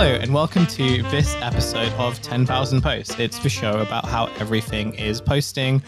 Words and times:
Hello, 0.00 0.14
and 0.14 0.32
welcome 0.32 0.64
to 0.64 1.02
this 1.10 1.34
episode 1.40 1.92
of 1.94 2.22
10,000 2.22 2.80
Posts. 2.80 3.18
It's 3.18 3.40
the 3.40 3.48
show 3.48 3.80
about 3.80 4.04
how 4.04 4.26
everything 4.38 4.94
is 4.94 5.20
posting. 5.20 5.82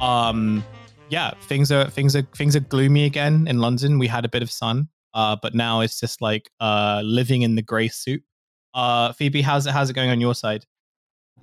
Um, 0.00 0.64
yeah, 1.08 1.32
things 1.48 1.72
are 1.72 1.90
things 1.90 2.14
are 2.14 2.22
things 2.36 2.54
are 2.54 2.60
gloomy 2.60 3.06
again 3.06 3.48
in 3.48 3.58
London. 3.58 3.98
We 3.98 4.06
had 4.06 4.24
a 4.24 4.28
bit 4.28 4.44
of 4.44 4.52
sun, 4.52 4.88
uh, 5.14 5.34
but 5.42 5.56
now 5.56 5.80
it's 5.80 5.98
just 5.98 6.22
like 6.22 6.48
uh, 6.60 7.02
living 7.04 7.42
in 7.42 7.56
the 7.56 7.62
grey 7.62 7.88
soup. 7.88 8.22
Uh, 8.72 9.12
Phoebe, 9.12 9.42
how's 9.42 9.66
it 9.66 9.72
how's 9.72 9.90
it 9.90 9.94
going 9.94 10.10
on 10.10 10.20
your 10.20 10.36
side? 10.36 10.64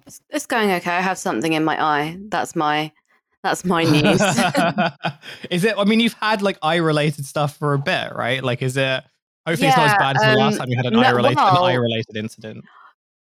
It's, 0.08 0.22
it's 0.30 0.46
going 0.46 0.72
okay. 0.72 0.92
I 0.92 1.02
have 1.02 1.18
something 1.18 1.52
in 1.52 1.66
my 1.66 1.84
eye. 1.84 2.18
That's 2.30 2.56
my 2.56 2.94
that's 3.44 3.66
my 3.66 3.84
news. 3.84 4.22
is 5.52 5.66
it? 5.66 5.76
I 5.78 5.84
mean, 5.84 6.00
you've 6.00 6.14
had 6.14 6.42
like 6.42 6.58
eye 6.62 6.78
related 6.78 7.26
stuff 7.26 7.58
for 7.58 7.74
a 7.74 7.80
bit, 7.80 8.16
right? 8.16 8.42
Like, 8.42 8.62
is 8.62 8.78
it? 8.78 9.04
Hopefully, 9.46 9.68
it's 9.68 9.78
not 9.78 9.88
as 9.88 9.98
bad 9.98 10.16
as 10.18 10.22
the 10.22 10.40
last 10.40 10.54
um, 10.54 10.60
time 10.60 10.70
you 10.70 10.78
had 10.78 10.86
an 10.86 10.94
no- 10.94 11.02
eye 11.02 11.10
related 11.12 11.38
an 11.40 11.58
eye 11.58 11.74
related 11.74 12.16
incident. 12.16 12.66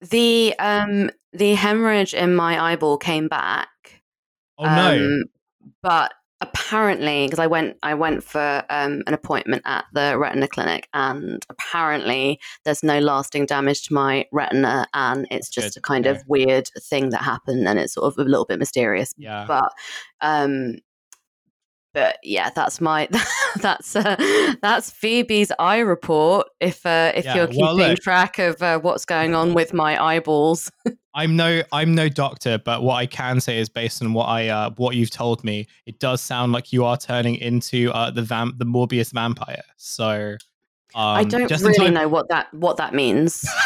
the 0.09 0.53
um 0.59 1.09
the 1.33 1.53
hemorrhage 1.55 2.13
in 2.13 2.35
my 2.35 2.61
eyeball 2.71 2.97
came 2.97 3.27
back. 3.27 3.69
Oh 4.57 4.65
no! 4.65 4.95
Um, 5.05 5.23
but 5.81 6.13
apparently, 6.41 7.25
because 7.25 7.39
I 7.39 7.47
went, 7.47 7.77
I 7.83 7.93
went 7.93 8.21
for 8.23 8.63
um, 8.69 9.01
an 9.07 9.13
appointment 9.13 9.61
at 9.65 9.85
the 9.93 10.17
retina 10.17 10.47
clinic, 10.47 10.89
and 10.93 11.43
apparently 11.49 12.39
there's 12.65 12.83
no 12.83 12.99
lasting 12.99 13.45
damage 13.45 13.83
to 13.87 13.93
my 13.93 14.25
retina, 14.31 14.85
and 14.93 15.25
it's 15.31 15.47
That's 15.49 15.49
just 15.49 15.73
good. 15.75 15.79
a 15.79 15.81
kind 15.81 16.05
Okay. 16.07 16.19
of 16.19 16.23
weird 16.27 16.69
thing 16.81 17.09
that 17.11 17.21
happened, 17.23 17.67
and 17.67 17.79
it's 17.79 17.93
sort 17.93 18.05
of 18.13 18.17
a 18.23 18.29
little 18.29 18.45
bit 18.45 18.59
mysterious. 18.59 19.13
yeah. 19.17 19.45
But 19.47 19.71
um, 20.21 20.77
but 21.93 22.17
yeah, 22.23 22.49
that's 22.55 22.81
my 22.81 23.07
that's 23.61 23.95
uh, 23.95 24.15
that's 24.61 24.89
Phoebe's 24.89 25.51
eye 25.59 25.79
report. 25.79 26.47
If 26.59 26.85
uh, 26.85 27.11
if 27.15 27.25
Yeah, 27.25 27.35
you're 27.35 27.47
well, 27.55 27.75
keeping 27.75 27.91
look. 27.91 27.99
track 27.99 28.39
of 28.39 28.61
uh, 28.61 28.79
what's 28.79 29.05
going 29.05 29.35
on 29.35 29.53
with 29.53 29.73
my 29.73 30.01
eyeballs. 30.03 30.71
I'm 31.15 31.35
no 31.35 31.61
I'm 31.71 31.93
no 31.93 32.09
doctor, 32.09 32.57
but 32.57 32.81
what 32.81 32.95
I 32.95 33.05
can 33.05 33.39
say 33.39 33.59
is 33.59 33.69
based 33.69 34.01
on 34.01 34.13
what 34.13 34.25
I 34.25 34.47
uh, 34.47 34.71
what 34.77 34.95
you've 34.95 35.11
told 35.11 35.43
me, 35.43 35.67
it 35.85 35.99
does 35.99 36.21
sound 36.21 36.51
like 36.53 36.73
you 36.73 36.85
are 36.85 36.97
turning 36.97 37.35
into 37.35 37.91
uh, 37.91 38.09
the 38.09 38.23
vamp 38.23 38.57
the 38.57 38.65
Morbius 38.65 39.11
vampire. 39.11 39.61
So 39.77 40.35
um, 40.95 41.17
I 41.17 41.23
don't 41.23 41.49
really 41.51 41.73
time- 41.77 41.93
know 41.93 42.07
what 42.07 42.29
that 42.29 42.51
what 42.53 42.77
that 42.77 42.93
means. 42.95 43.47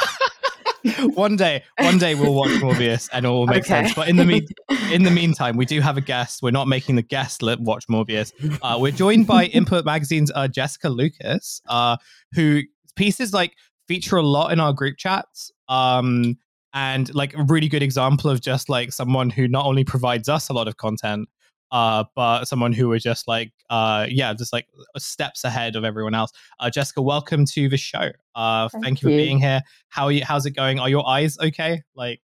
one 1.13 1.35
day, 1.35 1.63
one 1.80 1.97
day 1.97 2.16
we'll 2.16 2.33
watch 2.33 2.52
Morbius 2.61 3.09
and 3.13 3.25
it 3.25 3.30
will 3.30 3.47
make 3.47 3.63
Okay. 3.63 3.83
sense. 3.83 3.93
But 3.93 4.07
in 4.09 4.16
the 4.16 4.25
mean, 4.25 4.45
in 4.91 5.03
the 5.03 5.11
meantime, 5.11 5.57
we 5.57 5.66
do 5.66 5.81
have 5.81 5.97
a 5.97 6.02
guest. 6.02 6.41
We're 6.41 6.52
not 6.52 6.67
making 6.67 6.95
the 6.95 7.02
guest 7.02 7.41
watch 7.41 7.88
Morbius. 7.88 8.31
Uh, 8.61 8.77
we're 8.79 8.91
joined 8.91 9.27
by 9.27 9.45
Input 9.53 9.85
Magazine's 9.85 10.31
uh, 10.33 10.47
Jessica 10.47 10.89
Lucas, 10.89 11.61
uh, 11.67 11.97
who 12.33 12.61
pieces 12.95 13.33
like 13.33 13.53
feature 13.88 14.17
a 14.17 14.23
lot 14.23 14.52
in 14.52 14.59
our 14.59 14.73
group 14.73 14.97
chats. 14.97 15.52
Um, 15.69 16.38
and 16.73 17.13
like 17.16 17.33
a 17.35 17.44
really 17.44 17.69
good 17.69 17.81
example 17.81 18.29
of 18.29 18.41
just 18.41 18.69
like 18.69 18.91
someone 18.91 19.29
who 19.29 19.47
not 19.47 19.66
only 19.66 19.83
provides 19.83 20.29
us 20.29 20.49
a 20.49 20.53
lot 20.53 20.67
of 20.67 20.77
content, 20.77 21.27
uh, 21.71 22.03
but 22.15 22.45
someone 22.45 22.73
who 22.73 22.89
was 22.89 23.03
just 23.03 23.27
like, 23.27 23.51
uh, 23.69 24.05
yeah, 24.09 24.33
just 24.33 24.53
like 24.53 24.67
steps 24.97 25.43
ahead 25.43 25.75
of 25.75 25.83
everyone 25.83 26.13
else. 26.15 26.31
Uh, 26.59 26.69
Jessica, 26.69 27.01
welcome 27.01 27.45
to 27.45 27.67
the 27.69 27.77
show. 27.77 28.09
Uh, 28.35 28.69
thank, 28.69 28.83
Thank 28.83 29.01
you 29.01 29.07
for 29.07 29.11
you. 29.11 29.17
being 29.17 29.39
here. 29.39 29.61
How 29.89 30.05
are 30.05 30.11
you? 30.11 30.23
How's 30.23 30.45
it 30.45 30.51
going? 30.51 30.79
Are 30.79 30.89
your 30.89 31.07
eyes 31.07 31.38
okay? 31.39 31.81
Like, 31.95 32.21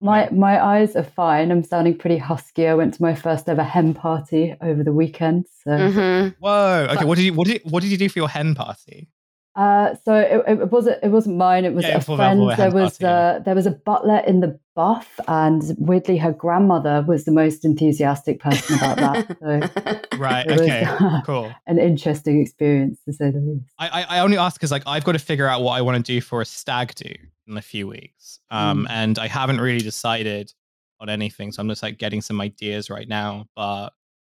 My 0.00 0.28
my 0.30 0.62
eyes 0.62 0.96
are 0.96 1.04
fine. 1.04 1.50
I'm 1.52 1.62
sounding 1.62 1.96
pretty 1.96 2.18
husky. 2.18 2.66
I 2.66 2.74
went 2.74 2.94
to 2.94 3.02
my 3.02 3.14
first 3.14 3.48
ever 3.48 3.62
hen 3.62 3.94
party 3.94 4.54
over 4.60 4.82
the 4.82 4.92
weekend. 4.92 5.46
So 5.64 5.90
hmm 5.90 6.28
whoa. 6.40 6.86
Okay, 6.90 6.96
But- 6.96 7.06
what 7.06 7.16
did 7.16 7.24
you 7.24 7.34
what 7.34 7.46
did 7.46 7.62
what 7.64 7.82
did 7.82 7.90
you 7.92 7.96
do 7.98 8.08
for 8.08 8.18
your 8.18 8.28
hen 8.28 8.54
party? 8.54 9.08
Uh 9.54 9.94
so 10.04 10.14
it, 10.14 10.42
it 10.48 10.70
wasn't 10.72 10.98
it 11.02 11.08
wasn't 11.08 11.36
mine, 11.36 11.64
it 11.64 11.74
was 11.74 11.84
Yeah, 11.84 11.96
a 11.98 12.00
friend. 12.00 12.38
Velvet 12.40 12.56
There 12.56 12.70
was 12.70 12.98
party, 12.98 13.04
yeah. 13.04 13.10
uh 13.10 13.38
there 13.40 13.54
was 13.54 13.66
a 13.66 13.70
butler 13.72 14.18
in 14.26 14.40
the 14.40 14.58
buff 14.74 15.20
and 15.28 15.62
weirdly 15.78 16.16
her 16.16 16.32
grandmother 16.32 17.04
was 17.06 17.24
the 17.26 17.32
most 17.32 17.62
enthusiastic 17.64 18.40
person 18.40 18.76
about 18.76 18.96
that. 18.98 19.36
So 19.42 19.98
Right. 20.18 20.46
Okay. 20.46 20.86
was 20.86 21.22
Cool. 21.26 21.54
an 21.66 21.78
interesting 21.78 22.40
experience 22.40 22.98
to 23.06 23.12
say 23.12 23.30
the 23.30 23.40
least. 23.40 23.66
I, 23.78 23.88
I 23.88 24.16
I 24.16 24.18
only 24.20 24.38
ask 24.38 24.58
because 24.58 24.70
like 24.70 24.84
I've 24.86 25.04
got 25.04 25.12
to 25.12 25.18
figure 25.18 25.46
out 25.46 25.62
what 25.62 25.72
I 25.72 25.82
want 25.82 25.96
to 26.04 26.12
do 26.12 26.20
for 26.22 26.40
a 26.40 26.44
stag 26.46 26.94
do 26.94 27.12
in 27.46 27.56
a 27.58 27.62
few 27.62 27.86
weeks. 27.88 28.38
Um, 28.50 28.86
Mm. 28.86 28.90
and 28.90 29.18
I 29.18 29.26
haven't 29.26 29.60
really 29.60 29.80
decided 29.80 30.52
on 31.00 31.08
anything, 31.10 31.52
so 31.52 31.60
I'm 31.60 31.68
just 31.68 31.82
like 31.82 31.98
getting 31.98 32.22
some 32.22 32.40
ideas 32.40 32.88
right 32.88 33.08
now. 33.08 33.46
But 33.56 33.90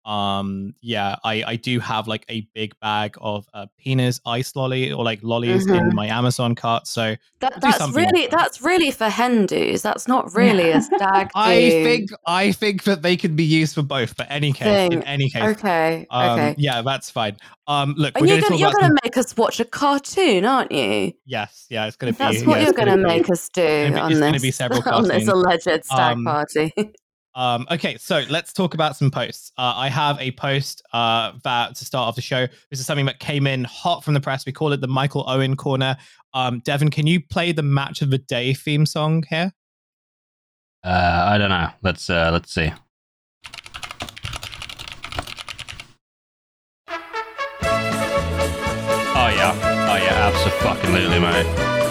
um, 0.06 0.74
yeah, 0.82 1.16
I 1.24 1.44
I 1.48 1.56
do 1.56 1.80
have 1.80 2.08
like 2.08 2.26
a 2.30 2.42
big 2.54 2.78
bag 2.82 3.16
of 3.22 3.48
uh, 3.54 3.68
penis 3.78 4.20
ice 4.26 4.56
lolly 4.56 4.92
or 4.92 5.04
like 5.04 5.20
lollies 5.24 5.66
in 5.68 5.74
Mhm. 5.76 5.94
my 5.94 6.08
Amazon 6.08 6.56
cart. 6.56 6.88
So 6.88 7.16
That, 7.40 7.60
that's 7.62 7.90
really 7.94 8.24
that. 8.28 8.32
that's 8.32 8.62
really 8.62 8.92
for 8.92 9.10
hen 9.10 9.46
do's. 9.46 9.82
That's 9.82 10.08
not 10.08 10.34
really 10.36 10.72
a 10.72 10.82
stag. 10.90 11.30
I 11.36 11.70
think 11.70 12.10
I 12.28 12.52
think 12.52 12.84
that 12.84 13.02
they 13.02 13.16
can 13.18 13.36
be 13.36 13.44
used 13.44 13.76
for 13.76 13.82
both. 13.84 14.16
But 14.18 14.28
any 14.30 14.52
case, 14.54 14.92
in 14.92 15.04
any 15.04 15.30
case, 15.30 15.58
Okay. 15.58 16.06
um, 16.10 16.32
okay. 16.40 16.56
yeah, 16.58 16.82
that's 16.82 17.10
fine. 17.10 17.38
Um, 17.68 17.94
look, 17.98 18.18
And 18.18 18.28
you're 18.28 18.42
going 18.42 18.44
to 18.44 18.50
gonna, 18.50 18.60
you're 18.60 18.72
gonna 18.74 18.88
some- 18.88 18.98
make 19.06 19.18
us 19.18 19.38
watch 19.38 19.62
a 19.62 19.66
cartoon, 19.66 20.44
aren't 20.44 20.72
you? 20.74 21.14
yes, 21.26 21.66
yeah, 21.70 21.86
it's 21.88 21.96
going 21.96 22.12
to 22.14 22.20
be. 22.20 22.24
That's 22.26 22.42
yeah, 22.42 22.48
what 22.48 22.58
it's 22.62 22.66
you're 22.66 22.74
gonna 22.86 22.98
be- 22.98 23.04
make 23.04 23.30
us 23.30 23.48
do 23.54 23.62
gonna 23.62 23.92
be- 23.96 24.00
on 24.02 24.12
it's 24.12 24.20
this 24.20 24.28
gonna 24.28 24.40
be 24.42 24.52
several 24.52 24.82
on 24.94 25.08
this 25.08 25.28
alleged 25.30 25.86
stag 25.86 26.18
Um, 26.18 26.26
party. 26.26 26.74
Um, 27.36 27.66
okay, 27.72 27.98
so 27.98 28.24
let's 28.30 28.54
talk 28.54 28.74
about 28.74 28.96
some 28.96 29.10
posts. 29.10 29.52
Uh, 29.58 29.74
I 29.76 29.90
have 29.90 30.20
a 30.20 30.32
post 30.32 30.84
uh, 30.94 31.34
that 31.44 31.76
to 31.76 31.86
start 31.86 32.08
off 32.08 32.16
the 32.16 32.22
show. 32.22 32.48
This 32.70 32.80
is 32.80 32.86
something 32.86 33.06
that 33.08 33.20
came 33.20 33.48
in 33.48 33.64
hot 33.64 34.04
from 34.04 34.14
the 34.14 34.22
press. 34.22 34.46
We 34.46 34.52
call 34.52 34.72
it 34.72 34.82
the 34.82 34.88
Michael 34.88 35.26
Owen 35.28 35.56
corner. 35.56 35.98
Um, 36.34 36.62
Devin, 36.64 36.90
can 36.90 37.08
you 37.08 37.22
play 37.22 37.52
the 37.52 37.64
match 37.64 38.02
of 38.02 38.12
the 38.12 38.20
day 38.20 38.54
theme 38.54 38.86
song 38.86 39.24
here? 39.30 39.52
Uh, 40.84 41.26
I 41.30 41.38
don't 41.38 41.50
know. 41.50 41.70
Let's 41.82 42.10
uh, 42.10 42.30
let's 42.32 42.54
see. 42.54 42.72
Oh 49.16 49.30
yeah, 49.30 49.54
oh 49.90 49.96
yeah, 49.96 50.32
absolutely, 50.34 51.20
mate. 51.20 51.83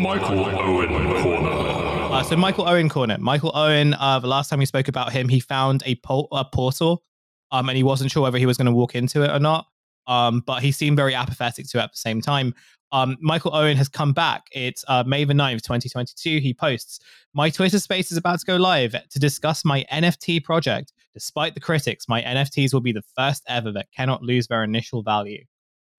Michael 0.00 0.46
Owen 0.46 1.22
Corner. 1.22 1.50
Uh, 1.50 2.22
so 2.22 2.34
Michael 2.34 2.66
Owen 2.66 2.88
corner. 2.88 3.18
Michael 3.18 3.52
Owen. 3.54 3.92
Uh, 3.92 4.18
the 4.18 4.26
last 4.26 4.48
time 4.48 4.58
we 4.58 4.64
spoke 4.64 4.88
about 4.88 5.12
him, 5.12 5.28
he 5.28 5.40
found 5.40 5.82
a, 5.86 6.00
a 6.32 6.44
portal, 6.46 7.04
um, 7.52 7.68
and 7.68 7.76
he 7.76 7.82
wasn't 7.82 8.10
sure 8.10 8.22
whether 8.22 8.38
he 8.38 8.46
was 8.46 8.56
going 8.56 8.66
to 8.66 8.72
walk 8.72 8.94
into 8.94 9.22
it 9.22 9.30
or 9.30 9.38
not. 9.38 9.66
Um, 10.06 10.42
but 10.46 10.62
he 10.62 10.72
seemed 10.72 10.96
very 10.96 11.14
apathetic 11.14 11.68
to 11.68 11.78
it 11.78 11.82
at 11.82 11.92
the 11.92 11.98
same 11.98 12.22
time. 12.22 12.54
Um, 12.92 13.18
Michael 13.20 13.54
Owen 13.54 13.76
has 13.76 13.88
come 13.88 14.14
back. 14.14 14.44
It's 14.52 14.86
uh, 14.88 15.04
May 15.06 15.24
the 15.24 15.34
9th, 15.34 15.62
2022. 15.62 16.38
He 16.38 16.54
posts, 16.54 17.00
My 17.34 17.50
Twitter 17.50 17.78
space 17.78 18.10
is 18.10 18.16
about 18.16 18.40
to 18.40 18.46
go 18.46 18.56
live 18.56 18.92
to 18.92 19.18
discuss 19.18 19.66
my 19.66 19.84
NFT 19.92 20.42
project. 20.42 20.94
Despite 21.12 21.52
the 21.52 21.60
critics, 21.60 22.08
my 22.08 22.22
NFTs 22.22 22.72
will 22.72 22.80
be 22.80 22.92
the 22.92 23.04
first 23.14 23.42
ever 23.48 23.70
that 23.72 23.88
cannot 23.94 24.22
lose 24.22 24.46
their 24.46 24.64
initial 24.64 25.02
value. 25.02 25.44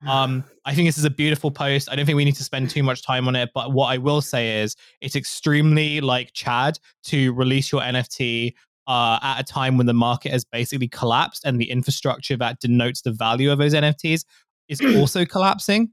Um, 0.07 0.43
I 0.65 0.73
think 0.73 0.87
this 0.87 0.97
is 0.97 1.05
a 1.05 1.09
beautiful 1.09 1.51
post. 1.51 1.89
I 1.91 1.95
don't 1.95 2.05
think 2.05 2.15
we 2.15 2.25
need 2.25 2.35
to 2.35 2.43
spend 2.43 2.69
too 2.69 2.83
much 2.83 3.03
time 3.03 3.27
on 3.27 3.35
it, 3.35 3.51
but 3.53 3.71
what 3.71 3.87
I 3.87 3.97
will 3.97 4.21
say 4.21 4.61
is 4.61 4.75
it's 4.99 5.15
extremely 5.15 6.01
like 6.01 6.33
Chad 6.33 6.79
to 7.05 7.33
release 7.33 7.71
your 7.71 7.81
NFT 7.81 8.53
uh, 8.87 9.19
at 9.21 9.39
a 9.39 9.43
time 9.43 9.77
when 9.77 9.85
the 9.85 9.93
market 9.93 10.31
has 10.31 10.43
basically 10.43 10.87
collapsed 10.87 11.45
and 11.45 11.59
the 11.59 11.69
infrastructure 11.69 12.35
that 12.37 12.59
denotes 12.59 13.01
the 13.01 13.11
value 13.11 13.51
of 13.51 13.59
those 13.59 13.73
NFTs 13.73 14.25
is 14.67 14.81
also 14.97 15.25
collapsing. 15.25 15.91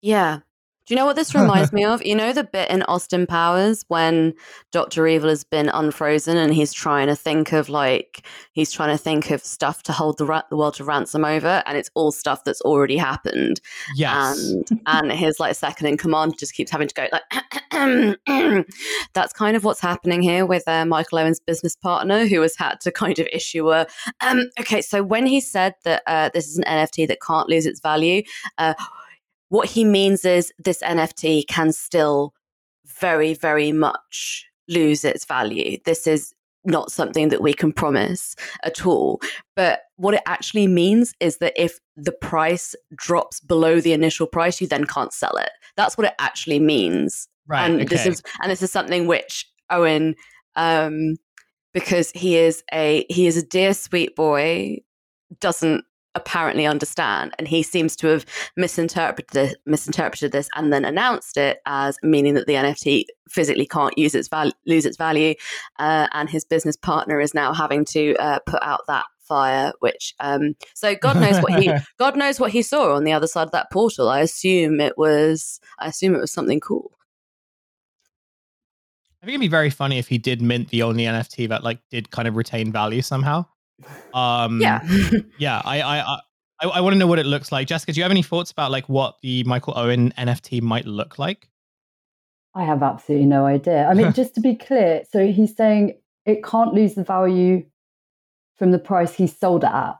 Yeah. 0.00 0.40
Do 0.92 0.94
you 0.94 1.00
know 1.00 1.06
what 1.06 1.16
this 1.16 1.34
reminds 1.34 1.72
me 1.72 1.84
of? 1.86 2.04
You 2.04 2.14
know 2.14 2.34
the 2.34 2.44
bit 2.44 2.70
in 2.70 2.82
Austin 2.82 3.26
Powers 3.26 3.82
when 3.88 4.34
Dr. 4.72 5.06
Evil 5.06 5.30
has 5.30 5.42
been 5.42 5.70
unfrozen 5.70 6.36
and 6.36 6.52
he's 6.52 6.70
trying 6.70 7.06
to 7.06 7.16
think 7.16 7.54
of 7.54 7.70
like 7.70 8.26
he's 8.52 8.70
trying 8.70 8.94
to 8.94 9.02
think 9.02 9.30
of 9.30 9.42
stuff 9.42 9.82
to 9.84 9.92
hold 9.92 10.18
the, 10.18 10.26
ra- 10.26 10.42
the 10.50 10.56
world 10.58 10.74
to 10.74 10.84
ransom 10.84 11.24
over 11.24 11.62
and 11.64 11.78
it's 11.78 11.88
all 11.94 12.12
stuff 12.12 12.44
that's 12.44 12.60
already 12.60 12.98
happened. 12.98 13.62
Yes. 13.96 14.38
And 14.38 14.82
and 14.84 15.12
his 15.12 15.40
like 15.40 15.54
second 15.54 15.86
in 15.86 15.96
command 15.96 16.34
just 16.38 16.52
keeps 16.52 16.70
having 16.70 16.88
to 16.88 16.94
go 16.94 17.08
like 17.10 18.66
that's 19.14 19.32
kind 19.32 19.56
of 19.56 19.64
what's 19.64 19.80
happening 19.80 20.20
here 20.20 20.44
with 20.44 20.68
uh, 20.68 20.84
Michael 20.84 21.20
Owen's 21.20 21.40
business 21.40 21.74
partner 21.74 22.26
who 22.26 22.42
has 22.42 22.54
had 22.54 22.82
to 22.82 22.92
kind 22.92 23.18
of 23.18 23.26
issue 23.32 23.72
a 23.72 23.86
um 24.20 24.42
okay 24.60 24.82
so 24.82 25.02
when 25.02 25.24
he 25.24 25.40
said 25.40 25.74
that 25.84 26.02
uh, 26.06 26.28
this 26.34 26.48
is 26.48 26.58
an 26.58 26.64
NFT 26.64 27.08
that 27.08 27.22
can't 27.22 27.48
lose 27.48 27.64
its 27.64 27.80
value 27.80 28.22
uh 28.58 28.74
what 29.52 29.68
he 29.68 29.84
means 29.84 30.24
is 30.24 30.50
this 30.58 30.80
NFT 30.82 31.46
can 31.46 31.72
still 31.72 32.32
very, 32.86 33.34
very 33.34 33.70
much 33.70 34.46
lose 34.66 35.04
its 35.04 35.26
value. 35.26 35.76
This 35.84 36.06
is 36.06 36.32
not 36.64 36.90
something 36.90 37.28
that 37.28 37.42
we 37.42 37.52
can 37.52 37.70
promise 37.70 38.34
at 38.64 38.86
all. 38.86 39.20
But 39.54 39.82
what 39.96 40.14
it 40.14 40.22
actually 40.24 40.68
means 40.68 41.12
is 41.20 41.36
that 41.38 41.52
if 41.54 41.78
the 41.98 42.12
price 42.12 42.74
drops 42.94 43.40
below 43.40 43.78
the 43.78 43.92
initial 43.92 44.26
price, 44.26 44.58
you 44.58 44.66
then 44.66 44.86
can't 44.86 45.12
sell 45.12 45.36
it. 45.36 45.50
That's 45.76 45.98
what 45.98 46.06
it 46.06 46.14
actually 46.18 46.58
means. 46.58 47.28
right. 47.46 47.66
and 47.66 47.74
okay. 47.74 47.84
this 47.84 48.06
is 48.06 48.22
and 48.40 48.50
this 48.50 48.62
is 48.62 48.72
something 48.72 49.06
which 49.06 49.46
Owen 49.68 50.14
um 50.56 51.16
because 51.74 52.10
he 52.12 52.38
is 52.38 52.64
a 52.72 53.04
he 53.10 53.26
is 53.26 53.36
a 53.36 53.46
dear 53.46 53.74
sweet 53.74 54.16
boy, 54.16 54.78
doesn't 55.40 55.84
apparently 56.14 56.66
understand, 56.66 57.34
and 57.38 57.48
he 57.48 57.62
seems 57.62 57.96
to 57.96 58.08
have 58.08 58.26
misinterpreted 58.56 59.30
this, 59.32 59.54
misinterpreted 59.66 60.32
this 60.32 60.48
and 60.54 60.72
then 60.72 60.84
announced 60.84 61.36
it 61.36 61.60
as 61.66 61.98
meaning 62.02 62.34
that 62.34 62.46
the 62.46 62.54
NFT 62.54 63.04
physically 63.28 63.66
can't 63.66 63.96
use 63.96 64.14
its 64.14 64.28
value, 64.28 64.52
lose 64.66 64.86
its 64.86 64.96
value, 64.96 65.34
uh, 65.78 66.08
and 66.12 66.28
his 66.28 66.44
business 66.44 66.76
partner 66.76 67.20
is 67.20 67.34
now 67.34 67.52
having 67.52 67.84
to 67.86 68.14
uh, 68.16 68.38
put 68.46 68.62
out 68.62 68.82
that 68.88 69.04
fire 69.22 69.72
which 69.78 70.14
um 70.18 70.52
so 70.74 70.96
god 70.96 71.14
knows 71.16 71.40
what 71.40 71.54
he 71.62 71.70
god 71.96 72.16
knows 72.16 72.40
what 72.40 72.50
he 72.50 72.60
saw 72.60 72.92
on 72.96 73.04
the 73.04 73.12
other 73.12 73.28
side 73.28 73.44
of 73.44 73.52
that 73.52 73.70
portal 73.70 74.08
i 74.08 74.18
assume 74.18 74.80
it 74.80 74.98
was 74.98 75.60
i 75.78 75.86
assume 75.86 76.12
it 76.16 76.20
was 76.20 76.32
something 76.32 76.58
cool 76.58 76.90
I 79.22 79.24
think 79.24 79.34
it'd 79.34 79.40
be 79.42 79.48
very 79.48 79.70
funny 79.70 79.98
if 79.98 80.08
he 80.08 80.18
did 80.18 80.42
mint 80.42 80.70
the 80.70 80.82
only 80.82 81.04
NFT 81.04 81.48
that 81.50 81.62
like 81.62 81.78
did 81.90 82.10
kind 82.10 82.26
of 82.26 82.34
retain 82.34 82.72
value 82.72 83.02
somehow. 83.02 83.46
Um, 84.14 84.60
yeah 84.60 84.80
yeah. 85.38 85.62
I 85.64 85.80
I 85.82 86.18
I, 86.60 86.66
I 86.68 86.80
want 86.80 86.94
to 86.94 86.98
know 86.98 87.06
what 87.06 87.18
it 87.18 87.26
looks 87.26 87.50
like. 87.50 87.66
Jessica, 87.66 87.92
do 87.92 87.98
you 88.00 88.04
have 88.04 88.10
any 88.12 88.22
thoughts 88.22 88.50
about 88.50 88.70
like 88.70 88.88
what 88.88 89.16
the 89.22 89.42
Michael 89.44 89.74
Owen 89.76 90.12
NFT 90.16 90.62
might 90.62 90.86
look 90.86 91.18
like? 91.18 91.48
I 92.54 92.64
have 92.64 92.82
absolutely 92.82 93.26
no 93.26 93.46
idea. 93.46 93.86
I 93.86 93.94
mean, 93.94 94.12
just 94.12 94.34
to 94.34 94.40
be 94.40 94.54
clear, 94.54 95.02
so 95.10 95.26
he's 95.26 95.56
saying 95.56 95.94
it 96.26 96.44
can't 96.44 96.74
lose 96.74 96.94
the 96.94 97.02
value 97.04 97.64
from 98.56 98.70
the 98.70 98.78
price 98.78 99.14
he 99.14 99.26
sold 99.26 99.64
it 99.64 99.70
at. 99.72 99.94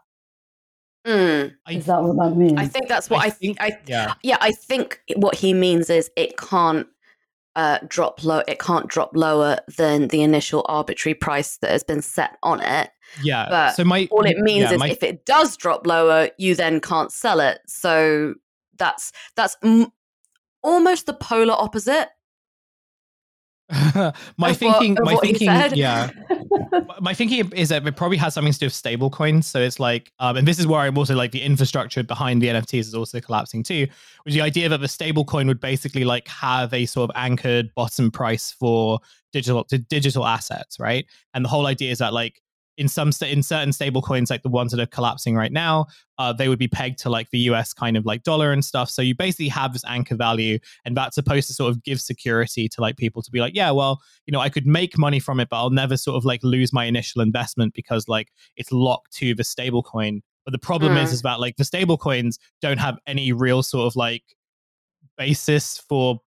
Mm. 1.07 1.55
I, 1.67 1.73
Is 1.73 1.87
that 1.87 2.03
what 2.03 2.17
that 2.17 2.37
means? 2.37 2.59
I 2.59 2.67
think 2.67 2.89
that's 2.89 3.11
what 3.11 3.23
I, 3.23 3.27
I 3.27 3.31
think. 3.31 3.59
think- 3.59 3.75
I 3.75 3.81
yeah. 3.87 4.15
yeah, 4.23 4.37
I 4.41 4.53
think 4.53 5.01
what 5.17 5.35
he 5.35 5.53
means 5.55 5.91
is 5.91 6.11
it 6.17 6.37
can't 6.37 6.87
uh, 7.57 7.79
drop 7.87 8.25
low. 8.25 8.43
It 8.49 8.59
can't 8.59 8.89
drop 8.89 9.11
lower 9.15 9.59
than 9.77 10.09
the 10.09 10.23
initial 10.23 10.65
arbitrary 10.69 11.15
price 11.15 11.59
that 11.59 11.71
has 11.71 11.85
been 11.85 12.03
set 12.03 12.37
on 12.43 12.61
it. 12.61 12.91
Yeah. 13.23 13.47
But 13.49 13.73
so 13.73 13.85
my 13.85 14.09
All 14.11 14.25
it 14.25 14.39
means 14.39 14.63
yeah, 14.65 14.73
is 14.73 14.79
my- 14.79 14.89
if 14.91 15.03
it 15.03 15.25
does 15.27 15.57
drop 15.57 15.87
lower, 15.87 16.31
you 16.39 16.55
then 16.55 16.81
can't 16.81 17.13
sell 17.13 17.41
it. 17.41 17.61
So 17.67 18.35
that's 18.79 19.13
that's 19.37 19.57
m- 19.63 19.93
almost 20.63 21.07
the 21.07 21.15
polar 21.15 21.55
opposite. 21.55 22.09
my 23.71 23.81
of 24.05 24.15
what- 24.37 24.57
thinking 24.57 24.99
of 24.99 25.05
my 25.05 25.17
thinking 25.17 25.49
yeah 25.75 26.11
my 27.01 27.15
thinking 27.15 27.51
is 27.53 27.69
that 27.69 27.87
it 27.87 27.97
probably 27.97 28.17
has 28.17 28.35
something 28.35 28.53
to 28.53 28.59
do 28.59 28.67
with 28.67 28.75
stable 28.75 29.11
coins 29.11 29.47
so 29.47 29.61
it's 29.61 29.81
like 29.81 30.13
um 30.19 30.37
and 30.37 30.47
this 30.47 30.59
is 30.59 30.67
where 30.67 30.81
i'm 30.81 30.99
also 30.99 31.15
like 31.15 31.31
the 31.31 31.41
infrastructure 31.41 32.03
behind 32.03 32.43
the 32.43 32.49
nfts 32.49 32.81
is 32.81 32.95
also 32.95 33.21
collapsing 33.21 33.63
too 33.63 33.87
which 34.25 34.33
is 34.33 34.35
the 34.35 34.41
idea 34.41 34.69
that 34.69 34.81
the 34.81 34.89
stable 34.89 35.25
coin 35.25 35.47
would 35.47 35.61
basically 35.61 36.05
like 36.05 36.29
have 36.29 36.73
a 36.75 36.87
sort 36.87 37.09
of 37.09 37.17
anchored 37.17 37.75
bottom 37.75 38.11
price 38.11 38.53
for 38.53 39.01
digital 39.33 39.65
to 39.65 39.79
digital 39.79 40.27
assets 40.27 40.79
right? 40.79 41.07
And 41.35 41.45
the 41.45 41.49
whole 41.49 41.67
idea 41.67 41.91
is 41.91 41.99
that 41.99 42.13
like 42.13 42.42
in 42.79 42.89
some 42.89 43.13
sta- 43.13 43.27
in 43.31 43.43
certain 43.43 43.73
stable 43.73 44.01
coins 44.01 44.31
like 44.31 44.43
the 44.43 44.49
ones 44.49 44.73
that 44.73 44.81
are 44.81 44.87
collapsing 44.87 45.35
right 45.35 45.53
now 45.53 45.85
uh, 46.19 46.33
they 46.33 46.49
would 46.49 46.59
be 46.59 46.69
pegged 46.69 46.99
to 46.99 47.11
like 47.11 47.29
the 47.31 47.39
us 47.41 47.73
kind 47.75 47.97
of 47.97 48.07
like 48.07 48.23
dollar 48.23 48.53
and 48.53 48.65
stuff. 48.65 48.89
So 48.89 49.03
you 49.03 49.15
basically 49.15 49.49
have 49.49 49.73
this 49.73 49.85
anchor 49.87 50.15
value 50.15 50.59
and 50.85 50.97
that's 50.97 51.17
supposed 51.17 51.49
to 51.49 51.55
sort 51.55 51.71
of 51.71 51.83
give 51.83 52.01
security 52.01 52.69
to 52.69 52.81
like 52.81 52.97
people 52.97 53.23
to 53.23 53.31
be 53.31 53.41
like 53.41 53.55
yeah 53.55 53.71
well 53.73 54.01
you 54.27 54.33
know 54.33 54.41
i 54.41 54.49
could 54.49 54.67
make 54.67 54.97
money 54.97 55.19
from 55.19 55.41
it 55.41 55.49
but 55.49 55.57
i'll 55.57 55.71
never 55.71 55.97
sort 55.97 56.17
of 56.17 56.25
like 56.25 56.41
lose 56.45 56.73
my 56.73 56.85
initial 56.85 57.21
investment 57.23 57.75
because 57.75 58.07
like 58.09 58.29
it's 58.57 58.71
locked 58.73 59.13
to 59.15 59.35
the 59.35 59.45
stable 59.45 59.83
coin. 59.83 60.23
But 60.45 60.53
the 60.53 60.59
problem 60.59 60.97
is 60.97 61.11
Mm. 61.11 61.13
is 61.13 61.23
that 61.23 61.41
like 61.41 61.57
the 61.57 61.65
stable 61.65 61.97
coins 61.99 62.39
don't 62.61 62.79
have 62.79 62.99
any 63.07 63.33
real 63.33 63.63
sort 63.63 63.87
of 63.87 63.97
like 63.97 64.25
basis 65.19 65.79
for 65.79 66.21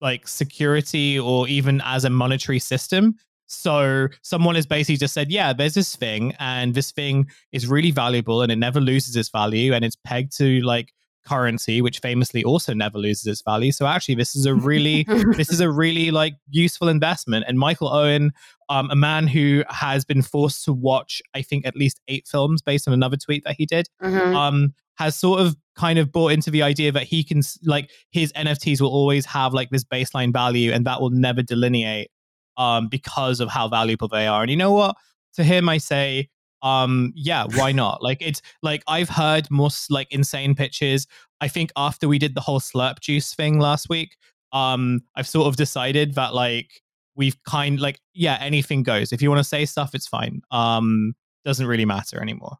like 0.00 0.26
security 0.26 1.18
or 1.18 1.46
even 1.48 1.80
as 1.84 2.04
a 2.04 2.10
monetary 2.10 2.58
system 2.58 3.14
so 3.50 4.06
someone 4.22 4.54
has 4.54 4.64
basically 4.66 4.96
just 4.96 5.12
said 5.12 5.30
yeah 5.30 5.52
there's 5.52 5.74
this 5.74 5.96
thing 5.96 6.32
and 6.38 6.72
this 6.74 6.92
thing 6.92 7.26
is 7.50 7.66
really 7.66 7.90
valuable 7.90 8.42
and 8.42 8.52
it 8.52 8.56
never 8.56 8.80
loses 8.80 9.16
its 9.16 9.28
value 9.28 9.72
and 9.72 9.84
it's 9.84 9.96
pegged 10.04 10.36
to 10.36 10.60
like 10.60 10.92
currency 11.26 11.82
which 11.82 11.98
famously 11.98 12.42
also 12.44 12.72
never 12.72 12.96
loses 12.96 13.26
its 13.26 13.42
value. 13.42 13.72
So 13.72 13.86
actually 13.86 14.14
this 14.14 14.34
is 14.34 14.46
a 14.46 14.54
really 14.54 15.04
this 15.36 15.50
is 15.52 15.60
a 15.60 15.68
really 15.70 16.10
like 16.10 16.34
useful 16.48 16.88
investment. 16.88 17.44
And 17.46 17.58
michael 17.58 17.88
owen 17.92 18.32
um, 18.68 18.88
a 18.90 18.96
man 18.96 19.26
who 19.26 19.64
has 19.68 20.04
been 20.04 20.22
forced 20.22 20.64
to 20.64 20.72
watch 20.72 21.20
i 21.34 21.42
think 21.42 21.66
at 21.66 21.74
least 21.76 22.00
eight 22.08 22.26
films 22.26 22.62
based 22.62 22.86
on 22.88 22.94
another 22.94 23.16
tweet 23.16 23.42
that 23.44 23.56
he 23.58 23.66
did 23.66 23.88
Mhm. 24.02 24.34
um 24.34 24.74
has 24.96 25.16
sort 25.16 25.40
of 25.40 25.56
kind 25.76 25.98
of 25.98 26.12
bought 26.12 26.30
into 26.32 26.50
the 26.50 26.62
idea 26.62 26.92
that 26.92 27.04
he 27.04 27.24
can 27.24 27.42
like 27.64 27.90
his 28.12 28.32
nfts 28.34 28.80
will 28.80 28.90
always 28.90 29.26
have 29.26 29.52
like 29.52 29.70
this 29.70 29.82
baseline 29.84 30.32
value 30.32 30.70
and 30.72 30.86
that 30.86 31.00
will 31.00 31.10
never 31.10 31.42
delineate 31.42 32.10
um 32.56 32.88
because 32.88 33.40
of 33.40 33.48
how 33.48 33.68
valuable 33.68 34.08
they 34.08 34.26
are. 34.26 34.42
And 34.42 34.50
you 34.50 34.56
know 34.56 34.72
what? 34.72 34.96
To 35.34 35.44
him 35.44 35.68
i 35.68 35.78
say 35.78 36.28
um 36.62 37.12
yeah 37.14 37.46
why 37.54 37.72
not? 37.72 38.02
Like 38.02 38.18
it's 38.20 38.42
like 38.62 38.82
i've 38.86 39.08
heard 39.08 39.50
most 39.50 39.90
like 39.90 40.08
insane 40.10 40.54
pitches. 40.54 41.06
I 41.40 41.48
think 41.48 41.72
after 41.76 42.08
we 42.08 42.18
did 42.18 42.34
the 42.34 42.40
whole 42.40 42.60
slurp 42.60 43.00
juice 43.00 43.34
thing 43.34 43.58
last 43.58 43.88
week 43.88 44.16
um 44.52 45.00
i've 45.14 45.28
sort 45.28 45.46
of 45.46 45.54
decided 45.54 46.14
that 46.16 46.34
like 46.34 46.82
we've 47.14 47.40
kind 47.44 47.80
like 47.80 48.00
yeah 48.14 48.38
anything 48.40 48.82
goes. 48.82 49.12
If 49.12 49.22
you 49.22 49.30
want 49.30 49.40
to 49.40 49.44
say 49.44 49.64
stuff 49.64 49.94
it's 49.94 50.08
fine. 50.08 50.42
Um 50.50 51.14
doesn't 51.44 51.66
really 51.66 51.86
matter 51.86 52.20
anymore. 52.20 52.56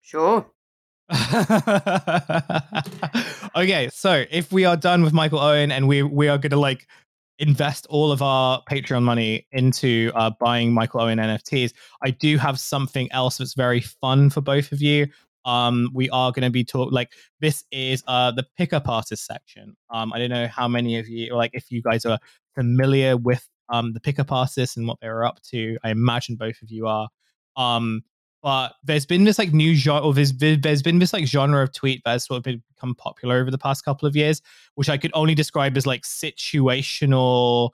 Sure. 0.00 0.46
okay, 3.56 3.88
so 3.92 4.24
if 4.30 4.50
we 4.52 4.64
are 4.64 4.76
done 4.76 5.04
with 5.04 5.12
Michael 5.12 5.38
Owen 5.38 5.70
and 5.70 5.86
we 5.86 6.02
we 6.02 6.28
are 6.28 6.38
gonna 6.38 6.56
like 6.56 6.86
invest 7.38 7.86
all 7.90 8.12
of 8.12 8.22
our 8.22 8.62
Patreon 8.70 9.02
money 9.02 9.46
into 9.52 10.10
uh, 10.14 10.30
buying 10.40 10.72
Michael 10.72 11.02
Owen 11.02 11.18
NFTs, 11.18 11.72
I 12.02 12.10
do 12.10 12.38
have 12.38 12.58
something 12.58 13.10
else 13.12 13.38
that's 13.38 13.54
very 13.54 13.80
fun 13.80 14.30
for 14.30 14.40
both 14.40 14.72
of 14.72 14.80
you. 14.80 15.06
Um, 15.44 15.90
we 15.94 16.10
are 16.10 16.32
going 16.32 16.42
to 16.42 16.50
be 16.50 16.64
talk 16.64 16.90
like 16.90 17.12
this 17.40 17.64
is 17.70 18.02
uh 18.08 18.32
the 18.32 18.44
pickup 18.58 18.88
artist 18.88 19.24
section. 19.24 19.76
Um, 19.90 20.12
I 20.12 20.18
don't 20.18 20.30
know 20.30 20.48
how 20.48 20.66
many 20.66 20.98
of 20.98 21.08
you 21.08 21.36
like 21.36 21.52
if 21.54 21.70
you 21.70 21.82
guys 21.82 22.04
are 22.04 22.18
familiar 22.56 23.16
with 23.16 23.48
um 23.68 23.92
the 23.92 24.00
pickup 24.00 24.32
artists 24.32 24.76
and 24.76 24.88
what 24.88 24.98
they're 25.00 25.24
up 25.24 25.40
to. 25.50 25.78
I 25.84 25.90
imagine 25.90 26.34
both 26.34 26.60
of 26.62 26.70
you 26.70 26.88
are. 26.88 27.08
Um, 27.56 28.02
but 28.46 28.74
there's 28.84 29.04
been 29.04 29.24
this 29.24 29.40
like 29.40 29.52
new 29.52 29.74
genre, 29.74 30.06
or 30.06 30.14
there's, 30.14 30.32
there's 30.32 30.80
been 30.80 31.00
this 31.00 31.12
like 31.12 31.26
genre 31.26 31.64
of 31.64 31.72
tweet 31.72 32.00
that 32.04 32.12
has 32.12 32.26
sort 32.26 32.36
of 32.38 32.44
become 32.44 32.94
popular 32.94 33.40
over 33.40 33.50
the 33.50 33.58
past 33.58 33.84
couple 33.84 34.06
of 34.06 34.14
years, 34.14 34.40
which 34.76 34.88
I 34.88 34.96
could 34.96 35.10
only 35.14 35.34
describe 35.34 35.76
as 35.76 35.84
like 35.84 36.02
situational, 36.02 37.70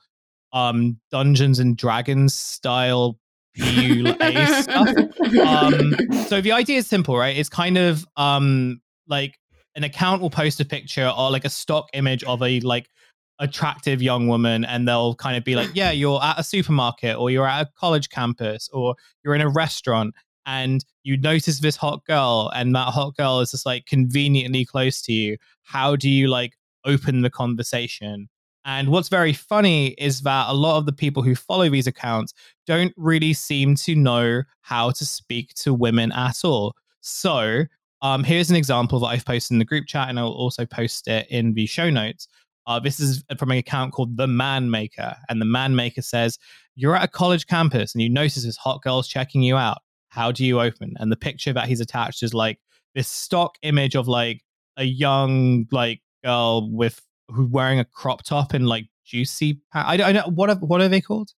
um, 0.54 0.98
Dungeons 1.10 1.58
and 1.58 1.76
Dragons 1.76 2.32
style 2.32 3.18
PUA 3.58 4.62
stuff. 4.62 4.88
Um, 5.46 6.24
so 6.26 6.40
the 6.40 6.52
idea 6.52 6.78
is 6.78 6.86
simple, 6.86 7.18
right? 7.18 7.36
It's 7.36 7.50
kind 7.50 7.76
of 7.76 8.06
um 8.16 8.80
like 9.06 9.38
an 9.74 9.84
account 9.84 10.22
will 10.22 10.30
post 10.30 10.58
a 10.58 10.64
picture 10.64 11.06
or 11.06 11.30
like 11.30 11.44
a 11.44 11.50
stock 11.50 11.90
image 11.92 12.24
of 12.24 12.42
a 12.42 12.60
like 12.60 12.88
attractive 13.40 14.00
young 14.00 14.26
woman 14.26 14.64
and 14.64 14.88
they'll 14.88 15.16
kind 15.16 15.36
of 15.36 15.42
be 15.42 15.56
like 15.56 15.68
yeah 15.74 15.90
you're 15.90 16.22
at 16.22 16.38
a 16.38 16.44
supermarket 16.44 17.16
or 17.16 17.28
you're 17.28 17.46
at 17.46 17.62
a 17.62 17.70
college 17.76 18.08
campus 18.08 18.68
or 18.72 18.94
you're 19.24 19.34
in 19.34 19.40
a 19.40 19.48
restaurant 19.48 20.14
and 20.46 20.84
you 21.02 21.16
notice 21.16 21.60
this 21.60 21.76
hot 21.76 22.04
girl 22.04 22.50
and 22.54 22.74
that 22.74 22.88
hot 22.88 23.16
girl 23.16 23.40
is 23.40 23.50
just 23.50 23.66
like 23.66 23.86
conveniently 23.86 24.64
close 24.64 25.02
to 25.02 25.12
you 25.12 25.36
how 25.62 25.96
do 25.96 26.08
you 26.08 26.28
like 26.28 26.54
open 26.84 27.22
the 27.22 27.30
conversation 27.30 28.28
and 28.64 28.88
what's 28.88 29.08
very 29.08 29.32
funny 29.32 29.88
is 29.98 30.20
that 30.22 30.48
a 30.48 30.54
lot 30.54 30.78
of 30.78 30.86
the 30.86 30.92
people 30.92 31.22
who 31.22 31.34
follow 31.34 31.68
these 31.68 31.86
accounts 31.86 32.32
don't 32.66 32.92
really 32.96 33.32
seem 33.32 33.74
to 33.74 33.94
know 33.94 34.42
how 34.60 34.90
to 34.90 35.04
speak 35.04 35.52
to 35.54 35.74
women 35.74 36.12
at 36.12 36.44
all 36.44 36.74
so 37.00 37.64
um, 38.02 38.24
here's 38.24 38.50
an 38.50 38.56
example 38.56 38.98
that 39.00 39.06
I've 39.06 39.24
posted 39.24 39.54
in 39.54 39.58
the 39.60 39.64
group 39.64 39.86
chat, 39.86 40.08
and 40.08 40.18
I'll 40.18 40.26
also 40.26 40.66
post 40.66 41.06
it 41.06 41.26
in 41.30 41.54
the 41.54 41.66
show 41.66 41.88
notes. 41.88 42.26
Uh, 42.66 42.80
this 42.80 42.98
is 42.98 43.24
from 43.38 43.52
an 43.52 43.58
account 43.58 43.92
called 43.92 44.16
The 44.16 44.26
Man 44.26 44.70
Maker, 44.70 45.16
and 45.28 45.40
the 45.40 45.46
Man 45.46 45.74
Maker 45.74 46.02
says, 46.02 46.38
"You're 46.74 46.96
at 46.96 47.04
a 47.04 47.08
college 47.08 47.46
campus 47.46 47.94
and 47.94 48.02
you 48.02 48.08
notice 48.08 48.42
this 48.42 48.56
hot 48.56 48.82
girl's 48.82 49.08
checking 49.08 49.42
you 49.42 49.56
out. 49.56 49.78
How 50.12 50.30
do 50.32 50.44
you 50.44 50.60
open?" 50.60 50.94
And 50.98 51.10
the 51.10 51.16
picture 51.16 51.52
that 51.54 51.66
he's 51.68 51.80
attached 51.80 52.22
is 52.22 52.34
like 52.34 52.58
this 52.94 53.08
stock 53.08 53.56
image 53.62 53.94
of 53.94 54.06
like 54.08 54.42
a 54.76 54.84
young 54.84 55.66
like 55.70 56.00
girl 56.22 56.70
with 56.70 57.00
who's 57.28 57.50
wearing 57.50 57.78
a 57.80 57.84
crop 57.84 58.22
top 58.24 58.52
and 58.52 58.66
like 58.68 58.86
juicy. 59.04 59.60
pa- 59.72 59.84
I 59.86 59.96
don't, 59.96 60.06
I 60.08 60.12
don't 60.12 60.34
what 60.34 60.50
are, 60.50 60.56
what 60.56 60.80
are 60.82 60.88
they 60.88 61.00
called? 61.00 61.30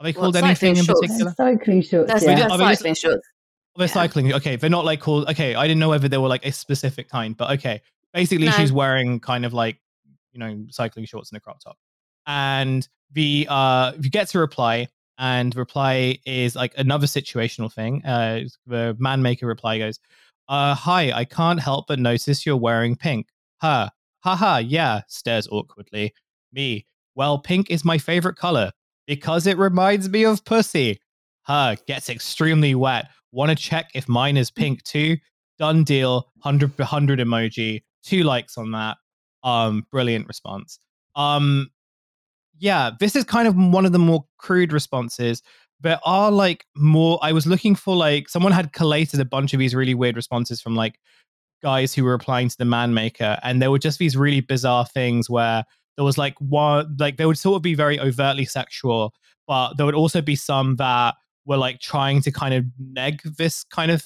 Are 0.00 0.04
they 0.04 0.12
called 0.12 0.34
cycling 0.34 0.48
anything 0.48 0.76
in 0.76 0.84
shorts. 0.84 1.00
particular? 1.00 1.34
Cycling 1.36 1.82
shorts. 1.82 2.10
That's 2.12 2.24
yeah. 2.24 2.36
just 2.36 2.50
Are 2.52 2.58
they 2.58 2.64
just- 2.64 2.78
cycling 2.80 2.94
shorts. 2.94 3.28
They're 3.76 3.86
Yeah. 3.86 3.92
cycling. 3.92 4.32
Okay, 4.34 4.56
they're 4.56 4.70
not 4.70 4.84
like 4.84 5.00
called. 5.00 5.28
Okay, 5.28 5.54
I 5.54 5.66
didn't 5.68 5.78
know 5.78 5.88
whether 5.90 6.08
they 6.08 6.18
were 6.18 6.28
like 6.28 6.44
a 6.46 6.50
specific 6.52 7.08
kind, 7.08 7.36
but 7.36 7.50
okay. 7.58 7.80
Basically, 8.12 8.46
No. 8.46 8.52
she's 8.52 8.72
wearing 8.72 9.20
kind 9.20 9.44
of 9.44 9.52
like 9.52 9.78
you 10.32 10.40
know 10.40 10.64
cycling 10.70 11.04
shorts 11.06 11.30
and 11.30 11.36
a 11.36 11.40
crop 11.40 11.60
top, 11.60 11.76
and 12.26 12.88
the 13.12 13.46
uh 13.48 13.92
you 14.00 14.10
get 14.10 14.28
to 14.28 14.38
reply, 14.40 14.88
and 15.18 15.54
reply 15.56 16.18
is 16.26 16.54
like 16.56 16.74
another 16.78 17.06
situational 17.06 17.72
thing. 17.72 18.04
Uh, 18.04 18.40
the 18.66 18.96
man 18.98 19.22
maker 19.22 19.46
reply 19.46 19.78
goes, 19.78 19.98
"Uh, 20.48 20.74
hi, 20.74 21.12
I 21.12 21.24
can't 21.24 21.60
help 21.60 21.86
but 21.88 21.98
notice 21.98 22.46
you're 22.46 22.56
wearing 22.56 22.96
pink. 22.96 23.28
Her, 23.60 23.90
haha, 24.20 24.58
yeah." 24.58 25.02
Stares 25.08 25.48
awkwardly. 25.50 26.14
Me, 26.52 26.86
well, 27.14 27.38
pink 27.38 27.70
is 27.70 27.84
my 27.84 27.98
favorite 27.98 28.36
color. 28.36 28.72
because 29.06 29.46
it 29.46 29.56
reminds 29.56 30.08
me 30.10 30.24
of 30.24 30.44
pussy. 30.44 31.00
Her 31.44 31.76
gets 31.86 32.10
extremely 32.10 32.74
wet. 32.74 33.08
Want 33.32 33.48
to 33.50 33.56
check 33.56 33.90
if 33.94 34.06
mine 34.08 34.36
is 34.36 34.50
pink 34.62 34.82
too? 34.84 35.16
Done 35.58 35.82
deal. 35.82 36.30
100 36.42 36.78
100 36.78 37.18
emoji. 37.18 37.82
Two 38.04 38.22
likes 38.22 38.58
on 38.58 38.70
that. 38.72 38.98
Um, 39.42 39.86
brilliant 39.90 40.26
response. 40.28 40.78
Um, 41.16 41.70
yeah, 42.58 42.90
this 42.98 43.14
is 43.16 43.24
kind 43.24 43.48
of 43.48 43.56
one 43.56 43.86
of 43.86 43.92
the 43.92 43.98
more 43.98 44.24
crude 44.38 44.72
responses. 44.72 45.42
There 45.80 46.00
are 46.04 46.30
like 46.30 46.64
more. 46.76 47.18
I 47.22 47.32
was 47.32 47.46
looking 47.46 47.74
for 47.74 47.94
like 47.94 48.28
someone 48.28 48.52
had 48.52 48.72
collated 48.72 49.20
a 49.20 49.24
bunch 49.24 49.52
of 49.52 49.60
these 49.60 49.74
really 49.74 49.94
weird 49.94 50.16
responses 50.16 50.60
from 50.60 50.74
like 50.74 50.98
guys 51.62 51.94
who 51.94 52.04
were 52.04 52.10
replying 52.12 52.48
to 52.48 52.56
the 52.58 52.64
man 52.64 52.94
maker, 52.94 53.38
and 53.42 53.62
there 53.62 53.70
were 53.70 53.78
just 53.78 53.98
these 53.98 54.16
really 54.16 54.40
bizarre 54.40 54.86
things 54.86 55.30
where 55.30 55.64
there 55.96 56.04
was 56.04 56.18
like 56.18 56.34
one 56.40 56.96
like 56.98 57.16
they 57.16 57.26
would 57.26 57.38
sort 57.38 57.56
of 57.56 57.62
be 57.62 57.74
very 57.74 57.98
overtly 58.00 58.44
sexual, 58.44 59.14
but 59.46 59.74
there 59.74 59.86
would 59.86 59.94
also 59.94 60.20
be 60.20 60.34
some 60.36 60.76
that 60.76 61.14
were 61.46 61.56
like 61.56 61.80
trying 61.80 62.20
to 62.22 62.30
kind 62.32 62.54
of 62.54 62.64
neg 62.78 63.20
this 63.38 63.64
kind 63.64 63.90
of 63.90 64.04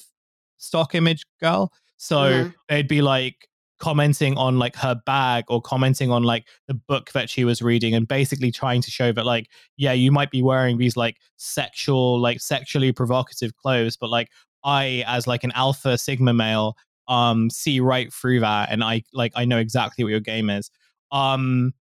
stock 0.57 0.95
image 0.95 1.23
girl. 1.41 1.71
So 1.97 2.15
Mhm. 2.17 2.53
they'd 2.69 2.87
be 2.87 3.01
like 3.01 3.47
commenting 3.83 4.37
on 4.37 4.57
like 4.57 4.77
her 4.77 4.95
bag 5.05 5.43
or 5.49 5.61
commenting 5.61 6.09
on 6.09 6.23
like 6.23 6.47
the 6.69 6.73
book 6.73 7.11
that 7.11 7.29
she 7.29 7.43
was 7.43 7.61
reading 7.61 7.93
and 7.93 8.07
basically 8.07 8.49
trying 8.49 8.81
to 8.81 8.89
show 8.89 9.11
that 9.11 9.25
like 9.25 9.49
yeah 9.75 9.91
you 9.91 10.09
might 10.09 10.31
be 10.31 10.41
wearing 10.41 10.77
these 10.77 10.95
like 10.95 11.17
sexual 11.35 12.17
like 12.17 12.39
sexually 12.39 12.93
provocative 12.93 13.53
clothes 13.57 13.97
but 13.97 14.09
like 14.09 14.29
i 14.63 15.03
as 15.05 15.27
like 15.27 15.43
an 15.43 15.51
alpha 15.53 15.97
sigma 15.97 16.33
male 16.33 16.77
um 17.09 17.49
see 17.49 17.81
right 17.81 18.13
through 18.13 18.39
that 18.39 18.69
and 18.71 18.85
i 18.85 19.03
like 19.11 19.33
i 19.35 19.43
know 19.43 19.57
exactly 19.57 20.01
what 20.01 20.11
your 20.11 20.21
game 20.21 20.49
is 20.49 20.71
um 21.11 21.73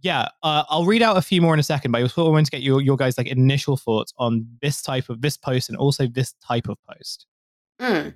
yeah 0.00 0.28
uh, 0.42 0.64
i'll 0.70 0.86
read 0.86 1.02
out 1.02 1.18
a 1.18 1.22
few 1.22 1.42
more 1.42 1.52
in 1.52 1.60
a 1.60 1.62
second 1.62 1.92
but 1.92 1.98
i 1.98 2.02
was 2.02 2.16
wanting 2.16 2.42
to 2.42 2.50
get 2.50 2.62
your 2.62 2.80
your 2.80 2.96
guys 2.96 3.18
like 3.18 3.26
initial 3.26 3.76
thoughts 3.76 4.14
on 4.16 4.46
this 4.62 4.80
type 4.80 5.10
of 5.10 5.20
this 5.20 5.36
post 5.36 5.68
and 5.68 5.76
also 5.76 6.06
this 6.06 6.32
type 6.42 6.70
of 6.70 6.78
post 6.88 7.26
Mm. 7.80 8.14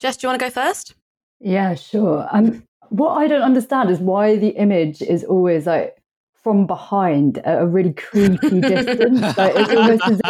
Jess, 0.00 0.16
do 0.16 0.26
you 0.26 0.30
want 0.30 0.40
to 0.40 0.46
go 0.46 0.50
first? 0.50 0.94
Yeah, 1.42 1.74
sure. 1.74 2.26
Um, 2.30 2.62
what 2.90 3.12
I 3.16 3.26
don't 3.28 3.42
understand 3.42 3.90
is 3.90 3.98
why 3.98 4.36
the 4.36 4.50
image 4.50 5.02
is 5.02 5.24
always 5.24 5.66
like 5.66 5.96
from 6.42 6.66
behind 6.66 7.38
at 7.38 7.62
a 7.62 7.66
really 7.66 7.92
creepy 7.92 8.60
distance. 8.60 9.20
Like 9.36 9.52
it's 9.56 9.70
almost 9.74 10.02
as 10.06 10.20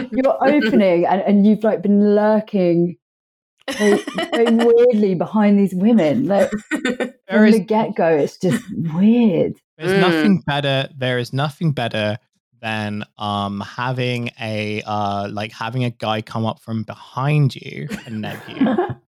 if 0.00 0.08
you're 0.12 0.38
opening 0.44 1.06
and, 1.06 1.20
and 1.22 1.46
you've 1.46 1.62
like 1.64 1.82
been 1.82 2.14
lurking 2.14 2.96
very, 3.72 4.02
very 4.32 4.54
weirdly 4.54 5.14
behind 5.14 5.58
these 5.58 5.74
women. 5.74 6.26
Like 6.26 6.50
There 6.70 7.14
from 7.28 7.46
is- 7.46 7.54
the 7.54 7.60
get 7.64 7.94
go, 7.96 8.08
it's 8.08 8.38
just 8.38 8.62
weird. 8.94 9.54
There's 9.78 9.92
Mm. 9.92 10.00
nothing 10.00 10.40
better. 10.46 10.88
There 10.96 11.18
is 11.18 11.32
nothing 11.32 11.72
better 11.72 12.16
than 12.62 13.04
um 13.18 13.60
having 13.60 14.30
a 14.40 14.82
uh 14.86 15.28
like 15.30 15.52
having 15.52 15.84
a 15.84 15.90
guy 15.90 16.22
come 16.22 16.46
up 16.46 16.58
from 16.60 16.82
behind 16.84 17.54
you 17.54 17.86
and 18.06 18.22
neg 18.22 18.38
you. 18.48 18.76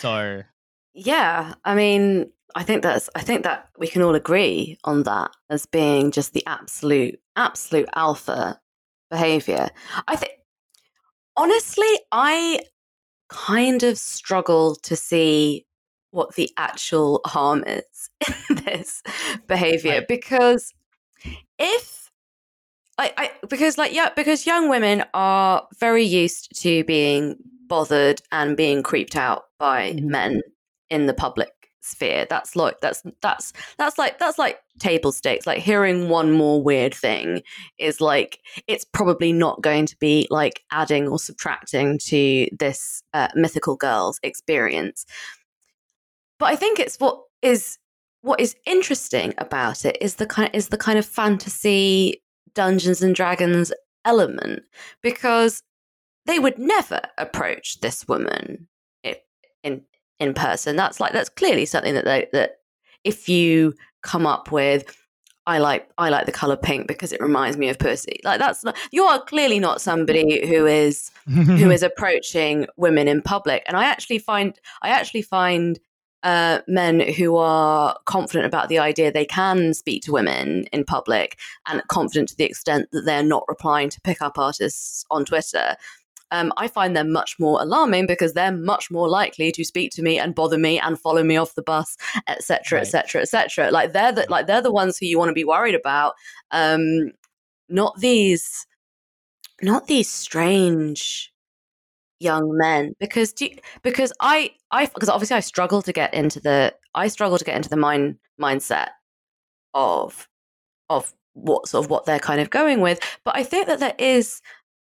So 0.00 0.42
Yeah, 0.94 1.54
I 1.64 1.74
mean, 1.74 2.30
I 2.54 2.62
think 2.62 2.82
that's 2.82 3.10
I 3.14 3.20
think 3.22 3.44
that 3.44 3.68
we 3.78 3.86
can 3.88 4.02
all 4.02 4.14
agree 4.14 4.78
on 4.84 5.02
that 5.04 5.30
as 5.50 5.66
being 5.66 6.10
just 6.10 6.32
the 6.32 6.46
absolute 6.46 7.20
absolute 7.36 7.88
alpha 7.94 8.60
behavior. 9.10 9.68
I 10.08 10.16
think 10.16 10.32
honestly, 11.36 11.86
I 12.12 12.60
kind 13.28 13.82
of 13.82 13.98
struggle 13.98 14.76
to 14.76 14.96
see 14.96 15.66
what 16.10 16.34
the 16.36 16.50
actual 16.56 17.20
harm 17.26 17.64
is 17.66 18.10
in 18.50 18.56
this 18.64 19.02
behavior 19.46 20.04
because 20.08 20.72
if 21.58 22.05
I, 22.98 23.12
I 23.16 23.30
because 23.48 23.76
like 23.78 23.92
yeah 23.92 24.10
because 24.16 24.46
young 24.46 24.68
women 24.68 25.04
are 25.14 25.66
very 25.78 26.04
used 26.04 26.60
to 26.62 26.82
being 26.84 27.36
bothered 27.68 28.22
and 28.32 28.56
being 28.56 28.82
creeped 28.82 29.16
out 29.16 29.44
by 29.58 29.92
Mhm. 29.92 30.04
men 30.04 30.42
in 30.88 31.06
the 31.06 31.14
public 31.14 31.50
sphere. 31.82 32.26
That's 32.28 32.56
like 32.56 32.80
that's 32.80 33.02
that's 33.22 33.52
that's 33.78 33.98
like 33.98 34.18
that's 34.18 34.38
like 34.38 34.60
table 34.78 35.12
stakes. 35.12 35.46
Like 35.46 35.58
hearing 35.58 36.08
one 36.08 36.32
more 36.32 36.62
weird 36.62 36.94
thing 36.94 37.42
is 37.78 38.00
like 38.00 38.40
it's 38.66 38.84
probably 38.84 39.32
not 39.32 39.62
going 39.62 39.86
to 39.86 39.96
be 39.98 40.26
like 40.30 40.62
adding 40.72 41.06
or 41.08 41.18
subtracting 41.18 41.98
to 42.06 42.48
this 42.58 43.02
uh, 43.14 43.28
mythical 43.34 43.76
girl's 43.76 44.18
experience. 44.22 45.04
But 46.38 46.46
i 46.46 46.56
think 46.56 46.78
it's 46.78 46.96
what 46.98 47.20
is 47.42 47.78
what 48.22 48.40
is 48.40 48.56
interesting 48.66 49.32
about 49.38 49.84
it 49.84 49.96
is 50.00 50.16
the 50.16 50.26
kind 50.26 50.50
is 50.52 50.68
the 50.68 50.76
kind 50.78 50.98
of 50.98 51.06
fantasy 51.06 52.22
Dungeons 52.56 53.02
and 53.02 53.14
Dragons 53.14 53.72
element 54.04 54.64
because 55.02 55.62
they 56.24 56.40
would 56.40 56.58
never 56.58 57.00
approach 57.18 57.80
this 57.80 58.08
woman 58.08 58.66
in 59.62 59.82
in 60.18 60.34
person. 60.34 60.76
That's 60.76 60.98
like 60.98 61.12
that's 61.12 61.28
clearly 61.28 61.66
something 61.66 61.94
that 61.94 62.04
they 62.04 62.26
that 62.32 62.58
if 63.04 63.28
you 63.28 63.74
come 64.02 64.26
up 64.26 64.50
with 64.50 64.84
I 65.46 65.58
like 65.58 65.88
I 65.98 66.08
like 66.08 66.26
the 66.26 66.32
color 66.32 66.56
pink 66.56 66.88
because 66.88 67.12
it 67.12 67.20
reminds 67.20 67.56
me 67.56 67.68
of 67.68 67.78
pussy. 67.78 68.20
Like 68.24 68.40
that's 68.40 68.64
not 68.64 68.76
you 68.90 69.04
are 69.04 69.22
clearly 69.22 69.60
not 69.60 69.80
somebody 69.80 70.46
who 70.46 70.66
is 70.66 71.10
who 71.26 71.70
is 71.76 71.82
approaching 71.82 72.66
women 72.76 73.06
in 73.06 73.22
public. 73.22 73.62
And 73.66 73.76
I 73.76 73.84
actually 73.84 74.18
find 74.18 74.58
I 74.82 74.88
actually 74.88 75.22
find 75.22 75.78
uh, 76.22 76.60
men 76.66 77.00
who 77.00 77.36
are 77.36 77.96
confident 78.06 78.46
about 78.46 78.68
the 78.68 78.78
idea 78.78 79.12
they 79.12 79.24
can 79.24 79.74
speak 79.74 80.02
to 80.02 80.12
women 80.12 80.64
in 80.72 80.84
public 80.84 81.38
and 81.68 81.82
confident 81.88 82.28
to 82.28 82.36
the 82.36 82.44
extent 82.44 82.88
that 82.92 83.02
they're 83.02 83.22
not 83.22 83.44
replying 83.48 83.88
to 83.90 84.00
pickup 84.00 84.38
artists 84.38 85.04
on 85.10 85.24
Twitter. 85.24 85.76
Um, 86.32 86.52
I 86.56 86.66
find 86.66 86.96
them 86.96 87.12
much 87.12 87.36
more 87.38 87.62
alarming 87.62 88.06
because 88.06 88.32
they're 88.32 88.50
much 88.50 88.90
more 88.90 89.08
likely 89.08 89.52
to 89.52 89.64
speak 89.64 89.92
to 89.92 90.02
me 90.02 90.18
and 90.18 90.34
bother 90.34 90.58
me 90.58 90.80
and 90.80 90.98
follow 90.98 91.22
me 91.22 91.36
off 91.36 91.54
the 91.54 91.62
bus, 91.62 91.96
etc., 92.26 92.80
etc., 92.80 93.22
etc. 93.22 93.70
Like 93.70 93.92
they're 93.92 94.10
the 94.10 94.26
like 94.28 94.48
they're 94.48 94.60
the 94.60 94.72
ones 94.72 94.98
who 94.98 95.06
you 95.06 95.18
want 95.18 95.28
to 95.28 95.34
be 95.34 95.44
worried 95.44 95.76
about, 95.76 96.14
um, 96.50 97.12
not 97.68 98.00
these, 98.00 98.66
not 99.62 99.86
these 99.86 100.10
strange 100.10 101.32
young 102.18 102.56
men 102.56 102.94
because 102.98 103.32
do 103.32 103.44
you- 103.44 103.58
because 103.82 104.12
I 104.20 104.52
I 104.76 104.86
because 104.86 105.08
obviously 105.08 105.36
I 105.36 105.40
struggle 105.40 105.82
to 105.82 105.92
get 105.92 106.12
into 106.12 106.38
the 106.38 106.74
I 106.94 107.08
struggle 107.08 107.38
to 107.38 107.44
get 107.44 107.56
into 107.56 107.68
the 107.68 107.76
mind 107.76 108.16
mindset 108.40 108.88
of 109.74 110.28
of 110.90 111.14
what 111.32 111.68
sort 111.68 111.84
of 111.84 111.90
what 111.90 112.04
they're 112.04 112.18
kind 112.18 112.40
of 112.40 112.50
going 112.50 112.80
with 112.80 113.00
but 113.24 113.36
I 113.36 113.42
think 113.42 113.66
that 113.66 113.80
there 113.80 113.94
is 113.98 114.40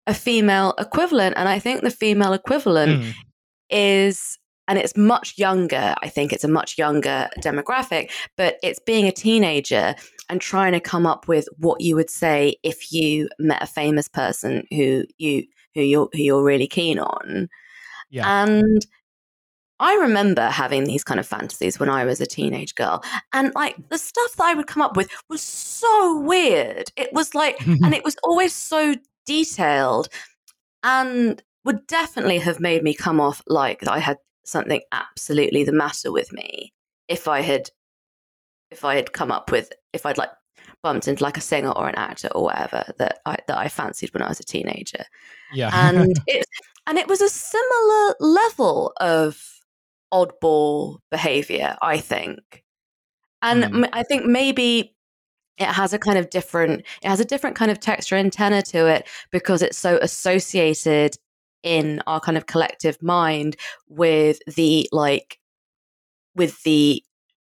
a 0.07 0.13
female 0.13 0.73
equivalent 0.77 1.35
and 1.37 1.47
I 1.47 1.59
think 1.59 1.81
the 1.81 1.91
female 1.91 2.33
equivalent 2.33 3.03
Mm. 3.03 3.13
is 3.69 4.37
and 4.67 4.79
it's 4.79 4.95
much 4.95 5.37
younger 5.37 5.93
i 6.01 6.07
think 6.07 6.31
it's 6.31 6.43
a 6.43 6.47
much 6.47 6.77
younger 6.77 7.27
demographic 7.39 8.11
but 8.37 8.57
it's 8.63 8.79
being 8.79 9.07
a 9.07 9.11
teenager 9.11 9.95
and 10.29 10.39
trying 10.39 10.71
to 10.71 10.79
come 10.79 11.05
up 11.05 11.27
with 11.27 11.47
what 11.57 11.81
you 11.81 11.95
would 11.95 12.09
say 12.09 12.55
if 12.63 12.91
you 12.91 13.27
met 13.39 13.61
a 13.61 13.67
famous 13.67 14.07
person 14.07 14.65
who 14.71 15.03
you 15.17 15.45
who 15.75 15.81
you're 15.81 16.09
who 16.13 16.21
you're 16.21 16.43
really 16.43 16.67
keen 16.67 16.99
on 16.99 17.49
yeah. 18.09 18.43
and 18.43 18.85
I 19.79 19.95
remember 19.95 20.47
having 20.47 20.85
these 20.85 21.03
kind 21.03 21.19
of 21.19 21.27
fantasies 21.27 21.79
when 21.79 21.89
I 21.89 22.05
was 22.05 22.21
a 22.21 22.25
teenage 22.25 22.75
girl. 22.75 23.03
And 23.33 23.53
like 23.55 23.75
the 23.89 23.97
stuff 23.97 24.35
that 24.37 24.45
I 24.45 24.53
would 24.53 24.67
come 24.67 24.81
up 24.81 24.95
with 24.95 25.09
was 25.29 25.41
so 25.41 26.19
weird. 26.19 26.91
It 26.95 27.11
was 27.11 27.35
like, 27.35 27.59
and 27.67 27.93
it 27.93 28.03
was 28.03 28.15
always 28.23 28.53
so 28.53 28.95
detailed 29.25 30.09
and 30.83 31.41
would 31.65 31.87
definitely 31.87 32.39
have 32.39 32.59
made 32.59 32.83
me 32.83 32.93
come 32.93 33.21
off 33.21 33.41
like 33.47 33.87
I 33.87 33.99
had 33.99 34.17
something 34.45 34.81
absolutely 34.91 35.63
the 35.63 35.71
matter 35.71 36.11
with 36.11 36.31
me 36.33 36.73
if 37.07 37.27
I 37.27 37.41
had 37.41 37.69
if 38.71 38.83
I 38.83 38.95
had 38.95 39.13
come 39.13 39.31
up 39.31 39.51
with 39.51 39.71
if 39.93 40.05
I'd 40.05 40.17
like 40.17 40.31
bumped 40.81 41.07
into 41.07 41.23
like 41.23 41.37
a 41.37 41.41
singer 41.41 41.71
or 41.71 41.87
an 41.87 41.95
actor 41.95 42.27
or 42.35 42.43
whatever 42.43 42.83
that 42.97 43.19
I 43.25 43.37
that 43.47 43.57
I 43.57 43.69
fancied 43.69 44.13
when 44.13 44.21
I 44.21 44.27
was 44.27 44.39
a 44.39 44.43
teenager 44.43 45.05
yeah. 45.53 45.69
and 45.73 46.13
it 46.27 46.45
and 46.85 46.97
it 46.97 47.07
was 47.07 47.21
a 47.21 47.29
similar 47.29 48.15
level 48.19 48.91
of 48.99 49.41
oddball 50.13 50.99
behavior 51.11 51.75
i 51.81 51.97
think 51.97 52.63
and 53.41 53.65
Hmm. 53.65 53.83
m- 53.83 53.89
i 53.93 54.03
think 54.03 54.25
maybe 54.25 54.95
it 55.57 55.67
has 55.67 55.93
a 55.93 55.99
kind 55.99 56.17
of 56.17 56.29
different 56.29 56.81
it 57.01 57.07
has 57.07 57.19
a 57.19 57.25
different 57.25 57.55
kind 57.55 57.71
of 57.71 57.79
texture 57.79 58.15
and 58.15 58.31
tenor 58.31 58.61
to 58.61 58.87
it 58.87 59.07
because 59.31 59.61
it's 59.61 59.77
so 59.77 59.97
associated 60.01 61.15
in 61.63 62.01
our 62.07 62.19
kind 62.19 62.37
of 62.37 62.45
collective 62.45 63.01
mind 63.01 63.55
with 63.87 64.39
the 64.55 64.87
like 64.91 65.39
with 66.35 66.61
the 66.63 67.03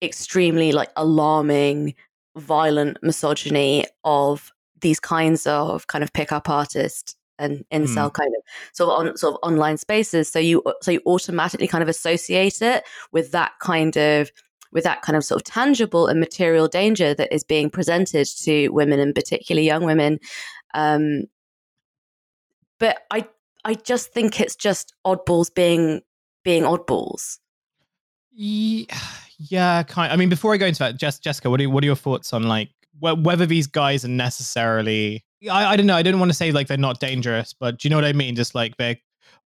extremely 0.02 0.72
like 0.72 0.90
alarming 0.96 1.94
violent 2.36 2.98
misogyny 3.02 3.86
of 4.04 4.52
these 4.82 5.00
kinds 5.00 5.46
of 5.46 5.86
kind 5.86 6.04
of 6.04 6.12
pickup 6.12 6.48
artist 6.50 7.15
and 7.38 7.64
incel 7.72 8.12
kind 8.12 8.32
of 8.36 8.42
sort 8.72 8.90
of 8.90 9.06
on 9.06 9.16
sort 9.16 9.34
of 9.34 9.40
online 9.42 9.76
spaces 9.76 10.30
so 10.30 10.38
you 10.38 10.62
so 10.80 10.90
you 10.90 11.00
automatically 11.06 11.68
kind 11.68 11.82
of 11.82 11.88
associate 11.88 12.62
it 12.62 12.84
with 13.12 13.32
that 13.32 13.52
kind 13.60 13.96
of 13.96 14.30
with 14.76 14.84
that 14.84 15.02
kind 15.02 15.16
of 15.16 15.24
sort 15.24 15.40
of 15.40 15.44
tangible 15.44 16.06
and 16.06 16.20
material 16.20 16.68
danger 16.68 17.14
that 17.14 17.32
is 17.34 17.42
being 17.42 17.70
presented 17.70 18.26
to 18.26 18.68
women 18.68 19.00
and 19.00 19.14
particularly 19.14 19.66
young 19.66 19.84
women. 19.84 20.18
Um, 20.74 21.24
but 22.78 22.98
I 23.10 23.26
I 23.64 23.74
just 23.74 24.12
think 24.12 24.38
it's 24.38 24.54
just 24.54 24.94
oddballs 25.06 25.52
being 25.52 26.02
being 26.44 26.62
oddballs. 26.62 27.38
Yeah, 29.38 29.82
kind. 29.82 30.10
I 30.10 30.16
mean, 30.16 30.30
before 30.30 30.54
I 30.54 30.56
go 30.56 30.64
into 30.64 30.78
that, 30.78 30.96
Jess, 30.96 31.18
Jessica, 31.18 31.50
what 31.50 31.60
are 31.60 31.68
what 31.68 31.84
are 31.84 31.86
your 31.86 31.94
thoughts 31.94 32.32
on 32.32 32.44
like 32.44 32.70
wh- 33.02 33.22
whether 33.22 33.44
these 33.44 33.66
guys 33.66 34.02
are 34.02 34.08
necessarily? 34.08 35.25
I, 35.50 35.72
I 35.72 35.76
don't 35.76 35.86
know. 35.86 35.96
I 35.96 36.02
didn't 36.02 36.20
want 36.20 36.30
to 36.30 36.36
say 36.36 36.52
like 36.52 36.68
they're 36.68 36.76
not 36.76 37.00
dangerous, 37.00 37.52
but 37.52 37.78
do 37.78 37.86
you 37.86 37.90
know 37.90 37.96
what 37.96 38.04
I 38.04 38.12
mean? 38.12 38.36
Just 38.36 38.54
like 38.54 38.76
their 38.76 38.96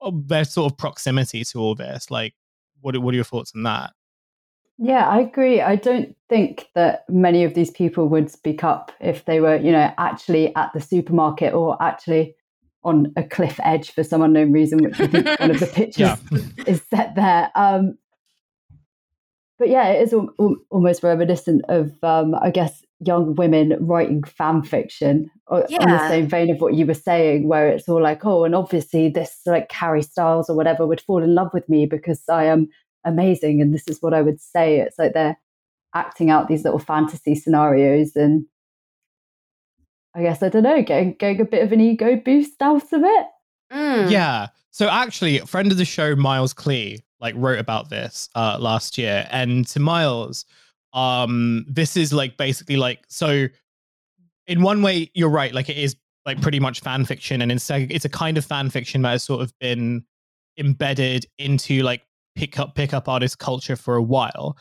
oh, 0.02 0.12
their 0.26 0.46
sort 0.46 0.72
of 0.72 0.78
proximity 0.78 1.44
to 1.44 1.60
all 1.60 1.76
this. 1.76 2.12
Like, 2.12 2.34
what 2.82 2.98
what 2.98 3.14
are 3.14 3.16
your 3.16 3.24
thoughts 3.24 3.52
on 3.56 3.64
that? 3.64 3.94
Yeah, 4.82 5.10
I 5.10 5.20
agree. 5.20 5.62
I 5.62 5.76
don't 5.76 6.16
think 6.30 6.70
that 6.74 7.04
many 7.10 7.44
of 7.44 7.54
these 7.54 7.70
people 7.70 8.08
would 8.08 8.32
speak 8.32 8.64
up 8.64 8.94
if 9.02 9.26
they 9.26 9.42
were, 9.42 9.58
you 9.58 9.74
know, 9.74 9.94
actually 9.98 10.56
at 10.56 10.72
the 10.74 10.80
supermarket 10.80 11.54
or 11.54 11.82
actually 11.84 12.36
on 12.86 13.12
a 13.18 13.24
cliff 13.24 13.60
edge 13.62 13.92
for 13.92 14.06
some 14.06 14.22
unknown 14.22 14.54
reason, 14.54 14.82
which 14.82 14.98
I 14.98 15.08
think 15.08 15.40
one 15.40 15.52
of 15.52 15.60
the 15.60 15.66
pictures 15.74 16.18
yeah. 16.32 16.64
is 16.66 16.82
set 16.90 17.16
there. 17.16 17.52
Um, 17.56 17.98
but 19.58 19.68
yeah, 19.68 19.90
it 19.90 20.02
is 20.02 20.14
al- 20.14 20.34
al- 20.40 20.56
almost 20.70 21.04
reminiscent 21.04 21.66
of, 21.68 21.94
um, 22.02 22.34
I 22.36 22.50
guess, 22.50 22.82
young 23.00 23.36
women 23.36 23.78
writing 23.80 24.24
fan 24.24 24.62
fiction 24.62 25.30
yeah. 25.70 25.82
on 25.82 25.90
the 25.90 26.08
same 26.10 26.28
vein 26.28 26.50
of 26.50 26.60
what 26.60 26.74
you 26.74 26.86
were 26.86 26.94
saying, 26.94 27.48
where 27.48 27.70
it's 27.70 27.88
all 27.88 28.02
like, 28.02 28.26
oh, 28.26 28.44
and 28.44 28.56
obviously 28.56 29.10
this 29.10 29.40
like 29.46 29.72
Harry 29.72 30.02
Styles 30.02 30.50
or 30.50 30.56
whatever 30.56 30.86
would 30.86 31.02
fall 31.02 31.24
in 31.24 31.34
love 31.34 31.50
with 31.54 31.68
me 31.70 31.86
because 31.86 32.22
I 32.30 32.46
am 32.46 32.68
amazing 33.06 33.62
and 33.62 33.74
this 33.74 33.88
is 33.88 34.02
what 34.02 34.14
I 34.14 34.22
would 34.22 34.42
say. 34.42 34.80
It's 34.80 35.00
like 35.00 35.14
they're 35.14 35.40
acting 35.96 36.30
out 36.30 36.48
these 36.48 36.64
little 36.64 36.80
fantasy 36.80 37.36
scenarios 37.36 38.16
and 38.16 38.46
I 40.16 40.24
guess 40.24 40.44
I 40.44 40.50
don't 40.50 40.64
know, 40.64 40.82
getting 40.82 41.14
getting 41.14 41.42
a 41.42 41.46
bit 41.46 41.64
of 41.64 41.72
an 41.72 41.82
ego 41.82 42.16
boost 42.18 42.62
out 42.62 42.92
of 42.92 43.04
it. 43.04 43.28
Mm. 43.72 44.10
Yeah. 44.10 44.48
So 44.72 44.90
actually, 44.90 45.40
a 45.40 45.46
friend 45.46 45.72
of 45.72 45.78
the 45.78 45.86
show, 45.86 46.16
Miles 46.16 46.54
Klee, 46.54 47.00
like 47.22 47.36
wrote 47.38 47.60
about 47.60 47.90
this 47.90 48.30
uh 48.36 48.58
last 48.60 48.98
year. 48.98 49.28
And 49.32 49.66
to 49.68 49.80
Miles, 49.80 50.46
um, 50.94 51.66
this 51.68 51.98
is 51.98 52.14
like 52.14 52.38
basically 52.38 52.78
like 52.78 53.04
so 53.08 53.48
in 54.48 54.62
one 54.62 54.82
way, 54.82 55.12
you're 55.14 55.30
right, 55.30 55.54
like 55.54 55.70
it 55.70 55.78
is 55.78 55.96
like 56.26 56.42
pretty 56.42 56.60
much 56.60 56.82
fan 56.82 57.06
fiction, 57.06 57.42
and 57.42 57.52
instead 57.52 57.92
it's 57.92 58.06
a 58.06 58.10
kind 58.10 58.38
of 58.38 58.46
fan 58.46 58.70
fiction 58.70 59.02
that 59.04 59.12
has 59.12 59.24
sort 59.24 59.42
of 59.42 59.54
been 59.60 60.04
embedded 60.58 61.26
into 61.38 61.82
like 61.84 62.02
pick 62.36 62.52
pickup 62.52 62.76
pickup 62.76 63.08
artist 63.08 63.40
culture 63.40 63.76
for 63.76 63.96
a 63.96 64.04
while 64.04 64.58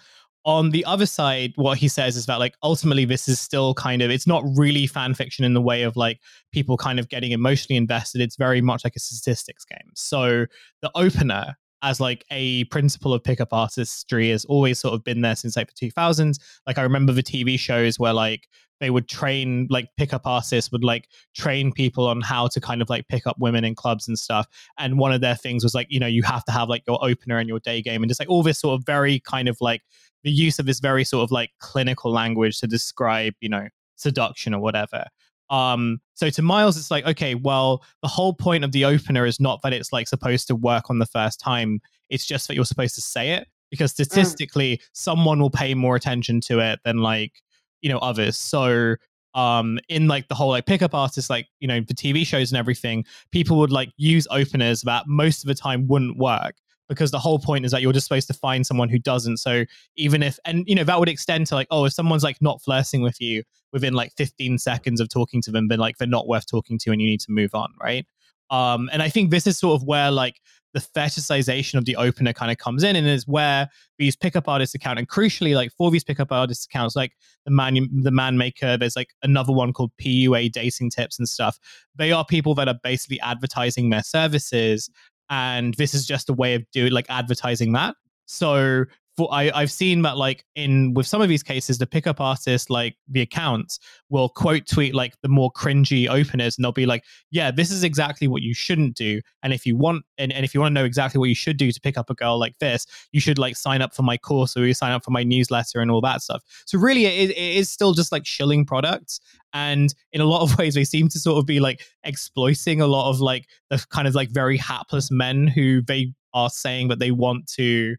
on 0.48 0.70
the 0.70 0.82
other 0.86 1.04
side, 1.04 1.52
what 1.56 1.76
he 1.76 1.88
says 1.88 2.16
is 2.16 2.24
that 2.24 2.38
like 2.38 2.54
ultimately 2.62 3.04
this 3.04 3.28
is 3.28 3.38
still 3.38 3.74
kind 3.74 4.00
of 4.00 4.10
it's 4.10 4.26
not 4.26 4.42
really 4.56 4.86
fan 4.86 5.12
fiction 5.12 5.44
in 5.44 5.52
the 5.52 5.60
way 5.60 5.82
of 5.82 5.94
like 5.94 6.20
people 6.52 6.78
kind 6.78 6.98
of 6.98 7.10
getting 7.10 7.32
emotionally 7.32 7.76
invested. 7.76 8.22
It's 8.22 8.36
very 8.36 8.62
much 8.62 8.82
like 8.82 8.96
a 8.96 8.98
statistics 8.98 9.66
game. 9.66 9.92
So 9.94 10.46
the 10.80 10.90
opener 10.94 11.56
as 11.82 12.00
like 12.00 12.24
a 12.30 12.64
principle 12.64 13.14
of 13.14 13.22
pickup 13.22 13.52
artistry 13.52 14.30
has 14.30 14.44
always 14.46 14.78
sort 14.78 14.94
of 14.94 15.04
been 15.04 15.20
there 15.20 15.36
since 15.36 15.56
like 15.56 15.72
the 15.74 15.90
2000s. 15.90 16.38
Like 16.66 16.78
I 16.78 16.82
remember 16.82 17.12
the 17.12 17.22
TV 17.22 17.58
shows 17.58 17.98
where 17.98 18.12
like 18.12 18.48
they 18.80 18.90
would 18.90 19.08
train 19.08 19.66
like 19.70 19.88
pickup 19.96 20.22
artists 20.24 20.70
would 20.70 20.84
like 20.84 21.08
train 21.36 21.72
people 21.72 22.06
on 22.06 22.20
how 22.20 22.46
to 22.48 22.60
kind 22.60 22.80
of 22.80 22.88
like 22.88 23.08
pick 23.08 23.26
up 23.26 23.36
women 23.38 23.64
in 23.64 23.74
clubs 23.74 24.08
and 24.08 24.18
stuff. 24.18 24.46
And 24.78 24.98
one 24.98 25.12
of 25.12 25.20
their 25.20 25.34
things 25.34 25.64
was 25.64 25.74
like, 25.74 25.88
you 25.90 26.00
know, 26.00 26.06
you 26.06 26.22
have 26.22 26.44
to 26.44 26.52
have 26.52 26.68
like 26.68 26.82
your 26.86 27.04
opener 27.04 27.38
and 27.38 27.48
your 27.48 27.60
day 27.60 27.82
game 27.82 28.02
and 28.02 28.10
just 28.10 28.20
like 28.20 28.28
all 28.28 28.42
this 28.42 28.60
sort 28.60 28.78
of 28.78 28.86
very 28.86 29.20
kind 29.20 29.48
of 29.48 29.56
like 29.60 29.82
the 30.24 30.30
use 30.30 30.58
of 30.58 30.66
this 30.66 30.80
very 30.80 31.04
sort 31.04 31.24
of 31.24 31.30
like 31.30 31.50
clinical 31.60 32.12
language 32.12 32.58
to 32.60 32.66
describe, 32.66 33.34
you 33.40 33.48
know, 33.48 33.68
seduction 33.96 34.54
or 34.54 34.60
whatever. 34.60 35.04
Um, 35.50 36.00
so 36.14 36.30
to 36.30 36.42
Miles, 36.42 36.76
it's 36.76 36.90
like, 36.90 37.06
okay, 37.06 37.34
well, 37.34 37.82
the 38.02 38.08
whole 38.08 38.34
point 38.34 38.64
of 38.64 38.72
the 38.72 38.84
opener 38.84 39.24
is 39.24 39.40
not 39.40 39.60
that 39.62 39.72
it's 39.72 39.92
like 39.92 40.08
supposed 40.08 40.46
to 40.48 40.56
work 40.56 40.90
on 40.90 40.98
the 40.98 41.06
first 41.06 41.40
time. 41.40 41.80
It's 42.10 42.26
just 42.26 42.48
that 42.48 42.54
you're 42.54 42.64
supposed 42.64 42.94
to 42.96 43.00
say 43.00 43.30
it 43.30 43.48
because 43.70 43.92
mm. 43.92 44.04
statistically, 44.04 44.76
mm. 44.76 44.82
someone 44.92 45.40
will 45.40 45.50
pay 45.50 45.74
more 45.74 45.96
attention 45.96 46.40
to 46.42 46.60
it 46.60 46.80
than 46.84 46.98
like, 46.98 47.32
you 47.80 47.90
know, 47.90 47.98
others. 47.98 48.36
So 48.36 48.96
um 49.34 49.78
in 49.88 50.08
like 50.08 50.26
the 50.28 50.34
whole 50.34 50.48
like 50.48 50.64
pickup 50.64 50.94
artists 50.94 51.28
like 51.28 51.46
you 51.60 51.68
know 51.68 51.80
the 51.80 51.92
tv 51.92 52.26
shows 52.26 52.50
and 52.50 52.58
everything 52.58 53.04
people 53.30 53.58
would 53.58 53.70
like 53.70 53.90
use 53.98 54.26
openers 54.30 54.80
that 54.80 55.04
most 55.06 55.44
of 55.44 55.48
the 55.48 55.54
time 55.54 55.86
wouldn't 55.86 56.16
work 56.16 56.54
because 56.88 57.10
the 57.10 57.18
whole 57.18 57.38
point 57.38 57.64
is 57.64 57.72
that 57.72 57.82
you're 57.82 57.92
just 57.92 58.06
supposed 58.06 58.28
to 58.28 58.34
find 58.34 58.66
someone 58.66 58.88
who 58.88 58.98
doesn't. 58.98 59.38
So 59.38 59.64
even 59.96 60.22
if, 60.22 60.38
and 60.44 60.64
you 60.66 60.74
know, 60.74 60.84
that 60.84 60.98
would 60.98 61.08
extend 61.08 61.46
to 61.48 61.54
like, 61.54 61.68
oh, 61.70 61.84
if 61.84 61.92
someone's 61.92 62.24
like 62.24 62.40
not 62.40 62.62
flirting 62.62 63.02
with 63.02 63.20
you 63.20 63.42
within 63.72 63.94
like 63.94 64.12
15 64.16 64.58
seconds 64.58 65.00
of 65.00 65.08
talking 65.08 65.42
to 65.42 65.50
them, 65.50 65.68
then 65.68 65.78
like 65.78 65.98
they're 65.98 66.08
not 66.08 66.28
worth 66.28 66.46
talking 66.46 66.78
to 66.78 66.90
and 66.90 67.00
you 67.00 67.08
need 67.08 67.20
to 67.20 67.30
move 67.30 67.54
on, 67.54 67.72
right? 67.80 68.06
Um, 68.50 68.88
and 68.92 69.02
I 69.02 69.10
think 69.10 69.30
this 69.30 69.46
is 69.46 69.58
sort 69.58 69.80
of 69.80 69.86
where 69.86 70.10
like 70.10 70.40
the 70.74 70.80
fetishization 70.80 71.74
of 71.74 71.84
the 71.84 71.96
opener 71.96 72.32
kind 72.32 72.50
of 72.50 72.58
comes 72.58 72.82
in 72.82 72.94
and 72.94 73.06
is 73.06 73.26
where 73.26 73.68
these 73.98 74.16
pickup 74.16 74.48
artists 74.48 74.74
account 74.74 74.98
and 74.98 75.08
crucially 75.08 75.54
like 75.54 75.72
for 75.72 75.90
these 75.90 76.04
pickup 76.04 76.30
artists 76.30 76.66
accounts 76.66 76.94
like 76.94 77.12
the 77.46 77.50
man 77.50 77.88
the 78.02 78.10
man 78.10 78.36
maker 78.36 78.76
there's 78.76 78.96
like 78.96 79.14
another 79.22 79.52
one 79.52 79.72
called 79.72 79.90
PUA 80.00 80.52
dating 80.52 80.90
tips 80.90 81.18
and 81.18 81.28
stuff 81.28 81.58
they 81.96 82.12
are 82.12 82.24
people 82.24 82.54
that 82.54 82.68
are 82.68 82.78
basically 82.82 83.18
advertising 83.20 83.88
their 83.88 84.02
services 84.02 84.90
and 85.30 85.74
this 85.74 85.94
is 85.94 86.06
just 86.06 86.28
a 86.28 86.32
way 86.32 86.54
of 86.54 86.62
doing 86.72 86.92
like 86.92 87.06
advertising 87.08 87.72
that. 87.72 87.96
So 88.26 88.84
I, 89.26 89.50
I've 89.54 89.70
seen 89.72 90.02
that 90.02 90.16
like 90.16 90.44
in 90.54 90.94
with 90.94 91.06
some 91.06 91.20
of 91.20 91.28
these 91.28 91.42
cases, 91.42 91.78
the 91.78 91.86
pickup 91.86 92.20
artists, 92.20 92.70
like 92.70 92.96
the 93.08 93.20
accounts, 93.20 93.78
will 94.08 94.28
quote 94.28 94.66
tweet 94.66 94.94
like 94.94 95.14
the 95.22 95.28
more 95.28 95.52
cringy 95.52 96.08
openers, 96.08 96.56
and 96.56 96.64
they'll 96.64 96.72
be 96.72 96.86
like, 96.86 97.04
"Yeah, 97.30 97.50
this 97.50 97.70
is 97.70 97.84
exactly 97.84 98.28
what 98.28 98.42
you 98.42 98.54
shouldn't 98.54 98.96
do." 98.96 99.20
And 99.42 99.52
if 99.52 99.66
you 99.66 99.76
want, 99.76 100.04
and, 100.18 100.32
and 100.32 100.44
if 100.44 100.54
you 100.54 100.60
want 100.60 100.70
to 100.72 100.80
know 100.80 100.84
exactly 100.84 101.18
what 101.18 101.28
you 101.28 101.34
should 101.34 101.56
do 101.56 101.72
to 101.72 101.80
pick 101.80 101.98
up 101.98 102.10
a 102.10 102.14
girl 102.14 102.38
like 102.38 102.58
this, 102.58 102.86
you 103.12 103.20
should 103.20 103.38
like 103.38 103.56
sign 103.56 103.82
up 103.82 103.94
for 103.94 104.02
my 104.02 104.16
course 104.16 104.56
or 104.56 104.66
you 104.66 104.74
sign 104.74 104.92
up 104.92 105.04
for 105.04 105.10
my 105.10 105.24
newsletter 105.24 105.80
and 105.80 105.90
all 105.90 106.00
that 106.00 106.22
stuff. 106.22 106.42
So 106.66 106.78
really, 106.78 107.06
it, 107.06 107.30
it 107.30 107.36
is 107.36 107.70
still 107.70 107.94
just 107.94 108.12
like 108.12 108.26
shilling 108.26 108.64
products, 108.64 109.20
and 109.52 109.94
in 110.12 110.20
a 110.20 110.26
lot 110.26 110.42
of 110.42 110.56
ways, 110.58 110.74
they 110.74 110.84
seem 110.84 111.08
to 111.08 111.18
sort 111.18 111.38
of 111.38 111.46
be 111.46 111.60
like 111.60 111.82
exploiting 112.04 112.80
a 112.80 112.86
lot 112.86 113.10
of 113.10 113.20
like 113.20 113.48
the 113.70 113.84
kind 113.90 114.06
of 114.06 114.14
like 114.14 114.30
very 114.30 114.56
hapless 114.56 115.10
men 115.10 115.46
who 115.46 115.82
they 115.82 116.12
are 116.34 116.50
saying 116.50 116.88
that 116.88 116.98
they 116.98 117.10
want 117.10 117.46
to 117.46 117.96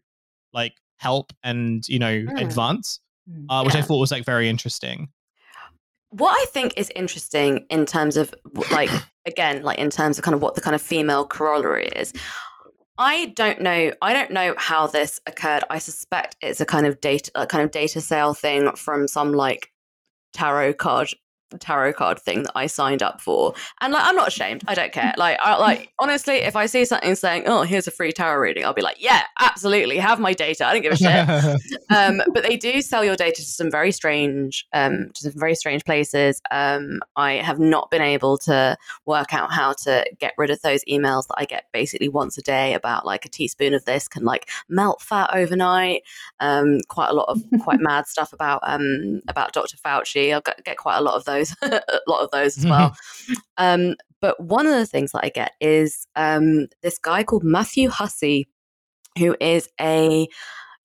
like 0.52 0.74
help 1.00 1.32
and 1.42 1.88
you 1.88 1.98
know 1.98 2.20
mm. 2.20 2.40
advance 2.40 3.00
mm. 3.28 3.46
uh, 3.48 3.62
which 3.62 3.74
yeah. 3.74 3.80
i 3.80 3.82
thought 3.82 3.98
was 3.98 4.10
like 4.10 4.24
very 4.24 4.48
interesting 4.48 5.08
what 6.10 6.32
i 6.32 6.44
think 6.50 6.74
is 6.76 6.90
interesting 6.94 7.64
in 7.70 7.86
terms 7.86 8.16
of 8.16 8.34
like 8.70 8.90
again 9.26 9.62
like 9.62 9.78
in 9.78 9.90
terms 9.90 10.18
of 10.18 10.24
kind 10.24 10.34
of 10.34 10.42
what 10.42 10.54
the 10.54 10.60
kind 10.60 10.74
of 10.74 10.82
female 10.82 11.26
corollary 11.26 11.86
is 11.96 12.12
I 13.02 13.32
don't 13.34 13.62
know. 13.62 13.92
I 14.02 14.12
don't 14.12 14.30
know 14.30 14.54
how 14.58 14.86
this 14.86 15.22
occurred. 15.26 15.64
I 15.70 15.78
suspect 15.78 16.36
it's 16.42 16.60
a 16.60 16.66
kind 16.66 16.84
of 16.84 17.00
data, 17.00 17.30
a 17.34 17.46
kind 17.46 17.64
of 17.64 17.70
data 17.70 17.98
sale 18.02 18.34
thing 18.34 18.70
from 18.76 19.08
some 19.08 19.32
like 19.32 19.70
tarot 20.34 20.74
card 20.74 21.08
tarot 21.58 21.94
card 21.94 22.20
thing 22.20 22.44
that 22.44 22.52
I 22.54 22.66
signed 22.66 23.02
up 23.02 23.20
for. 23.20 23.54
And 23.80 23.92
like 23.92 24.04
I'm 24.04 24.16
not 24.16 24.28
ashamed. 24.28 24.62
I 24.66 24.74
don't 24.74 24.92
care. 24.92 25.14
Like 25.16 25.38
I 25.42 25.56
like 25.56 25.92
honestly, 25.98 26.36
if 26.36 26.56
I 26.56 26.66
see 26.66 26.84
something 26.84 27.14
saying, 27.14 27.44
"Oh, 27.46 27.62
here's 27.62 27.86
a 27.86 27.90
free 27.90 28.12
tarot 28.12 28.40
reading," 28.40 28.64
I'll 28.64 28.74
be 28.74 28.82
like, 28.82 29.02
"Yeah, 29.02 29.22
absolutely. 29.40 29.98
Have 29.98 30.20
my 30.20 30.32
data. 30.32 30.66
I 30.66 30.72
don't 30.72 30.82
give 30.82 30.92
a 30.92 30.96
shit." 30.96 31.80
um, 31.90 32.22
but 32.32 32.42
they 32.42 32.56
do 32.56 32.82
sell 32.82 33.04
your 33.04 33.16
data 33.16 33.42
to 33.42 33.48
some 33.48 33.70
very 33.70 33.92
strange 33.92 34.66
um 34.72 35.10
to 35.14 35.30
some 35.30 35.40
very 35.40 35.54
strange 35.54 35.84
places. 35.84 36.40
Um 36.50 37.00
I 37.16 37.34
have 37.34 37.58
not 37.58 37.90
been 37.90 38.02
able 38.02 38.38
to 38.38 38.76
work 39.06 39.34
out 39.34 39.52
how 39.52 39.72
to 39.84 40.04
get 40.18 40.34
rid 40.38 40.50
of 40.50 40.60
those 40.62 40.84
emails 40.84 41.26
that 41.28 41.36
I 41.38 41.44
get 41.44 41.66
basically 41.72 42.08
once 42.08 42.38
a 42.38 42.42
day 42.42 42.74
about 42.74 43.06
like 43.06 43.24
a 43.24 43.28
teaspoon 43.28 43.74
of 43.74 43.84
this 43.84 44.08
can 44.08 44.24
like 44.24 44.48
melt 44.68 45.00
fat 45.02 45.30
overnight. 45.32 46.02
Um 46.40 46.80
quite 46.88 47.10
a 47.10 47.14
lot 47.14 47.28
of 47.28 47.42
quite 47.62 47.80
mad 47.90 48.06
stuff 48.06 48.32
about 48.32 48.60
um 48.64 49.22
about 49.28 49.52
Dr. 49.52 49.76
Fauci. 49.76 50.32
I'll 50.32 50.42
get 50.64 50.76
quite 50.76 50.98
a 50.98 51.02
lot 51.02 51.14
of 51.14 51.24
those 51.24 51.39
those, 51.40 51.56
a 51.62 52.00
lot 52.06 52.22
of 52.22 52.30
those 52.30 52.58
as 52.58 52.66
well. 52.66 52.94
um, 53.56 53.94
but 54.20 54.40
one 54.42 54.66
of 54.66 54.72
the 54.72 54.86
things 54.86 55.12
that 55.12 55.24
I 55.24 55.30
get 55.30 55.52
is 55.60 56.06
um, 56.14 56.66
this 56.82 56.98
guy 56.98 57.22
called 57.22 57.44
Matthew 57.44 57.88
Hussey, 57.88 58.48
who 59.18 59.36
is 59.40 59.68
a 59.80 60.28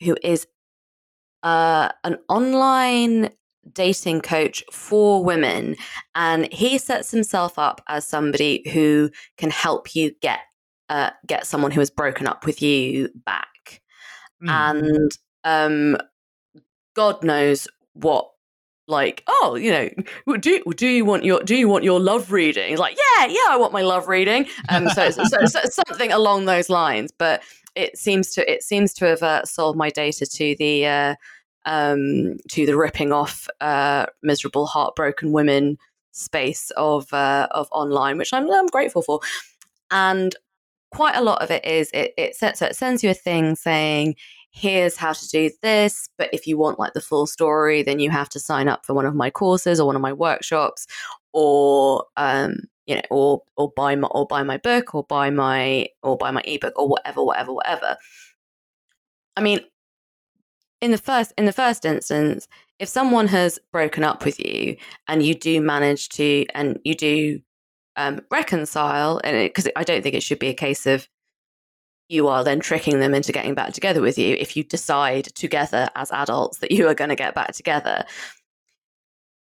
who 0.02 0.18
is 0.24 0.48
uh, 1.44 1.90
an 2.04 2.18
online 2.30 3.30
dating 3.72 4.22
coach 4.22 4.64
for 4.72 5.24
women, 5.24 5.76
and 6.14 6.52
he 6.52 6.78
sets 6.78 7.12
himself 7.12 7.60
up 7.60 7.82
as 7.88 8.08
somebody 8.08 8.68
who 8.72 9.10
can 9.38 9.50
help 9.50 9.96
you 9.96 10.12
get 10.22 10.40
uh, 10.90 11.10
get 11.28 11.46
someone 11.46 11.72
who 11.72 11.82
has 11.82 11.90
broken 11.90 12.28
up 12.28 12.46
with 12.46 12.62
you 12.62 13.10
back, 13.26 13.82
mm. 14.42 14.50
and 14.50 15.12
um, 15.44 15.98
God 16.96 17.24
knows 17.24 17.68
what 17.94 18.30
like, 18.88 19.24
oh, 19.28 19.56
you 19.56 19.72
know, 19.72 20.38
do 20.38 20.64
do 20.76 20.88
you 20.88 21.06
want 21.06 21.26
your 21.26 21.42
do 21.42 21.56
you 21.56 21.68
want 21.68 21.84
your 21.84 22.00
love 22.00 22.32
reading? 22.32 22.74
It's 22.74 22.80
like, 22.80 22.98
yeah, 23.18 23.26
yeah, 23.28 23.48
I 23.50 23.58
want 23.58 23.74
my 23.74 23.82
love 23.82 24.08
reading. 24.08 24.48
Um, 24.70 24.90
so, 24.90 25.10
so, 25.10 25.24
so, 25.24 25.60
something 25.88 26.12
along 26.12 26.46
those 26.46 26.70
lines. 26.70 27.12
But 27.18 27.42
it 27.76 27.98
seems 27.98 28.32
to 28.34 28.52
it 28.52 28.64
seems 28.64 28.94
to 28.96 29.06
have 29.06 29.24
uh, 29.24 29.46
sold 29.46 29.76
my 29.76 29.90
data 29.90 30.26
to 30.26 30.56
the 30.58 30.86
uh, 30.86 31.16
um, 31.66 32.38
to 32.52 32.66
the 32.66 32.78
ripping 32.78 33.12
off 33.12 33.48
uh, 33.62 34.06
miserable, 34.22 34.66
heartbroken 34.68 35.32
women 35.32 35.78
space 36.12 36.72
of 36.78 37.12
uh, 37.14 37.48
of 37.52 37.68
online, 37.72 38.18
which 38.18 38.34
I'm, 38.34 38.50
I'm 38.50 38.68
grateful 38.68 39.02
for. 39.02 39.20
And 39.92 40.36
quite 40.92 41.16
a 41.16 41.22
lot 41.22 41.42
of 41.42 41.52
it 41.52 41.66
is 41.66 41.90
it 41.94 42.14
it 42.18 42.36
sets 42.36 42.60
so 42.60 42.68
it 42.68 42.76
sends 42.76 43.04
you 43.04 43.10
a 43.10 43.14
thing 43.14 43.56
saying 43.56 44.16
here's 44.58 44.96
how 44.96 45.12
to 45.12 45.28
do 45.28 45.52
this 45.62 46.08
but 46.18 46.30
if 46.32 46.48
you 46.48 46.58
want 46.58 46.80
like 46.80 46.94
the 46.94 47.02
full 47.02 47.28
story 47.28 47.84
then 47.84 48.00
you 48.00 48.10
have 48.10 48.30
to 48.30 48.40
sign 48.40 48.70
up 48.70 48.86
for 48.86 48.94
one 48.94 49.06
of 49.06 49.14
my 49.14 49.30
courses 49.30 49.82
or 49.82 49.86
one 49.86 49.98
of 49.98 50.02
my 50.02 50.14
workshops 50.14 50.88
or 51.34 52.06
um 52.16 52.56
you 52.86 52.96
know 52.96 53.02
or 53.12 53.44
or 53.58 53.70
buy 53.76 53.96
my 53.98 54.08
or 54.12 54.26
buy 54.26 54.44
my 54.44 54.56
book 54.56 54.96
or 54.96 55.04
buy 55.04 55.30
my 55.30 55.86
or 56.04 56.16
buy 56.16 56.32
my 56.32 56.42
ebook 56.46 56.80
or 56.80 56.88
whatever 56.88 57.22
whatever 57.22 57.54
whatever. 57.54 57.98
I 59.36 59.42
mean 59.42 59.60
in 60.80 60.92
the 60.92 60.98
first 60.98 61.34
in 61.38 61.44
the 61.44 61.52
first 61.52 61.84
instance 61.84 62.48
if 62.80 62.88
someone 62.88 63.28
has 63.28 63.60
broken 63.74 64.06
up 64.06 64.24
with 64.24 64.40
you 64.40 64.78
and 65.10 65.22
you 65.22 65.36
do 65.36 65.60
manage 65.60 66.08
to 66.10 66.46
and 66.54 66.80
you 66.86 66.96
do 66.96 67.42
um, 67.98 68.22
reconcile, 68.32 69.22
and 69.24 69.38
because 69.38 69.68
I 69.76 69.84
don't 69.84 70.02
think 70.02 70.16
it 70.16 70.24
should 70.24 70.40
be 70.40 70.50
a 70.50 70.54
case 70.54 70.86
of 70.86 71.08
you 72.08 72.28
are 72.28 72.44
then 72.44 72.60
tricking 72.60 73.00
them 73.00 73.14
into 73.14 73.32
getting 73.32 73.56
back 73.56 73.74
together 73.74 74.02
with 74.02 74.18
you 74.18 74.36
if 74.40 74.56
you 74.56 74.64
decide 74.64 75.26
together 75.36 75.90
as 75.96 76.12
adults 76.12 76.60
that 76.60 76.72
you 76.72 76.88
are 76.88 76.94
going 76.94 77.10
to 77.10 77.16
get 77.16 77.34
back 77.36 77.54
together. 77.54 78.06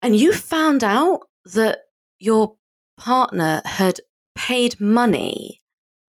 And 0.02 0.16
you 0.16 0.32
found 0.32 0.82
out 0.82 1.20
that 1.54 1.80
your 2.18 2.54
partner 2.96 3.62
had 3.64 4.00
paid 4.34 4.80
money 4.80 5.62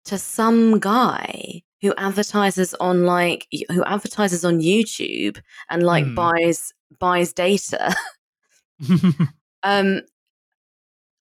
to 0.04 0.18
some 0.18 0.78
guy 0.78 1.62
who 1.82 1.94
advertises 1.96 2.74
on 2.74 3.04
like 3.04 3.46
who 3.70 3.84
advertises 3.84 4.44
on 4.44 4.60
YouTube 4.60 5.40
and 5.70 5.82
like 5.82 6.04
Hmm. 6.04 6.14
buys 6.14 6.72
buys 6.98 7.32
data. 7.32 7.94
um 9.62 10.00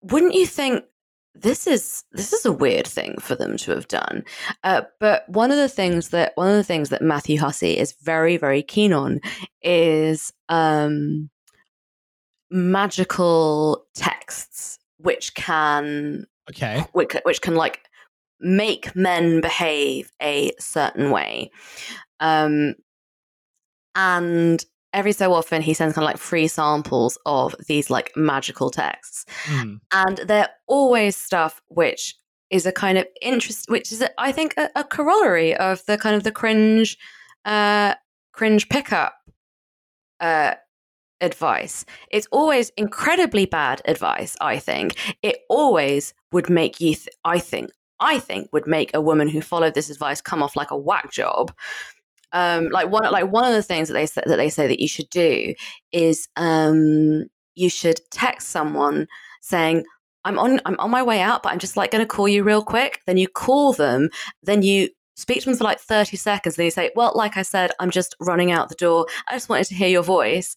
wouldn't 0.02 0.34
you 0.34 0.46
think 0.46 0.84
this 1.36 1.68
is 1.68 2.04
this 2.14 2.34
is 2.34 2.46
a 2.46 2.52
weird 2.52 2.88
thing 2.88 3.16
for 3.20 3.36
them 3.36 3.58
to 3.58 3.72
have 3.72 3.88
done 3.88 4.24
uh, 4.64 4.82
but 5.00 5.28
one 5.28 5.52
of 5.52 5.58
the 5.58 5.70
things 5.70 6.10
that 6.10 6.32
one 6.36 6.48
of 6.48 6.56
the 6.56 6.64
things 6.64 6.90
that 6.90 7.02
matthew 7.02 7.38
hussey 7.40 7.78
is 7.78 7.94
very 8.02 8.38
very 8.38 8.64
keen 8.64 8.94
on 8.94 9.20
is 9.62 10.32
um 10.50 11.30
magical 12.50 13.86
texts 13.96 14.80
which 14.98 15.34
can 15.36 16.26
okay. 16.50 16.86
which, 16.94 17.14
which 17.24 17.42
can 17.42 17.56
like 17.56 17.82
make 18.40 18.96
men 18.96 19.42
behave 19.42 20.12
a 20.22 20.52
certain 20.60 21.12
way 21.12 21.52
um 22.20 22.76
and 23.96 24.66
every 24.96 25.12
so 25.12 25.34
often 25.34 25.62
he 25.62 25.74
sends 25.74 25.94
kind 25.94 26.04
of 26.04 26.08
like 26.08 26.18
free 26.18 26.48
samples 26.48 27.18
of 27.26 27.54
these 27.68 27.90
like 27.92 28.12
magical 28.16 28.72
texts. 28.72 29.26
Hmm. 29.44 29.76
and 29.92 30.18
they're 30.26 30.50
always 30.68 31.16
stuff 31.16 31.62
which 31.68 32.16
is 32.50 32.66
a 32.66 32.72
kind 32.72 32.98
of 32.98 33.06
interest 33.22 33.70
which 33.70 33.92
is 33.92 34.04
i 34.18 34.32
think 34.32 34.54
a, 34.58 34.70
a 34.76 34.84
corollary 34.84 35.56
of 35.56 35.86
the 35.86 35.98
kind 35.98 36.16
of 36.16 36.24
the 36.24 36.32
cringe 36.32 36.98
uh 37.44 37.94
cringe 38.32 38.68
pickup 38.70 39.14
uh 40.20 40.56
advice. 41.22 41.86
It's 42.12 42.28
always 42.32 42.72
incredibly 42.78 43.46
bad 43.46 43.82
advice 43.86 44.36
i 44.42 44.58
think. 44.60 44.96
It 45.22 45.38
always 45.50 46.14
would 46.32 46.50
make 46.50 46.80
you 46.82 46.94
th- 46.96 47.08
i 47.24 47.40
think 47.40 47.72
i 48.00 48.20
think 48.20 48.50
would 48.52 48.68
make 48.68 48.92
a 48.94 49.02
woman 49.02 49.28
who 49.30 49.42
followed 49.42 49.74
this 49.74 49.90
advice 49.90 50.22
come 50.22 50.44
off 50.44 50.56
like 50.56 50.72
a 50.72 50.78
whack 50.78 51.12
job 51.12 51.54
um 52.32 52.70
like 52.70 52.90
one 52.90 53.10
like 53.12 53.32
one 53.32 53.46
of 53.46 53.54
the 53.54 53.64
things 53.64 53.88
that 53.88 53.94
they 53.94 54.06
say 54.06 54.22
that 54.26 54.38
they 54.38 54.50
say 54.50 54.68
that 54.68 54.80
you 54.80 54.88
should 54.88 55.10
do 55.10 55.54
is 55.92 56.28
um 56.36 57.26
you 57.56 57.70
should 57.70 58.00
text 58.12 58.50
someone 58.50 59.08
saying 59.42 59.86
I'm 60.26 60.40
on 60.40 60.60
I'm 60.66 60.78
on 60.80 60.90
my 60.90 61.04
way 61.04 61.22
out, 61.22 61.44
but 61.44 61.52
I'm 61.52 61.60
just 61.60 61.78
like 61.78 61.92
going 61.92 62.02
to 62.04 62.08
call 62.08 62.28
you 62.28 62.44
real 62.44 62.64
quick. 62.64 63.02
Then 63.06 63.18
you 63.18 63.28
call 63.28 63.74
them, 63.74 64.10
then 64.42 64.64
you 64.64 64.90
speak 65.16 65.42
to 65.42 65.46
them 65.46 65.58
for 65.58 65.64
like 65.64 65.80
30 65.80 66.18
seconds, 66.18 66.56
then 66.56 66.66
you 66.66 66.72
say, 66.72 66.92
"Well, 66.96 67.14
like 67.16 67.38
I 67.38 67.44
said, 67.44 67.72
I'm 67.80 67.92
just 67.92 68.16
running 68.20 68.52
out 68.52 68.68
the 68.68 68.76
door. 68.76 69.06
I 69.30 69.34
just 69.34 69.50
wanted 69.50 69.68
to 69.68 69.76
hear 69.76 69.88
your 69.88 70.04
voice." 70.04 70.56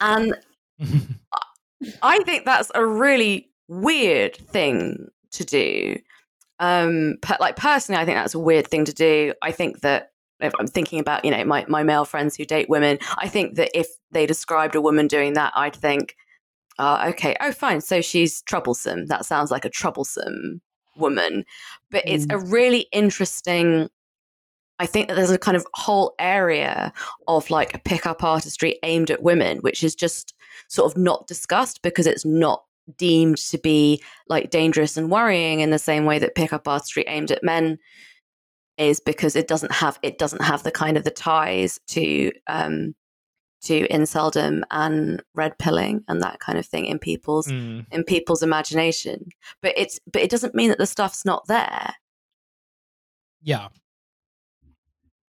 And 0.00 0.36
I 2.02 2.22
think 2.24 2.44
that's 2.44 2.70
a 2.74 2.86
really 2.86 3.50
weird 3.68 4.36
thing 4.36 5.08
to 5.32 5.44
do. 5.44 5.96
Um, 6.60 7.16
per- 7.22 7.38
like 7.40 7.56
personally, 7.56 8.00
I 8.00 8.04
think 8.04 8.16
that's 8.16 8.34
a 8.34 8.38
weird 8.38 8.66
thing 8.66 8.84
to 8.84 8.92
do. 8.92 9.32
I 9.42 9.50
think 9.50 9.80
that 9.80 10.10
if 10.40 10.52
I'm 10.58 10.66
thinking 10.66 10.98
about, 10.98 11.24
you 11.24 11.30
know, 11.30 11.44
my, 11.44 11.64
my 11.68 11.82
male 11.82 12.04
friends 12.04 12.36
who 12.36 12.44
date 12.44 12.68
women, 12.68 12.98
I 13.18 13.28
think 13.28 13.56
that 13.56 13.70
if 13.78 13.88
they 14.10 14.26
described 14.26 14.74
a 14.74 14.80
woman 14.80 15.06
doing 15.06 15.34
that, 15.34 15.52
I'd 15.54 15.76
think, 15.76 16.16
oh, 16.78 17.08
okay, 17.10 17.36
oh, 17.40 17.52
fine. 17.52 17.80
So 17.80 18.00
she's 18.00 18.42
troublesome. 18.42 19.06
That 19.06 19.24
sounds 19.24 19.50
like 19.50 19.64
a 19.64 19.70
troublesome 19.70 20.60
woman. 20.96 21.44
But 21.90 22.04
it's 22.06 22.24
a 22.24 22.36
mm. 22.36 22.52
really 22.52 22.86
interesting. 22.92 23.88
I 24.78 24.86
think 24.86 25.08
that 25.08 25.14
there's 25.14 25.30
a 25.30 25.38
kind 25.38 25.56
of 25.56 25.66
whole 25.74 26.14
area 26.18 26.92
of 27.28 27.48
like 27.50 27.84
pickup 27.84 28.24
artistry 28.24 28.78
aimed 28.82 29.10
at 29.10 29.22
women, 29.22 29.58
which 29.58 29.84
is 29.84 29.94
just 29.94 30.34
sort 30.68 30.90
of 30.90 30.98
not 30.98 31.26
discussed 31.26 31.82
because 31.82 32.06
it's 32.06 32.24
not 32.24 32.64
deemed 32.98 33.38
to 33.38 33.58
be 33.58 34.02
like 34.28 34.50
dangerous 34.50 34.96
and 34.96 35.10
worrying 35.10 35.60
in 35.60 35.70
the 35.70 35.78
same 35.78 36.04
way 36.04 36.18
that 36.18 36.34
pickup 36.34 36.68
artistry 36.68 37.04
aimed 37.06 37.30
at 37.30 37.42
men 37.42 37.78
is 38.78 39.00
because 39.00 39.36
it 39.36 39.48
doesn't 39.48 39.72
have 39.72 39.98
it 40.02 40.18
doesn't 40.18 40.42
have 40.42 40.62
the 40.62 40.70
kind 40.70 40.96
of 40.96 41.04
the 41.04 41.10
ties 41.10 41.78
to 41.88 42.32
um 42.46 42.94
to 43.62 43.88
inceldom 43.88 44.62
and 44.70 45.22
red 45.34 45.56
pilling 45.58 46.02
and 46.08 46.20
that 46.20 46.38
kind 46.40 46.58
of 46.58 46.66
thing 46.66 46.84
in 46.86 46.98
people's 46.98 47.46
Hmm. 47.46 47.80
in 47.90 48.04
people's 48.04 48.42
imagination 48.42 49.28
but 49.62 49.72
it's 49.76 49.98
but 50.12 50.22
it 50.22 50.30
doesn't 50.30 50.54
mean 50.54 50.68
that 50.68 50.78
the 50.78 50.86
stuff's 50.86 51.24
not 51.24 51.46
there 51.46 51.94
Yeah. 53.42 53.68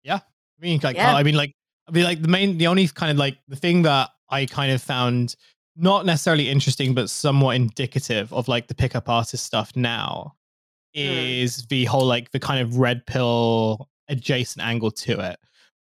Yeah. 0.04 0.20
I 0.20 0.60
mean, 0.60 0.78
like, 0.82 0.94
Yeah. 0.96 1.12
I 1.14 1.24
mean, 1.24 1.34
like, 1.34 1.52
I 1.88 1.90
mean, 1.90 2.04
like 2.04 2.22
the 2.22 2.28
main, 2.28 2.56
the 2.56 2.68
only 2.68 2.86
kind 2.86 3.10
of 3.10 3.18
like 3.18 3.38
the 3.48 3.56
thing 3.56 3.82
that 3.82 4.10
I 4.30 4.46
kind 4.46 4.70
of 4.70 4.80
found 4.80 5.34
not 5.74 6.06
necessarily 6.06 6.48
interesting, 6.48 6.94
but 6.94 7.10
somewhat 7.10 7.56
indicative 7.56 8.32
of 8.32 8.46
like 8.46 8.68
the 8.68 8.74
pickup 8.76 9.08
artist 9.08 9.44
stuff 9.44 9.72
now 9.74 10.35
is 10.96 11.66
the 11.66 11.84
whole 11.84 12.06
like 12.06 12.30
the 12.32 12.40
kind 12.40 12.60
of 12.60 12.78
red 12.78 13.06
pill 13.06 13.88
adjacent 14.08 14.64
angle 14.64 14.90
to 14.90 15.20
it. 15.20 15.38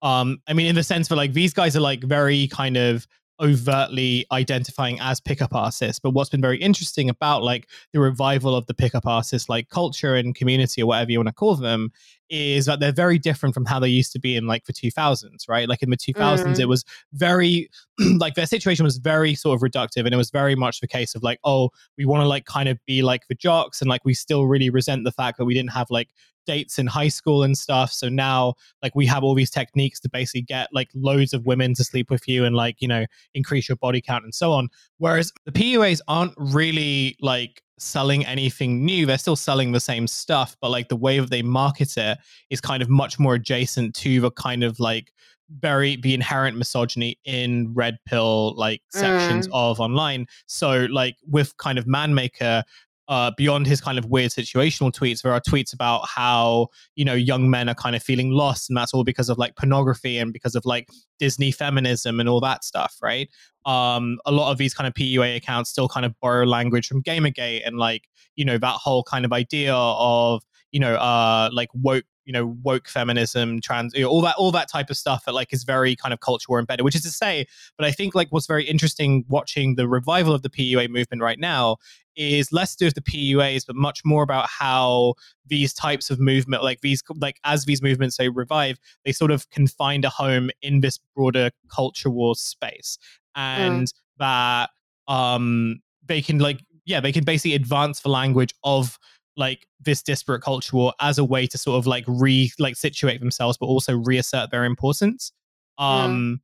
Um, 0.02 0.42
I 0.48 0.54
mean, 0.54 0.68
in 0.68 0.76
the 0.76 0.84
sense 0.84 1.08
that 1.10 1.16
like 1.16 1.34
these 1.34 1.54
guys 1.54 1.76
are 1.76 1.82
like 1.82 2.04
very 2.04 2.48
kind 2.48 2.78
of 2.78 3.08
overtly 3.42 4.26
identifying 4.32 5.00
as 5.00 5.20
pickup 5.20 5.56
artists. 5.56 6.00
But 6.00 6.12
what's 6.12 6.30
been 6.30 6.42
very 6.42 6.58
interesting 6.58 7.10
about 7.10 7.44
like 7.44 7.70
the 7.94 8.00
revival 8.00 8.56
of 8.56 8.66
the 8.66 8.74
pickup 8.74 9.06
artist 9.06 9.50
like 9.50 9.70
culture 9.70 10.16
and 10.16 10.36
community 10.36 10.82
or 10.82 10.88
whatever 10.88 11.12
you 11.12 11.20
want 11.20 11.28
to 11.28 11.34
call 11.34 11.56
them 11.56 11.92
is 12.30 12.66
that 12.66 12.80
they're 12.80 12.92
very 12.92 13.18
different 13.20 13.54
from 13.56 13.66
how 13.66 13.80
they 13.80 13.88
used 13.90 14.12
to 14.14 14.20
be 14.20 14.36
in 14.36 14.46
like 14.48 14.66
the 14.66 14.74
2000s, 14.74 15.48
right? 15.50 15.68
Like 15.68 15.82
in 15.84 15.90
the 15.90 15.98
2000s, 15.98 16.58
Mhm. 16.58 16.60
it 16.60 16.68
was 16.68 16.86
very 17.14 17.70
like 18.18 18.36
their 18.36 18.46
situation 18.46 18.84
was 18.86 18.98
very 18.98 19.36
sort 19.36 19.56
of 19.56 19.62
reductive, 19.62 20.06
and 20.06 20.14
it 20.14 20.18
was 20.18 20.32
very 20.32 20.56
much 20.56 20.80
the 20.80 20.88
case 20.88 21.16
of 21.16 21.24
like, 21.24 21.40
oh, 21.44 21.70
we 21.98 22.06
want 22.06 22.22
to 22.22 22.28
like 22.28 22.46
kind 22.46 22.70
of 22.70 22.78
be 22.86 23.02
like 23.02 23.28
the 23.28 23.36
jocks, 23.36 23.82
and 23.82 23.90
like 23.90 24.06
we 24.06 24.14
still 24.14 24.46
really 24.46 24.70
resent 24.70 25.04
the 25.04 25.12
fact 25.12 25.38
that 25.38 25.46
we 25.46 25.54
didn't 25.54 25.72
have 25.72 25.88
like 25.90 26.10
dates 26.46 26.80
in 26.80 26.88
high 26.88 27.08
school 27.08 27.44
and 27.44 27.58
stuff. 27.58 27.92
So 27.92 28.10
now 28.10 28.56
like 28.82 28.96
we 28.96 29.06
have 29.06 29.24
all 29.24 29.36
these 29.36 29.52
techniques 29.52 30.00
to 30.02 30.10
basically 30.10 30.42
get 30.42 30.70
like 30.74 30.90
loads 30.94 31.34
of 31.34 31.46
women 31.46 31.74
to 31.76 31.84
sleep 31.84 32.10
with 32.10 32.28
you 32.28 32.46
and 32.46 32.56
like 32.56 32.78
you 32.80 32.88
know 32.88 33.06
increase 33.34 33.70
your 33.70 33.78
body 33.78 34.02
count 34.02 34.24
and 34.24 34.34
so 34.34 34.52
on. 34.52 34.70
Whereas 34.98 35.32
the 35.46 35.52
PUAs 35.52 36.02
aren't 36.08 36.34
really 36.38 37.18
like 37.22 37.62
selling 37.78 38.26
anything 38.26 38.84
new. 38.86 39.06
They're 39.06 39.18
still 39.18 39.36
selling 39.36 39.72
the 39.72 39.80
same 39.80 40.08
stuff, 40.08 40.56
but 40.62 40.70
like 40.70 40.90
the 40.90 40.96
way 40.96 41.20
that 41.20 41.30
they 41.30 41.42
market 41.42 41.98
it 41.98 42.18
is 42.50 42.62
kind 42.62 42.82
of 42.82 42.90
much 42.90 43.20
more 43.20 43.36
adjacent 43.36 43.96
to 43.96 44.22
the 44.22 44.32
kind 44.32 44.64
of 44.64 44.80
like 44.80 45.12
very 45.50 45.96
the 45.96 46.14
inherent 46.14 46.58
misogyny 46.58 47.18
in 47.26 47.74
red 47.74 47.98
pill 48.06 48.54
like 48.56 48.82
sections 48.90 49.48
mm. 49.48 49.52
of 49.54 49.80
online. 49.80 50.28
So 50.46 50.88
like 50.92 51.16
with 51.28 51.58
kind 51.58 51.80
of 51.80 51.86
Manmaker, 51.86 52.64
uh, 53.10 53.32
beyond 53.36 53.66
his 53.66 53.82
kind 53.82 53.98
of 53.98 54.06
weird 54.06 54.32
situational 54.32 54.92
tweets, 54.92 55.24
there 55.24 55.34
are 55.34 55.42
tweets 55.42 55.74
about 55.74 56.08
how 56.08 56.68
you 56.96 57.04
know 57.04 57.16
young 57.16 57.50
men 57.50 57.68
are 57.68 57.76
kind 57.76 57.96
of 57.96 58.04
feeling 58.04 58.30
lost, 58.32 58.70
and 58.70 58.78
that's 58.78 58.94
all 58.94 59.04
because 59.04 59.30
of 59.30 59.38
like 59.38 59.56
pornography 59.56 60.18
and 60.18 60.32
because 60.32 60.56
of 60.56 60.64
like 60.64 60.88
Disney 61.18 61.52
feminism 61.52 62.20
and 62.20 62.30
all 62.30 62.40
that 62.40 62.64
stuff, 62.64 62.96
right? 63.02 63.28
Um, 63.66 64.20
a 64.26 64.32
lot 64.32 64.52
of 64.52 64.58
these 64.58 64.74
kind 64.74 64.88
of 64.88 64.94
PUA 64.94 65.36
accounts 65.36 65.72
still 65.72 65.90
kind 65.90 66.06
of 66.06 66.14
borrow 66.22 66.46
language 66.46 66.88
from 66.88 67.04
Gamergate 67.04 67.68
and 67.68 67.78
like 67.78 68.04
you 68.36 68.46
know 68.46 68.58
that 68.60 68.76
whole 68.76 69.04
kind 69.04 69.26
of 69.26 69.34
idea 69.34 69.74
of 69.76 70.44
you 70.72 70.80
know 70.80 70.96
uh 70.96 71.50
like 71.52 71.70
woke 71.74 72.06
you 72.30 72.34
know 72.34 72.56
woke 72.62 72.88
feminism 72.88 73.60
trans 73.60 73.92
you 73.96 74.04
know, 74.04 74.08
all 74.08 74.22
that 74.22 74.36
all 74.36 74.52
that 74.52 74.70
type 74.70 74.92
of 74.92 74.98
stuff 74.98 75.26
that 75.26 75.34
like 75.34 75.52
is 75.52 75.64
very 75.64 75.96
kind 75.96 76.14
of 76.14 76.20
culture 76.20 76.46
war 76.48 76.60
embedded 76.60 76.86
which 76.86 76.94
is 76.94 77.02
to 77.02 77.10
say 77.10 77.44
but 77.76 77.88
i 77.88 77.92
think 77.92 78.14
like 78.14 78.28
what's 78.30 78.46
very 78.46 78.64
interesting 78.64 79.26
watching 79.30 79.74
the 79.74 79.88
revival 79.88 80.32
of 80.32 80.44
the 80.44 80.50
pua 80.50 80.88
movement 80.88 81.24
right 81.24 81.40
now 81.40 81.76
is 82.16 82.52
less 82.52 82.76
to 82.76 82.84
do 82.84 82.86
with 82.86 82.94
the 82.94 83.02
puas 83.02 83.66
but 83.66 83.76
much 83.76 84.06
more 84.06 84.22
about 84.22 84.48
how 84.48 85.16
these 85.48 85.74
types 85.74 86.12
of 86.12 86.20
movement 86.20 86.62
like 86.62 86.82
these 86.82 87.02
like 87.16 87.40
as 87.46 87.66
these 87.66 87.82
movements 87.82 88.16
say 88.16 88.30
revive 88.30 88.78
they 89.06 89.12
sort 89.12 89.32
of 89.32 89.50
can 89.50 89.66
find 89.66 90.06
a 90.06 90.10
home 90.10 90.52
in 90.62 90.82
this 90.82 91.00
broader 91.16 91.50
culture 91.74 92.12
war 92.12 92.36
space 92.36 93.00
and 93.36 93.88
mm. 93.88 93.94
that 94.20 94.70
um 95.08 95.80
they 96.06 96.22
can 96.22 96.38
like 96.38 96.60
yeah 96.86 97.00
they 97.00 97.12
can 97.12 97.24
basically 97.24 97.56
advance 97.56 98.02
the 98.02 98.10
language 98.10 98.54
of 98.64 99.00
like 99.40 99.66
this 99.80 100.04
disparate 100.04 100.44
culture 100.44 100.76
war 100.76 100.94
as 101.00 101.18
a 101.18 101.24
way 101.24 101.48
to 101.48 101.58
sort 101.58 101.78
of 101.78 101.88
like 101.88 102.04
re 102.08 102.52
like 102.60 102.76
situate 102.76 103.20
themselves 103.22 103.58
but 103.58 103.66
also 103.66 103.98
reassert 103.98 104.52
their 104.52 104.66
importance. 104.66 105.32
Um 105.78 105.88
mm. 105.88 106.40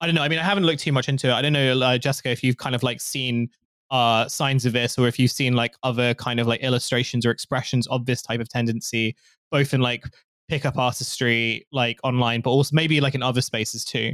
i 0.00 0.06
don't 0.06 0.14
know 0.14 0.22
i 0.22 0.28
mean 0.28 0.38
i 0.38 0.42
haven't 0.42 0.64
looked 0.64 0.80
too 0.80 0.92
much 0.92 1.08
into 1.08 1.28
it. 1.28 1.32
I 1.32 1.42
don't 1.42 1.52
know 1.52 1.78
uh, 1.80 1.98
jessica 1.98 2.30
if 2.30 2.42
you've 2.42 2.56
kind 2.56 2.74
of 2.74 2.82
like 2.82 3.00
seen 3.00 3.50
uh 3.90 4.26
signs 4.26 4.66
of 4.66 4.72
this 4.72 4.98
or 4.98 5.06
if 5.06 5.18
you've 5.18 5.30
seen 5.30 5.54
like 5.54 5.74
other 5.82 6.14
kind 6.14 6.40
of 6.40 6.46
like 6.46 6.60
illustrations 6.62 7.24
or 7.26 7.30
expressions 7.30 7.86
of 7.88 8.06
this 8.06 8.22
type 8.22 8.40
of 8.40 8.48
tendency 8.48 9.14
both 9.50 9.72
in 9.74 9.80
like 9.80 10.04
pickup 10.48 10.78
artistry 10.78 11.66
like 11.72 11.98
online 12.02 12.40
but 12.40 12.50
also 12.50 12.74
maybe 12.74 13.00
like 13.00 13.14
in 13.14 13.22
other 13.22 13.40
spaces 13.40 13.84
too 13.84 14.12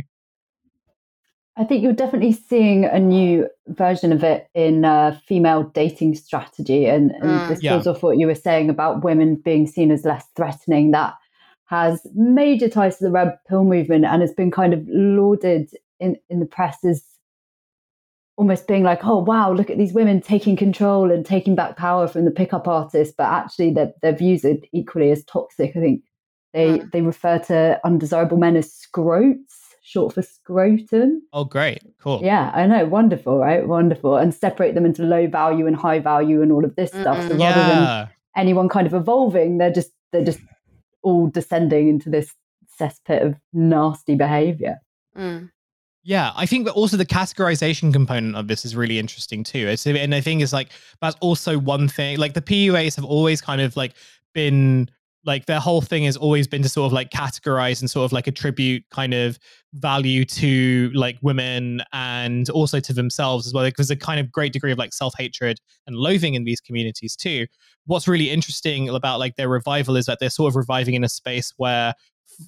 I 1.56 1.62
think 1.64 1.84
you're 1.84 1.92
definitely 1.92 2.32
seeing 2.32 2.84
a 2.84 2.98
new 2.98 3.48
version 3.68 4.12
of 4.12 4.24
it 4.24 4.48
in 4.54 4.84
uh, 4.84 5.18
female 5.26 5.62
dating 5.62 6.16
strategy. 6.16 6.86
And, 6.86 7.12
and 7.12 7.22
mm. 7.22 7.48
this 7.48 7.62
yeah. 7.62 7.76
off 7.76 8.02
what 8.02 8.18
you 8.18 8.26
were 8.26 8.34
saying 8.34 8.70
about 8.70 9.04
women 9.04 9.36
being 9.36 9.66
seen 9.66 9.92
as 9.92 10.04
less 10.04 10.24
threatening. 10.34 10.90
That 10.90 11.14
has 11.66 12.04
major 12.14 12.68
ties 12.68 12.98
to 12.98 13.04
the 13.04 13.10
red 13.12 13.38
pill 13.48 13.64
movement 13.64 14.04
and 14.04 14.20
has 14.20 14.32
been 14.32 14.50
kind 14.50 14.74
of 14.74 14.84
lauded 14.88 15.70
in, 16.00 16.16
in 16.28 16.40
the 16.40 16.46
press 16.46 16.84
as 16.84 17.04
almost 18.36 18.66
being 18.66 18.82
like, 18.82 19.04
oh, 19.04 19.18
wow, 19.18 19.52
look 19.52 19.70
at 19.70 19.78
these 19.78 19.92
women 19.92 20.20
taking 20.20 20.56
control 20.56 21.12
and 21.12 21.24
taking 21.24 21.54
back 21.54 21.76
power 21.76 22.08
from 22.08 22.24
the 22.24 22.32
pickup 22.32 22.66
artists. 22.66 23.14
But 23.16 23.28
actually, 23.28 23.72
their, 23.72 23.92
their 24.02 24.16
views 24.16 24.44
are 24.44 24.56
equally 24.72 25.12
as 25.12 25.24
toxic. 25.24 25.76
I 25.76 25.80
think 25.80 26.02
they, 26.52 26.78
mm. 26.78 26.90
they 26.90 27.00
refer 27.00 27.38
to 27.38 27.80
undesirable 27.84 28.38
men 28.38 28.56
as 28.56 28.72
scrotes 28.72 29.63
short 29.84 30.14
for 30.14 30.22
scrotum. 30.22 31.22
Oh, 31.32 31.44
great. 31.44 31.82
Cool. 32.00 32.20
Yeah, 32.24 32.50
I 32.54 32.66
know. 32.66 32.86
Wonderful, 32.86 33.38
right? 33.38 33.68
Wonderful. 33.68 34.16
And 34.16 34.34
separate 34.34 34.74
them 34.74 34.86
into 34.86 35.02
low 35.02 35.28
value 35.28 35.66
and 35.66 35.76
high 35.76 36.00
value 36.00 36.42
and 36.42 36.50
all 36.50 36.64
of 36.64 36.74
this 36.74 36.90
stuff. 36.90 37.20
So 37.28 37.36
rather 37.36 37.60
yeah. 37.60 37.68
than 37.68 38.08
anyone 38.34 38.68
kind 38.68 38.86
of 38.86 38.94
evolving, 38.94 39.58
they're 39.58 39.72
just 39.72 39.90
they're 40.10 40.24
just 40.24 40.40
all 41.02 41.28
descending 41.28 41.88
into 41.88 42.08
this 42.08 42.34
cesspit 42.80 43.24
of 43.24 43.34
nasty 43.52 44.14
behavior. 44.16 44.80
Mm. 45.16 45.50
Yeah, 46.02 46.32
I 46.34 46.46
think 46.46 46.64
that 46.64 46.72
also 46.72 46.96
the 46.96 47.06
categorization 47.06 47.92
component 47.92 48.36
of 48.36 48.48
this 48.48 48.64
is 48.64 48.74
really 48.74 48.98
interesting 48.98 49.44
too. 49.44 49.68
It's, 49.68 49.86
and 49.86 50.14
I 50.14 50.20
think 50.20 50.42
it's 50.42 50.52
like 50.52 50.70
that's 51.00 51.16
also 51.20 51.58
one 51.58 51.88
thing. 51.88 52.18
Like 52.18 52.32
the 52.34 52.42
PUAs 52.42 52.96
have 52.96 53.04
always 53.04 53.40
kind 53.40 53.60
of 53.60 53.76
like 53.76 53.92
been 54.32 54.90
like 55.26 55.46
their 55.46 55.60
whole 55.60 55.80
thing 55.80 56.04
has 56.04 56.16
always 56.16 56.46
been 56.46 56.62
to 56.62 56.68
sort 56.68 56.86
of 56.86 56.92
like 56.92 57.10
categorize 57.10 57.80
and 57.80 57.90
sort 57.90 58.04
of 58.04 58.12
like 58.12 58.26
attribute 58.26 58.84
kind 58.90 59.14
of 59.14 59.38
value 59.74 60.24
to 60.24 60.90
like 60.94 61.18
women 61.22 61.82
and 61.92 62.50
also 62.50 62.80
to 62.80 62.92
themselves 62.92 63.46
as 63.46 63.52
well 63.52 63.64
like 63.64 63.76
there's 63.76 63.90
a 63.90 63.96
kind 63.96 64.20
of 64.20 64.30
great 64.30 64.52
degree 64.52 64.72
of 64.72 64.78
like 64.78 64.92
self-hatred 64.92 65.58
and 65.86 65.96
loathing 65.96 66.34
in 66.34 66.44
these 66.44 66.60
communities 66.60 67.16
too 67.16 67.46
what's 67.86 68.06
really 68.06 68.30
interesting 68.30 68.88
about 68.88 69.18
like 69.18 69.36
their 69.36 69.48
revival 69.48 69.96
is 69.96 70.06
that 70.06 70.18
they're 70.20 70.30
sort 70.30 70.50
of 70.50 70.56
reviving 70.56 70.94
in 70.94 71.04
a 71.04 71.08
space 71.08 71.52
where 71.56 71.94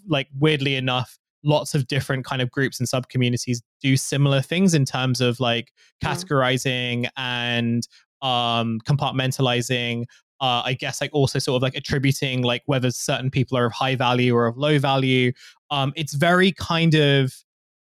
like 0.08 0.28
weirdly 0.38 0.76
enough 0.76 1.18
lots 1.44 1.74
of 1.74 1.86
different 1.86 2.24
kind 2.24 2.42
of 2.42 2.50
groups 2.50 2.80
and 2.80 2.88
sub 2.88 3.08
communities 3.08 3.62
do 3.80 3.96
similar 3.96 4.40
things 4.40 4.74
in 4.74 4.84
terms 4.84 5.20
of 5.20 5.38
like 5.40 5.72
categorizing 6.02 7.04
mm. 7.04 7.10
and 7.16 7.88
um 8.22 8.80
compartmentalizing 8.88 10.04
uh, 10.40 10.62
I 10.64 10.74
guess 10.74 11.00
like 11.00 11.10
also 11.12 11.38
sort 11.38 11.56
of 11.56 11.62
like 11.62 11.74
attributing 11.74 12.42
like 12.42 12.62
whether 12.66 12.90
certain 12.90 13.30
people 13.30 13.56
are 13.56 13.66
of 13.66 13.72
high 13.72 13.96
value 13.96 14.34
or 14.34 14.46
of 14.46 14.56
low 14.56 14.78
value. 14.78 15.32
Um, 15.70 15.92
it's 15.96 16.14
very 16.14 16.52
kind 16.52 16.94
of 16.94 17.32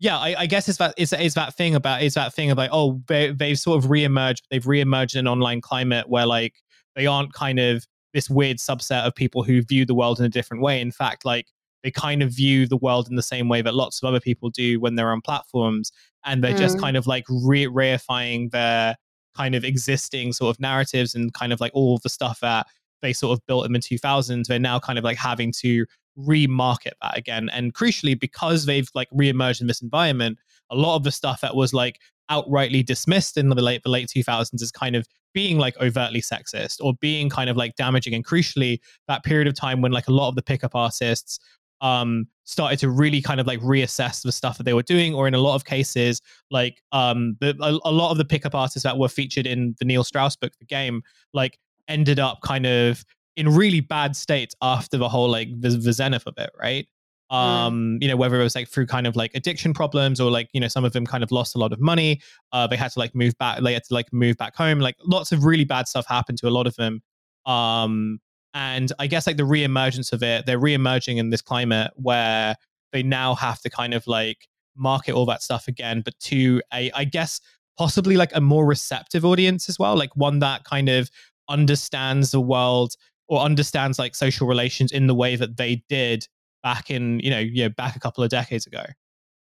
yeah, 0.02 0.18
I, 0.18 0.36
I 0.40 0.46
guess 0.46 0.70
it's 0.70 0.78
that 0.78 0.94
it's, 0.98 1.12
it's 1.12 1.36
that 1.36 1.56
thing 1.56 1.76
about 1.76 2.02
is 2.02 2.14
that 2.14 2.34
thing 2.34 2.52
about 2.52 2.70
oh 2.72 3.02
they, 3.08 3.32
they've 3.32 3.60
sort 3.60 3.84
of 3.84 3.90
reemerged 3.90 4.42
they've 4.50 4.64
reemerged 4.64 5.16
in 5.16 5.20
an 5.20 5.28
online 5.28 5.62
climate 5.62 6.10
where 6.10 6.26
like 6.26 6.56
they 6.96 7.06
aren't 7.06 7.34
kind 7.34 7.60
of 7.60 7.86
this 8.14 8.30
weird 8.30 8.58
subset 8.58 9.06
of 9.06 9.14
people 9.16 9.44
who 9.44 9.62
view 9.62 9.86
the 9.86 9.94
world 9.94 10.20
in 10.20 10.26
a 10.26 10.30
different 10.30 10.64
way. 10.64 10.82
In 10.82 10.92
fact, 10.92 11.26
like 11.26 11.48
they 11.84 11.92
kind 11.92 12.22
of 12.22 12.32
view 12.32 12.68
the 12.68 12.78
world 12.78 13.08
in 13.10 13.16
the 13.16 13.24
same 13.24 13.48
way 13.48 13.62
that 13.62 13.74
lots 13.74 14.02
of 14.02 14.08
other 14.08 14.20
people 14.20 14.50
do 14.50 14.80
when 14.80 14.96
they're 14.96 15.12
on 15.12 15.22
platforms, 15.22 15.92
and 16.26 16.44
they're 16.44 16.54
mm. 16.54 16.60
just 16.60 16.80
kind 16.80 16.98
of 16.98 17.08
like 17.08 17.26
re- 17.30 17.68
reifying 17.68 18.52
their 18.52 18.96
kind 19.40 19.56
of 19.56 19.64
existing 19.64 20.34
sort 20.34 20.54
of 20.54 20.60
narratives 20.60 21.16
and 21.16 21.34
kind 21.34 21.54
of 21.54 21.62
like 21.62 21.72
all 21.74 21.98
the 22.04 22.10
stuff 22.10 22.40
that 22.42 22.68
they 23.02 23.14
sort 23.14 23.38
of 23.38 23.46
built 23.48 23.66
in 23.66 23.72
the 23.72 23.80
2000s 23.80 24.48
they're 24.48 24.60
now 24.60 24.78
kind 24.78 25.00
of 25.00 25.06
like 25.06 25.18
having 25.18 25.54
to 25.54 25.86
remarket 26.18 26.92
that 27.02 27.18
again. 27.18 27.50
And 27.54 27.74
crucially 27.74 28.20
because 28.20 28.66
they've 28.66 28.90
like 28.94 29.10
reemerged 29.12 29.62
in 29.62 29.68
this 29.68 29.82
environment 29.82 30.38
a 30.70 30.76
lot 30.76 30.98
of 30.98 31.04
the 31.04 31.12
stuff 31.12 31.40
that 31.42 31.56
was 31.56 31.74
like 31.74 32.00
outrightly 32.30 32.86
dismissed 32.86 33.38
in 33.38 33.50
the 33.50 33.62
late 33.62 33.82
the 33.84 33.90
late 33.90 34.08
2000s 34.08 34.62
is 34.62 34.72
kind 34.72 34.96
of 34.96 35.08
being 35.34 35.58
like 35.58 35.78
overtly 35.80 36.22
sexist 36.22 36.78
or 36.82 36.94
being 37.00 37.30
kind 37.30 37.50
of 37.50 37.56
like 37.58 37.76
damaging. 37.76 38.14
And 38.14 38.26
crucially 38.26 38.80
that 39.08 39.24
period 39.24 39.48
of 39.48 39.56
time 39.56 39.82
when 39.82 39.92
like 39.92 40.08
a 40.08 40.12
lot 40.12 40.30
of 40.30 40.36
the 40.36 40.42
pickup 40.42 40.76
artists 40.76 41.40
um, 41.82 42.28
started 42.44 42.80
to 42.80 42.90
really 42.90 43.22
kind 43.22 43.40
of 43.40 43.48
like 43.48 43.60
reassess 43.62 44.24
the 44.24 44.32
stuff 44.32 44.58
that 44.58 44.64
they 44.64 44.74
were 44.74 44.84
doing, 44.84 45.14
or 45.14 45.28
in 45.28 45.34
a 45.34 45.40
lot 45.40 45.56
of 45.56 45.66
cases, 45.66 46.22
like 46.52 46.82
um, 46.92 47.38
the, 47.40 47.56
a, 47.62 47.90
a, 47.90 47.92
lot 47.92 48.12
of 48.12 48.18
the 48.18 48.26
pickup 48.26 48.56
artists 48.56 48.84
that 48.84 48.98
were 48.98 49.10
featured 49.10 49.48
in 49.48 49.76
the 49.80 49.86
Neil 49.86 50.04
Strauss 50.04 50.36
book, 50.36 50.54
The 50.60 50.66
Game, 50.66 51.02
like 51.34 51.58
ended 51.88 52.20
up 52.20 52.42
kind 52.42 52.66
of 52.66 53.04
in 53.36 53.50
really 53.50 53.80
bad 53.80 54.16
states 54.16 54.56
after 54.62 54.98
the 54.98 55.08
whole 55.08 55.30
like 55.30 55.50
the, 55.60 55.70
the 55.70 55.94
zenith 55.94 56.26
of 56.26 56.34
it, 56.38 56.52
right? 56.60 56.88
Mm. 57.32 57.36
um 57.36 57.98
you 58.02 58.08
know 58.08 58.16
whether 58.16 58.40
it 58.40 58.44
was 58.44 58.56
like 58.56 58.68
through 58.68 58.88
kind 58.88 59.06
of 59.06 59.16
like 59.16 59.30
addiction 59.36 59.72
problems 59.72 60.20
or 60.20 60.32
like 60.32 60.50
you 60.52 60.60
know 60.60 60.68
some 60.68 60.84
of 60.84 60.94
them 60.94 61.06
kind 61.06 61.24
of 61.24 61.32
lost 61.32 61.56
a 61.56 61.60
lot 61.60 61.72
of 61.72 61.80
money 61.80 62.20
uh 62.54 62.66
they 62.66 62.76
had 62.76 62.92
to 62.92 62.98
like 62.98 63.14
move 63.14 63.38
back 63.38 63.62
they 63.62 63.74
had 63.74 63.84
to 63.84 63.94
like 63.94 64.12
move 64.12 64.36
back 64.38 64.56
home 64.56 64.80
like 64.80 64.96
lots 65.06 65.32
of 65.32 65.44
really 65.44 65.64
bad 65.64 65.88
stuff 65.88 66.08
happened 66.08 66.40
to 66.40 66.48
a 66.48 66.50
lot 66.50 66.66
of 66.66 66.76
them 66.78 67.04
um 67.46 68.20
and 68.54 68.92
I 69.00 69.08
guess 69.08 69.28
like 69.28 69.38
the 69.38 69.44
reemergence 69.44 70.12
of 70.12 70.24
it, 70.24 70.46
they're 70.46 70.60
reemerging 70.60 71.18
in 71.18 71.30
this 71.30 71.42
climate 71.42 71.92
where 71.96 72.56
they 72.92 73.04
now 73.04 73.36
have 73.36 73.62
to 73.62 73.70
kind 73.70 73.94
of 73.94 74.08
like 74.08 74.48
market 74.76 75.14
all 75.14 75.26
that 75.28 75.44
stuff 75.44 75.68
again, 75.68 76.02
but 76.04 76.18
to 76.20 76.62
a, 76.74 76.92
I 76.92 77.04
guess, 77.04 77.40
possibly 77.78 78.18
like 78.18 78.32
a 78.34 78.42
more 78.42 78.66
receptive 78.66 79.24
audience 79.24 79.70
as 79.70 79.78
well, 79.78 79.96
like 79.96 80.16
one 80.16 80.40
that 80.40 80.64
kind 80.64 80.90
of 80.90 81.10
understands 81.48 82.32
the 82.32 82.42
world 82.42 82.96
or 83.28 83.40
understands 83.42 84.00
like 84.00 84.16
social 84.16 84.48
relations 84.48 84.92
in 84.92 85.08
the 85.08 85.16
way 85.16 85.36
that 85.36 85.58
they 85.58 85.84
did 85.88 86.28
back 86.64 86.90
in, 86.90 87.20
you 87.20 87.30
know, 87.30 87.40
you 87.40 87.64
know, 87.64 87.70
back 87.70 87.96
a 87.96 88.00
couple 88.00 88.24
of 88.24 88.30
decades 88.30 88.66
ago. 88.66 88.84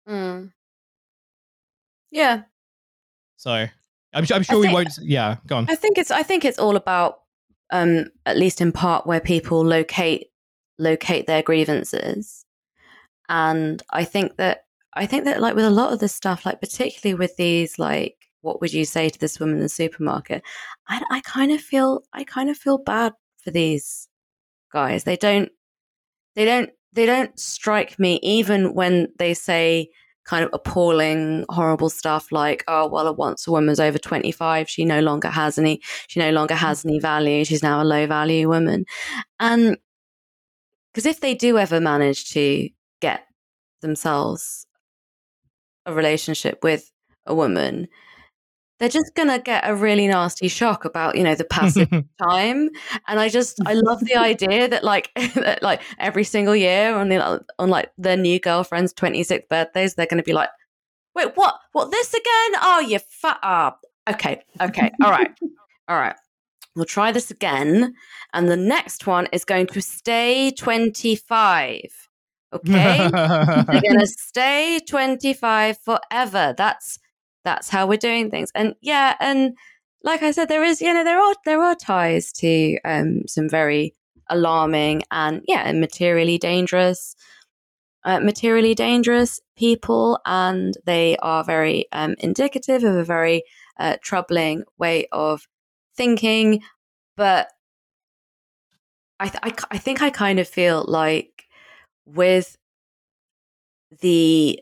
Mm. 0.09 0.53
Yeah. 2.11 2.42
So 3.37 3.51
I'm, 3.53 3.71
I'm 4.12 4.25
sure 4.25 4.42
think, 4.42 4.66
we 4.66 4.73
won't. 4.73 4.99
Yeah, 5.03 5.37
go 5.47 5.59
on. 5.59 5.66
I 5.69 5.75
think 5.75 5.99
it's. 5.99 6.11
I 6.11 6.23
think 6.23 6.45
it's 6.45 6.59
all 6.59 6.77
about 6.77 7.21
um, 7.71 8.07
at 8.25 8.39
least 8.39 8.61
in 8.61 8.73
part, 8.73 9.07
where 9.07 9.21
people 9.21 9.65
locate 9.65 10.29
locate 10.79 11.27
their 11.27 11.43
grievances. 11.43 12.45
And 13.29 13.83
I 13.91 14.05
think 14.05 14.37
that 14.37 14.65
I 14.95 15.07
think 15.07 15.25
that 15.25 15.41
like 15.41 15.55
with 15.55 15.65
a 15.65 15.71
lot 15.71 15.93
of 15.93 15.99
this 15.99 16.15
stuff, 16.15 16.47
like 16.47 16.61
particularly 16.61 17.19
with 17.19 17.37
these 17.37 17.79
like 17.79 18.17
what 18.43 18.61
would 18.61 18.73
you 18.73 18.85
say 18.85 19.09
to 19.09 19.19
this 19.19 19.41
woman 19.41 19.57
in 19.57 19.63
the 19.63 19.69
supermarket? 19.69 20.43
I, 20.89 21.03
I 21.11 21.21
kind 21.21 21.51
of 21.51 21.61
feel 21.61 22.03
I 22.13 22.25
kind 22.25 22.49
of 22.49 22.57
feel 22.57 22.79
bad 22.79 23.13
for 23.43 23.51
these 23.51 24.09
guys. 24.73 25.05
They 25.05 25.17
don't 25.17 25.51
they 26.35 26.45
don't 26.45 26.71
they 26.93 27.07
don't 27.07 27.39
strike 27.39 27.99
me 27.99 28.19
even 28.23 28.75
when 28.75 29.09
they 29.19 29.35
say 29.35 29.91
kind 30.27 30.45
of 30.45 30.51
appalling, 30.53 31.45
horrible 31.49 31.89
stuff 31.89 32.31
like, 32.33 32.65
oh, 32.69 32.89
well, 32.89 33.15
once 33.15 33.47
a 33.47 33.53
woman's 33.53 33.81
over 33.81 33.99
25, 33.99 34.69
she 34.69 34.85
no 34.85 35.01
longer 35.01 35.29
has 35.29 35.57
any, 35.57 35.81
she 36.09 36.21
no 36.21 36.31
longer 36.31 36.55
has 36.55 36.85
any 36.85 36.99
value. 36.99 37.45
She's 37.45 37.62
now 37.62 37.83
a 37.83 37.85
low 37.85 38.07
value 38.07 38.49
woman. 38.49 38.85
And 39.41 39.79
because 40.93 41.07
if 41.07 41.21
they 41.21 41.35
do 41.35 41.59
ever 41.59 41.81
manage 41.81 42.31
to 42.33 42.69
get 43.01 43.27
themselves 43.83 44.67
a 45.85 45.95
relationship 45.95 46.59
with 46.62 46.91
a 47.25 47.35
woman, 47.35 47.87
they're 48.79 48.89
just 48.89 49.15
going 49.15 49.29
to 49.29 49.39
get 49.39 49.69
a 49.69 49.75
really 49.75 50.07
nasty 50.07 50.49
shock 50.49 50.85
about 50.85 51.17
you 51.17 51.23
know 51.25 51.35
the 51.35 51.45
passage 51.45 51.89
of 51.93 52.05
time 52.31 52.69
and 53.09 53.21
i 53.21 53.29
just 53.29 53.59
i 53.67 53.73
love 53.73 54.01
the 54.01 54.17
idea 54.17 54.69
that 54.69 54.85
like 54.85 55.11
that, 55.35 55.62
like 55.62 55.81
every 55.99 56.25
single 56.25 56.57
year 56.57 56.95
on 56.95 57.09
the 57.09 57.45
on 57.59 57.69
like 57.69 57.91
their 57.99 58.17
new 58.17 58.39
girlfriend's 58.39 58.93
26th 58.95 59.49
birthdays 59.49 59.95
they're 59.95 60.07
going 60.07 60.19
to 60.19 60.25
be 60.25 60.35
like 60.35 60.51
wait 61.15 61.37
what 61.37 61.59
what 61.73 61.91
this 61.91 62.12
again 62.12 62.61
oh 62.62 62.81
you 62.81 62.99
fat 62.99 63.39
ah 63.43 63.77
okay 64.09 64.43
okay 64.61 64.91
all 65.03 65.11
right 65.11 65.31
all 65.89 65.97
right 65.97 66.17
We'll 66.77 66.85
try 66.85 67.11
this 67.11 67.31
again. 67.31 67.95
And 68.35 68.49
the 68.49 68.57
next 68.57 69.07
one 69.07 69.29
is 69.33 69.47
going 69.47 69.67
to 69.69 69.81
stay 69.81 70.51
25. 70.51 71.81
Okay? 72.53 72.99
They're 73.11 73.81
going 73.81 73.99
to 73.99 74.07
stay 74.07 74.81
25 74.87 75.79
forever. 75.79 76.55
That's 76.57 76.99
that's 77.47 77.69
how 77.69 77.87
we're 77.87 77.97
doing 77.97 78.31
things. 78.31 78.51
And 78.55 78.75
yeah, 78.81 79.15
and 79.21 79.57
like 80.03 80.23
I 80.23 80.33
said, 80.33 80.49
there 80.49 80.65
is, 80.65 80.81
you 80.83 80.93
know, 80.93 81.05
there 81.05 81.21
are 81.21 81.35
there 81.45 81.63
are 81.63 81.75
ties 81.75 82.33
to 82.33 82.77
um, 82.85 83.23
some 83.27 83.49
very 83.49 83.95
alarming 84.29 85.03
and 85.11 85.43
yeah, 85.47 85.71
materially 85.73 86.39
dangerous, 86.39 87.15
uh, 88.05 88.21
materially 88.21 88.75
dangerous 88.75 89.41
people, 89.57 90.19
and 90.27 90.75
they 90.85 91.17
are 91.19 91.45
very 91.45 91.87
um, 91.93 92.17
indicative 92.19 92.83
of 92.85 92.97
a 92.97 93.05
very 93.05 93.45
uh, 93.79 93.97
troubling 94.03 94.65
way 94.79 95.07
of 95.13 95.47
thinking. 95.97 96.63
But 97.17 97.49
I, 99.21 99.29
th- 99.29 99.41
I, 99.43 99.55
I 99.71 99.79
think 99.79 100.03
I 100.03 100.11
kind 100.11 100.39
of 100.39 100.49
feel 100.49 100.85
like 100.87 101.45
with 102.05 102.57
the 104.01 104.61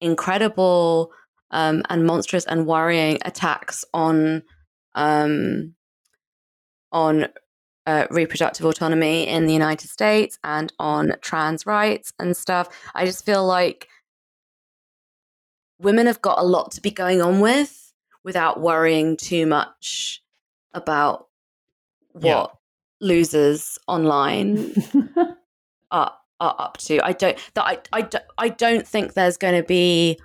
incredible 0.00 1.12
um, 1.50 1.82
and 1.88 2.06
monstrous 2.06 2.44
and 2.44 2.66
worrying 2.66 3.18
attacks 3.24 3.84
on 3.94 4.42
um, 4.94 5.74
on 6.92 7.26
uh, 7.86 8.06
reproductive 8.10 8.66
autonomy 8.66 9.28
in 9.28 9.46
the 9.46 9.52
United 9.52 9.88
States 9.88 10.38
and 10.42 10.72
on 10.78 11.14
trans 11.20 11.66
rights 11.66 12.12
and 12.18 12.36
stuff. 12.36 12.68
I 12.94 13.04
just 13.04 13.24
feel 13.24 13.46
like 13.46 13.88
women 15.78 16.06
have 16.06 16.22
got 16.22 16.38
a 16.38 16.44
lot 16.44 16.72
to 16.72 16.80
be 16.80 16.90
going 16.90 17.22
on 17.22 17.40
with 17.40 17.92
without 18.24 18.60
worrying 18.60 19.16
too 19.16 19.46
much 19.46 20.22
about 20.74 21.28
what 22.12 22.22
yeah. 22.22 22.46
losers 23.00 23.78
online 23.86 24.74
are 25.90 26.12
are 26.40 26.56
up 26.58 26.76
to. 26.78 27.00
I 27.04 27.12
don't 27.12 27.38
that 27.54 27.64
I 27.64 27.78
I, 27.92 28.08
I 28.36 28.48
don't 28.48 28.86
think 28.86 29.14
there's 29.14 29.36
going 29.36 29.54
to 29.54 29.66
be 29.66 30.18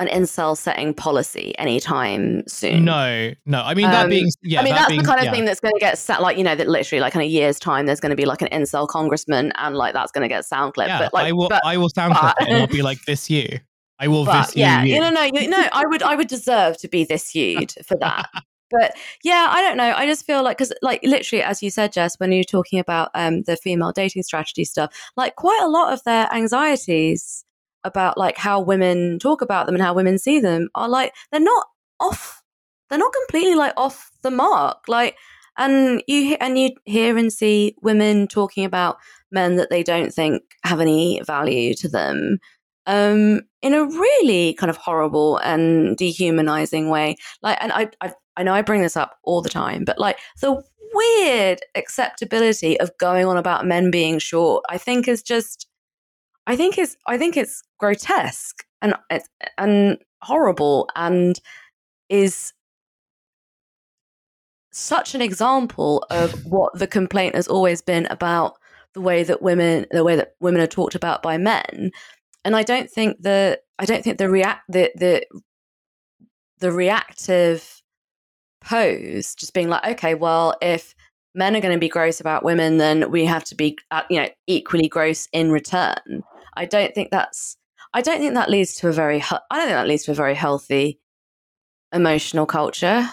an 0.00 0.08
incel 0.08 0.56
setting 0.56 0.94
policy 0.94 1.54
anytime 1.58 2.42
soon. 2.48 2.86
No, 2.86 3.32
no. 3.44 3.62
I 3.62 3.74
mean 3.74 3.90
that 3.90 4.04
um, 4.04 4.10
being 4.10 4.30
yeah. 4.42 4.60
I 4.60 4.64
mean 4.64 4.72
that 4.72 4.80
that's 4.80 4.88
being, 4.88 5.02
the 5.02 5.06
kind 5.06 5.20
of 5.20 5.26
yeah. 5.26 5.32
thing 5.32 5.44
that's 5.44 5.60
going 5.60 5.74
to 5.74 5.78
get 5.78 5.98
set 5.98 6.22
like 6.22 6.38
you 6.38 6.42
know 6.42 6.54
that 6.54 6.66
literally 6.66 7.00
like 7.00 7.14
in 7.14 7.20
a 7.20 7.24
year's 7.24 7.58
time 7.58 7.84
there's 7.84 8.00
going 8.00 8.10
to 8.10 8.16
be 8.16 8.24
like 8.24 8.40
an 8.40 8.48
incel 8.48 8.88
congressman 8.88 9.52
and 9.58 9.76
like 9.76 9.92
that's 9.92 10.10
going 10.10 10.22
to 10.22 10.28
get 10.28 10.46
sound 10.46 10.72
clip. 10.72 10.88
Yeah, 10.88 10.98
but 10.98 11.12
like 11.12 11.26
I 11.26 11.32
will 11.32 11.48
but, 11.50 11.64
I 11.64 11.76
will 11.76 11.90
sound 11.90 12.14
clip 12.14 12.34
it 12.40 12.48
and 12.48 12.56
I'll 12.56 12.66
be 12.66 12.82
like 12.90 12.98
this 13.06 13.28
year. 13.28 13.60
I 13.98 14.08
will 14.08 14.24
but, 14.24 14.46
this 14.46 14.56
yeah, 14.56 14.82
you. 14.82 14.98
no, 14.98 15.10
no, 15.10 15.28
no, 15.28 15.46
no. 15.46 15.68
I 15.72 15.84
would 15.84 16.02
I 16.02 16.16
would 16.16 16.28
deserve 16.28 16.78
to 16.78 16.88
be 16.88 17.04
this 17.04 17.30
viewed 17.30 17.74
for 17.84 17.98
that. 17.98 18.30
but 18.70 18.96
yeah, 19.22 19.48
I 19.50 19.60
don't 19.60 19.76
know. 19.76 19.92
I 19.94 20.06
just 20.06 20.24
feel 20.24 20.42
like 20.42 20.56
because 20.56 20.72
like 20.80 21.02
literally 21.02 21.42
as 21.42 21.62
you 21.62 21.68
said, 21.68 21.92
Jess, 21.92 22.18
when 22.18 22.32
you're 22.32 22.42
talking 22.42 22.78
about 22.78 23.10
um 23.14 23.42
the 23.42 23.58
female 23.58 23.92
dating 23.92 24.22
strategy 24.22 24.64
stuff, 24.64 24.94
like 25.14 25.36
quite 25.36 25.60
a 25.62 25.68
lot 25.68 25.92
of 25.92 26.02
their 26.04 26.32
anxieties 26.32 27.44
about 27.84 28.18
like 28.18 28.36
how 28.36 28.60
women 28.60 29.18
talk 29.18 29.42
about 29.42 29.66
them 29.66 29.74
and 29.74 29.82
how 29.82 29.94
women 29.94 30.18
see 30.18 30.40
them 30.40 30.68
are 30.74 30.88
like 30.88 31.14
they're 31.30 31.40
not 31.40 31.66
off 31.98 32.42
they're 32.88 32.98
not 32.98 33.12
completely 33.12 33.54
like 33.54 33.72
off 33.76 34.10
the 34.22 34.30
mark 34.30 34.88
like 34.88 35.16
and 35.56 36.02
you 36.06 36.36
and 36.40 36.58
you 36.58 36.70
hear 36.84 37.16
and 37.16 37.32
see 37.32 37.74
women 37.82 38.26
talking 38.26 38.64
about 38.64 38.96
men 39.30 39.56
that 39.56 39.70
they 39.70 39.82
don't 39.82 40.12
think 40.12 40.42
have 40.64 40.80
any 40.80 41.20
value 41.22 41.74
to 41.74 41.88
them 41.88 42.38
um 42.86 43.42
in 43.62 43.74
a 43.74 43.84
really 43.84 44.54
kind 44.54 44.70
of 44.70 44.76
horrible 44.76 45.36
and 45.38 45.96
dehumanizing 45.96 46.88
way 46.88 47.16
like 47.42 47.58
and 47.60 47.72
I, 47.72 47.90
I 48.00 48.12
i 48.36 48.42
know 48.42 48.54
i 48.54 48.62
bring 48.62 48.82
this 48.82 48.96
up 48.96 49.18
all 49.22 49.42
the 49.42 49.50
time 49.50 49.84
but 49.84 49.98
like 49.98 50.18
the 50.40 50.62
weird 50.92 51.60
acceptability 51.76 52.80
of 52.80 52.90
going 52.98 53.26
on 53.26 53.36
about 53.36 53.66
men 53.66 53.90
being 53.90 54.18
short 54.18 54.64
i 54.68 54.78
think 54.78 55.06
is 55.06 55.22
just 55.22 55.68
I 56.50 56.56
think 56.56 56.78
it's 56.78 56.96
I 57.06 57.16
think 57.16 57.36
it's 57.36 57.62
grotesque 57.78 58.64
and 58.82 58.94
and 59.56 59.98
horrible 60.20 60.90
and 60.96 61.40
is 62.08 62.52
such 64.72 65.14
an 65.14 65.22
example 65.22 66.04
of 66.10 66.32
what 66.44 66.76
the 66.76 66.88
complaint 66.88 67.36
has 67.36 67.46
always 67.46 67.82
been 67.82 68.06
about 68.06 68.54
the 68.94 69.00
way 69.00 69.22
that 69.22 69.40
women 69.40 69.86
the 69.92 70.02
way 70.02 70.16
that 70.16 70.34
women 70.40 70.60
are 70.60 70.66
talked 70.66 70.96
about 70.96 71.22
by 71.22 71.38
men. 71.38 71.92
And 72.44 72.56
i 72.56 72.64
don't 72.64 72.90
think 72.90 73.22
the 73.22 73.60
i 73.78 73.84
don't 73.84 74.02
think 74.02 74.18
the 74.18 74.28
react 74.28 74.62
the 74.68 74.90
the 74.96 75.24
the 76.58 76.72
reactive 76.72 77.80
pose 78.60 79.36
just 79.36 79.54
being 79.54 79.68
like 79.68 79.86
okay 79.86 80.14
well 80.14 80.56
if 80.60 80.96
men 81.32 81.54
are 81.54 81.60
going 81.60 81.74
to 81.74 81.78
be 81.78 81.88
gross 81.88 82.20
about 82.20 82.44
women 82.44 82.78
then 82.78 83.08
we 83.12 83.24
have 83.24 83.44
to 83.44 83.54
be 83.54 83.78
uh, 83.92 84.02
you 84.10 84.20
know 84.20 84.28
equally 84.48 84.88
gross 84.88 85.28
in 85.32 85.52
return 85.52 86.24
I 86.54 86.64
don't 86.64 86.94
think 86.94 87.10
that's 87.10 87.56
I 87.92 88.02
don't 88.02 88.18
think 88.18 88.34
that 88.34 88.50
leads 88.50 88.74
to 88.76 88.88
a 88.88 88.92
very 88.92 89.22
I 89.22 89.56
don't 89.56 89.66
think 89.66 89.76
that 89.76 89.88
leads 89.88 90.04
to 90.04 90.12
a 90.12 90.14
very 90.14 90.34
healthy 90.34 91.00
emotional 91.92 92.46
culture. 92.46 93.08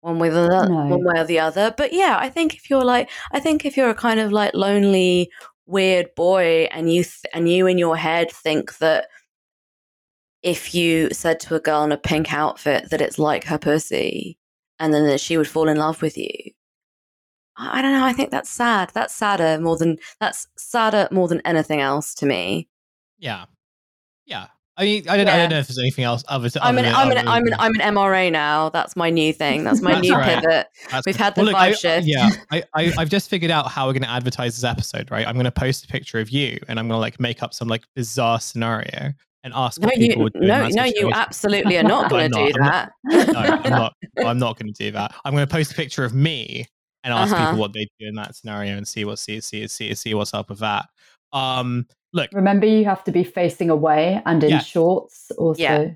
One 0.00 0.18
way 0.18 0.28
or 0.28 0.32
the 0.32 0.68
no. 0.68 0.86
one 0.86 1.04
way 1.04 1.20
or 1.20 1.24
the 1.24 1.38
other. 1.38 1.74
But 1.76 1.92
yeah, 1.92 2.16
I 2.20 2.28
think 2.28 2.54
if 2.54 2.68
you're 2.68 2.84
like 2.84 3.10
I 3.32 3.40
think 3.40 3.64
if 3.64 3.76
you're 3.76 3.90
a 3.90 3.94
kind 3.94 4.20
of 4.20 4.32
like 4.32 4.54
lonely 4.54 5.30
weird 5.66 6.14
boy 6.14 6.68
and 6.70 6.92
you 6.92 7.04
th- 7.04 7.24
and 7.32 7.48
you 7.48 7.66
in 7.66 7.78
your 7.78 7.96
head 7.96 8.30
think 8.30 8.78
that 8.78 9.08
if 10.42 10.74
you 10.74 11.08
said 11.10 11.40
to 11.40 11.54
a 11.54 11.60
girl 11.60 11.84
in 11.84 11.92
a 11.92 11.96
pink 11.96 12.32
outfit 12.34 12.90
that 12.90 13.00
it's 13.00 13.18
like 13.18 13.44
her 13.44 13.58
pussy 13.58 14.38
and 14.78 14.92
then 14.92 15.06
that 15.06 15.20
she 15.20 15.38
would 15.38 15.48
fall 15.48 15.68
in 15.68 15.78
love 15.78 16.02
with 16.02 16.18
you 16.18 16.52
I 17.56 17.82
don't 17.82 17.92
know. 17.92 18.04
I 18.04 18.12
think 18.12 18.30
that's 18.30 18.50
sad. 18.50 18.90
That's 18.94 19.14
sadder 19.14 19.60
more 19.60 19.76
than 19.76 19.98
that's 20.20 20.48
sadder 20.56 21.08
more 21.10 21.28
than 21.28 21.40
anything 21.44 21.80
else 21.80 22.14
to 22.16 22.26
me. 22.26 22.68
Yeah, 23.18 23.44
yeah. 24.26 24.48
I 24.76 24.84
mean, 24.84 25.08
I 25.08 25.16
don't, 25.16 25.26
yeah. 25.26 25.34
I 25.34 25.36
don't 25.36 25.50
know 25.50 25.58
if 25.58 25.68
there's 25.68 25.78
anything 25.78 26.04
else 26.04 26.24
other. 26.26 26.50
To, 26.50 26.64
I'm 26.64 26.76
an, 26.78 26.86
I'm 26.86 27.12
an, 27.12 27.28
I'm 27.28 27.46
an, 27.46 27.54
I'm 27.60 27.74
an 27.76 27.94
MRA 27.94 28.32
now. 28.32 28.70
That's 28.70 28.96
my 28.96 29.08
new 29.08 29.32
thing. 29.32 29.62
That's 29.62 29.80
my 29.80 29.92
that's 29.92 30.02
new 30.02 30.14
right. 30.16 30.42
pivot. 30.42 30.66
That's 30.90 31.06
We've 31.06 31.14
had 31.14 31.36
the 31.36 31.42
well, 31.42 31.52
look, 31.52 31.78
shift. 31.78 32.08
Yeah, 32.08 32.30
I, 32.50 32.64
I, 32.74 32.92
I've 32.98 33.08
just 33.08 33.30
figured 33.30 33.52
out 33.52 33.70
how 33.70 33.86
we're 33.86 33.92
going 33.92 34.02
to 34.02 34.10
advertise 34.10 34.56
this 34.56 34.64
episode. 34.64 35.12
Right, 35.12 35.26
I'm 35.28 35.34
going 35.34 35.44
to 35.44 35.52
post 35.52 35.84
a 35.84 35.86
picture 35.86 36.18
of 36.18 36.30
you, 36.30 36.58
and 36.66 36.80
I'm 36.80 36.88
going 36.88 36.96
to 36.96 37.00
like 37.00 37.20
make 37.20 37.40
up 37.40 37.54
some 37.54 37.68
like 37.68 37.84
bizarre 37.94 38.40
scenario 38.40 39.12
and 39.44 39.52
ask 39.54 39.80
no, 39.80 39.90
you, 39.94 40.28
no, 40.34 40.66
no, 40.68 40.84
you 40.84 41.10
absolutely 41.12 41.78
are 41.78 41.82
not 41.84 42.10
going 42.10 42.32
to 42.32 42.46
do 42.46 42.52
that. 42.58 42.90
Not, 43.04 43.28
no, 43.28 43.38
I'm 43.38 43.70
not. 43.70 43.92
I'm 44.24 44.38
not 44.38 44.58
going 44.58 44.72
to 44.72 44.84
do 44.84 44.90
that. 44.90 45.14
I'm 45.24 45.34
going 45.34 45.46
to 45.46 45.52
post 45.52 45.70
a 45.70 45.74
picture 45.76 46.04
of 46.04 46.14
me 46.14 46.66
and 47.04 47.12
ask 47.12 47.32
uh-huh. 47.32 47.46
people 47.46 47.60
what 47.60 47.72
they 47.72 47.86
do 48.00 48.08
in 48.08 48.14
that 48.16 48.34
scenario 48.34 48.76
and 48.76 48.88
see 48.88 49.04
what 49.04 49.18
see 49.18 49.40
see 49.40 49.68
see 49.68 49.94
see 49.94 50.14
what's 50.14 50.34
up 50.34 50.48
with 50.48 50.58
that. 50.60 50.88
Um, 51.32 51.86
look, 52.12 52.30
remember 52.32 52.66
you 52.66 52.84
have 52.86 53.04
to 53.04 53.12
be 53.12 53.22
facing 53.22 53.70
away 53.70 54.20
and 54.26 54.42
in 54.42 54.60
shorts 54.60 55.30
also. 55.38 55.62
Yeah. 55.62 55.90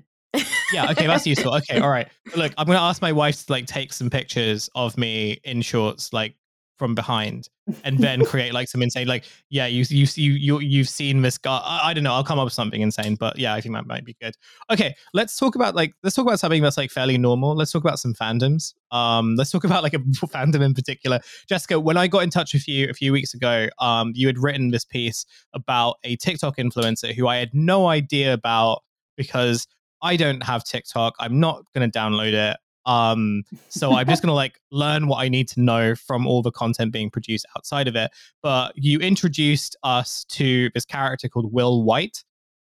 yeah, 0.71 0.91
okay, 0.91 1.07
that's 1.07 1.25
useful. 1.25 1.55
Okay, 1.55 1.79
all 1.81 1.89
right. 1.89 2.07
Look, 2.35 2.53
I'm 2.57 2.67
gonna 2.67 2.79
ask 2.79 3.01
my 3.01 3.11
wife 3.11 3.45
to 3.45 3.51
like 3.51 3.65
take 3.65 3.91
some 3.91 4.09
pictures 4.09 4.69
of 4.75 4.97
me 4.97 5.39
in 5.43 5.61
shorts, 5.61 6.13
like 6.13 6.35
from 6.79 6.95
behind 6.95 7.49
and 7.83 7.99
then 8.03 8.25
create 8.25 8.53
like 8.53 8.67
some 8.67 8.81
insane 8.81 9.07
like 9.07 9.25
yeah 9.49 9.67
you 9.67 9.85
you 9.89 10.07
you, 10.15 10.31
you 10.31 10.59
you've 10.59 10.89
seen 10.89 11.21
this 11.21 11.37
guy 11.37 11.57
I, 11.63 11.89
I, 11.89 11.93
don't 11.93 12.03
know 12.03 12.13
i'll 12.13 12.23
come 12.23 12.39
up 12.39 12.45
with 12.45 12.53
something 12.53 12.81
insane 12.81 13.15
but 13.15 13.37
yeah 13.37 13.53
i 13.53 13.61
think 13.61 13.75
that 13.75 13.85
might 13.85 14.05
be 14.05 14.15
good 14.21 14.35
okay 14.71 14.95
let's 15.13 15.37
talk 15.37 15.55
about 15.55 15.75
like 15.75 15.93
let's 16.01 16.15
talk 16.15 16.25
about 16.25 16.39
something 16.39 16.63
that's 16.63 16.77
like 16.77 16.89
fairly 16.89 17.17
normal 17.17 17.55
let's 17.55 17.71
talk 17.71 17.83
about 17.83 17.99
some 17.99 18.13
fandoms 18.13 18.73
um 18.91 19.35
let's 19.35 19.51
talk 19.51 19.63
about 19.65 19.83
like 19.83 19.93
a 19.93 19.99
fandom 20.27 20.61
in 20.61 20.73
particular 20.73 21.19
jessica 21.47 21.79
when 21.79 21.97
i 21.97 22.07
got 22.07 22.23
in 22.23 22.29
touch 22.29 22.53
with 22.53 22.67
you 22.67 22.89
a 22.89 22.93
few 22.93 23.11
weeks 23.11 23.33
ago 23.33 23.67
um 23.79 24.11
you 24.15 24.25
had 24.25 24.39
written 24.39 24.71
this 24.71 24.85
piece 24.85 25.25
about 25.53 25.97
a 26.03 26.15
tiktok 26.15 26.57
influencer 26.57 27.13
who 27.13 27.27
i 27.27 27.37
had 27.37 27.53
no 27.53 27.87
idea 27.87 28.33
about 28.33 28.81
because 29.17 29.67
I 30.01 30.15
don't 30.15 30.41
have 30.43 30.63
TikTok. 30.63 31.15
I'm 31.19 31.39
not 31.39 31.63
going 31.73 31.89
to 31.89 31.99
download 31.99 32.33
it. 32.33 32.57
Um, 32.89 33.43
so 33.67 33.93
I'm 33.93 34.07
just 34.07 34.23
going 34.23 34.31
to 34.31 34.35
like 34.35 34.59
learn 34.71 35.07
what 35.07 35.17
I 35.17 35.29
need 35.29 35.47
to 35.49 35.61
know 35.61 35.93
from 35.93 36.25
all 36.25 36.41
the 36.41 36.51
content 36.51 36.91
being 36.91 37.11
produced 37.11 37.45
outside 37.55 37.87
of 37.87 37.95
it. 37.95 38.09
But 38.41 38.73
you 38.75 38.97
introduced 38.97 39.75
us 39.83 40.25
to 40.29 40.71
this 40.73 40.85
character 40.85 41.29
called 41.29 41.53
Will 41.53 41.83
White, 41.83 42.23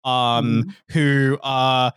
um, 0.03 0.63
mm. 0.63 0.75
who, 0.91 1.37
uh, 1.43 1.91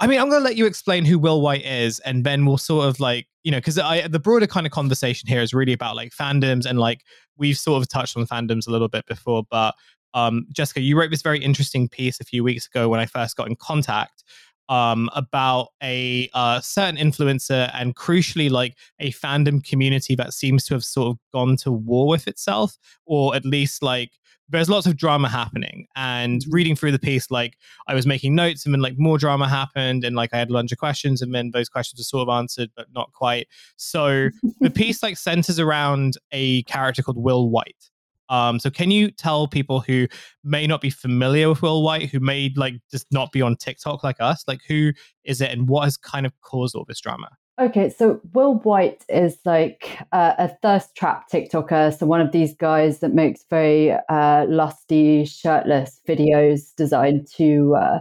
I 0.00 0.06
mean, 0.08 0.18
I'm 0.18 0.28
going 0.28 0.40
to 0.40 0.44
let 0.44 0.56
you 0.56 0.66
explain 0.66 1.04
who 1.04 1.16
Will 1.16 1.40
White 1.40 1.64
is, 1.64 2.00
and 2.00 2.24
then 2.24 2.44
we'll 2.44 2.58
sort 2.58 2.88
of 2.88 2.98
like, 2.98 3.28
you 3.44 3.52
know, 3.52 3.58
because 3.58 3.78
I 3.78 4.08
the 4.08 4.18
broader 4.18 4.48
kind 4.48 4.66
of 4.66 4.72
conversation 4.72 5.28
here 5.28 5.40
is 5.40 5.54
really 5.54 5.72
about 5.72 5.94
like 5.94 6.10
fandoms, 6.10 6.66
and 6.66 6.78
like 6.78 7.04
we've 7.36 7.56
sort 7.56 7.80
of 7.80 7.88
touched 7.88 8.16
on 8.16 8.26
fandoms 8.26 8.66
a 8.66 8.70
little 8.70 8.88
bit 8.88 9.06
before, 9.06 9.44
but 9.48 9.74
um, 10.14 10.46
Jessica, 10.52 10.80
you 10.80 10.98
wrote 10.98 11.10
this 11.10 11.22
very 11.22 11.38
interesting 11.38 11.88
piece 11.88 12.20
a 12.20 12.24
few 12.24 12.42
weeks 12.42 12.66
ago 12.66 12.88
when 12.88 12.98
I 12.98 13.06
first 13.06 13.36
got 13.36 13.48
in 13.48 13.56
contact 13.56 14.24
um, 14.70 15.10
about 15.14 15.68
a 15.82 16.30
uh, 16.32 16.60
certain 16.60 16.96
influencer 16.96 17.70
and 17.74 17.96
crucially 17.96 18.48
like 18.48 18.76
a 19.00 19.10
fandom 19.12 19.62
community 19.62 20.14
that 20.14 20.32
seems 20.32 20.64
to 20.64 20.74
have 20.74 20.84
sort 20.84 21.08
of 21.08 21.18
gone 21.34 21.56
to 21.56 21.72
war 21.72 22.06
with 22.06 22.28
itself 22.28 22.78
or 23.04 23.34
at 23.34 23.44
least 23.44 23.82
like 23.82 24.12
there's 24.48 24.70
lots 24.70 24.86
of 24.86 24.96
drama 24.96 25.28
happening. 25.28 25.86
And 25.96 26.42
reading 26.48 26.76
through 26.76 26.92
the 26.92 26.98
piece 26.98 27.30
like 27.30 27.56
i 27.88 27.94
was 27.94 28.06
making 28.06 28.34
notes 28.34 28.64
and 28.64 28.72
then 28.72 28.80
like 28.80 28.94
more 28.96 29.18
drama 29.18 29.48
happened 29.48 30.04
and 30.04 30.16
like 30.16 30.30
i 30.32 30.38
had 30.38 30.50
a 30.50 30.52
bunch 30.52 30.72
of 30.72 30.78
questions 30.78 31.20
and 31.20 31.34
then 31.34 31.50
those 31.52 31.68
questions 31.68 31.98
were 32.00 32.04
sort 32.04 32.28
of 32.28 32.32
answered 32.32 32.70
but 32.76 32.86
not 32.94 33.12
quite. 33.12 33.48
So 33.76 34.28
the 34.60 34.70
piece 34.70 35.02
like 35.02 35.16
centers 35.16 35.58
around 35.58 36.14
a 36.30 36.62
character 36.64 37.02
called 37.02 37.18
will 37.18 37.50
white 37.50 37.89
um, 38.30 38.58
so 38.60 38.70
can 38.70 38.90
you 38.90 39.10
tell 39.10 39.48
people 39.48 39.80
who 39.80 40.06
may 40.42 40.66
not 40.66 40.80
be 40.80 40.88
familiar 40.88 41.48
with 41.48 41.62
Will 41.62 41.82
White, 41.82 42.10
who 42.10 42.20
may 42.20 42.52
like 42.56 42.74
just 42.90 43.06
not 43.10 43.32
be 43.32 43.42
on 43.42 43.56
TikTok 43.56 44.02
like 44.02 44.16
us, 44.20 44.44
like 44.46 44.60
who 44.66 44.92
is 45.24 45.40
it 45.40 45.50
and 45.50 45.68
what 45.68 45.84
has 45.84 45.96
kind 45.96 46.24
of 46.24 46.32
caused 46.40 46.74
all 46.74 46.84
this 46.86 47.00
drama? 47.00 47.28
Okay, 47.60 47.90
so 47.90 48.20
Will 48.32 48.54
White 48.54 49.04
is 49.10 49.36
like 49.44 49.98
uh, 50.12 50.32
a 50.38 50.48
thirst 50.62 50.94
trap 50.94 51.28
TikToker. 51.30 51.98
So 51.98 52.06
one 52.06 52.22
of 52.22 52.32
these 52.32 52.54
guys 52.54 53.00
that 53.00 53.12
makes 53.12 53.44
very 53.50 53.92
uh, 54.08 54.46
lusty, 54.46 55.26
shirtless 55.26 56.00
videos 56.08 56.74
designed 56.74 57.26
to, 57.36 57.74
uh, 57.74 57.98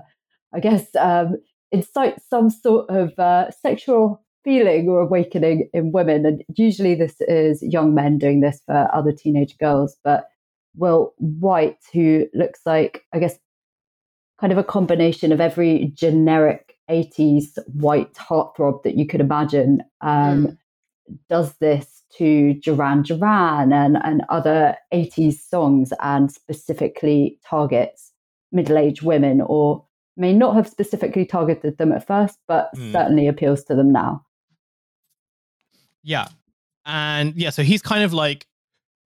I 0.54 0.60
guess, 0.62 0.96
um, 0.96 1.38
incite 1.72 2.22
some 2.30 2.50
sort 2.50 2.90
of 2.90 3.18
uh, 3.20 3.52
sexual 3.52 4.24
feeling 4.50 4.90
or 4.90 5.00
awakening 5.00 5.70
in 5.74 5.92
women. 5.92 6.26
And 6.26 6.44
usually 6.56 6.96
this 6.96 7.22
is 7.22 7.62
young 7.62 7.94
men 7.94 8.18
doing 8.18 8.42
this 8.42 8.62
for 8.66 8.90
other 8.92 9.12
teenage 9.12 9.56
girls. 9.60 9.96
But 10.04 10.28
Will 10.76 11.14
White, 11.18 11.78
who 11.94 12.26
looks 12.34 12.62
like, 12.66 13.04
I 13.14 13.20
guess, 13.20 13.38
kind 14.42 14.52
of 14.52 14.58
a 14.58 14.64
combination 14.64 15.32
of 15.32 15.40
every 15.40 15.92
generic 15.94 16.78
80s 16.90 17.60
white 17.68 18.16
heartthrob 18.16 18.82
that 18.82 18.98
you 18.98 19.06
could 19.06 19.22
imagine, 19.22 19.84
um, 20.02 20.48
mm. 20.48 20.58
does 21.30 21.54
this 21.60 22.02
to 22.18 22.56
Duran 22.56 23.04
Duran 23.04 23.72
and, 23.72 24.00
and 24.04 24.24
other 24.30 24.76
80s 24.92 25.36
songs 25.48 25.94
and 26.02 26.32
specifically 26.32 27.38
targets 27.46 28.14
middle 28.52 28.80
aged 28.80 29.04
women 29.04 29.42
or 29.42 29.86
may 30.18 30.34
not 30.34 30.56
have 30.56 30.68
specifically 30.68 31.24
targeted 31.24 31.78
them 31.78 31.92
at 31.92 32.08
first, 32.08 32.40
but 32.48 32.72
mm. 32.76 32.92
certainly 32.92 33.28
appeals 33.28 33.64
to 33.66 33.76
them 33.76 33.92
now. 33.92 34.26
Yeah. 36.04 36.28
And 36.86 37.36
yeah, 37.36 37.50
so 37.50 37.64
he's 37.64 37.82
kind 37.82 38.04
of 38.04 38.14
like 38.14 38.48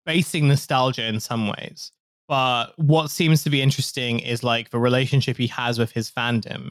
basing 0.05 0.47
nostalgia 0.47 1.05
in 1.05 1.19
some 1.19 1.47
ways. 1.47 1.91
But 2.27 2.67
what 2.77 3.09
seems 3.09 3.43
to 3.43 3.49
be 3.49 3.61
interesting 3.61 4.19
is 4.19 4.43
like 4.43 4.69
the 4.69 4.79
relationship 4.79 5.37
he 5.37 5.47
has 5.47 5.77
with 5.77 5.91
his 5.91 6.09
fandom, 6.09 6.69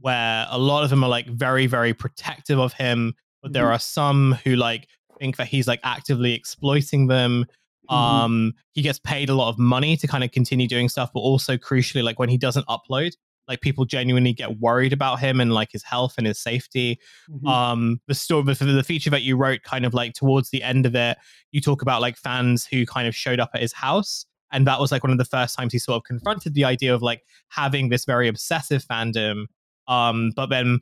where 0.00 0.46
a 0.50 0.58
lot 0.58 0.84
of 0.84 0.90
them 0.90 1.02
are 1.02 1.08
like 1.08 1.26
very, 1.26 1.66
very 1.66 1.94
protective 1.94 2.58
of 2.58 2.72
him. 2.74 3.14
But 3.42 3.52
there 3.52 3.64
mm-hmm. 3.64 3.72
are 3.72 3.78
some 3.78 4.32
who 4.44 4.56
like 4.56 4.88
think 5.18 5.36
that 5.36 5.46
he's 5.46 5.68
like 5.68 5.80
actively 5.84 6.34
exploiting 6.34 7.06
them. 7.06 7.46
Mm-hmm. 7.90 7.94
Um, 7.94 8.54
he 8.72 8.82
gets 8.82 8.98
paid 8.98 9.30
a 9.30 9.34
lot 9.34 9.48
of 9.48 9.58
money 9.58 9.96
to 9.96 10.06
kind 10.06 10.22
of 10.22 10.32
continue 10.32 10.68
doing 10.68 10.88
stuff, 10.88 11.10
but 11.14 11.20
also 11.20 11.56
crucially, 11.56 12.02
like 12.02 12.18
when 12.18 12.28
he 12.28 12.38
doesn't 12.38 12.66
upload, 12.66 13.12
like 13.48 13.60
people 13.60 13.84
genuinely 13.84 14.32
get 14.32 14.58
worried 14.58 14.92
about 14.92 15.20
him 15.20 15.40
and 15.40 15.52
like 15.52 15.72
his 15.72 15.82
health 15.82 16.14
and 16.18 16.26
his 16.26 16.38
safety 16.38 16.98
mm-hmm. 17.28 17.46
um 17.46 18.00
the 18.06 18.14
story 18.14 18.42
the, 18.42 18.64
the 18.64 18.82
feature 18.82 19.10
that 19.10 19.22
you 19.22 19.36
wrote 19.36 19.62
kind 19.62 19.84
of 19.84 19.94
like 19.94 20.14
towards 20.14 20.50
the 20.50 20.62
end 20.62 20.86
of 20.86 20.94
it 20.94 21.18
you 21.52 21.60
talk 21.60 21.82
about 21.82 22.00
like 22.00 22.16
fans 22.16 22.66
who 22.66 22.86
kind 22.86 23.08
of 23.08 23.14
showed 23.14 23.40
up 23.40 23.50
at 23.54 23.60
his 23.60 23.72
house 23.72 24.24
and 24.52 24.66
that 24.66 24.80
was 24.80 24.90
like 24.90 25.04
one 25.04 25.12
of 25.12 25.18
the 25.18 25.24
first 25.24 25.56
times 25.56 25.72
he 25.72 25.78
sort 25.78 25.96
of 25.96 26.04
confronted 26.04 26.54
the 26.54 26.64
idea 26.64 26.94
of 26.94 27.02
like 27.02 27.22
having 27.48 27.88
this 27.88 28.04
very 28.04 28.28
obsessive 28.28 28.84
fandom 28.84 29.44
um 29.88 30.32
but 30.36 30.46
then 30.46 30.78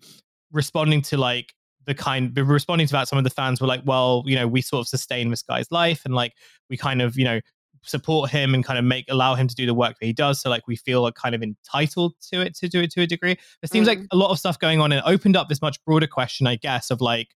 responding 0.53 1.03
to 1.03 1.17
like 1.17 1.55
the 1.87 1.95
kind 1.95 2.37
responding 2.37 2.87
to 2.87 2.93
that 2.93 3.09
some 3.09 3.19
of 3.19 3.25
the 3.25 3.31
fans 3.31 3.61
were 3.61 3.67
like 3.67 3.81
well 3.87 4.23
you 4.27 4.37
know 4.37 4.47
we 4.47 4.61
sort 4.61 4.81
of 4.81 4.87
sustain 4.89 5.31
this 5.31 5.43
guy's 5.43 5.73
life 5.73 6.03
and 6.05 6.15
like 6.15 6.35
we 6.69 6.77
kind 6.77 7.01
of 7.01 7.17
you 7.17 7.25
know 7.25 7.41
support 7.85 8.31
him 8.31 8.55
and 8.55 8.64
kind 8.64 8.79
of 8.79 8.85
make 8.85 9.07
allow 9.09 9.35
him 9.35 9.49
to 9.49 9.55
do 9.55 9.66
the 9.66 9.74
work 9.74 9.97
that 9.99 10.07
he 10.07 10.12
does. 10.12 10.41
So 10.41 10.51
like 10.51 10.66
we 10.66 10.76
feel 10.76 11.03
like 11.03 11.14
kind 11.14 11.35
of 11.35 11.43
entitled 11.43 12.14
to 12.33 12.41
it 12.41 12.55
to 12.57 12.68
do 12.68 12.81
it 12.81 12.91
to 12.93 13.03
a 13.03 13.07
degree. 13.07 13.37
There 13.62 13.68
seems 13.68 13.87
mm. 13.87 13.97
like 13.97 14.01
a 14.11 14.16
lot 14.16 14.31
of 14.31 14.39
stuff 14.39 14.59
going 14.59 14.81
on 14.81 14.93
and 14.93 15.03
opened 15.05 15.37
up 15.37 15.49
this 15.49 15.62
much 15.62 15.83
broader 15.85 16.07
question, 16.07 16.47
I 16.47 16.57
guess, 16.57 16.91
of 16.91 17.01
like 17.01 17.29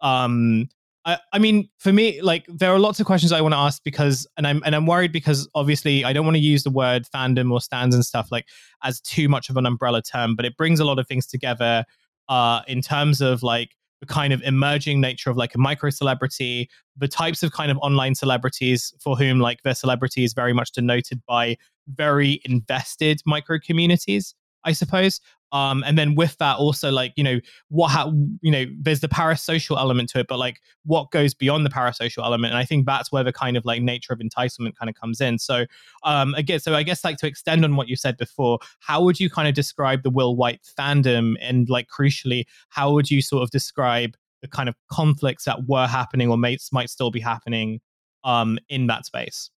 um 0.00 0.68
I, 1.06 1.18
I 1.32 1.38
mean, 1.38 1.68
for 1.78 1.92
me, 1.92 2.20
like 2.20 2.44
there 2.46 2.72
are 2.72 2.78
lots 2.78 3.00
of 3.00 3.06
questions 3.06 3.32
I 3.32 3.40
want 3.40 3.54
to 3.54 3.58
ask 3.58 3.82
because, 3.82 4.26
and 4.36 4.46
I'm 4.46 4.62
and 4.66 4.74
I'm 4.74 4.86
worried 4.86 5.12
because 5.12 5.48
obviously 5.54 6.04
I 6.04 6.12
don't 6.12 6.26
want 6.26 6.36
to 6.36 6.42
use 6.42 6.62
the 6.62 6.70
word 6.70 7.06
fandom 7.14 7.50
or 7.50 7.60
stands 7.60 7.94
and 7.94 8.04
stuff 8.04 8.28
like 8.30 8.46
as 8.82 9.00
too 9.00 9.28
much 9.28 9.48
of 9.48 9.56
an 9.56 9.64
umbrella 9.64 10.02
term, 10.02 10.36
but 10.36 10.44
it 10.44 10.56
brings 10.56 10.78
a 10.78 10.84
lot 10.84 10.98
of 10.98 11.06
things 11.08 11.26
together 11.26 11.84
uh, 12.28 12.60
in 12.68 12.82
terms 12.82 13.20
of 13.20 13.42
like 13.42 13.70
the 14.00 14.06
kind 14.06 14.32
of 14.32 14.42
emerging 14.42 15.00
nature 15.00 15.30
of 15.30 15.36
like 15.36 15.54
a 15.54 15.58
micro 15.58 15.90
celebrity, 15.90 16.68
the 16.96 17.08
types 17.08 17.42
of 17.42 17.52
kind 17.52 17.70
of 17.70 17.78
online 17.78 18.14
celebrities 18.14 18.92
for 19.00 19.16
whom 19.16 19.40
like 19.40 19.62
their 19.62 19.74
celebrity 19.74 20.24
is 20.24 20.32
very 20.32 20.52
much 20.52 20.72
denoted 20.72 21.20
by 21.26 21.56
very 21.86 22.40
invested 22.44 23.20
micro 23.26 23.58
communities, 23.58 24.34
I 24.64 24.72
suppose. 24.72 25.20
Um, 25.52 25.82
and 25.84 25.98
then 25.98 26.14
with 26.14 26.36
that 26.38 26.58
also 26.58 26.92
like 26.92 27.12
you 27.16 27.24
know 27.24 27.40
what 27.70 27.88
ha- 27.88 28.12
you 28.40 28.52
know 28.52 28.66
there's 28.80 29.00
the 29.00 29.08
parasocial 29.08 29.76
element 29.78 30.08
to 30.10 30.20
it 30.20 30.28
but 30.28 30.38
like 30.38 30.60
what 30.84 31.10
goes 31.10 31.34
beyond 31.34 31.66
the 31.66 31.70
parasocial 31.70 32.24
element 32.24 32.52
and 32.52 32.58
i 32.58 32.64
think 32.64 32.86
that's 32.86 33.10
where 33.10 33.24
the 33.24 33.32
kind 33.32 33.56
of 33.56 33.64
like 33.64 33.82
nature 33.82 34.12
of 34.12 34.20
enticement 34.20 34.78
kind 34.78 34.88
of 34.88 34.94
comes 34.94 35.20
in 35.20 35.40
so 35.40 35.64
um 36.04 36.34
again 36.34 36.60
so 36.60 36.74
i 36.76 36.84
guess 36.84 37.02
like 37.02 37.16
to 37.16 37.26
extend 37.26 37.64
on 37.64 37.74
what 37.74 37.88
you 37.88 37.96
said 37.96 38.16
before 38.16 38.60
how 38.78 39.02
would 39.02 39.18
you 39.18 39.28
kind 39.28 39.48
of 39.48 39.54
describe 39.54 40.04
the 40.04 40.10
will 40.10 40.36
white 40.36 40.60
fandom 40.78 41.34
and 41.40 41.68
like 41.68 41.88
crucially 41.88 42.44
how 42.68 42.92
would 42.92 43.10
you 43.10 43.20
sort 43.20 43.42
of 43.42 43.50
describe 43.50 44.16
the 44.42 44.48
kind 44.48 44.68
of 44.68 44.76
conflicts 44.92 45.46
that 45.46 45.66
were 45.66 45.88
happening 45.88 46.30
or 46.30 46.36
might 46.36 46.62
might 46.70 46.90
still 46.90 47.10
be 47.10 47.20
happening 47.20 47.80
um 48.22 48.56
in 48.68 48.86
that 48.86 49.04
space 49.04 49.50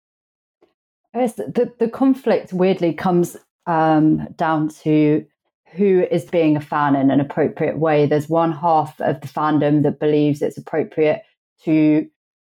I 1.14 1.20
guess 1.20 1.34
the, 1.34 1.70
the 1.78 1.88
conflict 1.88 2.55
weirdly 2.55 2.94
comes 2.94 3.36
um, 3.67 4.27
down 4.37 4.69
to 4.83 5.25
who 5.73 6.07
is 6.11 6.25
being 6.27 6.57
a 6.57 6.61
fan 6.61 6.95
in 6.95 7.11
an 7.11 7.21
appropriate 7.21 7.79
way. 7.79 8.07
There's 8.07 8.29
one 8.29 8.53
half 8.53 9.01
of 9.01 9.21
the 9.21 9.29
fandom 9.29 9.83
that 9.85 10.01
believes 10.01 10.43
it's 10.43 10.59
appropriate 10.59 11.23
to 11.65 12.07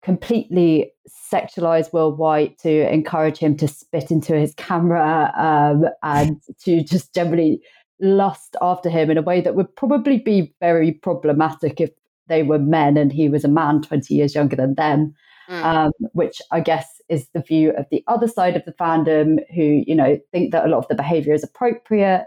completely 0.01 0.91
sexualize 1.31 1.93
Will 1.93 2.15
White, 2.15 2.57
to 2.59 2.91
encourage 2.91 3.37
him 3.37 3.55
to 3.57 3.67
spit 3.67 4.11
into 4.11 4.35
his 4.35 4.53
camera, 4.55 5.31
um, 5.37 5.85
and 6.01 6.41
to 6.63 6.83
just 6.83 7.13
generally 7.13 7.61
lust 7.99 8.55
after 8.61 8.89
him 8.89 9.09
in 9.09 9.17
a 9.17 9.21
way 9.21 9.41
that 9.41 9.55
would 9.55 9.73
probably 9.75 10.17
be 10.17 10.53
very 10.59 10.91
problematic 10.91 11.79
if 11.79 11.91
they 12.27 12.43
were 12.43 12.59
men 12.59 12.97
and 12.97 13.11
he 13.11 13.29
was 13.29 13.43
a 13.43 13.49
man 13.49 13.81
20 13.81 14.13
years 14.13 14.35
younger 14.35 14.55
than 14.55 14.75
them. 14.75 15.13
Mm. 15.49 15.63
Um, 15.63 15.91
which 16.13 16.41
I 16.51 16.61
guess 16.61 17.01
is 17.09 17.27
the 17.33 17.41
view 17.41 17.71
of 17.77 17.85
the 17.91 18.01
other 18.07 18.29
side 18.29 18.55
of 18.55 18.63
the 18.63 18.71
fandom 18.71 19.39
who, 19.53 19.83
you 19.85 19.93
know, 19.93 20.17
think 20.31 20.53
that 20.53 20.65
a 20.65 20.69
lot 20.69 20.77
of 20.77 20.87
the 20.87 20.95
behavior 20.95 21.33
is 21.33 21.43
appropriate 21.43 22.25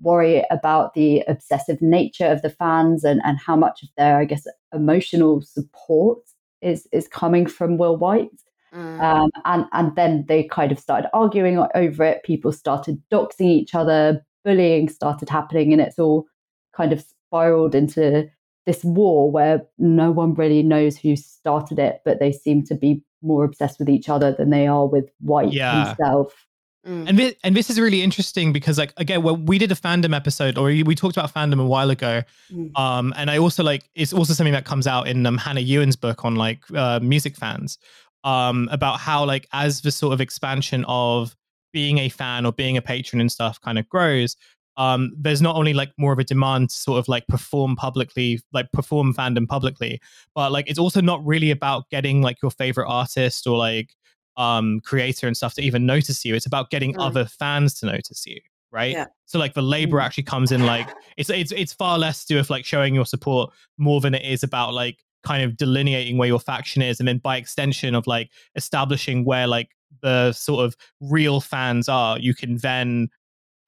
worry 0.00 0.44
about 0.50 0.94
the 0.94 1.24
obsessive 1.28 1.80
nature 1.82 2.26
of 2.26 2.42
the 2.42 2.50
fans 2.50 3.04
and, 3.04 3.20
and 3.24 3.38
how 3.38 3.56
much 3.56 3.82
of 3.82 3.88
their, 3.96 4.18
I 4.18 4.24
guess, 4.24 4.46
emotional 4.72 5.40
support 5.42 6.18
is 6.60 6.88
is 6.92 7.08
coming 7.08 7.46
from 7.46 7.78
Will 7.78 7.96
White. 7.96 8.28
Mm. 8.74 9.00
Um, 9.00 9.30
and 9.44 9.64
and 9.72 9.96
then 9.96 10.24
they 10.28 10.44
kind 10.44 10.72
of 10.72 10.78
started 10.78 11.08
arguing 11.12 11.58
over 11.74 12.04
it. 12.04 12.22
People 12.24 12.52
started 12.52 13.02
doxing 13.12 13.46
each 13.46 13.74
other. 13.74 14.24
Bullying 14.44 14.88
started 14.88 15.28
happening, 15.28 15.72
and 15.72 15.82
it's 15.82 15.98
all 15.98 16.26
kind 16.74 16.92
of 16.92 17.00
spiraled 17.02 17.74
into 17.74 18.28
this 18.68 18.84
war 18.84 19.30
where 19.30 19.66
no 19.78 20.10
one 20.10 20.34
really 20.34 20.62
knows 20.62 20.98
who 20.98 21.16
started 21.16 21.78
it, 21.78 22.02
but 22.04 22.20
they 22.20 22.30
seem 22.30 22.62
to 22.66 22.74
be 22.74 23.02
more 23.22 23.42
obsessed 23.42 23.78
with 23.78 23.88
each 23.88 24.10
other 24.10 24.32
than 24.32 24.50
they 24.50 24.66
are 24.66 24.86
with 24.86 25.08
White 25.20 25.54
yeah. 25.54 25.86
himself. 25.86 26.46
Mm. 26.86 27.08
And 27.08 27.18
this, 27.18 27.34
and 27.42 27.56
this 27.56 27.70
is 27.70 27.80
really 27.80 28.02
interesting 28.02 28.52
because 28.52 28.76
like 28.76 28.92
again, 28.98 29.22
well, 29.22 29.36
we 29.38 29.56
did 29.56 29.72
a 29.72 29.74
fandom 29.74 30.14
episode 30.14 30.58
or 30.58 30.64
we, 30.64 30.82
we 30.82 30.94
talked 30.94 31.16
about 31.16 31.32
fandom 31.32 31.60
a 31.62 31.64
while 31.64 31.88
ago. 31.88 32.22
Mm. 32.52 32.78
Um, 32.78 33.14
and 33.16 33.30
I 33.30 33.38
also 33.38 33.64
like 33.64 33.88
it's 33.94 34.12
also 34.12 34.34
something 34.34 34.52
that 34.52 34.66
comes 34.66 34.86
out 34.86 35.08
in 35.08 35.24
um, 35.24 35.38
Hannah 35.38 35.62
Ewens' 35.62 35.98
book 35.98 36.26
on 36.26 36.36
like 36.36 36.62
uh, 36.74 37.00
music 37.02 37.36
fans, 37.36 37.78
um, 38.22 38.68
about 38.70 39.00
how 39.00 39.24
like 39.24 39.48
as 39.54 39.80
the 39.80 39.90
sort 39.90 40.12
of 40.12 40.20
expansion 40.20 40.84
of 40.86 41.34
being 41.72 41.96
a 41.96 42.10
fan 42.10 42.44
or 42.44 42.52
being 42.52 42.76
a 42.76 42.82
patron 42.82 43.18
and 43.18 43.32
stuff 43.32 43.58
kind 43.62 43.78
of 43.78 43.88
grows, 43.88 44.36
um, 44.78 45.12
there's 45.18 45.42
not 45.42 45.56
only 45.56 45.74
like 45.74 45.90
more 45.98 46.12
of 46.12 46.20
a 46.20 46.24
demand 46.24 46.70
to 46.70 46.76
sort 46.76 47.00
of 47.00 47.08
like 47.08 47.26
perform 47.26 47.74
publicly, 47.74 48.40
like 48.52 48.70
perform 48.72 49.12
fandom 49.12 49.46
publicly, 49.46 50.00
but 50.36 50.52
like 50.52 50.70
it's 50.70 50.78
also 50.78 51.00
not 51.00 51.24
really 51.26 51.50
about 51.50 51.90
getting 51.90 52.22
like 52.22 52.40
your 52.40 52.52
favorite 52.52 52.88
artist 52.88 53.46
or 53.48 53.58
like 53.58 53.96
um, 54.36 54.80
creator 54.84 55.26
and 55.26 55.36
stuff 55.36 55.54
to 55.54 55.62
even 55.62 55.84
notice 55.84 56.24
you. 56.24 56.36
It's 56.36 56.46
about 56.46 56.70
getting 56.70 56.94
mm. 56.94 57.04
other 57.04 57.24
fans 57.24 57.74
to 57.80 57.86
notice 57.86 58.24
you, 58.24 58.40
right? 58.70 58.92
Yeah. 58.92 59.06
So 59.26 59.36
like 59.36 59.54
the 59.54 59.62
labor 59.62 59.98
mm. 59.98 60.04
actually 60.04 60.22
comes 60.22 60.52
in 60.52 60.64
like 60.64 60.88
it's 61.16 61.28
it's 61.28 61.50
it's 61.50 61.72
far 61.72 61.98
less 61.98 62.24
to 62.24 62.34
do 62.34 62.38
with 62.38 62.48
like 62.48 62.64
showing 62.64 62.94
your 62.94 63.06
support 63.06 63.52
more 63.78 64.00
than 64.00 64.14
it 64.14 64.24
is 64.24 64.44
about 64.44 64.74
like 64.74 65.00
kind 65.24 65.42
of 65.42 65.56
delineating 65.56 66.18
where 66.18 66.28
your 66.28 66.38
faction 66.38 66.82
is, 66.82 67.00
and 67.00 67.08
then 67.08 67.18
by 67.18 67.36
extension 67.36 67.96
of 67.96 68.06
like 68.06 68.30
establishing 68.54 69.24
where 69.24 69.48
like 69.48 69.70
the 70.02 70.32
sort 70.32 70.64
of 70.64 70.76
real 71.00 71.40
fans 71.40 71.88
are. 71.88 72.16
You 72.18 72.32
can 72.32 72.58
then 72.58 73.08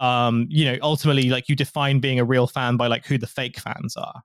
um, 0.01 0.46
you 0.51 0.64
know, 0.64 0.78
ultimately, 0.82 1.28
like 1.28 1.48
you 1.48 1.55
define 1.55 2.01
being 2.01 2.18
a 2.18 2.24
real 2.24 2.46
fan 2.46 2.76
by 2.76 2.88
like 2.88 3.07
who 3.07 3.18
the 3.18 3.26
fake 3.26 3.59
fans 3.61 3.96
are. 3.96 4.22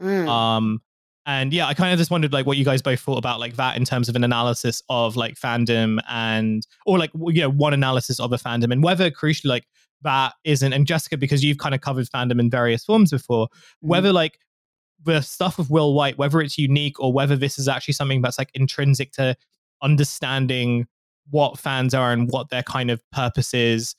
Mm. 0.00 0.28
Um, 0.28 0.82
and 1.26 1.52
yeah, 1.52 1.66
I 1.66 1.74
kind 1.74 1.92
of 1.92 1.98
just 1.98 2.10
wondered 2.10 2.32
like 2.32 2.44
what 2.46 2.58
you 2.58 2.64
guys 2.64 2.82
both 2.82 3.00
thought 3.00 3.16
about 3.16 3.40
like 3.40 3.56
that 3.56 3.76
in 3.76 3.84
terms 3.84 4.08
of 4.08 4.16
an 4.16 4.24
analysis 4.24 4.82
of 4.90 5.16
like 5.16 5.36
fandom 5.36 5.98
and 6.08 6.66
or 6.84 6.98
like 6.98 7.10
you 7.14 7.40
know 7.40 7.50
one 7.50 7.72
analysis 7.72 8.20
of 8.20 8.32
a 8.32 8.36
fandom 8.36 8.70
and 8.70 8.82
whether 8.84 9.10
crucially 9.10 9.46
like 9.46 9.66
that 10.02 10.34
isn't 10.44 10.74
and 10.74 10.86
Jessica 10.86 11.16
because 11.16 11.42
you've 11.42 11.56
kind 11.56 11.74
of 11.74 11.80
covered 11.80 12.06
fandom 12.06 12.38
in 12.38 12.50
various 12.50 12.84
forms 12.84 13.10
before 13.10 13.46
Mm-hmm. 13.46 13.88
whether 13.88 14.12
like 14.12 14.38
the 15.02 15.22
stuff 15.22 15.58
of 15.58 15.70
Will 15.70 15.94
White 15.94 16.18
whether 16.18 16.42
it's 16.42 16.58
unique 16.58 17.00
or 17.00 17.10
whether 17.12 17.36
this 17.36 17.58
is 17.58 17.68
actually 17.68 17.94
something 17.94 18.20
that's 18.20 18.38
like 18.38 18.50
intrinsic 18.52 19.12
to 19.12 19.34
understanding 19.82 20.86
what 21.30 21.58
fans 21.58 21.94
are 21.94 22.12
and 22.12 22.28
what 22.30 22.50
their 22.50 22.62
kind 22.62 22.90
of 22.90 23.02
purpose 23.12 23.54
is 23.54 23.94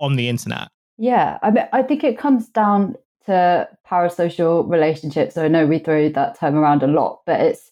on 0.00 0.16
the 0.16 0.28
internet. 0.28 0.68
Yeah, 0.98 1.38
I 1.42 1.50
mean, 1.50 1.68
I 1.72 1.82
think 1.82 2.04
it 2.04 2.18
comes 2.18 2.48
down 2.48 2.96
to 3.26 3.68
parasocial 3.88 4.68
relationships. 4.68 5.34
So 5.34 5.44
I 5.44 5.48
know 5.48 5.66
we 5.66 5.78
throw 5.78 6.08
that 6.08 6.38
term 6.38 6.56
around 6.56 6.82
a 6.82 6.86
lot, 6.86 7.20
but 7.26 7.40
it's. 7.40 7.70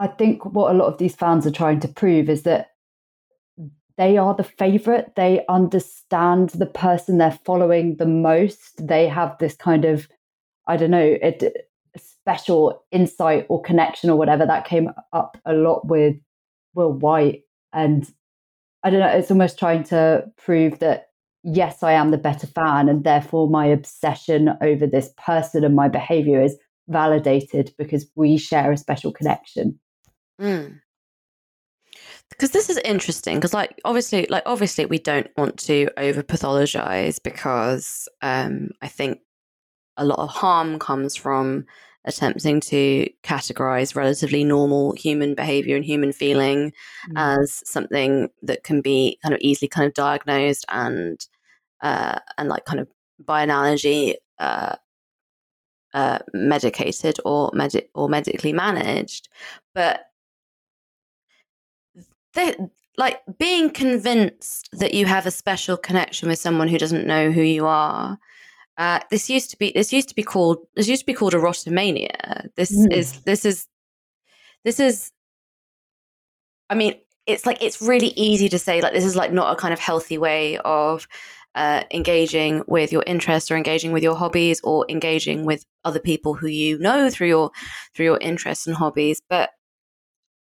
I 0.00 0.06
think 0.06 0.44
what 0.44 0.70
a 0.70 0.78
lot 0.78 0.86
of 0.86 0.98
these 0.98 1.16
fans 1.16 1.44
are 1.44 1.50
trying 1.50 1.80
to 1.80 1.88
prove 1.88 2.28
is 2.28 2.42
that 2.42 2.68
they 3.96 4.16
are 4.16 4.32
the 4.32 4.44
favorite. 4.44 5.14
They 5.16 5.44
understand 5.48 6.50
the 6.50 6.66
person 6.66 7.18
they're 7.18 7.38
following 7.44 7.96
the 7.96 8.06
most. 8.06 8.86
They 8.86 9.08
have 9.08 9.36
this 9.38 9.56
kind 9.56 9.84
of, 9.84 10.06
I 10.68 10.76
don't 10.76 10.92
know, 10.92 11.18
a, 11.20 11.36
a 11.96 11.98
special 11.98 12.84
insight 12.92 13.46
or 13.48 13.60
connection 13.60 14.08
or 14.08 14.16
whatever 14.16 14.46
that 14.46 14.66
came 14.66 14.92
up 15.12 15.36
a 15.44 15.52
lot 15.52 15.88
with 15.88 16.14
Will 16.74 16.92
White. 16.92 17.42
And 17.72 18.08
I 18.84 18.90
don't 18.90 19.00
know, 19.00 19.08
it's 19.08 19.30
almost 19.30 19.58
trying 19.58 19.84
to 19.84 20.24
prove 20.36 20.78
that 20.78 21.08
yes, 21.42 21.82
I 21.82 21.92
am 21.92 22.10
the 22.10 22.18
better 22.18 22.46
fan, 22.46 22.88
and 22.88 23.04
therefore 23.04 23.48
my 23.48 23.66
obsession 23.66 24.50
over 24.60 24.86
this 24.86 25.10
person 25.16 25.64
and 25.64 25.74
my 25.74 25.88
behavior 25.88 26.42
is 26.42 26.56
validated 26.88 27.72
because 27.78 28.06
we 28.14 28.36
share 28.38 28.72
a 28.72 28.76
special 28.76 29.12
connection. 29.12 29.78
Mm. 30.40 30.80
Because 32.30 32.50
this 32.50 32.70
is 32.70 32.78
interesting. 32.84 33.36
Because, 33.36 33.54
like, 33.54 33.80
obviously, 33.84 34.26
like 34.28 34.42
obviously, 34.46 34.86
we 34.86 34.98
don't 34.98 35.28
want 35.36 35.58
to 35.60 35.88
over 35.96 36.22
pathologize 36.22 37.22
because 37.22 38.08
um, 38.22 38.70
I 38.82 38.88
think 38.88 39.20
a 39.96 40.04
lot 40.04 40.18
of 40.18 40.28
harm 40.28 40.78
comes 40.78 41.16
from 41.16 41.66
attempting 42.04 42.60
to 42.60 43.08
categorize 43.22 43.94
relatively 43.94 44.44
normal 44.44 44.92
human 44.92 45.34
behavior 45.34 45.76
and 45.76 45.84
human 45.84 46.12
feeling 46.12 46.72
Mm. 47.10 47.14
as 47.16 47.62
something 47.64 48.28
that 48.42 48.62
can 48.64 48.80
be 48.80 49.18
kind 49.22 49.34
of 49.34 49.40
easily 49.40 49.68
kind 49.68 49.86
of 49.86 49.94
diagnosed 49.94 50.64
and 50.68 51.26
uh, 51.82 52.18
and 52.36 52.48
like 52.48 52.64
kind 52.64 52.80
of 52.80 52.88
by 53.18 53.42
analogy 53.42 54.16
uh, 54.38 54.76
uh, 55.94 56.18
medicated 56.32 57.16
or 57.24 57.50
medi- 57.54 57.88
or 57.94 58.08
medically 58.08 58.52
managed, 58.52 59.28
but 59.74 60.06
they 62.34 62.54
like 62.96 63.20
being 63.38 63.70
convinced 63.70 64.68
that 64.72 64.92
you 64.92 65.06
have 65.06 65.26
a 65.26 65.30
special 65.30 65.76
connection 65.76 66.28
with 66.28 66.38
someone 66.38 66.68
who 66.68 66.78
doesn't 66.78 67.06
know 67.06 67.30
who 67.30 67.42
you 67.42 67.66
are. 67.66 68.18
Uh, 68.78 69.00
this 69.10 69.28
used 69.28 69.50
to 69.50 69.56
be 69.58 69.72
this 69.74 69.92
used 69.92 70.08
to 70.08 70.14
be 70.14 70.22
called 70.22 70.58
this 70.76 70.88
used 70.88 71.02
to 71.02 71.06
be 71.06 71.12
called 71.14 71.34
erotomania. 71.34 72.48
This 72.56 72.70
Mm. 72.70 72.92
is 72.92 73.20
this 73.22 73.44
is 73.44 73.66
this 74.64 74.78
is 74.80 75.10
I 76.70 76.74
mean, 76.74 76.94
it's 77.26 77.44
like 77.46 77.62
it's 77.62 77.82
really 77.82 78.08
easy 78.08 78.48
to 78.50 78.58
say 78.58 78.80
like 78.80 78.92
this 78.92 79.04
is 79.04 79.16
like 79.16 79.32
not 79.32 79.52
a 79.52 79.56
kind 79.60 79.72
of 79.72 79.80
healthy 79.80 80.18
way 80.18 80.58
of 80.58 81.06
uh, 81.54 81.82
engaging 81.90 82.62
with 82.66 82.92
your 82.92 83.02
interests 83.06 83.50
or 83.50 83.56
engaging 83.56 83.92
with 83.92 84.02
your 84.02 84.14
hobbies 84.14 84.60
or 84.62 84.86
engaging 84.88 85.44
with 85.44 85.64
other 85.84 85.98
people 85.98 86.34
who 86.34 86.46
you 86.46 86.78
know 86.78 87.10
through 87.10 87.28
your 87.28 87.50
through 87.94 88.06
your 88.06 88.18
interests 88.18 88.66
and 88.66 88.76
hobbies. 88.76 89.20
But 89.28 89.50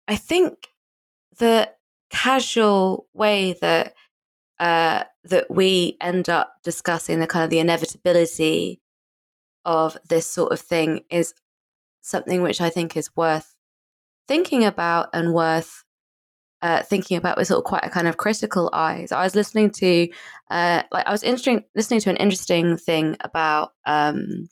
I 0.07 0.15
think 0.15 0.67
the 1.37 1.71
casual 2.09 3.07
way 3.13 3.53
that 3.61 3.93
uh, 4.59 5.03
that 5.23 5.49
we 5.49 5.97
end 6.01 6.29
up 6.29 6.53
discussing 6.63 7.19
the 7.19 7.27
kind 7.27 7.43
of 7.43 7.49
the 7.49 7.59
inevitability 7.59 8.81
of 9.65 9.97
this 10.09 10.27
sort 10.27 10.51
of 10.51 10.59
thing 10.59 11.01
is 11.09 11.33
something 12.01 12.41
which 12.41 12.61
I 12.61 12.69
think 12.69 12.97
is 12.97 13.15
worth 13.15 13.55
thinking 14.27 14.63
about 14.63 15.09
and 15.13 15.33
worth 15.33 15.83
uh, 16.61 16.83
thinking 16.83 17.17
about 17.17 17.37
with 17.37 17.47
sort 17.47 17.59
of 17.59 17.63
quite 17.63 17.85
a 17.85 17.89
kind 17.89 18.07
of 18.07 18.17
critical 18.17 18.69
eye. 18.73 19.05
So 19.05 19.15
I 19.15 19.23
was 19.23 19.35
listening 19.35 19.71
to, 19.71 20.09
uh, 20.51 20.83
like, 20.91 21.07
I 21.07 21.11
was 21.11 21.23
interesting 21.23 21.63
listening 21.75 22.01
to 22.01 22.09
an 22.09 22.17
interesting 22.17 22.77
thing 22.77 23.15
about 23.21 23.73
um, 23.85 24.49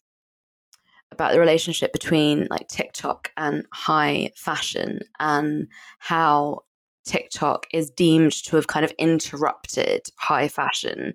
about 1.12 1.34
the 1.34 1.40
relationship 1.40 1.92
between 1.92 2.48
like 2.50 2.68
TikTok 2.68 3.32
and 3.38 3.66
high 3.74 4.32
fashion 4.36 5.02
and 5.20 5.68
how 6.00 6.62
TikTok 7.08 7.68
is 7.74 7.90
deemed 7.90 8.34
to 8.44 8.56
have 8.56 8.68
kind 8.68 8.86
of 8.86 8.92
interrupted 9.00 10.08
high 10.18 10.48
fashion. 10.48 11.14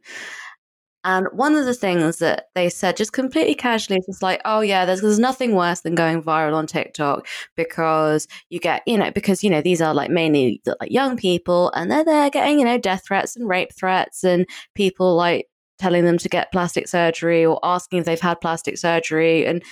And 1.05 1.27
one 1.33 1.57
of 1.57 1.65
the 1.65 1.75
things 1.75 2.19
that 2.19 2.47
they 2.55 2.69
said 2.69 2.97
just 2.97 3.13
completely 3.13 3.57
casually 3.57 4.01
just 4.07 4.23
like, 4.23 4.41
oh 4.45 4.61
yeah, 4.61 4.85
there's, 4.85 5.01
there's 5.01 5.19
nothing 5.19 5.57
worse 5.57 5.81
than 5.81 5.97
going 5.97 6.23
viral 6.23 6.55
on 6.55 6.67
TikTok 6.67 7.27
because 7.57 8.29
you 8.51 8.61
get, 8.61 8.83
you 8.87 8.97
know, 8.97 9.11
because, 9.11 9.43
you 9.43 9.51
know, 9.51 9.61
these 9.61 9.83
are 9.83 9.95
like 9.95 10.11
mainly 10.11 10.63
like 10.81 10.93
young 10.93 11.17
people 11.17 11.73
and 11.73 11.91
they're 11.91 12.05
there 12.05 12.31
getting, 12.31 12.61
you 12.61 12.65
know, 12.65 12.79
death 12.79 13.03
threats 13.05 13.35
and 13.35 13.49
rape 13.49 13.75
threats 13.75 14.23
and 14.23 14.47
people 14.77 15.17
like 15.17 15.49
telling 15.79 16.05
them 16.05 16.19
to 16.19 16.29
get 16.29 16.53
plastic 16.53 16.87
surgery 16.87 17.45
or 17.45 17.59
asking 17.65 17.99
if 17.99 18.05
they've 18.05 18.21
had 18.21 18.41
plastic 18.41 18.79
surgery. 18.79 19.45
And, 19.45 19.65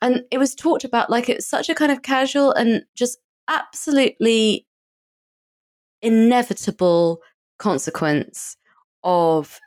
and 0.00 0.22
it 0.30 0.38
was 0.38 0.54
talked 0.54 0.84
about 0.84 1.10
like 1.10 1.28
it's 1.28 1.46
such 1.46 1.68
a 1.68 1.74
kind 1.74 1.92
of 1.92 2.00
casual 2.00 2.52
and 2.52 2.84
just 2.94 3.18
absolutely 3.48 4.66
inevitable 6.04 7.20
consequence 7.58 8.56
of 9.02 9.60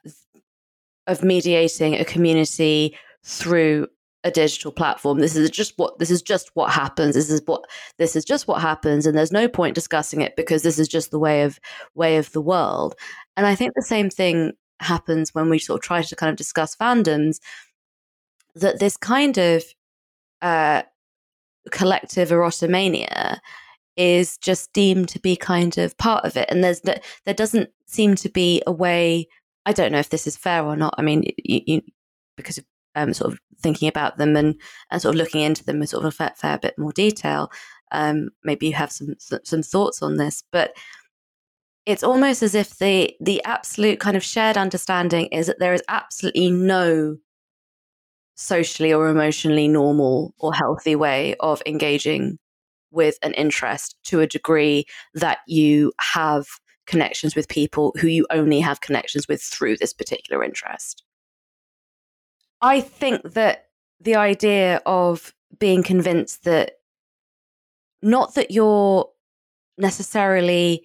of 1.07 1.23
mediating 1.23 1.95
a 1.95 2.03
community 2.03 2.95
through 3.23 3.87
a 4.23 4.31
digital 4.31 4.71
platform. 4.71 5.19
This 5.19 5.35
is 5.35 5.49
just 5.49 5.73
what 5.77 5.99
this 5.99 6.11
is 6.11 6.21
just 6.21 6.51
what 6.53 6.71
happens. 6.71 7.15
This 7.15 7.29
is 7.29 7.41
what 7.45 7.63
this 7.97 8.15
is 8.15 8.25
just 8.25 8.47
what 8.47 8.61
happens 8.61 9.05
and 9.05 9.17
there's 9.17 9.31
no 9.31 9.47
point 9.47 9.75
discussing 9.75 10.21
it 10.21 10.35
because 10.35 10.63
this 10.63 10.79
is 10.79 10.87
just 10.87 11.11
the 11.11 11.19
way 11.19 11.43
of 11.43 11.59
way 11.95 12.17
of 12.17 12.31
the 12.31 12.41
world. 12.41 12.95
And 13.35 13.45
i 13.45 13.55
think 13.55 13.73
the 13.73 13.81
same 13.81 14.09
thing 14.09 14.53
happens 14.79 15.33
when 15.33 15.49
we 15.49 15.59
sort 15.59 15.79
of 15.79 15.83
try 15.83 16.01
to 16.01 16.15
kind 16.15 16.29
of 16.29 16.35
discuss 16.35 16.75
fandoms 16.75 17.39
that 18.55 18.79
this 18.79 18.97
kind 18.97 19.37
of 19.37 19.63
uh, 20.41 20.83
collective 21.71 22.29
erotomania 22.29 23.39
is 23.97 24.37
just 24.37 24.71
deemed 24.73 25.09
to 25.09 25.19
be 25.19 25.35
kind 25.35 25.77
of 25.77 25.97
part 25.97 26.23
of 26.23 26.37
it 26.37 26.47
and 26.49 26.63
there's 26.63 26.81
there 26.81 27.33
doesn't 27.33 27.69
seem 27.87 28.15
to 28.15 28.29
be 28.29 28.61
a 28.65 28.71
way 28.71 29.27
I 29.67 29.73
don't 29.73 29.91
know 29.91 29.99
if 29.99 30.09
this 30.09 30.27
is 30.27 30.37
fair 30.37 30.63
or 30.63 30.77
not. 30.77 30.95
I 30.97 31.01
mean, 31.01 31.23
you, 31.43 31.61
you, 31.65 31.81
because 32.37 32.57
of 32.57 32.65
um, 32.95 33.13
sort 33.13 33.33
of 33.33 33.39
thinking 33.59 33.89
about 33.89 34.17
them 34.17 34.37
and, 34.37 34.55
and 34.89 35.01
sort 35.01 35.13
of 35.13 35.19
looking 35.19 35.41
into 35.41 35.65
them 35.65 35.81
in 35.81 35.87
sort 35.87 36.05
of 36.05 36.07
a 36.07 36.11
fair, 36.11 36.31
fair 36.37 36.57
bit 36.57 36.79
more 36.79 36.93
detail. 36.93 37.51
Um, 37.91 38.29
maybe 38.45 38.67
you 38.67 38.73
have 38.73 38.93
some 38.93 39.15
some 39.19 39.61
thoughts 39.61 40.01
on 40.01 40.15
this, 40.15 40.41
but 40.53 40.73
it's 41.85 42.03
almost 42.03 42.43
as 42.43 42.55
if 42.55 42.77
the 42.77 43.13
the 43.19 43.43
absolute 43.43 43.99
kind 43.99 44.15
of 44.15 44.23
shared 44.23 44.55
understanding 44.55 45.25
is 45.27 45.47
that 45.47 45.59
there 45.59 45.73
is 45.73 45.83
absolutely 45.89 46.49
no 46.49 47.17
socially 48.35 48.93
or 48.93 49.09
emotionally 49.09 49.67
normal 49.67 50.33
or 50.39 50.53
healthy 50.53 50.95
way 50.95 51.35
of 51.41 51.61
engaging 51.65 52.39
with 52.91 53.17
an 53.21 53.33
interest 53.33 53.95
to 54.05 54.19
a 54.19 54.27
degree 54.27 54.85
that 55.13 55.39
you 55.47 55.93
have 55.99 56.45
connections 56.85 57.35
with 57.35 57.49
people 57.49 57.93
who 57.99 58.07
you 58.07 58.25
only 58.29 58.59
have 58.59 58.81
connections 58.81 59.27
with 59.27 59.41
through 59.41 59.77
this 59.77 59.93
particular 59.93 60.43
interest. 60.43 61.03
I 62.61 62.81
think 62.81 63.33
that 63.33 63.65
the 63.99 64.15
idea 64.15 64.81
of 64.85 65.33
being 65.59 65.83
convinced 65.83 66.43
that 66.45 66.73
not 68.01 68.35
that 68.35 68.51
you're 68.51 69.09
necessarily 69.77 70.83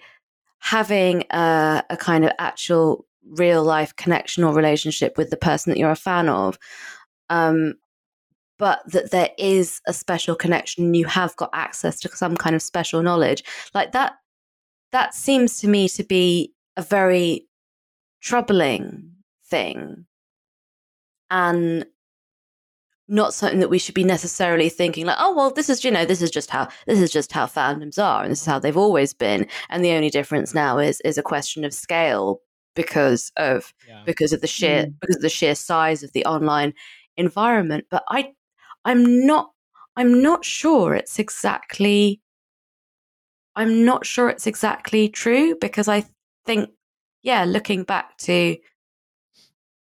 having 0.58 1.24
a, 1.30 1.82
a, 1.90 1.96
kind 1.96 2.24
of 2.24 2.32
actual 2.38 3.06
real 3.24 3.64
life 3.64 3.94
connection 3.96 4.44
or 4.44 4.54
relationship 4.54 5.16
with 5.18 5.30
the 5.30 5.36
person 5.36 5.70
that 5.70 5.78
you're 5.78 5.90
a 5.90 5.96
fan 5.96 6.28
of, 6.28 6.58
um, 7.30 7.74
but 8.62 8.80
that 8.92 9.10
there 9.10 9.30
is 9.38 9.80
a 9.88 9.92
special 9.92 10.36
connection, 10.36 10.94
you 10.94 11.04
have 11.04 11.34
got 11.34 11.50
access 11.52 11.98
to 11.98 12.08
some 12.10 12.36
kind 12.36 12.54
of 12.54 12.62
special 12.62 13.02
knowledge. 13.02 13.42
Like 13.74 13.90
that 13.90 14.12
that 14.92 15.14
seems 15.16 15.58
to 15.58 15.66
me 15.66 15.88
to 15.88 16.04
be 16.04 16.52
a 16.76 16.82
very 16.82 17.48
troubling 18.20 19.10
thing 19.50 20.06
and 21.28 21.84
not 23.08 23.34
something 23.34 23.58
that 23.58 23.68
we 23.68 23.80
should 23.80 23.96
be 23.96 24.04
necessarily 24.04 24.68
thinking 24.68 25.06
like 25.06 25.16
oh 25.18 25.34
well 25.34 25.50
this 25.50 25.68
is 25.68 25.82
you 25.84 25.90
know 25.90 26.04
this 26.04 26.22
is 26.22 26.30
just 26.30 26.48
how 26.50 26.68
this 26.86 27.00
is 27.00 27.10
just 27.10 27.32
how 27.32 27.46
fandoms 27.46 27.98
are 27.98 28.22
and 28.22 28.30
this 28.30 28.42
is 28.42 28.46
how 28.46 28.60
they've 28.60 28.76
always 28.76 29.12
been 29.12 29.44
and 29.70 29.84
the 29.84 29.90
only 29.90 30.08
difference 30.08 30.54
now 30.54 30.78
is 30.78 31.00
is 31.00 31.18
a 31.18 31.22
question 31.22 31.64
of 31.64 31.74
scale 31.74 32.38
because 32.76 33.32
of 33.36 33.74
Yeah. 33.88 34.02
because 34.06 34.32
of 34.32 34.40
the 34.40 34.46
sheer 34.46 34.84
Mm. 34.84 34.94
because 35.00 35.16
of 35.16 35.22
the 35.22 35.28
sheer 35.28 35.56
size 35.56 36.04
of 36.04 36.12
the 36.12 36.24
online 36.24 36.74
environment. 37.16 37.86
But 37.90 38.04
I 38.08 38.32
I'm 38.84 39.26
not 39.26 39.50
I'm 39.96 40.22
not 40.22 40.44
sure 40.44 40.94
it's 40.94 41.18
exactly 41.18 42.20
I'm 43.54 43.84
not 43.84 44.06
sure 44.06 44.28
it's 44.30 44.46
exactly 44.46 45.08
true 45.08 45.56
because 45.60 45.88
I 45.88 46.04
think 46.46 46.70
yeah, 47.22 47.44
looking 47.44 47.84
back 47.84 48.16
to 48.18 48.56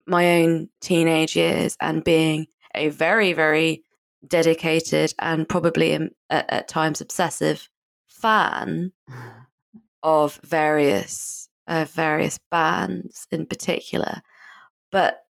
my 0.07 0.41
own 0.41 0.69
teenage 0.81 1.35
years 1.35 1.77
and 1.81 2.05
being 2.05 2.47
a 2.75 2.89
very 2.89 3.33
very 3.33 3.83
dedicated 4.27 5.15
and 5.19 5.49
probably 5.49 5.95
um, 5.95 6.11
at, 6.31 6.51
at 6.51 6.69
times 6.69 7.01
obsessive 7.01 7.69
fan 8.09 8.93
of 10.03 10.39
various 10.45 11.49
various 11.69 12.39
bands 12.51 13.27
in 13.33 13.47
particular. 13.47 14.21
But 14.93 15.23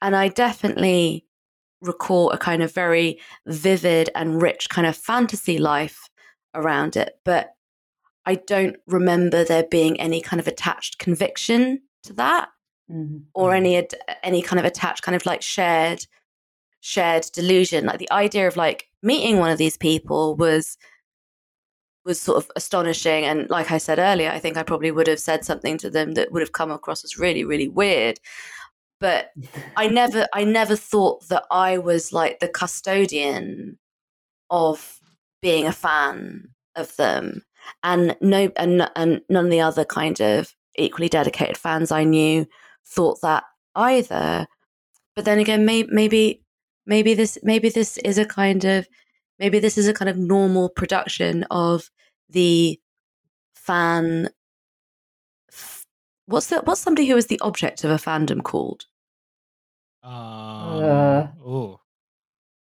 and 0.00 0.14
i 0.16 0.28
definitely 0.28 1.26
recall 1.80 2.30
a 2.30 2.38
kind 2.38 2.62
of 2.62 2.72
very 2.72 3.18
vivid 3.46 4.10
and 4.14 4.42
rich 4.42 4.68
kind 4.68 4.86
of 4.86 4.96
fantasy 4.96 5.58
life 5.58 6.08
around 6.54 6.96
it 6.96 7.18
but 7.24 7.54
i 8.26 8.34
don't 8.34 8.76
remember 8.86 9.44
there 9.44 9.64
being 9.70 10.00
any 10.00 10.20
kind 10.20 10.40
of 10.40 10.48
attached 10.48 10.98
conviction 10.98 11.80
to 12.02 12.12
that 12.12 12.48
Mhm. 12.90 13.24
or 13.34 13.50
Mm. 13.50 13.56
any 13.56 13.88
any 14.22 14.42
kind 14.42 14.58
of 14.58 14.64
attached 14.64 15.02
kind 15.02 15.14
of 15.14 15.26
like 15.26 15.42
shared 15.42 16.06
shared 16.80 17.26
delusion 17.32 17.84
like 17.86 17.98
the 17.98 18.10
idea 18.10 18.48
of 18.48 18.56
like 18.56 18.88
meeting 19.02 19.38
one 19.38 19.50
of 19.50 19.58
these 19.58 19.76
people 19.76 20.34
was 20.36 20.78
was 22.04 22.18
sort 22.20 22.38
of 22.42 22.50
astonishing 22.56 23.24
and 23.24 23.50
like 23.50 23.70
i 23.70 23.76
said 23.78 23.98
earlier 23.98 24.30
i 24.30 24.38
think 24.38 24.56
i 24.56 24.62
probably 24.62 24.90
would 24.90 25.06
have 25.06 25.20
said 25.20 25.44
something 25.44 25.76
to 25.76 25.90
them 25.90 26.12
that 26.14 26.32
would 26.32 26.40
have 26.40 26.52
come 26.52 26.70
across 26.70 27.04
as 27.04 27.18
really 27.18 27.44
really 27.44 27.68
weird 27.68 28.18
but 29.00 29.30
i 29.76 29.86
never 29.86 30.26
i 30.34 30.44
never 30.44 30.74
thought 30.76 31.26
that 31.28 31.44
i 31.50 31.78
was 31.78 32.12
like 32.12 32.40
the 32.40 32.48
custodian 32.48 33.78
of 34.50 34.98
being 35.40 35.66
a 35.66 35.72
fan 35.72 36.48
of 36.76 36.94
them. 36.96 37.42
And 37.82 38.16
no 38.20 38.50
and, 38.56 38.88
and 38.96 39.20
none 39.28 39.46
of 39.46 39.50
the 39.50 39.60
other 39.60 39.84
kind 39.84 40.20
of 40.20 40.54
equally 40.76 41.08
dedicated 41.08 41.58
fans 41.58 41.92
i 41.92 42.04
knew 42.04 42.46
thought 42.86 43.20
that 43.20 43.44
either. 43.74 44.46
But 45.14 45.24
then 45.24 45.38
again 45.38 45.64
may, 45.64 45.82
maybe 45.84 46.42
maybe 46.86 47.14
this 47.14 47.38
maybe 47.42 47.68
this 47.68 47.98
is 47.98 48.16
a 48.18 48.24
kind 48.24 48.64
of 48.64 48.88
maybe 49.38 49.58
this 49.58 49.76
is 49.76 49.88
a 49.88 49.94
kind 49.94 50.08
of 50.08 50.16
normal 50.16 50.70
production 50.70 51.44
of 51.50 51.90
the 52.30 52.80
fan 53.54 54.30
what's 56.28 56.46
the 56.48 56.60
what's 56.60 56.80
somebody 56.80 57.06
who 57.08 57.16
is 57.16 57.26
the 57.26 57.40
object 57.40 57.84
of 57.84 57.90
a 57.90 57.96
fandom 57.96 58.42
called 58.42 58.84
Um, 60.02 60.12
Uh, 60.12 61.26
ooh. 61.46 61.78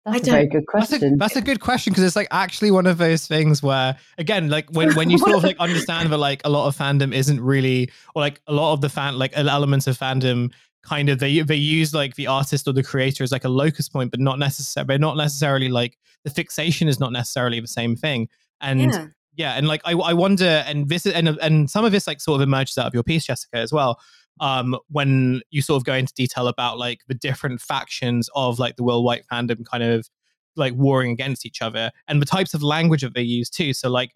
I 0.07 0.13
That's 0.13 0.29
a 0.29 0.31
very 0.31 0.47
good 0.47 0.65
That's 0.73 0.93
a, 0.93 0.99
question. 0.99 1.19
that's 1.19 1.37
a 1.37 1.43
good 1.43 1.61
question 1.61 1.93
because 1.93 2.05
it's 2.05 2.17
like 2.17 2.29
actually 2.31 2.71
one 2.71 2.87
of 2.87 2.97
those 2.97 3.27
things 3.27 3.63
where 3.63 3.97
again 4.17 4.49
like 4.49 4.69
when 4.71 4.95
when 4.95 5.11
you 5.11 5.19
sort 5.19 5.35
of 5.37 5.45
like 5.45 5.59
understand 5.59 6.11
that 6.11 6.17
like 6.17 6.41
a 6.45 6.51
lot 6.51 6.67
of 6.67 6.77
fandom 6.77 7.15
isn't 7.15 7.39
really 7.41 7.91
or 8.15 8.23
like 8.23 8.41
a 8.47 8.53
lot 8.53 8.73
of 8.73 8.81
the 8.81 8.89
fan 8.89 9.19
like 9.19 9.33
elements 9.37 9.87
of 9.87 9.99
fandom 9.99 10.51
kind 10.83 11.11
of 11.11 11.19
they 11.19 11.41
they 11.43 11.55
use 11.55 11.93
like 11.93 12.15
the 12.15 12.27
artist 12.27 12.67
or 12.67 12.73
the 12.73 12.83
creator 12.83 13.23
as 13.23 13.31
like 13.31 13.45
a 13.45 13.49
locus 13.49 13.91
point 13.91 14.11
but 14.11 14.21
not 14.21 14.39
necessarily 14.39 14.87
but 14.87 15.01
not 15.03 15.19
necessarily 15.19 15.69
like 15.69 15.99
the 16.25 16.31
fixation 16.31 16.89
is 16.89 16.99
not 16.99 17.13
necessarily 17.13 17.61
the 17.61 17.69
same 17.69 17.95
thing 17.95 18.27
and 18.63 18.81
yeah 18.81 19.07
yeah 19.41 19.55
and 19.55 19.67
like 19.67 19.81
I, 19.85 19.93
I 19.93 20.13
wonder 20.13 20.65
and 20.67 20.89
this 20.89 21.07
and, 21.07 21.29
and 21.29 21.71
some 21.71 21.85
of 21.85 21.93
this 21.93 22.07
like 22.07 22.21
sort 22.21 22.41
of 22.41 22.47
emerges 22.47 22.79
out 22.79 22.87
of 22.87 22.95
your 22.95 23.03
piece 23.03 23.25
jessica 23.27 23.57
as 23.57 23.73
well 23.73 24.01
um 24.41 24.77
when 24.89 25.41
you 25.51 25.63
sort 25.63 25.79
of 25.79 25.85
go 25.85 25.95
into 25.95 26.13
detail 26.15 26.47
about 26.47 26.79
like 26.79 27.01
the 27.09 27.15
different 27.15 27.61
factions 27.61 28.29
of 28.35 28.59
like 28.59 28.77
the 28.77 28.85
will 28.85 29.03
white 29.03 29.25
fandom 29.33 29.65
kind 29.65 29.83
of 29.83 30.09
like 30.57 30.75
warring 30.75 31.11
against 31.11 31.47
each 31.47 31.63
other 31.63 31.91
and 32.09 32.21
the 32.21 32.27
types 32.27 32.55
of 32.55 32.63
language 32.63 33.03
that 33.03 33.15
they 33.15 33.23
use 33.23 33.51
too. 33.51 33.73
So 33.73 33.91
like 33.91 34.13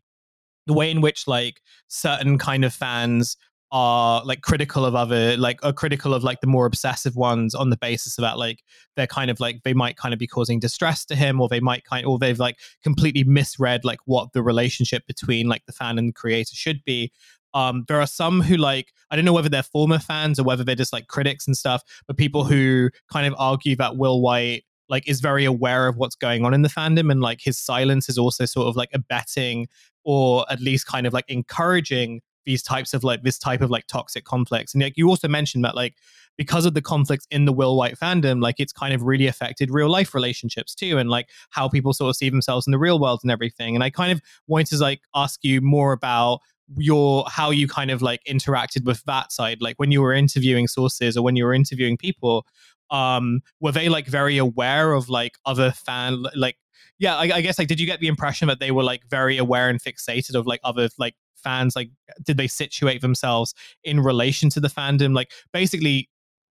the 0.66 0.72
way 0.72 0.90
in 0.90 1.00
which 1.00 1.26
like 1.26 1.60
certain 1.88 2.38
kind 2.38 2.64
of 2.64 2.72
fans 2.72 3.36
are 3.76 4.24
like 4.24 4.40
critical 4.40 4.86
of 4.86 4.94
other 4.94 5.36
like 5.36 5.58
are 5.64 5.72
critical 5.72 6.14
of 6.14 6.22
like 6.22 6.40
the 6.40 6.46
more 6.46 6.64
obsessive 6.64 7.16
ones 7.16 7.56
on 7.56 7.70
the 7.70 7.76
basis 7.76 8.16
of 8.16 8.22
that 8.22 8.38
like 8.38 8.62
they're 8.94 9.04
kind 9.04 9.32
of 9.32 9.40
like 9.40 9.64
they 9.64 9.74
might 9.74 9.96
kind 9.96 10.14
of 10.14 10.18
be 10.20 10.28
causing 10.28 10.60
distress 10.60 11.04
to 11.04 11.16
him 11.16 11.40
or 11.40 11.48
they 11.48 11.58
might 11.58 11.84
kind 11.84 12.06
or 12.06 12.16
they've 12.16 12.38
like 12.38 12.56
completely 12.84 13.24
misread 13.24 13.84
like 13.84 13.98
what 14.04 14.32
the 14.32 14.44
relationship 14.44 15.04
between 15.08 15.48
like 15.48 15.66
the 15.66 15.72
fan 15.72 15.98
and 15.98 16.08
the 16.08 16.12
creator 16.12 16.54
should 16.54 16.84
be. 16.84 17.10
Um 17.52 17.84
there 17.88 18.00
are 18.00 18.06
some 18.06 18.42
who 18.42 18.56
like 18.56 18.92
i 19.10 19.16
don't 19.16 19.24
know 19.24 19.32
whether 19.32 19.48
they're 19.48 19.64
former 19.64 19.98
fans 19.98 20.38
or 20.38 20.44
whether 20.44 20.62
they're 20.62 20.76
just 20.76 20.92
like 20.92 21.08
critics 21.08 21.44
and 21.48 21.56
stuff 21.56 21.82
but 22.06 22.16
people 22.16 22.44
who 22.44 22.90
kind 23.12 23.26
of 23.26 23.34
argue 23.38 23.74
that 23.74 23.96
will 23.96 24.22
white 24.22 24.62
like 24.88 25.08
is 25.08 25.20
very 25.20 25.44
aware 25.44 25.88
of 25.88 25.96
what's 25.96 26.14
going 26.14 26.44
on 26.44 26.54
in 26.54 26.62
the 26.62 26.68
fandom 26.68 27.10
and 27.10 27.20
like 27.20 27.40
his 27.42 27.58
silence 27.58 28.08
is 28.08 28.18
also 28.18 28.44
sort 28.44 28.68
of 28.68 28.76
like 28.76 28.90
abetting 28.92 29.66
or 30.04 30.46
at 30.48 30.60
least 30.60 30.86
kind 30.86 31.08
of 31.08 31.12
like 31.12 31.24
encouraging 31.26 32.20
these 32.44 32.62
types 32.62 32.94
of 32.94 33.04
like 33.04 33.22
this 33.22 33.38
type 33.38 33.60
of 33.60 33.70
like 33.70 33.86
toxic 33.86 34.24
conflicts 34.24 34.74
and 34.74 34.82
like 34.82 34.96
you 34.96 35.08
also 35.08 35.28
mentioned 35.28 35.64
that 35.64 35.74
like 35.74 35.96
because 36.36 36.66
of 36.66 36.74
the 36.74 36.82
conflicts 36.82 37.26
in 37.30 37.44
the 37.44 37.52
will 37.52 37.76
white 37.76 37.98
fandom 37.98 38.42
like 38.42 38.56
it's 38.58 38.72
kind 38.72 38.92
of 38.92 39.02
really 39.02 39.26
affected 39.26 39.70
real 39.70 39.88
life 39.88 40.14
relationships 40.14 40.74
too 40.74 40.98
and 40.98 41.10
like 41.10 41.28
how 41.50 41.68
people 41.68 41.92
sort 41.92 42.10
of 42.10 42.16
see 42.16 42.28
themselves 42.28 42.66
in 42.66 42.70
the 42.70 42.78
real 42.78 42.98
world 42.98 43.20
and 43.22 43.30
everything. 43.30 43.74
And 43.74 43.84
i 43.84 43.90
kind 43.90 44.12
of 44.12 44.20
wanted 44.46 44.66
to 44.68 44.78
like 44.78 45.02
ask 45.14 45.40
you 45.42 45.60
more 45.60 45.92
about 45.92 46.40
your 46.76 47.24
how 47.28 47.50
you 47.50 47.68
kind 47.68 47.90
of 47.90 48.02
like 48.02 48.22
interacted 48.28 48.84
with 48.84 49.02
that 49.04 49.32
side. 49.32 49.60
Like 49.60 49.76
when 49.76 49.90
you 49.90 50.00
were 50.00 50.12
interviewing 50.12 50.66
sources 50.66 51.16
or 51.16 51.22
when 51.22 51.36
you 51.36 51.44
were 51.44 51.54
interviewing 51.54 51.96
people 51.96 52.46
um 52.90 53.40
were 53.60 53.72
they 53.72 53.88
like 53.88 54.06
very 54.06 54.36
aware 54.36 54.92
of 54.92 55.08
like 55.08 55.36
other 55.46 55.72
fan 55.72 56.22
like 56.34 56.56
yeah 56.98 57.16
I, 57.16 57.30
I 57.36 57.40
guess 57.40 57.58
like 57.58 57.68
did 57.68 57.80
you 57.80 57.86
get 57.86 58.00
the 58.00 58.08
impression 58.08 58.48
that 58.48 58.60
they 58.60 58.70
were 58.70 58.82
like 58.82 59.02
very 59.08 59.38
aware 59.38 59.70
and 59.70 59.82
fixated 59.82 60.34
of 60.34 60.46
like 60.46 60.60
other 60.64 60.90
like 60.98 61.14
fans 61.44 61.76
like 61.76 61.90
did 62.22 62.36
they 62.36 62.48
situate 62.48 63.00
themselves 63.00 63.54
in 63.84 64.00
relation 64.00 64.50
to 64.50 64.60
the 64.60 64.68
fandom 64.68 65.14
like 65.14 65.30
basically 65.52 66.08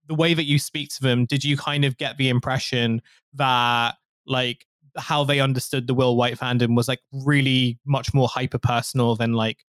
the 0.07 0.15
way 0.15 0.33
that 0.33 0.45
you 0.45 0.59
speak 0.59 0.89
to 0.89 1.01
them 1.01 1.25
did 1.25 1.43
you 1.43 1.57
kind 1.57 1.83
of 1.83 1.97
get 1.97 2.17
the 2.17 2.29
impression 2.29 3.01
that 3.33 3.95
like 4.25 4.65
how 4.97 5.23
they 5.23 5.39
understood 5.39 5.87
the 5.87 5.93
will 5.93 6.15
white 6.15 6.37
fandom 6.37 6.75
was 6.75 6.87
like 6.87 6.99
really 7.11 7.79
much 7.85 8.13
more 8.13 8.27
hyper 8.27 8.59
personal 8.59 9.15
than 9.15 9.33
like 9.33 9.65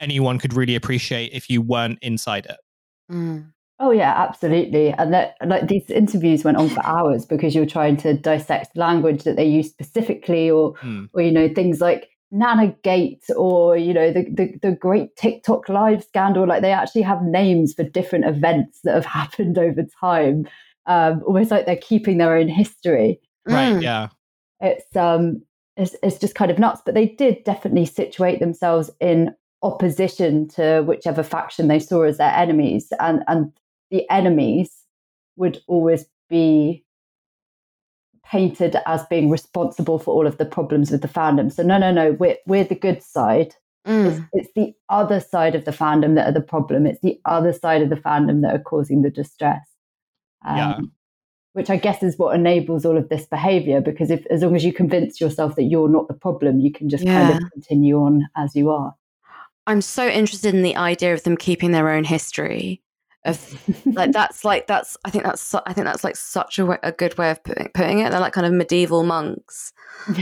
anyone 0.00 0.38
could 0.38 0.54
really 0.54 0.76
appreciate 0.76 1.32
if 1.32 1.48
you 1.50 1.62
weren't 1.62 1.98
inside 2.02 2.46
it 2.46 2.58
Mm. 3.10 3.52
Oh 3.80 3.92
yeah, 3.92 4.12
absolutely. 4.16 4.92
And 4.92 5.12
that 5.14 5.36
like 5.46 5.68
these 5.68 5.88
interviews 5.88 6.44
went 6.44 6.56
on 6.56 6.68
for 6.68 6.84
hours 6.84 7.24
because 7.24 7.54
you're 7.54 7.66
trying 7.66 7.96
to 7.98 8.14
dissect 8.14 8.76
language 8.76 9.22
that 9.22 9.36
they 9.36 9.46
use 9.46 9.70
specifically 9.70 10.50
or 10.50 10.74
Hmm. 10.80 11.04
or 11.12 11.22
you 11.22 11.30
know, 11.30 11.48
things 11.48 11.80
like 11.80 12.10
Nana 12.30 12.74
Gate 12.82 13.24
or, 13.36 13.76
you 13.76 13.94
know, 13.94 14.12
the, 14.12 14.24
the 14.30 14.54
the 14.62 14.72
great 14.74 15.16
TikTok 15.16 15.68
live 15.68 16.04
scandal. 16.04 16.46
Like 16.46 16.62
they 16.62 16.72
actually 16.72 17.02
have 17.02 17.22
names 17.22 17.74
for 17.74 17.84
different 17.84 18.26
events 18.26 18.80
that 18.84 18.94
have 18.94 19.06
happened 19.20 19.58
over 19.58 19.84
time. 20.00 20.48
Um, 20.86 21.22
almost 21.26 21.50
like 21.50 21.66
they're 21.66 21.76
keeping 21.76 22.18
their 22.18 22.36
own 22.36 22.48
history. 22.48 23.20
right 23.46 23.74
Mm. 23.74 23.82
yeah 23.82 24.08
It's 24.60 24.96
um 24.96 25.42
it's, 25.76 25.94
it's 26.02 26.18
just 26.18 26.34
kind 26.34 26.50
of 26.50 26.58
nuts. 26.58 26.82
But 26.84 26.94
they 26.94 27.06
did 27.06 27.44
definitely 27.44 27.86
situate 27.86 28.40
themselves 28.40 28.90
in 29.00 29.34
opposition 29.62 30.48
to 30.48 30.82
whichever 30.82 31.22
faction 31.22 31.68
they 31.68 31.78
saw 31.78 32.02
as 32.02 32.18
their 32.18 32.32
enemies. 32.32 32.92
And 33.00 33.22
and 33.28 33.52
the 33.90 34.08
enemies 34.10 34.70
would 35.36 35.58
always 35.66 36.04
be 36.28 36.84
painted 38.30 38.76
as 38.86 39.04
being 39.06 39.30
responsible 39.30 39.98
for 39.98 40.12
all 40.14 40.26
of 40.26 40.38
the 40.38 40.44
problems 40.44 40.90
with 40.90 41.02
the 41.02 41.08
fandom. 41.08 41.52
So 41.52 41.62
no, 41.62 41.78
no, 41.78 41.90
no, 41.92 42.12
we're 42.12 42.36
we're 42.46 42.64
the 42.64 42.74
good 42.74 43.02
side. 43.02 43.54
It's, 43.84 44.18
Mm. 44.18 44.28
it's 44.34 44.50
the 44.54 44.74
other 44.90 45.18
side 45.18 45.54
of 45.54 45.64
the 45.64 45.70
fandom 45.70 46.14
that 46.16 46.26
are 46.28 46.32
the 46.32 46.42
problem. 46.42 46.84
It's 46.84 47.00
the 47.00 47.18
other 47.24 47.54
side 47.54 47.80
of 47.80 47.88
the 47.88 47.96
fandom 47.96 48.42
that 48.42 48.54
are 48.54 48.58
causing 48.62 49.00
the 49.02 49.10
distress. 49.10 49.66
Um, 50.44 50.56
Yeah. 50.56 50.78
Which 51.54 51.70
I 51.70 51.76
guess 51.76 52.02
is 52.02 52.18
what 52.18 52.34
enables 52.36 52.84
all 52.84 52.98
of 52.98 53.08
this 53.08 53.24
behavior. 53.26 53.80
Because 53.80 54.10
if, 54.10 54.24
as 54.26 54.42
long 54.42 54.54
as 54.54 54.64
you 54.64 54.72
convince 54.72 55.20
yourself 55.20 55.56
that 55.56 55.64
you're 55.64 55.88
not 55.88 56.06
the 56.06 56.14
problem, 56.14 56.60
you 56.60 56.70
can 56.70 56.88
just 56.90 57.04
kind 57.06 57.30
of 57.30 57.50
continue 57.52 57.96
on 57.98 58.28
as 58.36 58.54
you 58.54 58.70
are. 58.70 58.94
i'm 59.66 59.80
so 59.80 60.06
interested 60.06 60.54
in 60.54 60.62
the 60.62 60.76
idea 60.76 61.12
of 61.14 61.22
them 61.24 61.36
keeping 61.36 61.72
their 61.72 61.88
own 61.90 62.04
history 62.04 62.82
of 63.28 63.84
like 63.86 64.12
that's 64.12 64.44
like 64.44 64.66
that's 64.66 64.96
i 65.04 65.10
think 65.10 65.24
that's 65.24 65.54
i 65.54 65.72
think 65.72 65.86
that's 65.86 66.04
like 66.04 66.16
such 66.16 66.58
a, 66.58 66.66
way, 66.66 66.78
a 66.82 66.92
good 66.92 67.16
way 67.18 67.30
of 67.30 67.42
putting, 67.44 67.68
putting 67.74 67.98
it. 68.00 68.10
They're 68.10 68.20
like 68.20 68.32
kind 68.32 68.46
of 68.46 68.52
medieval 68.52 69.02
monks. 69.04 69.72
Who 70.06 70.14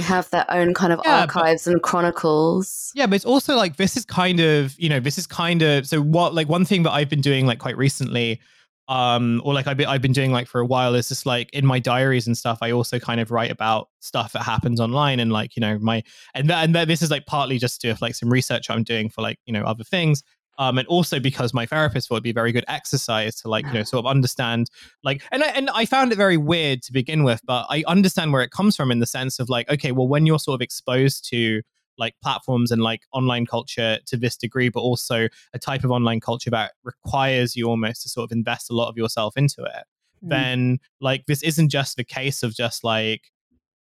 have 0.00 0.28
their 0.30 0.46
own 0.50 0.74
kind 0.74 0.92
of 0.92 1.00
Yeah, 1.04 1.26
but- 1.26 1.36
archives 1.36 1.66
and 1.66 1.82
chronicles. 1.82 2.92
Yeah, 2.94 3.06
but 3.06 3.16
it's 3.16 3.24
also 3.24 3.56
like 3.56 3.76
this 3.76 3.96
is 3.96 4.04
kind 4.04 4.40
of, 4.40 4.78
you 4.78 4.88
know, 4.88 5.00
this 5.00 5.18
is 5.18 5.26
kind 5.26 5.62
of 5.62 5.86
so 5.86 6.00
what 6.00 6.34
like 6.34 6.48
one 6.48 6.64
thing 6.64 6.82
that 6.84 6.92
I've 6.92 7.08
been 7.08 7.20
doing 7.20 7.46
like 7.46 7.58
quite 7.58 7.76
recently 7.76 8.40
um 8.88 9.40
or 9.44 9.54
like 9.54 9.68
I've 9.68 9.76
been 9.76 9.86
I've 9.86 10.02
been 10.02 10.12
doing 10.12 10.32
like 10.32 10.48
for 10.48 10.60
a 10.60 10.66
while 10.66 10.96
is 10.96 11.08
just 11.08 11.24
like 11.24 11.48
in 11.52 11.64
my 11.64 11.78
diaries 11.78 12.26
and 12.26 12.36
stuff 12.36 12.58
I 12.60 12.72
also 12.72 12.98
kind 12.98 13.20
of 13.20 13.30
write 13.30 13.52
about 13.52 13.88
stuff 14.00 14.32
that 14.32 14.42
happens 14.42 14.80
online 14.80 15.20
and 15.20 15.30
like, 15.30 15.54
you 15.54 15.60
know, 15.60 15.78
my 15.78 16.02
and 16.34 16.50
that, 16.50 16.64
and 16.64 16.74
that 16.74 16.88
this 16.88 17.00
is 17.00 17.10
like 17.10 17.24
partly 17.26 17.58
just 17.58 17.80
to 17.82 17.94
like 18.00 18.14
some 18.16 18.30
research 18.30 18.68
I'm 18.68 18.82
doing 18.82 19.08
for 19.08 19.22
like, 19.22 19.38
you 19.46 19.52
know, 19.52 19.62
other 19.64 19.84
things. 19.84 20.22
Um, 20.60 20.76
and 20.78 20.86
also 20.88 21.18
because 21.18 21.54
my 21.54 21.64
therapist 21.64 22.08
thought 22.08 22.16
it'd 22.16 22.22
be 22.22 22.32
very 22.32 22.52
good 22.52 22.66
exercise 22.68 23.34
to 23.40 23.48
like 23.48 23.64
you 23.66 23.72
know 23.72 23.82
sort 23.82 24.04
of 24.04 24.10
understand 24.10 24.70
like 25.02 25.22
and 25.32 25.42
I, 25.42 25.46
and 25.48 25.70
I 25.70 25.86
found 25.86 26.12
it 26.12 26.16
very 26.16 26.36
weird 26.36 26.82
to 26.82 26.92
begin 26.92 27.24
with, 27.24 27.40
but 27.46 27.66
I 27.70 27.82
understand 27.88 28.32
where 28.32 28.42
it 28.42 28.50
comes 28.50 28.76
from 28.76 28.90
in 28.92 28.98
the 29.00 29.06
sense 29.06 29.38
of 29.40 29.48
like 29.48 29.68
okay, 29.70 29.90
well 29.90 30.06
when 30.06 30.26
you're 30.26 30.38
sort 30.38 30.56
of 30.56 30.62
exposed 30.62 31.28
to 31.30 31.62
like 31.98 32.14
platforms 32.22 32.70
and 32.70 32.82
like 32.82 33.02
online 33.12 33.46
culture 33.46 33.98
to 34.06 34.16
this 34.16 34.36
degree, 34.36 34.68
but 34.68 34.80
also 34.80 35.28
a 35.54 35.58
type 35.58 35.82
of 35.82 35.90
online 35.90 36.20
culture 36.20 36.50
that 36.50 36.72
requires 36.84 37.56
you 37.56 37.66
almost 37.66 38.02
to 38.02 38.08
sort 38.08 38.30
of 38.30 38.32
invest 38.36 38.70
a 38.70 38.74
lot 38.74 38.88
of 38.88 38.96
yourself 38.96 39.36
into 39.36 39.62
it, 39.64 39.84
Mm. 40.22 40.28
then 40.28 40.78
like 41.00 41.24
this 41.26 41.42
isn't 41.42 41.70
just 41.70 41.96
the 41.96 42.04
case 42.04 42.42
of 42.42 42.54
just 42.54 42.84
like 42.84 43.32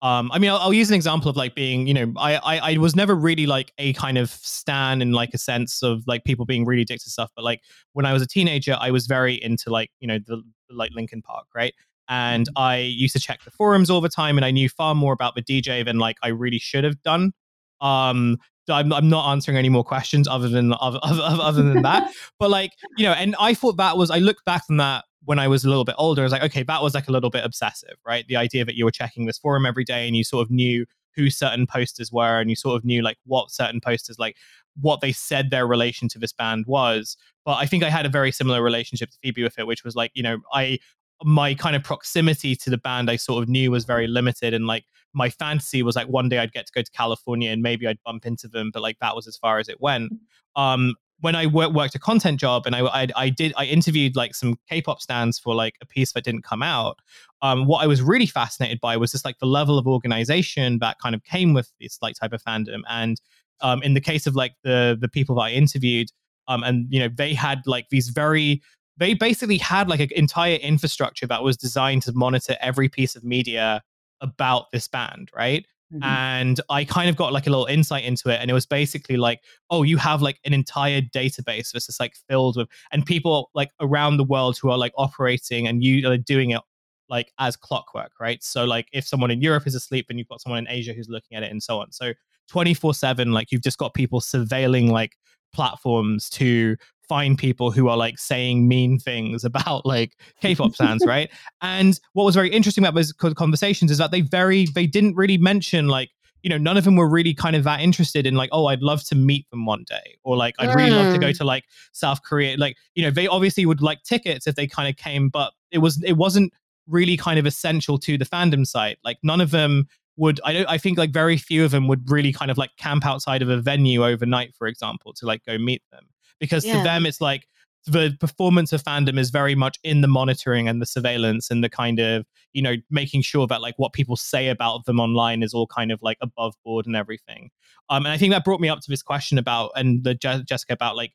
um 0.03 0.31
i 0.33 0.39
mean 0.39 0.51
I'll, 0.51 0.59
I'll 0.59 0.75
use 0.75 0.89
an 0.91 0.95
example 0.95 1.29
of 1.31 1.37
like 1.37 1.55
being 1.55 1.87
you 1.87 1.95
know 1.95 2.13
I, 2.17 2.37
I 2.37 2.73
i 2.73 2.79
was 2.79 2.95
never 2.95 3.15
really 3.15 3.47
like 3.47 3.73
a 3.79 3.93
kind 3.95 4.19
of 4.19 4.31
stan 4.31 5.03
in 5.03 5.13
like 5.13 5.31
a 5.35 5.39
sense 5.39 5.83
of 5.83 6.05
like 6.07 6.25
people 6.25 6.45
being 6.45 6.65
really 6.65 6.83
addicted 6.83 7.05
to 7.05 7.11
stuff 7.11 7.31
but 7.35 7.45
like 7.45 7.63
when 7.93 8.07
i 8.07 8.13
was 8.13 8.23
a 8.23 8.27
teenager 8.27 8.77
i 8.81 8.91
was 8.91 9.07
very 9.07 9.35
into 9.35 9.71
like 9.71 9.91
you 10.01 10.07
know 10.09 10.19
the 10.27 10.43
like 10.71 10.91
linkin 10.95 11.23
park 11.23 11.47
right? 11.55 11.75
And 12.11 12.49
i 12.57 12.77
used 12.79 13.13
to 13.15 13.21
check 13.21 13.43
the 13.45 13.51
forums 13.51 13.91
all 13.91 14.01
the 14.01 14.09
time 14.09 14.39
and 14.39 14.45
i 14.45 14.51
knew 14.51 14.69
far 14.69 14.95
more 14.95 15.13
about 15.13 15.35
the 15.35 15.43
dj 15.43 15.85
than 15.85 15.99
like 15.99 16.17
i 16.23 16.29
really 16.29 16.59
should 16.59 16.85
have 16.85 17.01
done. 17.03 17.33
Um 17.81 18.39
I'm, 18.71 18.93
I'm 18.93 19.09
not 19.09 19.31
answering 19.33 19.57
any 19.57 19.71
more 19.71 19.83
questions 19.83 20.29
other 20.29 20.49
than 20.49 20.75
other, 20.79 20.99
other, 21.03 21.23
other 21.23 21.63
than 21.63 21.83
that. 21.83 22.13
But 22.39 22.51
like 22.51 22.73
you 22.97 23.05
know 23.05 23.13
and 23.13 23.35
i 23.41 23.55
thought 23.55 23.77
that 23.79 23.97
was 23.97 24.11
i 24.11 24.19
look 24.19 24.45
back 24.45 24.63
on 24.71 24.77
that 24.77 25.05
when 25.25 25.39
I 25.39 25.49
was 25.49 25.65
a 25.65 25.69
little 25.69 25.85
bit 25.85 25.95
older, 25.99 26.23
I 26.23 26.25
was 26.25 26.33
like, 26.33 26.43
okay, 26.43 26.63
that 26.63 26.83
was 26.83 26.95
like 26.95 27.09
a 27.09 27.13
little 27.13 27.31
bit 27.31 27.45
obsessive, 27.45 27.97
right? 28.07 28.27
The 28.29 28.37
idea 28.37 28.65
that 28.65 28.77
you 28.77 28.85
were 28.85 28.91
checking 28.91 29.27
this 29.27 29.39
forum 29.39 29.67
every 29.67 29.85
day 29.85 30.07
and 30.07 30.17
you 30.17 30.25
sort 30.25 30.47
of 30.47 30.51
knew 30.51 30.87
who 31.15 31.31
certain 31.31 31.67
posters 31.67 32.13
were 32.13 32.41
and 32.41 32.49
you 32.49 32.57
sort 32.57 32.77
of 32.77 32.85
knew 32.85 33.03
like 33.03 33.19
what 33.27 33.51
certain 33.51 33.81
posters, 33.81 34.19
like 34.19 34.37
what 34.81 35.01
they 35.01 35.13
said 35.13 35.51
their 35.51 35.67
relation 35.67 36.09
to 36.09 36.19
this 36.19 36.33
band 36.33 36.65
was. 36.67 37.17
But 37.45 37.55
I 37.55 37.67
think 37.67 37.83
I 37.83 37.91
had 37.91 38.07
a 38.07 38.11
very 38.11 38.31
similar 38.31 38.63
relationship 38.63 39.11
to 39.11 39.19
Phoebe 39.23 39.43
with 39.43 39.59
it, 39.59 39.67
which 39.67 39.85
was 39.85 39.97
like, 39.97 40.13
you 40.15 40.23
know, 40.23 40.39
I, 40.53 40.79
my 41.25 41.55
kind 41.55 41.75
of 41.75 41.83
proximity 41.83 42.55
to 42.55 42.71
the 42.71 42.79
band 42.79 43.11
I 43.11 43.17
sort 43.17 43.43
of 43.43 43.49
knew 43.49 43.73
was 43.73 43.85
very 43.85 44.07
limited. 44.07 44.55
And 44.55 44.67
like 44.67 44.85
my 45.13 45.29
fantasy 45.29 45.83
was 45.83 45.97
like 45.97 46.07
one 46.07 46.29
day 46.29 46.39
I'd 46.39 46.53
get 46.53 46.67
to 46.67 46.73
go 46.73 46.83
to 46.83 46.91
California 46.93 47.51
and 47.51 47.63
maybe 47.63 47.89
I'd 47.89 47.99
bump 48.05 48.25
into 48.25 48.47
them, 48.47 48.71
but 48.73 48.83
like 48.83 48.99
that 49.01 49.17
was 49.17 49.27
as 49.27 49.37
far 49.37 49.59
as 49.59 49.69
it 49.69 49.81
went. 49.81 50.13
Um, 50.55 50.95
when 51.21 51.35
I 51.35 51.47
work, 51.47 51.73
worked 51.73 51.95
a 51.95 51.99
content 51.99 52.39
job 52.39 52.65
and 52.67 52.77
I, 52.77 52.81
I, 52.81 53.07
I 53.17 53.29
did 53.29 53.53
I 53.57 53.65
interviewed 53.65 54.15
like 54.15 54.35
some 54.35 54.57
K-pop 54.69 55.01
stands 55.01 55.39
for 55.39 55.55
like 55.55 55.75
a 55.81 55.87
piece 55.87 56.13
that 56.13 56.25
didn't 56.25 56.43
come 56.43 56.63
out. 56.63 56.99
Um, 57.43 57.67
what 57.67 57.83
I 57.83 57.87
was 57.87 58.03
really 58.03 58.27
fascinated 58.27 58.81
by 58.81 58.97
was 58.97 59.13
just 59.13 59.25
like 59.25 59.39
the 59.39 59.47
level 59.47 59.79
of 59.79 59.87
organization 59.87 60.79
that 60.79 60.99
kind 61.01 61.15
of 61.15 61.25
came 61.25 61.55
with 61.55 61.73
this 61.81 61.99
like 62.03 62.17
type 62.17 62.33
of 62.33 62.43
fandom. 62.43 62.83
And 62.89 63.21
um, 63.61 63.83
in 63.83 63.95
the 63.95 64.01
case 64.01 64.27
of 64.27 64.37
like 64.37 64.55
the 64.63 64.97
the 65.01 65.09
people 65.09 65.37
that 65.37 65.43
I 65.43 65.51
interviewed, 65.51 66.09
um, 66.47 66.63
and 66.63 66.87
you 66.91 67.01
know 67.01 67.09
they 67.09 67.35
had 67.35 67.63
like 67.67 67.89
these 67.91 68.09
very 68.09 68.63
they 68.97 69.15
basically 69.15 69.59
had 69.59 69.89
like 69.89 70.01
an 70.01 70.09
entire 70.15 70.57
infrastructure 70.57 71.27
that 71.27 71.43
was 71.43 71.57
designed 71.57 72.03
to 72.03 72.13
monitor 72.13 72.57
every 72.61 72.89
piece 72.89 73.15
of 73.15 73.25
media 73.25 73.83
about 74.21 74.71
this 74.73 74.89
band, 74.89 75.31
right? 75.35 75.67
Mhm. 75.93 76.03
and 76.03 76.61
I 76.69 76.85
kind 76.85 77.09
of 77.09 77.17
got 77.17 77.33
like 77.33 77.47
a 77.47 77.51
little 77.51 77.65
insight 77.67 78.05
into 78.05 78.29
it. 78.29 78.41
And 78.41 78.51
it 78.51 78.55
was 78.55 78.67
basically 78.67 79.17
like, 79.17 79.41
oh, 79.71 79.83
you 79.85 79.97
have 79.97 80.21
like 80.21 80.39
an 80.45 80.53
entire 80.53 81.01
database 81.01 81.73
that's 81.73 81.87
just 81.87 81.99
like 82.01 82.15
filled 82.29 82.57
with, 82.59 82.69
and 82.93 83.07
people 83.07 83.51
like 83.55 83.71
around 83.81 84.19
the 84.19 84.25
world 84.25 84.59
who 84.61 84.71
are 84.71 84.77
like 84.79 84.93
operating 84.99 85.67
and 85.67 85.83
you 85.83 86.07
are 86.09 86.19
doing 86.19 86.51
it 86.51 86.61
like 87.09 87.33
as 87.39 87.57
clockwork, 87.57 88.13
right? 88.21 88.43
So 88.45 88.65
like 88.67 88.89
if 88.93 89.07
someone 89.07 89.31
in 89.31 89.41
Europe 89.41 89.67
is 89.67 89.75
asleep 89.75 90.07
and 90.11 90.19
you've 90.19 90.29
got 90.29 90.43
someone 90.43 90.59
in 90.59 90.69
Asia 90.69 90.93
who's 90.93 91.09
looking 91.09 91.37
at 91.39 91.43
it 91.43 91.51
and 91.51 91.63
so 91.63 91.81
on. 91.81 91.91
So 91.93 92.13
24 92.49 92.93
7, 92.95 93.33
like 93.33 93.51
you've 93.51 93.63
just 93.63 93.79
got 93.79 93.95
people 93.95 94.21
surveilling 94.21 94.91
like 94.91 95.17
platforms 95.55 96.29
to 96.31 96.77
find 97.09 97.39
people 97.39 97.71
who 97.71 97.89
are 97.89 97.97
like 97.97 98.19
saying 98.19 98.69
mean 98.69 98.99
things 98.99 99.45
about 99.45 99.87
like 99.87 100.17
K-pop 100.41 100.75
fans, 100.75 101.03
right? 101.07 101.31
And 101.63 101.99
what 102.13 102.25
was 102.25 102.35
very 102.35 102.51
interesting 102.51 102.85
about 102.85 102.95
those 102.95 103.13
conversations 103.13 103.91
is 103.91 103.99
that 103.99 104.11
they 104.11 104.21
very 104.21 104.67
they 104.67 104.87
didn't 104.87 105.17
really 105.17 105.39
mention 105.39 105.89
like 105.89 106.11
you 106.43 106.51
know 106.51 106.59
none 106.59 106.77
of 106.77 106.85
them 106.85 106.95
were 106.95 107.09
really 107.09 107.35
kind 107.35 107.57
of 107.57 107.65
that 107.65 107.81
interested 107.81 108.27
in 108.27 108.35
like 108.35 108.51
oh 108.53 108.67
I'd 108.67 108.83
love 108.83 109.03
to 109.05 109.15
meet 109.15 109.51
them 109.51 109.67
one 109.67 109.85
day 109.89 110.17
or 110.23 110.37
like 110.37 110.55
I'd 110.59 110.75
really 110.75 110.91
love 110.91 111.13
to 111.13 111.19
go 111.19 111.31
mm. 111.31 111.39
to 111.39 111.45
like 111.45 111.65
South 111.93 112.23
Korea. 112.23 112.57
Like 112.57 112.77
you 112.95 113.03
know 113.03 113.11
they 113.11 113.27
obviously 113.27 113.67
would 113.67 113.81
like 113.81 114.03
tickets 114.03 114.47
if 114.47 114.55
they 114.55 114.67
kind 114.67 114.89
of 114.89 114.97
came 114.97 115.29
but 115.29 115.53
it 115.71 115.79
was 115.79 116.03
it 116.05 116.13
wasn't 116.13 116.53
really 116.87 117.17
kind 117.17 117.39
of 117.39 117.47
essential 117.47 117.99
to 117.99 118.17
the 118.17 118.25
fandom 118.25 118.67
site 118.67 118.97
like 119.05 119.19
none 119.23 119.43
of 119.43 119.51
them 119.51 119.87
would 120.19 120.41
I 120.45 120.53
don't 120.53 120.67
I 120.69 120.77
think 120.77 120.99
like 120.99 121.13
very 121.13 121.37
few 121.37 121.65
of 121.65 121.71
them 121.71 121.89
would 121.89 122.11
really 122.11 122.33
kind 122.33 122.51
of 122.51 122.59
like 122.59 122.77
camp 122.77 123.07
outside 123.07 123.41
of 123.41 123.49
a 123.49 123.59
venue 123.61 124.05
overnight 124.05 124.55
for 124.55 124.67
example 124.67 125.15
to 125.15 125.27
like 125.27 125.45
go 125.47 125.57
meet 125.57 125.83
them. 125.91 126.07
Because 126.41 126.65
to 126.65 126.83
them 126.83 127.07
it's 127.07 127.21
like 127.21 127.49
the 127.87 128.17
performance 128.21 128.73
of 128.73 128.83
fandom 128.83 129.19
is 129.19 129.31
very 129.31 129.55
much 129.55 129.79
in 129.83 130.01
the 130.03 130.09
monitoring 130.09 130.69
and 130.69 130.83
the 130.83 130.87
surveillance 130.87 131.51
and 131.51 131.65
the 131.65 131.69
kind 131.71 132.01
of 132.01 132.27
you 132.53 132.61
know 132.61 132.75
making 132.91 133.23
sure 133.23 133.47
that 133.47 133.63
like 133.63 133.75
what 133.79 133.93
people 133.93 134.17
say 134.17 134.49
about 134.49 134.85
them 134.85 135.01
online 135.01 135.43
is 135.43 135.55
all 135.55 135.67
kind 135.67 135.91
of 135.93 136.01
like 136.03 136.19
above 136.21 136.55
board 136.65 136.85
and 136.87 136.97
everything. 136.97 137.51
Um 137.89 138.05
and 138.05 138.13
i 138.13 138.19
think 138.19 138.33
that 138.33 138.45
brought 138.45 138.61
me 138.61 138.69
up 138.69 138.81
to 138.81 138.91
this 138.91 139.03
question 139.03 139.39
about 139.39 139.71
and 139.77 140.05
the 140.05 140.15
Je- 140.15 140.43
jessica 140.45 140.73
about 140.73 140.97
like 140.97 141.13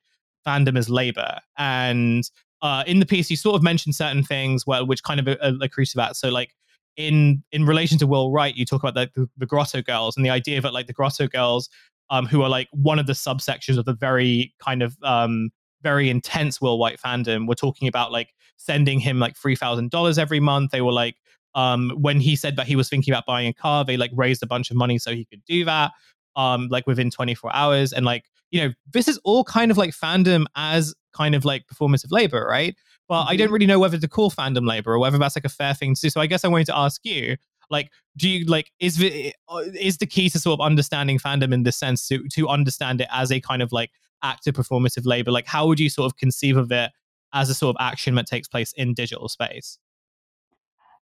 fandom 0.47 0.77
as 0.77 0.89
labor. 0.89 1.39
And 1.57 2.23
uh 2.61 2.83
in 2.87 2.99
the 2.99 3.05
piece 3.05 3.29
you 3.29 3.35
sort 3.35 3.55
of 3.55 3.63
mentioned 3.63 3.95
certain 3.95 4.23
things 4.23 4.65
well 4.65 4.85
which 4.85 5.03
kind 5.03 5.19
of 5.19 5.27
uh, 5.27 5.53
accrue 5.61 5.85
to 5.85 5.97
that. 5.97 6.15
So 6.15 6.29
like 6.29 6.55
in 6.97 7.43
in 7.51 7.65
relation 7.65 7.97
to 7.97 8.05
will 8.05 8.31
white 8.31 8.55
you 8.55 8.65
talk 8.65 8.83
about 8.83 8.95
like 8.95 9.13
the, 9.15 9.27
the 9.37 9.45
grotto 9.45 9.81
girls 9.81 10.15
and 10.15 10.25
the 10.25 10.29
idea 10.29 10.61
that 10.61 10.73
like 10.73 10.87
the 10.87 10.93
grotto 10.93 11.27
girls 11.27 11.69
um 12.11 12.25
who 12.27 12.41
are 12.43 12.49
like 12.49 12.67
one 12.71 12.99
of 12.99 13.07
the 13.07 13.13
subsections 13.13 13.77
of 13.77 13.85
the 13.85 13.93
very 13.93 14.53
kind 14.59 14.83
of 14.83 14.95
um 15.03 15.49
very 15.83 16.09
intense 16.09 16.59
Will 16.61 16.79
White 16.79 16.99
fandom 16.99 17.47
were 17.47 17.55
talking 17.55 17.87
about 17.87 18.11
like 18.11 18.29
sending 18.57 18.99
him 18.99 19.19
like 19.19 19.35
three 19.35 19.55
thousand 19.55 19.91
dollars 19.91 20.17
every 20.17 20.39
month. 20.39 20.71
They 20.71 20.81
were 20.81 20.93
like, 20.93 21.15
um, 21.53 21.91
when 21.99 22.19
he 22.19 22.35
said 22.35 22.55
that 22.55 22.65
he 22.65 22.75
was 22.75 22.89
thinking 22.89 23.13
about 23.13 23.25
buying 23.27 23.47
a 23.47 23.53
car, 23.53 23.85
they 23.85 23.97
like 23.97 24.11
raised 24.15 24.41
a 24.41 24.47
bunch 24.47 24.71
of 24.71 24.77
money 24.77 24.97
so 24.97 25.13
he 25.13 25.25
could 25.25 25.43
do 25.45 25.65
that. 25.65 25.91
Um, 26.35 26.69
like 26.71 26.87
within 26.87 27.11
24 27.11 27.55
hours, 27.55 27.93
and 27.93 28.05
like 28.05 28.23
you 28.49 28.61
know, 28.61 28.73
this 28.91 29.07
is 29.07 29.19
all 29.23 29.43
kind 29.43 29.69
of 29.69 29.77
like 29.77 29.91
fandom 29.91 30.45
as 30.55 30.95
kind 31.13 31.35
of 31.35 31.45
like 31.45 31.65
performative 31.67 32.11
labor, 32.11 32.47
right? 32.49 32.75
But 33.07 33.25
I 33.25 33.35
don't 33.35 33.51
really 33.51 33.65
know 33.65 33.79
whether 33.79 33.97
to 33.97 34.07
call 34.07 34.31
fandom 34.31 34.67
labor 34.67 34.93
or 34.93 34.99
whether 34.99 35.17
that's 35.17 35.35
like 35.35 35.45
a 35.45 35.49
fair 35.49 35.73
thing 35.73 35.95
to 35.95 36.01
do. 36.01 36.09
So 36.09 36.21
I 36.21 36.25
guess 36.25 36.45
I 36.45 36.47
wanted 36.47 36.67
to 36.67 36.77
ask 36.77 37.01
you, 37.03 37.37
like, 37.69 37.91
do 38.17 38.29
you 38.29 38.45
like 38.45 38.71
is 38.79 38.97
the 38.97 39.33
uh, 39.49 39.63
is 39.79 39.97
the 39.97 40.05
key 40.05 40.29
to 40.29 40.39
sort 40.39 40.59
of 40.59 40.65
understanding 40.65 41.19
fandom 41.19 41.53
in 41.53 41.63
this 41.63 41.77
sense 41.77 42.07
to 42.07 42.27
to 42.29 42.47
understand 42.47 43.01
it 43.01 43.07
as 43.11 43.31
a 43.31 43.39
kind 43.39 43.61
of 43.61 43.71
like 43.71 43.91
active 44.21 44.55
performative 44.55 45.05
labor 45.05 45.31
like 45.31 45.45
how 45.47 45.67
would 45.67 45.79
you 45.79 45.89
sort 45.89 46.05
of 46.05 46.15
conceive 46.17 46.55
of 46.55 46.71
it 46.71 46.91
as 47.33 47.49
a 47.49 47.53
sort 47.53 47.75
of 47.75 47.85
action 47.85 48.15
that 48.15 48.25
takes 48.25 48.47
place 48.47 48.71
in 48.77 48.93
digital 48.93 49.27
space 49.27 49.79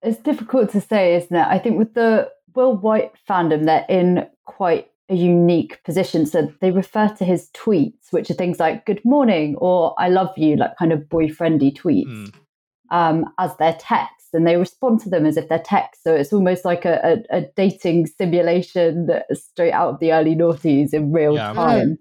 It's 0.03 0.18
difficult 0.18 0.70
to 0.70 0.80
say, 0.80 1.14
isn't 1.16 1.34
it? 1.34 1.47
I 1.47 1.59
think 1.59 1.78
with 1.78 1.95
the 1.95 2.30
White 2.53 3.12
fandom, 3.28 3.64
they're 3.64 3.86
in 3.88 4.26
quite 4.45 4.89
a 5.11 5.15
unique 5.15 5.83
position. 5.85 6.25
So 6.27 6.53
they 6.61 6.71
refer 6.71 7.09
to 7.09 7.25
his 7.25 7.51
tweets, 7.55 8.13
which 8.13 8.31
are 8.31 8.35
things 8.35 8.59
like 8.61 8.87
"Good 8.87 9.05
morning" 9.05 9.57
or 9.59 9.95
"I 9.99 10.09
love 10.09 10.31
you," 10.39 10.57
like 10.57 10.77
kind 10.79 10.93
of 10.93 11.01
boyfriendy 11.01 11.77
tweets, 11.77 12.31
Hmm. 12.31 12.97
um, 12.97 13.25
as 13.39 13.57
their 13.57 13.77
text, 13.79 14.29
and 14.33 14.47
they 14.47 14.57
respond 14.57 15.01
to 15.01 15.11
them 15.11 15.27
as 15.27 15.37
if 15.37 15.49
they're 15.49 15.59
text. 15.59 16.03
So 16.05 16.15
it's 16.15 16.33
almost 16.33 16.65
like 16.65 16.85
a, 16.85 17.23
a, 17.31 17.39
a 17.39 17.43
dating 17.57 18.07
simulation 18.07 19.07
that 19.07 19.27
is 19.31 19.45
straight 19.45 19.73
out 19.73 19.95
of 19.95 20.01
the 20.01 20.13
early 20.13 20.35
noughties 20.37 20.95
in 20.95 21.13
real 21.13 21.35
Yeah. 21.35 21.53
time. 21.53 21.99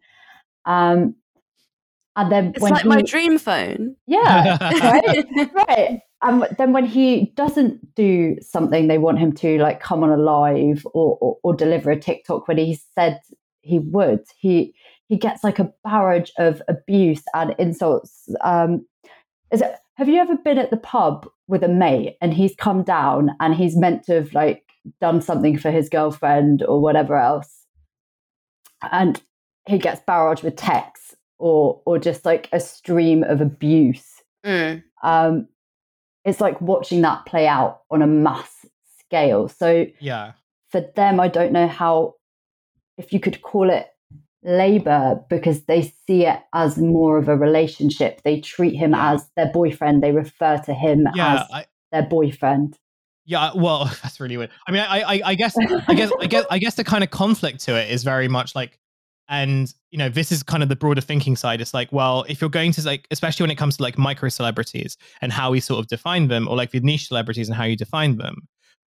Um, 0.65 1.15
and 2.15 2.31
then 2.31 2.51
It's 2.55 2.61
when 2.61 2.73
like 2.73 2.85
my 2.85 3.01
dream 3.01 3.37
phone. 3.39 3.95
yeah, 4.05 4.57
right, 4.81 5.25
right. 5.67 5.99
And 6.21 6.45
then 6.57 6.73
when 6.73 6.85
he 6.85 7.31
doesn't 7.35 7.95
do 7.95 8.35
something 8.41 8.87
they 8.87 8.97
want 8.97 9.19
him 9.19 9.31
to, 9.33 9.57
like 9.59 9.79
come 9.79 10.03
on 10.03 10.09
a 10.09 10.17
live 10.17 10.85
or, 10.93 11.17
or, 11.21 11.37
or 11.43 11.55
deliver 11.55 11.91
a 11.91 11.99
TikTok 11.99 12.47
when 12.47 12.57
he 12.57 12.79
said 12.95 13.21
he 13.61 13.79
would, 13.79 14.25
he 14.37 14.73
he 15.07 15.17
gets 15.17 15.43
like 15.43 15.59
a 15.59 15.71
barrage 15.83 16.29
of 16.37 16.61
abuse 16.67 17.23
and 17.33 17.55
insults. 17.57 18.29
Um, 18.41 18.85
is 19.51 19.61
it? 19.61 19.75
Have 19.95 20.07
you 20.07 20.17
ever 20.17 20.37
been 20.37 20.57
at 20.57 20.69
the 20.71 20.77
pub 20.77 21.27
with 21.47 21.63
a 21.63 21.67
mate 21.67 22.17
and 22.21 22.33
he's 22.33 22.55
come 22.55 22.83
down 22.83 23.31
and 23.39 23.55
he's 23.55 23.75
meant 23.75 24.03
to 24.03 24.15
have 24.15 24.33
like 24.33 24.63
done 25.01 25.21
something 25.21 25.57
for 25.57 25.71
his 25.71 25.89
girlfriend 25.89 26.63
or 26.63 26.81
whatever 26.81 27.17
else, 27.17 27.65
and 28.91 29.21
he 29.67 29.77
gets 29.77 30.01
barraged 30.07 30.43
with 30.43 30.55
texts 30.55 31.15
or 31.37 31.81
or 31.85 31.97
just 31.97 32.25
like 32.25 32.49
a 32.51 32.59
stream 32.59 33.23
of 33.23 33.39
abuse 33.41 34.05
Mm. 34.45 34.83
um, 35.03 35.47
it's 36.29 36.39
like 36.41 36.61
watching 36.61 37.01
that 37.01 37.25
play 37.25 37.47
out 37.47 37.81
on 37.91 38.01
a 38.01 38.07
mass 38.07 38.65
scale. 38.99 39.47
So 39.49 39.85
yeah 39.99 40.33
for 40.71 40.81
them, 40.95 41.19
I 41.19 41.27
don't 41.29 41.51
know 41.51 41.67
how, 41.67 42.13
if 42.99 43.11
you 43.11 43.19
could 43.19 43.41
call 43.41 43.71
it 43.71 43.87
labor, 44.43 45.19
because 45.29 45.63
they 45.65 45.93
see 46.07 46.25
it 46.27 46.39
as 46.53 46.77
more 46.77 47.17
of 47.17 47.27
a 47.27 47.35
relationship. 47.35 48.21
They 48.23 48.39
treat 48.39 48.75
him 48.75 48.91
Yeah. 48.91 49.13
as 49.13 49.27
their 49.35 49.51
boyfriend. 49.51 50.03
They 50.03 50.11
refer 50.11 50.59
to 50.59 50.73
him 50.73 51.07
yeah 51.15 51.33
as 51.41 51.47
I, 51.51 51.65
their 51.91 52.03
boyfriend. 52.03 52.77
yeah 53.25 53.51
well 53.55 53.85
that's 54.03 54.19
really 54.19 54.37
weird 54.37 54.51
i 54.67 54.71
mean 54.71 54.81
I, 54.81 55.01
I 55.01 55.21
i 55.25 55.35
guess 55.35 55.55
i 55.57 55.93
guess 55.95 56.11
i 56.19 56.25
guess 56.27 56.45
i 56.51 56.57
guess 56.59 56.75
the 56.75 56.83
kind 56.83 57.03
of 57.03 57.09
conflict 57.11 57.59
to 57.61 57.75
it 57.75 57.89
is 57.91 58.03
very 58.03 58.27
much 58.27 58.55
like 58.55 58.79
and 59.29 59.73
you 59.91 59.97
know 59.97 60.09
this 60.09 60.31
is 60.31 60.43
kind 60.43 60.63
of 60.63 60.69
the 60.69 60.75
broader 60.75 61.01
thinking 61.01 61.35
side. 61.35 61.61
It's 61.61 61.73
like 61.73 61.91
well 61.93 62.25
if 62.27 62.41
you're 62.41 62.49
going 62.49 62.71
to 62.73 62.81
like 62.81 63.07
especially 63.11 63.43
when 63.43 63.51
it 63.51 63.57
comes 63.57 63.77
to 63.77 63.83
like 63.83 63.97
micro 63.97 64.29
celebrities 64.29 64.97
and 65.21 65.31
how 65.31 65.51
we 65.51 65.59
sort 65.59 65.79
of 65.79 65.87
define 65.87 66.27
them 66.27 66.47
or 66.47 66.57
like 66.57 66.71
the 66.71 66.79
niche 66.81 67.07
celebrities 67.07 67.47
and 67.47 67.55
how 67.55 67.63
you 67.63 67.75
define 67.75 68.17
them 68.17 68.47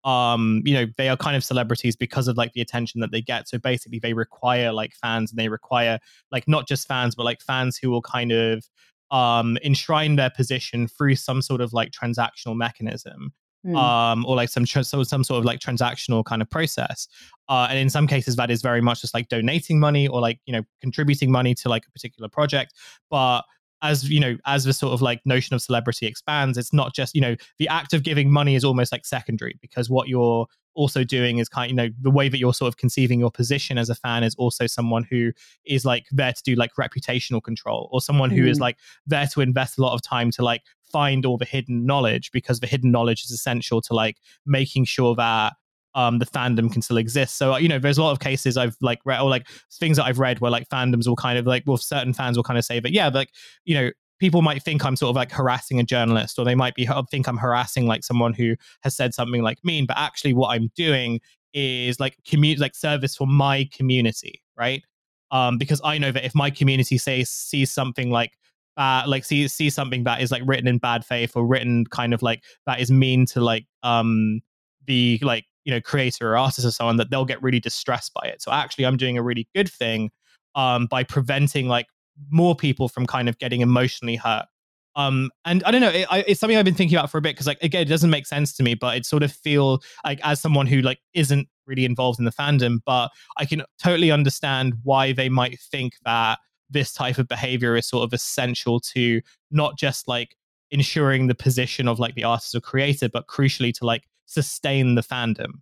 um 0.04 0.62
you 0.64 0.72
know 0.72 0.86
they 0.96 1.08
are 1.08 1.16
kind 1.16 1.34
of 1.34 1.42
celebrities 1.42 1.96
because 1.96 2.28
of 2.28 2.36
like 2.36 2.52
the 2.52 2.60
attention 2.60 3.00
that 3.00 3.10
they 3.10 3.22
get. 3.22 3.48
So 3.48 3.58
basically 3.58 3.98
they 3.98 4.12
require 4.12 4.72
like 4.72 4.92
fans 4.94 5.32
and 5.32 5.38
they 5.38 5.48
require 5.48 5.98
like 6.30 6.46
not 6.46 6.68
just 6.68 6.86
fans 6.86 7.14
but 7.14 7.24
like 7.24 7.40
fans 7.40 7.76
who 7.76 7.90
will 7.90 8.02
kind 8.02 8.30
of 8.30 8.64
um 9.10 9.56
enshrine 9.64 10.16
their 10.16 10.30
position 10.30 10.86
through 10.86 11.16
some 11.16 11.40
sort 11.40 11.60
of 11.60 11.72
like 11.72 11.90
transactional 11.92 12.56
mechanism 12.56 13.32
Mm. 13.66 13.76
um, 13.76 14.24
or 14.26 14.36
like 14.36 14.48
some 14.48 14.64
tr- 14.64 14.82
so 14.82 15.02
some 15.02 15.24
sort 15.24 15.38
of 15.38 15.44
like 15.44 15.58
transactional 15.60 16.24
kind 16.24 16.40
of 16.40 16.48
process. 16.48 17.08
Uh, 17.48 17.66
and 17.68 17.78
in 17.78 17.90
some 17.90 18.06
cases, 18.06 18.36
that 18.36 18.50
is 18.50 18.62
very 18.62 18.80
much 18.80 19.00
just 19.00 19.12
like 19.14 19.28
donating 19.28 19.80
money 19.80 20.06
or 20.06 20.20
like 20.20 20.38
you 20.46 20.52
know 20.52 20.62
contributing 20.80 21.30
money 21.32 21.54
to 21.54 21.68
like 21.68 21.84
a 21.86 21.90
particular 21.90 22.28
project. 22.28 22.74
But 23.10 23.42
as 23.82 24.08
you 24.08 24.20
know, 24.20 24.36
as 24.46 24.64
the 24.64 24.72
sort 24.72 24.92
of 24.94 25.02
like 25.02 25.20
notion 25.24 25.54
of 25.54 25.62
celebrity 25.62 26.06
expands, 26.06 26.56
it's 26.58 26.72
not 26.72 26.94
just 26.94 27.14
you 27.14 27.20
know 27.20 27.36
the 27.58 27.68
act 27.68 27.92
of 27.92 28.02
giving 28.02 28.30
money 28.32 28.54
is 28.54 28.64
almost 28.64 28.92
like 28.92 29.04
secondary 29.04 29.58
because 29.60 29.90
what 29.90 30.08
you're 30.08 30.46
also 30.74 31.02
doing 31.02 31.38
is 31.38 31.48
kind 31.48 31.66
of, 31.66 31.70
you 31.70 31.76
know 31.76 31.88
the 32.02 32.10
way 32.10 32.28
that 32.28 32.38
you're 32.38 32.52
sort 32.52 32.68
of 32.68 32.76
conceiving 32.76 33.18
your 33.18 33.30
position 33.30 33.78
as 33.78 33.88
a 33.88 33.94
fan 33.94 34.22
is 34.22 34.34
also 34.36 34.66
someone 34.66 35.06
who 35.10 35.32
is 35.64 35.84
like 35.86 36.04
there 36.10 36.32
to 36.32 36.42
do 36.42 36.54
like 36.54 36.70
reputational 36.78 37.42
control 37.42 37.88
or 37.92 38.00
someone 38.00 38.28
who 38.30 38.46
is 38.46 38.58
Mm. 38.58 38.60
like 38.62 38.76
there 39.06 39.26
to 39.28 39.40
invest 39.40 39.78
a 39.78 39.80
lot 39.82 39.94
of 39.94 40.02
time 40.02 40.30
to 40.32 40.42
like 40.44 40.62
find 40.96 41.26
all 41.26 41.36
the 41.36 41.44
hidden 41.44 41.84
knowledge 41.84 42.30
because 42.32 42.60
the 42.60 42.66
hidden 42.66 42.90
knowledge 42.90 43.22
is 43.24 43.30
essential 43.30 43.82
to 43.82 43.92
like 43.92 44.16
making 44.46 44.84
sure 44.84 45.14
that 45.14 45.52
um 45.94 46.18
the 46.18 46.26
fandom 46.26 46.72
can 46.72 46.82
still 46.82 46.96
exist. 46.96 47.36
So 47.36 47.54
uh, 47.54 47.58
you 47.58 47.68
know 47.68 47.78
there's 47.78 47.98
a 47.98 48.02
lot 48.02 48.12
of 48.12 48.20
cases 48.20 48.56
i've 48.56 48.76
like 48.80 49.00
read 49.04 49.20
or 49.20 49.28
like 49.36 49.46
things 49.80 49.96
that 49.96 50.06
i've 50.08 50.18
read 50.18 50.40
where 50.40 50.50
like 50.50 50.68
fandoms 50.68 51.06
will 51.08 51.16
kind 51.26 51.38
of 51.38 51.46
like 51.46 51.64
well 51.66 51.76
certain 51.76 52.12
fans 52.12 52.36
will 52.36 52.44
kind 52.44 52.58
of 52.58 52.64
say 52.64 52.80
that 52.80 52.92
yeah 52.92 53.08
like 53.08 53.30
you 53.64 53.74
know 53.78 53.90
people 54.18 54.42
might 54.42 54.62
think 54.62 54.84
i'm 54.84 54.96
sort 54.96 55.10
of 55.10 55.16
like 55.16 55.32
harassing 55.32 55.78
a 55.80 55.84
journalist 55.84 56.38
or 56.38 56.44
they 56.44 56.54
might 56.54 56.74
be 56.74 56.88
think 57.10 57.28
i'm 57.28 57.36
harassing 57.36 57.86
like 57.86 58.04
someone 58.04 58.32
who 58.32 58.54
has 58.82 58.96
said 58.96 59.14
something 59.14 59.42
like 59.42 59.58
mean 59.64 59.86
but 59.86 59.96
actually 59.98 60.32
what 60.32 60.48
i'm 60.54 60.70
doing 60.74 61.20
is 61.52 61.98
like 61.98 62.16
community 62.26 62.60
like 62.60 62.74
service 62.74 63.16
for 63.16 63.26
my 63.26 63.68
community 63.72 64.42
right? 64.56 64.82
Um 65.30 65.58
because 65.58 65.80
i 65.84 65.98
know 65.98 66.12
that 66.12 66.24
if 66.24 66.34
my 66.34 66.50
community 66.50 66.98
says 66.98 67.30
sees 67.30 67.70
something 67.72 68.10
like 68.10 68.32
like 68.76 69.24
see 69.24 69.48
see 69.48 69.70
something 69.70 70.04
that 70.04 70.20
is 70.20 70.30
like 70.30 70.42
written 70.44 70.66
in 70.66 70.78
bad 70.78 71.04
faith 71.04 71.32
or 71.34 71.46
written 71.46 71.84
kind 71.86 72.12
of 72.12 72.22
like 72.22 72.42
that 72.66 72.80
is 72.80 72.90
mean 72.90 73.26
to 73.26 73.40
like 73.40 73.66
um 73.82 74.40
the 74.86 75.18
like 75.22 75.44
you 75.64 75.72
know 75.72 75.80
creator 75.80 76.32
or 76.32 76.36
artist 76.36 76.66
or 76.66 76.70
someone 76.70 76.96
that 76.96 77.10
they'll 77.10 77.24
get 77.24 77.42
really 77.42 77.60
distressed 77.60 78.12
by 78.14 78.28
it. 78.28 78.42
So 78.42 78.52
actually 78.52 78.86
i'm 78.86 78.96
doing 78.96 79.18
a 79.18 79.22
really 79.22 79.48
good 79.54 79.70
thing 79.70 80.10
um 80.54 80.86
by 80.86 81.04
preventing 81.04 81.68
like 81.68 81.86
more 82.30 82.54
people 82.54 82.88
from 82.88 83.06
kind 83.06 83.28
of 83.28 83.38
getting 83.38 83.60
emotionally 83.60 84.16
hurt. 84.16 84.46
Um 84.94 85.30
and 85.44 85.62
i 85.64 85.70
don't 85.70 85.80
know 85.80 85.90
it, 85.90 86.06
I, 86.10 86.24
it's 86.26 86.40
something 86.40 86.56
i've 86.56 86.64
been 86.64 86.74
thinking 86.74 86.96
about 86.96 87.10
for 87.10 87.18
a 87.18 87.22
bit 87.22 87.34
because 87.34 87.46
like 87.46 87.62
again 87.62 87.82
it 87.82 87.88
doesn't 87.88 88.10
make 88.10 88.26
sense 88.26 88.54
to 88.54 88.62
me 88.62 88.74
but 88.74 88.96
it 88.96 89.06
sort 89.06 89.22
of 89.22 89.32
feel 89.32 89.82
like 90.04 90.20
as 90.22 90.40
someone 90.40 90.66
who 90.66 90.80
like 90.80 90.98
isn't 91.14 91.48
really 91.66 91.84
involved 91.84 92.18
in 92.18 92.24
the 92.24 92.32
fandom 92.32 92.78
but 92.86 93.10
i 93.38 93.44
can 93.44 93.62
totally 93.82 94.10
understand 94.10 94.74
why 94.84 95.12
they 95.12 95.28
might 95.28 95.58
think 95.60 95.94
that 96.04 96.38
this 96.70 96.92
type 96.92 97.18
of 97.18 97.28
behavior 97.28 97.76
is 97.76 97.86
sort 97.86 98.04
of 98.04 98.12
essential 98.12 98.80
to 98.80 99.20
not 99.50 99.78
just 99.78 100.08
like 100.08 100.36
ensuring 100.70 101.28
the 101.28 101.34
position 101.34 101.86
of 101.86 101.98
like 101.98 102.14
the 102.14 102.24
artist 102.24 102.54
or 102.54 102.60
creator 102.60 103.08
but 103.08 103.28
crucially 103.28 103.72
to 103.72 103.86
like 103.86 104.08
sustain 104.26 104.96
the 104.96 105.02
fandom 105.02 105.60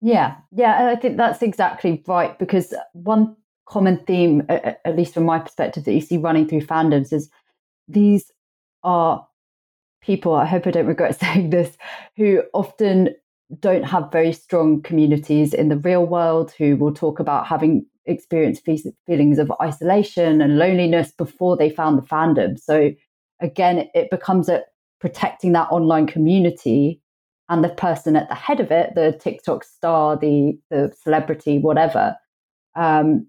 Yeah, 0.00 0.36
yeah, 0.52 0.88
I 0.88 0.96
think 0.96 1.16
that's 1.16 1.42
exactly 1.42 2.02
right. 2.06 2.38
Because 2.38 2.74
one 2.92 3.36
common 3.66 3.98
theme, 4.06 4.44
at 4.48 4.96
least 4.96 5.14
from 5.14 5.24
my 5.24 5.38
perspective, 5.38 5.84
that 5.84 5.92
you 5.92 6.00
see 6.00 6.16
running 6.16 6.46
through 6.48 6.62
fandoms 6.62 7.12
is 7.12 7.28
these 7.88 8.30
are 8.82 9.26
people, 10.00 10.34
I 10.34 10.44
hope 10.44 10.66
I 10.66 10.70
don't 10.70 10.86
regret 10.86 11.18
saying 11.20 11.50
this, 11.50 11.76
who 12.16 12.42
often 12.54 13.14
don't 13.60 13.84
have 13.84 14.12
very 14.12 14.32
strong 14.32 14.82
communities 14.82 15.54
in 15.54 15.68
the 15.68 15.78
real 15.78 16.04
world, 16.06 16.52
who 16.58 16.76
will 16.76 16.94
talk 16.94 17.18
about 17.18 17.46
having 17.46 17.84
experienced 18.08 18.64
fe- 18.64 18.92
feelings 19.06 19.38
of 19.38 19.52
isolation 19.60 20.40
and 20.40 20.58
loneliness 20.58 21.12
before 21.12 21.56
they 21.56 21.70
found 21.70 21.98
the 21.98 22.02
fandom. 22.06 22.58
So 22.58 22.92
again, 23.40 23.78
it- 23.78 23.90
it 23.94 24.10
becomes 24.10 24.48
a 24.48 24.64
protecting 25.00 25.52
that 25.52 25.70
online 25.70 26.06
community 26.06 27.00
and 27.48 27.62
the 27.64 27.68
person 27.68 28.16
at 28.16 28.28
the 28.28 28.34
head 28.34 28.60
of 28.60 28.70
it, 28.70 28.94
the 28.94 29.12
TikTok 29.12 29.64
star, 29.64 30.16
the 30.16 30.58
the 30.70 30.92
celebrity, 31.02 31.58
whatever, 31.58 32.16
um, 32.74 33.26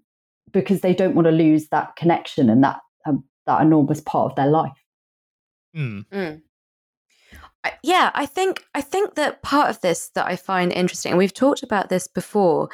because 0.52 0.80
they 0.80 0.94
don't 0.94 1.14
want 1.14 1.26
to 1.26 1.32
lose 1.32 1.68
that 1.68 1.94
connection 1.96 2.50
and 2.50 2.62
that 2.64 2.80
um, 3.06 3.24
that 3.46 3.62
enormous 3.62 4.00
part 4.00 4.30
of 4.30 4.36
their 4.36 4.48
life. 4.48 4.72
Mm. 6.12 6.42
I- 7.64 7.78
yeah, 7.82 8.10
I 8.14 8.26
think 8.26 8.64
I 8.74 8.80
think 8.80 9.14
that 9.14 9.42
part 9.42 9.70
of 9.70 9.80
this 9.80 10.10
that 10.14 10.26
I 10.26 10.36
find 10.36 10.72
interesting, 10.72 11.12
and 11.12 11.18
we've 11.18 11.32
talked 11.34 11.62
about 11.62 11.88
this 11.88 12.06
before, 12.08 12.68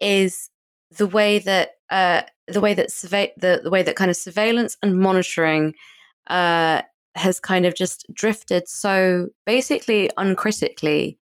is 0.00 0.48
the 0.90 1.06
way 1.06 1.38
that 1.38 1.70
uh, 1.90 2.22
the 2.46 2.60
way 2.60 2.74
that 2.74 2.90
survey 2.90 3.32
the, 3.36 3.60
the 3.62 3.70
way 3.70 3.82
that 3.82 3.96
kind 3.96 4.10
of 4.10 4.16
surveillance 4.16 4.76
and 4.82 4.98
monitoring 4.98 5.74
uh, 6.28 6.82
has 7.14 7.40
kind 7.40 7.66
of 7.66 7.74
just 7.74 8.06
drifted 8.12 8.68
so 8.68 9.28
basically 9.46 10.10
uncritically 10.16 11.18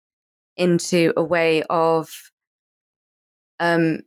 into 0.56 1.14
a 1.18 1.24
way 1.24 1.64
of 1.64 2.32
um, 3.60 4.00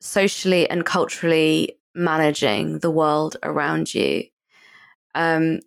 socially 0.00 0.68
and 0.68 0.84
culturally 0.84 1.78
managing 1.94 2.80
the 2.80 2.90
world 2.90 3.36
around 3.42 3.94
you. 3.94 4.24
Um, 5.14 5.60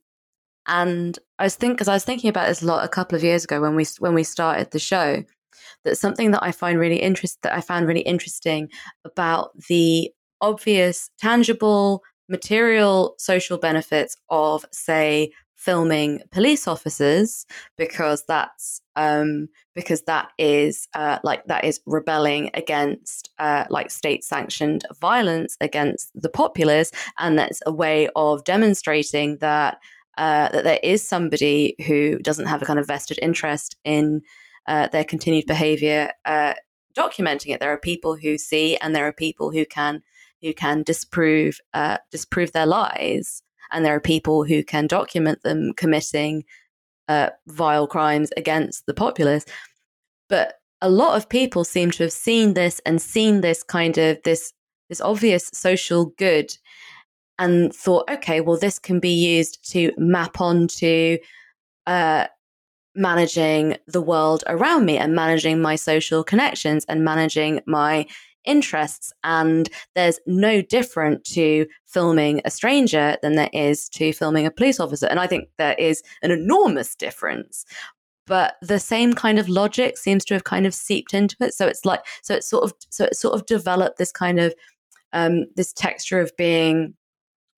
and 0.67 1.17
I 1.39 1.45
was 1.45 1.55
think 1.55 1.75
because 1.75 1.87
I 1.87 1.93
was 1.93 2.03
thinking 2.03 2.29
about 2.29 2.47
this 2.47 2.61
a 2.61 2.65
lot 2.65 2.83
a 2.83 2.89
couple 2.89 3.15
of 3.15 3.23
years 3.23 3.45
ago 3.45 3.61
when 3.61 3.75
we 3.75 3.85
when 3.99 4.13
we 4.13 4.23
started 4.23 4.71
the 4.71 4.79
show. 4.79 5.23
That 5.87 5.97
something 5.97 6.31
that 6.31 6.43
I 6.43 6.51
find 6.51 6.77
really 6.77 7.01
interest 7.01 7.39
that 7.41 7.55
I 7.55 7.61
found 7.61 7.87
really 7.87 8.01
interesting 8.01 8.69
about 9.05 9.57
the 9.67 10.11
obvious, 10.41 11.09
tangible, 11.17 12.03
material 12.29 13.15
social 13.17 13.57
benefits 13.57 14.15
of, 14.29 14.65
say, 14.71 15.31
filming 15.55 16.21
police 16.31 16.67
officers, 16.67 17.45
because 17.77 18.23
that's 18.27 18.81
um, 18.95 19.47
because 19.73 20.03
that 20.03 20.29
is 20.37 20.87
uh, 20.93 21.17
like 21.23 21.43
that 21.45 21.63
is 21.63 21.79
rebelling 21.85 22.51
against 22.53 23.31
uh, 23.39 23.65
like 23.69 23.89
state 23.89 24.23
sanctioned 24.23 24.85
violence 25.01 25.57
against 25.59 26.11
the 26.13 26.29
populace, 26.29 26.91
and 27.17 27.39
that's 27.39 27.61
a 27.65 27.71
way 27.71 28.07
of 28.15 28.43
demonstrating 28.43 29.37
that 29.37 29.79
uh, 30.17 30.49
that 30.49 30.63
there 30.63 30.79
is 30.83 31.07
somebody 31.07 31.75
who 31.85 32.19
doesn't 32.19 32.47
have 32.47 32.61
a 32.61 32.65
kind 32.65 32.79
of 32.79 32.87
vested 32.87 33.19
interest 33.21 33.75
in 33.83 34.21
uh, 34.67 34.87
their 34.87 35.03
continued 35.03 35.45
behavior, 35.45 36.11
uh, 36.25 36.53
documenting 36.97 37.53
it. 37.53 37.59
There 37.59 37.71
are 37.71 37.79
people 37.79 38.15
who 38.15 38.37
see, 38.37 38.77
and 38.77 38.95
there 38.95 39.07
are 39.07 39.13
people 39.13 39.51
who 39.51 39.65
can 39.65 40.01
who 40.41 40.53
can 40.53 40.83
disprove 40.83 41.59
uh, 41.73 41.97
disprove 42.11 42.51
their 42.51 42.65
lies, 42.65 43.41
and 43.71 43.85
there 43.85 43.95
are 43.95 44.01
people 44.01 44.43
who 44.43 44.63
can 44.63 44.87
document 44.87 45.43
them 45.43 45.73
committing 45.75 46.43
uh, 47.07 47.29
vile 47.47 47.87
crimes 47.87 48.31
against 48.37 48.85
the 48.85 48.93
populace. 48.93 49.45
But 50.29 50.55
a 50.81 50.89
lot 50.89 51.15
of 51.15 51.29
people 51.29 51.63
seem 51.63 51.91
to 51.91 52.03
have 52.03 52.11
seen 52.11 52.53
this 52.53 52.79
and 52.85 53.01
seen 53.01 53.41
this 53.41 53.63
kind 53.63 53.97
of 53.97 54.19
this 54.23 54.53
this 54.89 55.01
obvious 55.01 55.49
social 55.53 56.05
good 56.17 56.51
and 57.39 57.73
thought, 57.73 58.09
okay, 58.09 58.41
well, 58.41 58.57
this 58.57 58.79
can 58.79 58.99
be 58.99 59.13
used 59.13 59.69
to 59.71 59.91
map 59.97 60.41
onto 60.41 61.17
uh, 61.85 62.27
managing 62.97 63.77
the 63.87 64.01
world 64.01 64.43
around 64.47 64.85
me 64.85 64.97
and 64.97 65.15
managing 65.15 65.61
my 65.61 65.75
social 65.75 66.23
connections 66.23 66.83
and 66.89 67.05
managing 67.05 67.61
my 67.65 68.07
interests. 68.43 69.13
And 69.23 69.69
there's 69.93 70.19
no 70.25 70.61
different 70.61 71.23
to 71.25 71.67
filming 71.85 72.41
a 72.43 72.51
stranger 72.51 73.17
than 73.21 73.35
there 73.35 73.49
is 73.53 73.87
to 73.89 74.13
filming 74.13 74.45
a 74.45 74.51
police 74.51 74.79
officer. 74.79 75.05
And 75.05 75.19
I 75.19 75.27
think 75.27 75.49
there 75.57 75.75
is 75.77 76.01
an 76.23 76.31
enormous 76.31 76.95
difference. 76.95 77.65
But 78.25 78.55
the 78.61 78.79
same 78.79 79.13
kind 79.13 79.39
of 79.39 79.47
logic 79.47 79.97
seems 79.97 80.25
to 80.25 80.33
have 80.33 80.43
kind 80.43 80.65
of 80.65 80.73
seeped 80.73 81.13
into 81.13 81.35
it. 81.41 81.53
So 81.53 81.67
it's 81.67 81.85
like, 81.85 82.01
so 82.23 82.35
it's 82.35 82.49
sort 82.49 82.63
of, 82.63 82.73
so 82.89 83.05
it's 83.05 83.19
sort 83.19 83.35
of 83.35 83.45
developed 83.45 83.97
this 83.97 84.11
kind 84.11 84.39
of, 84.39 84.53
um, 85.13 85.45
this 85.55 85.71
texture 85.71 86.19
of 86.19 86.35
being 86.35 86.95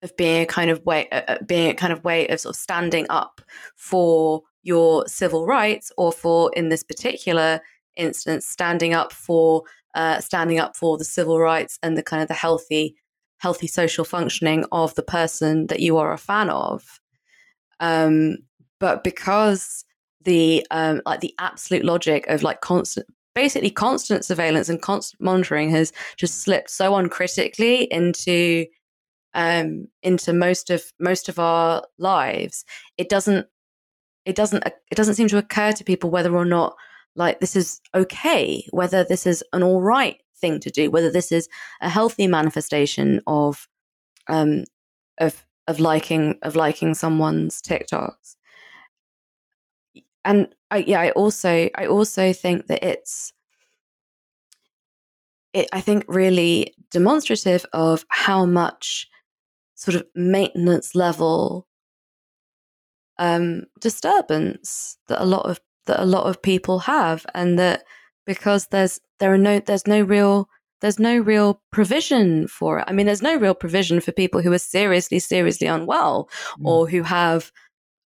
of 0.01 0.15
being 0.15 0.43
a 0.43 0.45
kind 0.45 0.69
of 0.69 0.85
way 0.85 1.09
uh, 1.09 1.21
uh, 1.27 1.37
being 1.45 1.69
a 1.69 1.73
kind 1.73 1.91
of 1.91 2.03
way 2.03 2.27
of 2.27 2.39
sort 2.39 2.55
of 2.55 2.59
standing 2.59 3.05
up 3.09 3.41
for 3.75 4.41
your 4.69 5.05
civil 5.07 5.47
rights 5.47 5.91
or 5.97 6.11
for 6.11 6.51
in 6.55 6.69
this 6.69 6.83
particular 6.83 7.59
instance 7.97 8.45
standing 8.45 8.93
up 8.93 9.11
for 9.11 9.63
uh, 9.95 10.19
standing 10.19 10.59
up 10.59 10.77
for 10.77 10.97
the 10.97 11.03
civil 11.17 11.39
rights 11.39 11.79
and 11.81 11.97
the 11.97 12.03
kind 12.03 12.21
of 12.21 12.27
the 12.27 12.41
healthy 12.45 12.95
healthy 13.39 13.67
social 13.67 14.05
functioning 14.05 14.63
of 14.71 14.93
the 14.95 15.01
person 15.17 15.67
that 15.67 15.79
you 15.79 15.97
are 15.97 16.13
a 16.13 16.17
fan 16.17 16.49
of. 16.49 16.99
Um, 17.79 18.37
but 18.79 19.03
because 19.03 19.85
the 20.23 20.65
um, 20.69 21.01
like 21.05 21.21
the 21.21 21.33
absolute 21.39 21.83
logic 21.83 22.27
of 22.27 22.43
like 22.43 22.61
constant 22.61 23.07
basically 23.33 23.71
constant 23.71 24.25
surveillance 24.25 24.69
and 24.69 24.81
constant 24.81 25.21
monitoring 25.21 25.69
has 25.69 25.93
just 26.17 26.41
slipped 26.41 26.69
so 26.69 26.95
uncritically 26.95 27.83
into 27.91 28.65
um 29.33 29.87
into 30.01 30.33
most 30.33 30.69
of 30.69 30.83
most 30.99 31.29
of 31.29 31.37
our 31.39 31.83
lives 31.99 32.65
it 32.97 33.07
doesn't 33.07 33.45
it 34.29 34.35
doesn't 34.35 34.63
it 34.65 34.95
doesn't 34.95 35.15
seem 35.15 35.27
to 35.27 35.39
occur 35.39 35.71
to 35.71 35.83
people 35.83 36.11
whether 36.11 36.35
or 36.35 36.45
not 36.45 36.75
like 37.15 37.39
this 37.39 37.55
is 37.55 37.81
okay 37.95 38.63
whether 38.69 39.03
this 39.03 39.25
is 39.25 39.43
an 39.53 39.63
all 39.63 39.81
right 39.81 40.21
thing 40.37 40.59
to 40.59 40.69
do 40.69 40.91
whether 40.91 41.11
this 41.11 41.31
is 41.31 41.49
a 41.81 41.89
healthy 41.89 42.27
manifestation 42.27 43.19
of 43.25 43.67
um 44.27 44.63
of 45.17 45.45
of 45.67 45.79
liking 45.79 46.37
of 46.43 46.55
liking 46.55 46.93
someone's 46.93 47.61
tiktoks. 47.61 48.35
And 50.23 50.53
I, 50.69 50.77
yeah 50.77 51.01
i 51.01 51.09
also 51.11 51.69
i 51.75 51.87
also 51.87 52.33
think 52.33 52.67
that 52.67 52.83
it's 52.83 53.33
it 55.53 55.67
i 55.73 55.81
think 55.81 56.05
really 56.07 56.75
demonstrative 56.91 57.65
of 57.73 58.05
how 58.09 58.45
much 58.45 59.07
sort 59.73 59.95
of 59.95 60.05
maintenance 60.13 60.93
level 60.93 61.68
um, 63.19 63.63
disturbance 63.79 64.97
that 65.07 65.21
a 65.21 65.25
lot 65.25 65.45
of 65.45 65.59
that 65.85 66.01
a 66.01 66.05
lot 66.05 66.25
of 66.25 66.41
people 66.41 66.79
have, 66.79 67.25
and 67.35 67.59
that 67.59 67.83
because 68.25 68.67
there's 68.67 68.99
there 69.19 69.31
are 69.31 69.37
no 69.37 69.59
there's 69.59 69.85
no 69.85 70.01
real 70.01 70.49
there's 70.81 70.97
no 70.97 71.17
real 71.17 71.61
provision 71.71 72.47
for 72.47 72.79
it. 72.79 72.85
I 72.87 72.93
mean, 72.93 73.05
there's 73.05 73.21
no 73.21 73.35
real 73.35 73.53
provision 73.53 73.99
for 73.99 74.13
people 74.13 74.41
who 74.41 74.51
are 74.53 74.57
seriously 74.57 75.19
seriously 75.19 75.67
unwell 75.67 76.29
mm. 76.59 76.65
or 76.65 76.87
who 76.87 77.03
have 77.03 77.51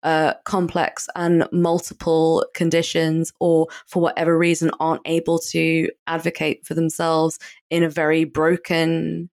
uh, 0.03 0.34
complex 0.45 1.07
and 1.16 1.47
multiple 1.51 2.45
conditions, 2.55 3.32
or 3.39 3.68
for 3.86 4.01
whatever 4.01 4.38
reason 4.38 4.72
aren't 4.80 5.01
able 5.05 5.38
to 5.38 5.89
advocate 6.07 6.66
for 6.66 6.74
themselves 6.74 7.38
in 7.70 7.84
a 7.84 7.89
very 7.89 8.24
broken 8.24 9.30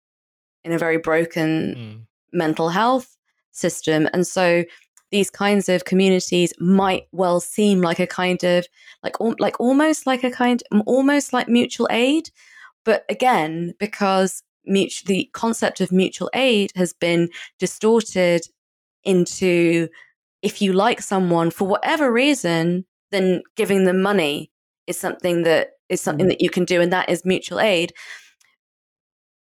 in 0.65 0.73
a 0.73 0.79
very 0.79 0.99
broken 0.99 1.75
mm 1.75 2.09
mental 2.33 2.69
health 2.69 3.17
system. 3.53 4.09
And 4.13 4.27
so 4.27 4.65
these 5.11 5.31
kinds 5.31 5.69
of 5.69 5.85
communities 5.85 6.53
might 6.59 7.05
well 7.13 7.41
seem 7.41 7.81
like 7.81 7.99
a 7.99 8.07
kind 8.07 8.43
of 8.45 8.67
like 9.03 9.17
like 9.39 9.59
almost 9.61 10.07
like 10.07 10.25
a 10.25 10.31
kind 10.31 10.63
almost 10.87 11.33
like 11.33 11.49
mutual 11.49 11.89
aid 11.91 12.31
but 12.85 13.05
again 13.09 13.75
because 13.79 14.43
mutual, 14.67 15.07
the 15.07 15.31
concept 15.33 15.81
of 15.81 15.93
mutual 15.93 16.31
aid 16.35 16.71
has 16.75 16.93
been 16.93 17.29
distorted 17.59 18.43
into 19.05 19.89
if 20.43 20.61
you 20.61 20.73
like 20.73 21.01
someone 21.01 21.51
for 21.51 21.67
whatever 21.67 22.13
reason 22.13 22.85
then 23.11 23.43
giving 23.57 23.85
them 23.85 24.03
money 24.03 24.51
is 24.87 24.99
something 24.99 25.43
that 25.43 25.71
is 25.89 26.01
something 26.01 26.27
mm. 26.27 26.31
that 26.31 26.41
you 26.41 26.51
can 26.51 26.65
do 26.65 26.81
and 26.81 26.93
that 26.93 27.09
is 27.09 27.25
mutual 27.25 27.61
aid 27.61 27.93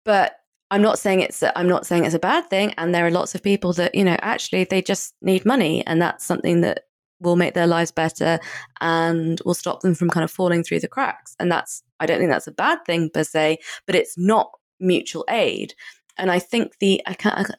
but 0.04 0.36
I'm 0.70 0.82
not 0.82 0.98
saying 0.98 1.20
it's 1.20 1.42
a, 1.42 1.56
I'm 1.58 1.68
not 1.68 1.86
saying 1.86 2.04
it's 2.04 2.14
a 2.14 2.18
bad 2.18 2.50
thing, 2.50 2.74
and 2.76 2.94
there 2.94 3.06
are 3.06 3.10
lots 3.10 3.34
of 3.34 3.42
people 3.42 3.72
that 3.74 3.94
you 3.94 4.04
know 4.04 4.16
actually 4.20 4.64
they 4.64 4.82
just 4.82 5.14
need 5.22 5.44
money, 5.44 5.86
and 5.86 6.00
that's 6.02 6.24
something 6.24 6.60
that 6.62 6.84
will 7.20 7.36
make 7.36 7.54
their 7.54 7.66
lives 7.66 7.90
better 7.90 8.38
and 8.80 9.40
will 9.44 9.54
stop 9.54 9.80
them 9.80 9.94
from 9.94 10.10
kind 10.10 10.24
of 10.24 10.30
falling 10.30 10.62
through 10.62 10.80
the 10.80 10.88
cracks. 10.88 11.34
And 11.40 11.50
that's 11.50 11.82
I 12.00 12.06
don't 12.06 12.18
think 12.18 12.30
that's 12.30 12.46
a 12.46 12.52
bad 12.52 12.84
thing 12.84 13.10
per 13.12 13.24
se, 13.24 13.58
but 13.86 13.94
it's 13.94 14.18
not 14.18 14.50
mutual 14.80 15.24
aid. 15.28 15.74
And 16.18 16.30
I 16.30 16.38
think 16.38 16.78
the 16.80 17.02
I, 17.06 17.14
can't, 17.14 17.50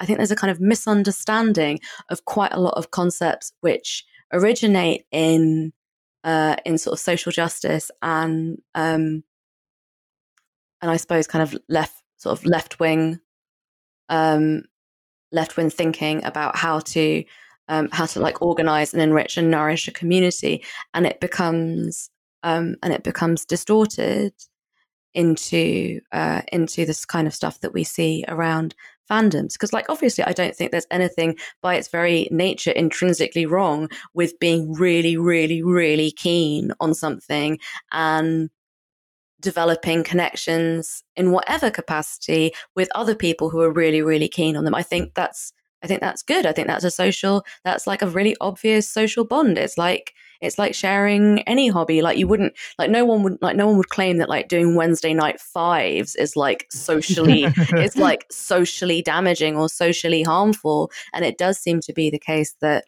I 0.00 0.06
think 0.06 0.18
there's 0.18 0.30
a 0.30 0.36
kind 0.36 0.50
of 0.50 0.60
misunderstanding 0.60 1.80
of 2.10 2.24
quite 2.26 2.52
a 2.52 2.60
lot 2.60 2.74
of 2.74 2.90
concepts 2.90 3.52
which 3.60 4.04
originate 4.32 5.04
in 5.10 5.72
uh, 6.24 6.56
in 6.64 6.78
sort 6.78 6.92
of 6.92 7.00
social 7.00 7.32
justice 7.32 7.90
and 8.02 8.58
um, 8.74 9.24
and 10.80 10.90
I 10.90 10.96
suppose 10.96 11.26
kind 11.26 11.42
of 11.42 11.56
left 11.68 12.01
sort 12.22 12.38
of 12.38 12.46
left 12.46 12.78
wing 12.78 13.18
um, 14.08 14.62
left 15.32 15.56
wing 15.56 15.70
thinking 15.70 16.24
about 16.24 16.56
how 16.56 16.78
to 16.78 17.24
um, 17.68 17.88
how 17.90 18.06
to 18.06 18.20
like 18.20 18.42
organize 18.42 18.92
and 18.92 19.02
enrich 19.02 19.36
and 19.36 19.50
nourish 19.50 19.88
a 19.88 19.92
community, 19.92 20.64
and 20.94 21.06
it 21.06 21.20
becomes 21.20 22.10
um, 22.42 22.76
and 22.82 22.92
it 22.92 23.02
becomes 23.02 23.44
distorted 23.44 24.32
into 25.14 26.00
uh, 26.12 26.42
into 26.52 26.86
this 26.86 27.04
kind 27.04 27.26
of 27.26 27.34
stuff 27.34 27.60
that 27.60 27.72
we 27.72 27.82
see 27.82 28.24
around 28.28 28.74
fandoms. 29.10 29.54
Because 29.54 29.72
like 29.72 29.86
obviously 29.88 30.22
i 30.24 30.32
don't 30.32 30.54
think 30.54 30.70
there's 30.70 30.86
anything 30.90 31.36
by 31.60 31.74
its 31.74 31.88
very 31.88 32.28
nature 32.30 32.70
intrinsically 32.70 33.46
wrong 33.46 33.88
with 34.14 34.38
being 34.38 34.72
really 34.72 35.16
really 35.16 35.60
really 35.62 36.12
keen 36.12 36.72
on 36.80 36.94
something 36.94 37.58
and 37.90 38.48
developing 39.42 40.02
connections 40.02 41.02
in 41.16 41.32
whatever 41.32 41.70
capacity 41.70 42.52
with 42.74 42.88
other 42.94 43.14
people 43.14 43.50
who 43.50 43.60
are 43.60 43.72
really 43.72 44.00
really 44.00 44.28
keen 44.28 44.56
on 44.56 44.64
them. 44.64 44.74
I 44.74 44.82
think 44.82 45.14
that's 45.14 45.52
i 45.82 45.86
think 45.86 46.00
that's 46.00 46.22
good. 46.22 46.46
I 46.46 46.52
think 46.52 46.68
that's 46.68 46.84
a 46.84 46.90
social 46.90 47.44
that's 47.64 47.86
like 47.86 48.02
a 48.02 48.08
really 48.08 48.36
obvious 48.40 48.90
social 48.90 49.24
bond. 49.24 49.58
It's 49.58 49.76
like 49.76 50.14
it's 50.40 50.58
like 50.58 50.74
sharing 50.74 51.40
any 51.42 51.68
hobby. 51.68 52.02
Like 52.02 52.18
you 52.18 52.26
wouldn't 52.26 52.54
like 52.78 52.90
no 52.90 53.04
one 53.04 53.22
would 53.22 53.38
like 53.42 53.56
no 53.56 53.66
one 53.66 53.76
would 53.76 53.88
claim 53.88 54.18
that 54.18 54.28
like 54.28 54.48
doing 54.48 54.74
wednesday 54.74 55.14
night 55.14 55.40
fives 55.40 56.14
is 56.14 56.36
like 56.36 56.66
socially 56.70 57.44
it's 57.56 57.96
like 57.96 58.26
socially 58.30 59.02
damaging 59.02 59.56
or 59.56 59.68
socially 59.68 60.22
harmful. 60.22 60.90
And 61.12 61.24
it 61.24 61.38
does 61.38 61.58
seem 61.58 61.80
to 61.82 61.92
be 61.92 62.10
the 62.10 62.18
case 62.18 62.54
that 62.60 62.84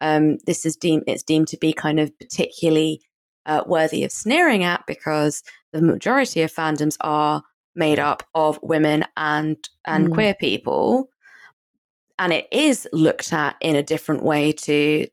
um 0.00 0.38
this 0.46 0.66
is 0.66 0.76
deemed 0.76 1.04
it's 1.06 1.22
deemed 1.22 1.48
to 1.48 1.56
be 1.56 1.72
kind 1.72 1.98
of 1.98 2.16
particularly 2.18 3.00
uh, 3.46 3.62
worthy 3.66 4.04
of 4.04 4.12
sneering 4.12 4.64
at 4.64 4.84
because 4.86 5.42
the 5.72 5.82
majority 5.82 6.42
of 6.42 6.52
fandoms 6.52 6.96
are 7.00 7.42
made 7.74 7.98
up 7.98 8.22
of 8.34 8.58
women 8.62 9.04
and 9.16 9.56
and 9.84 10.08
mm. 10.08 10.14
queer 10.14 10.34
people. 10.34 11.08
And 12.18 12.32
it 12.32 12.48
is 12.50 12.88
looked 12.92 13.32
at 13.32 13.56
in 13.60 13.76
a 13.76 13.82
different 13.82 14.22
way 14.22 14.52
to 14.52 15.06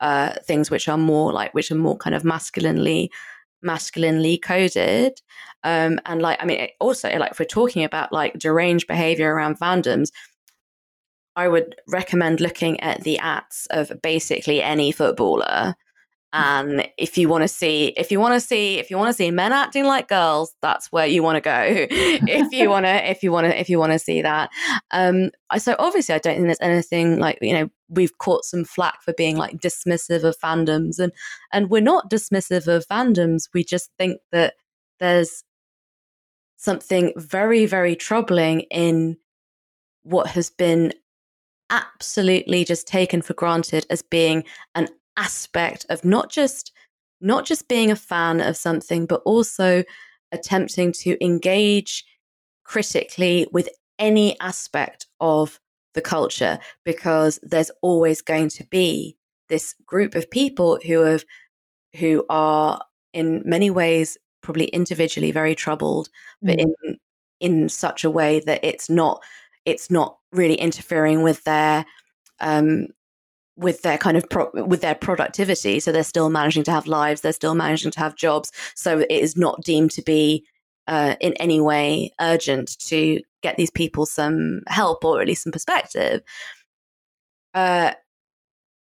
uh, 0.00 0.34
things 0.44 0.70
which 0.70 0.88
are 0.88 0.98
more 0.98 1.32
like 1.32 1.54
which 1.54 1.70
are 1.70 1.76
more 1.76 1.96
kind 1.96 2.14
of 2.14 2.24
masculinely 2.24 3.10
masculinely 3.62 4.38
coded. 4.38 5.20
Um, 5.64 6.00
and 6.06 6.20
like 6.20 6.42
i 6.42 6.44
mean 6.44 6.66
also 6.80 7.08
like 7.18 7.30
if 7.30 7.38
we're 7.38 7.44
talking 7.44 7.84
about 7.84 8.12
like 8.12 8.36
deranged 8.36 8.88
behavior 8.88 9.32
around 9.32 9.60
fandoms 9.60 10.10
i 11.36 11.46
would 11.46 11.76
recommend 11.86 12.40
looking 12.40 12.80
at 12.80 13.04
the 13.04 13.16
acts 13.18 13.68
of 13.70 13.92
basically 14.02 14.60
any 14.60 14.90
footballer 14.90 15.76
and 16.32 16.88
if 16.96 17.18
you 17.18 17.28
want 17.28 17.42
to 17.42 17.48
see 17.48 17.88
if 17.96 18.10
you 18.10 18.18
want 18.18 18.34
to 18.34 18.40
see 18.40 18.78
if 18.78 18.90
you 18.90 18.96
want 18.96 19.08
to 19.08 19.12
see 19.12 19.30
men 19.30 19.52
acting 19.52 19.84
like 19.84 20.08
girls 20.08 20.54
that's 20.62 20.90
where 20.90 21.06
you 21.06 21.22
want 21.22 21.36
to 21.36 21.40
go. 21.40 21.86
If 22.32 22.52
you 22.52 22.70
want 22.70 22.86
to 22.86 23.10
if 23.10 23.22
you 23.22 23.32
want 23.32 23.46
to 23.46 23.60
if 23.60 23.68
you 23.68 23.78
want 23.78 23.92
to 23.92 23.98
see 23.98 24.22
that. 24.22 24.50
Um 24.90 25.30
I, 25.50 25.58
so 25.58 25.76
obviously 25.78 26.14
i 26.14 26.18
don't 26.18 26.34
think 26.34 26.46
there's 26.46 26.58
anything 26.60 27.18
like 27.18 27.38
you 27.42 27.52
know 27.52 27.70
we've 27.88 28.16
caught 28.18 28.44
some 28.44 28.64
flack 28.64 29.02
for 29.02 29.12
being 29.12 29.36
like 29.36 29.58
dismissive 29.58 30.24
of 30.24 30.36
fandoms 30.38 30.98
and 30.98 31.12
and 31.52 31.68
we're 31.68 31.82
not 31.82 32.10
dismissive 32.10 32.66
of 32.66 32.86
fandoms. 32.86 33.48
We 33.52 33.64
just 33.64 33.90
think 33.98 34.20
that 34.32 34.54
there's 34.98 35.44
something 36.56 37.12
very 37.16 37.66
very 37.66 37.94
troubling 37.96 38.60
in 38.70 39.16
what 40.04 40.28
has 40.28 40.50
been 40.50 40.92
absolutely 41.70 42.64
just 42.64 42.86
taken 42.86 43.22
for 43.22 43.34
granted 43.34 43.86
as 43.90 44.02
being 44.02 44.44
an 44.74 44.88
aspect 45.16 45.86
of 45.88 46.04
not 46.04 46.30
just 46.30 46.72
not 47.20 47.46
just 47.46 47.68
being 47.68 47.90
a 47.90 47.96
fan 47.96 48.40
of 48.40 48.56
something 48.56 49.06
but 49.06 49.22
also 49.24 49.84
attempting 50.32 50.92
to 50.92 51.22
engage 51.24 52.04
critically 52.64 53.46
with 53.52 53.68
any 53.98 54.38
aspect 54.40 55.06
of 55.20 55.60
the 55.94 56.00
culture 56.00 56.58
because 56.84 57.38
there's 57.42 57.70
always 57.82 58.22
going 58.22 58.48
to 58.48 58.64
be 58.66 59.16
this 59.48 59.74
group 59.86 60.14
of 60.14 60.30
people 60.30 60.78
who 60.86 61.00
have 61.00 61.24
who 61.96 62.24
are 62.30 62.82
in 63.12 63.42
many 63.44 63.70
ways 63.70 64.16
probably 64.42 64.64
individually 64.66 65.30
very 65.30 65.54
troubled 65.54 66.08
but 66.40 66.56
mm. 66.58 66.62
in 66.62 66.98
in 67.40 67.68
such 67.68 68.04
a 68.04 68.10
way 68.10 68.40
that 68.40 68.60
it's 68.64 68.88
not 68.88 69.22
it's 69.64 69.90
not 69.90 70.16
really 70.32 70.54
interfering 70.54 71.22
with 71.22 71.44
their 71.44 71.84
um, 72.40 72.88
with 73.56 73.82
their 73.82 73.98
kind 73.98 74.16
of 74.16 74.28
pro- 74.28 74.50
with 74.52 74.80
their 74.80 74.94
productivity. 74.94 75.80
So 75.80 75.92
they're 75.92 76.04
still 76.04 76.30
managing 76.30 76.64
to 76.64 76.70
have 76.70 76.86
lives 76.86 77.20
they're 77.20 77.32
still 77.32 77.54
managing 77.54 77.90
to 77.92 78.00
have 78.00 78.16
jobs. 78.16 78.50
So 78.74 79.00
it 79.00 79.10
is 79.10 79.36
not 79.36 79.62
deemed 79.62 79.90
to 79.92 80.02
be 80.02 80.44
uh, 80.86 81.16
in 81.20 81.34
any 81.34 81.60
way 81.60 82.12
urgent 82.20 82.78
to 82.86 83.20
get 83.42 83.56
these 83.56 83.70
people 83.70 84.06
some 84.06 84.60
help 84.66 85.04
or 85.04 85.20
at 85.20 85.28
least 85.28 85.44
some 85.44 85.52
perspective. 85.52 86.22
Uh, 87.54 87.92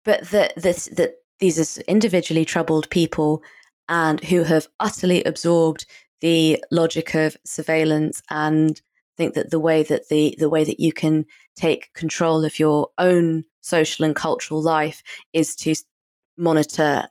but 0.04 0.28
that 0.30 0.54
this 0.56 0.86
that 0.96 1.14
these 1.38 1.78
are 1.78 1.82
individually 1.82 2.44
troubled 2.44 2.90
people 2.90 3.42
and 3.88 4.22
who 4.24 4.42
have 4.42 4.68
utterly 4.80 5.22
absorbed 5.24 5.86
the 6.20 6.62
logic 6.70 7.14
of 7.14 7.36
surveillance 7.44 8.22
and 8.30 8.80
think 9.16 9.34
that 9.34 9.50
the 9.50 9.60
way 9.60 9.82
that 9.82 10.08
the 10.08 10.34
the 10.38 10.48
way 10.48 10.64
that 10.64 10.80
you 10.80 10.92
can 10.92 11.24
take 11.56 11.92
control 11.94 12.44
of 12.44 12.58
your 12.58 12.88
own 12.98 13.44
social 13.68 14.04
and 14.04 14.16
cultural 14.16 14.62
life 14.62 15.02
is 15.32 15.56
to 15.56 15.74
monitor 16.38 17.08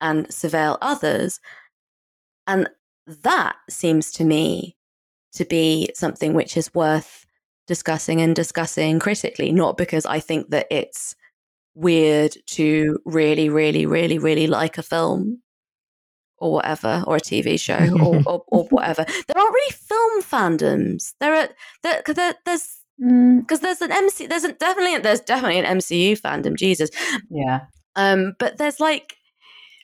and 0.00 0.28
surveil 0.28 0.78
others 0.80 1.40
And 2.46 2.68
that 3.06 3.56
seems 3.70 4.12
to 4.12 4.24
me 4.24 4.76
to 5.34 5.44
be 5.44 5.90
something 5.94 6.34
which 6.34 6.56
is 6.56 6.74
worth 6.74 7.26
discussing 7.66 8.20
and 8.20 8.36
discussing 8.36 9.00
critically, 9.00 9.52
not 9.52 9.76
because 9.76 10.06
I 10.06 10.20
think 10.20 10.50
that 10.50 10.68
it's 10.70 11.16
weird 11.74 12.36
to 12.48 12.98
really, 13.06 13.48
really, 13.50 13.86
really, 13.86 14.18
really 14.18 14.46
like 14.48 14.78
a 14.78 14.82
film 14.82 15.42
or 16.38 16.54
whatever, 16.54 17.04
or 17.06 17.16
a 17.16 17.20
TV 17.20 17.58
show 17.60 17.88
or, 18.00 18.22
or, 18.26 18.44
or 18.48 18.64
whatever. 18.66 19.04
There 19.06 19.38
aren't 19.38 19.54
really 19.54 19.72
film 19.72 20.22
fandoms. 20.22 21.14
There 21.20 21.34
are 21.34 21.50
there, 21.82 22.02
there 22.06 22.34
there's 22.46 22.78
Mm, 23.02 23.40
because 23.40 23.60
there's 23.60 23.80
an 23.80 23.90
MC 23.90 24.26
there's 24.26 24.44
a, 24.44 24.52
definitely 24.52 24.98
there's 24.98 25.20
definitely 25.20 25.58
an 25.58 25.78
MCU 25.78 26.20
fandom. 26.20 26.56
Jesus, 26.56 26.90
yeah. 27.30 27.62
um, 27.96 28.34
but 28.38 28.58
there's 28.58 28.78
like, 28.78 29.16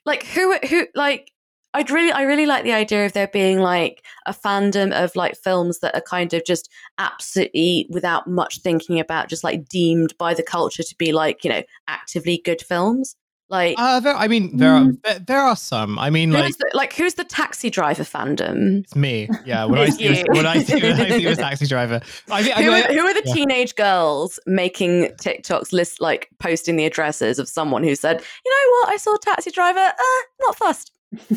like 0.06 0.24
who 0.24 0.56
who 0.68 0.86
like 0.94 1.32
I'd 1.74 1.90
really 1.90 2.12
I 2.12 2.22
really 2.22 2.46
like 2.46 2.64
the 2.64 2.72
idea 2.72 3.04
of 3.04 3.12
there 3.12 3.28
being 3.28 3.58
like 3.58 4.04
a 4.26 4.32
fandom 4.32 4.92
of 4.92 5.16
like 5.16 5.36
films 5.36 5.80
that 5.80 5.94
are 5.94 6.00
kind 6.00 6.32
of 6.32 6.44
just 6.44 6.70
absolutely 6.98 7.88
without 7.90 8.26
much 8.26 8.60
thinking 8.60 9.00
about 9.00 9.28
just 9.28 9.44
like 9.44 9.68
deemed 9.68 10.16
by 10.18 10.32
the 10.32 10.42
culture 10.42 10.82
to 10.82 10.96
be 10.96 11.12
like 11.12 11.44
you 11.44 11.50
know 11.50 11.62
actively 11.88 12.40
good 12.44 12.62
films. 12.62 13.16
Like 13.50 13.76
Uh, 13.78 13.98
there, 14.00 14.14
I 14.14 14.28
mean, 14.28 14.56
there 14.58 14.74
are 14.74 14.80
Mm. 14.82 15.02
there, 15.02 15.18
there 15.20 15.40
are 15.40 15.56
some. 15.56 15.98
I 15.98 16.10
mean, 16.10 16.32
like 16.32 16.44
who's 16.44 16.56
the, 16.58 16.70
like 16.74 16.92
who's 16.92 17.14
the 17.14 17.24
taxi 17.24 17.70
driver 17.70 18.02
fandom? 18.04 18.80
it's 18.84 18.94
me. 18.94 19.28
Yeah, 19.46 19.64
when 19.64 19.78
I 19.86 19.88
see 19.88 20.22
when 20.28 20.44
I 20.46 20.62
see 20.62 20.82
when 20.82 21.00
I 21.00 21.08
see 21.08 21.24
this 21.24 21.38
taxi 21.38 21.66
driver, 21.66 22.00
I 22.30 22.38
I, 22.40 22.62
Who 22.62 22.70
are, 22.72 22.82
who 22.82 23.00
are 23.06 23.14
the 23.14 23.22
yeah. 23.24 23.32
teenage 23.34 23.74
girls 23.74 24.38
making 24.46 25.04
TikToks 25.22 25.72
list 25.72 26.00
like 26.00 26.28
posting 26.40 26.76
the 26.76 26.84
addresses 26.84 27.38
of 27.38 27.48
someone 27.48 27.82
who 27.82 27.94
said, 27.94 28.20
you 28.44 28.50
know 28.50 28.72
what, 28.80 28.88
I 28.94 28.96
saw 28.98 29.14
a 29.14 29.18
taxi 29.18 29.50
driver, 29.50 29.78
uh, 29.80 30.20
not 30.40 30.54
fussed. 30.56 30.92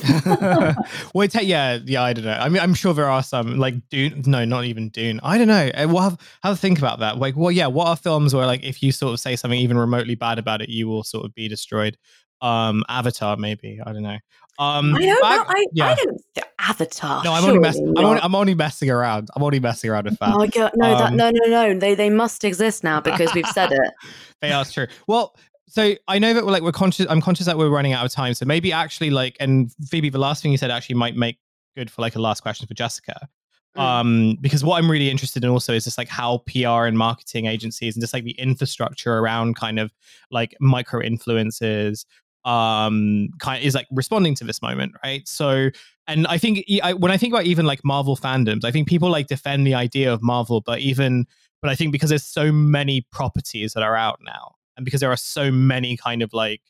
well, 1.13 1.27
ta- 1.27 1.39
yeah, 1.41 1.79
yeah. 1.85 2.03
I 2.03 2.13
don't 2.13 2.25
know. 2.25 2.33
I 2.33 2.49
mean, 2.49 2.61
I'm 2.61 2.73
sure 2.73 2.93
there 2.93 3.09
are 3.09 3.23
some 3.23 3.57
like 3.57 3.75
Dune. 3.89 4.23
No, 4.25 4.43
not 4.45 4.65
even 4.65 4.89
Dune. 4.89 5.19
I 5.23 5.37
don't 5.37 5.47
know. 5.47 5.69
Uh, 5.73 5.87
We'll 5.87 6.01
have 6.01 6.17
have 6.43 6.55
to 6.55 6.61
think 6.61 6.77
about 6.77 6.99
that. 6.99 7.17
Like, 7.17 7.35
well, 7.35 7.51
yeah. 7.51 7.67
What 7.67 7.87
are 7.87 7.95
films 7.95 8.33
where 8.33 8.45
like 8.45 8.63
if 8.63 8.83
you 8.83 8.91
sort 8.91 9.13
of 9.13 9.19
say 9.19 9.35
something 9.35 9.59
even 9.59 9.77
remotely 9.77 10.15
bad 10.15 10.39
about 10.39 10.61
it, 10.61 10.69
you 10.69 10.87
will 10.87 11.03
sort 11.03 11.25
of 11.25 11.33
be 11.35 11.47
destroyed? 11.47 11.97
Um, 12.41 12.83
Avatar, 12.89 13.37
maybe. 13.37 13.79
I 13.85 13.93
don't 13.93 14.03
know. 14.03 14.17
Um, 14.59 14.93
I 14.95 14.99
know, 15.05 15.21
back- 15.21 15.47
but 15.47 15.57
I, 15.57 15.65
yeah. 15.73 15.85
I 15.87 15.95
don't. 15.95 16.21
Avatar. 16.59 17.23
no, 17.23 17.33
I'm 17.33 17.43
only 17.43 17.59
messing. 17.59 17.91
I'm 17.97 18.05
only, 18.05 18.21
I'm 18.21 18.35
only 18.35 18.53
messing 18.53 18.89
around. 18.91 19.29
I'm 19.35 19.41
only 19.41 19.59
messing 19.59 19.89
around 19.89 20.05
with 20.05 20.19
that. 20.19 20.33
Oh 20.35 20.37
my 20.37 20.47
god, 20.47 20.71
no, 20.75 20.89
that, 20.89 21.11
Um, 21.11 21.17
no, 21.17 21.31
no, 21.31 21.47
no. 21.73 21.79
They 21.79 21.95
they 21.95 22.09
must 22.11 22.43
exist 22.43 22.83
now 22.83 23.01
because 23.01 23.33
we've 23.33 23.47
said 23.47 23.71
it. 23.71 23.91
they 24.41 24.51
are 24.51 24.63
true. 24.63 24.85
Well, 25.07 25.35
so 25.71 25.95
I 26.09 26.19
know 26.19 26.33
that 26.33 26.45
we're 26.45 26.51
like 26.51 26.63
we're 26.63 26.73
conscious. 26.73 27.07
I'm 27.09 27.21
conscious 27.21 27.45
that 27.45 27.57
we're 27.57 27.69
running 27.69 27.93
out 27.93 28.05
of 28.05 28.11
time. 28.11 28.33
So 28.33 28.45
maybe 28.45 28.73
actually 28.73 29.09
like, 29.09 29.37
and 29.39 29.71
Phoebe, 29.87 30.09
the 30.09 30.19
last 30.19 30.43
thing 30.43 30.51
you 30.51 30.57
said 30.57 30.69
actually 30.69 30.95
might 30.95 31.15
make 31.15 31.37
good 31.77 31.89
for 31.89 32.01
like 32.01 32.15
a 32.15 32.19
last 32.19 32.41
question 32.41 32.67
for 32.67 32.73
Jessica. 32.73 33.29
Mm. 33.77 33.81
Um, 33.81 34.37
because 34.41 34.65
what 34.65 34.83
I'm 34.83 34.91
really 34.91 35.09
interested 35.09 35.45
in 35.45 35.49
also 35.49 35.73
is 35.73 35.85
just 35.85 35.97
like 35.97 36.09
how 36.09 36.39
PR 36.39 36.87
and 36.87 36.97
marketing 36.97 37.45
agencies 37.45 37.95
and 37.95 38.03
just 38.03 38.13
like 38.13 38.25
the 38.25 38.31
infrastructure 38.31 39.17
around 39.17 39.55
kind 39.55 39.79
of 39.79 39.93
like 40.29 40.57
micro 40.59 40.99
influencers 40.99 42.03
um 42.43 43.29
kind 43.39 43.63
is 43.63 43.75
like 43.75 43.85
responding 43.91 44.33
to 44.33 44.43
this 44.43 44.63
moment 44.63 44.91
right 45.03 45.27
so 45.27 45.69
and 46.07 46.25
i 46.25 46.39
think 46.39 46.65
I, 46.81 46.93
when 46.93 47.11
i 47.11 47.17
think 47.17 47.31
about 47.31 47.45
even 47.45 47.67
like 47.67 47.85
marvel 47.85 48.17
fandoms 48.17 48.65
i 48.65 48.71
think 48.71 48.87
people 48.87 49.11
like 49.11 49.27
defend 49.27 49.67
the 49.67 49.75
idea 49.75 50.11
of 50.11 50.23
marvel 50.23 50.59
but 50.59 50.79
even 50.79 51.27
but 51.61 51.69
i 51.69 51.75
think 51.75 51.91
because 51.91 52.09
there's 52.09 52.25
so 52.25 52.51
many 52.51 53.05
properties 53.11 53.73
that 53.73 53.83
are 53.83 53.95
out 53.95 54.21
now 54.25 54.55
and 54.77 54.85
because 54.85 55.01
there 55.01 55.11
are 55.11 55.17
so 55.17 55.51
many 55.51 55.97
kind 55.97 56.21
of 56.21 56.33
like 56.33 56.61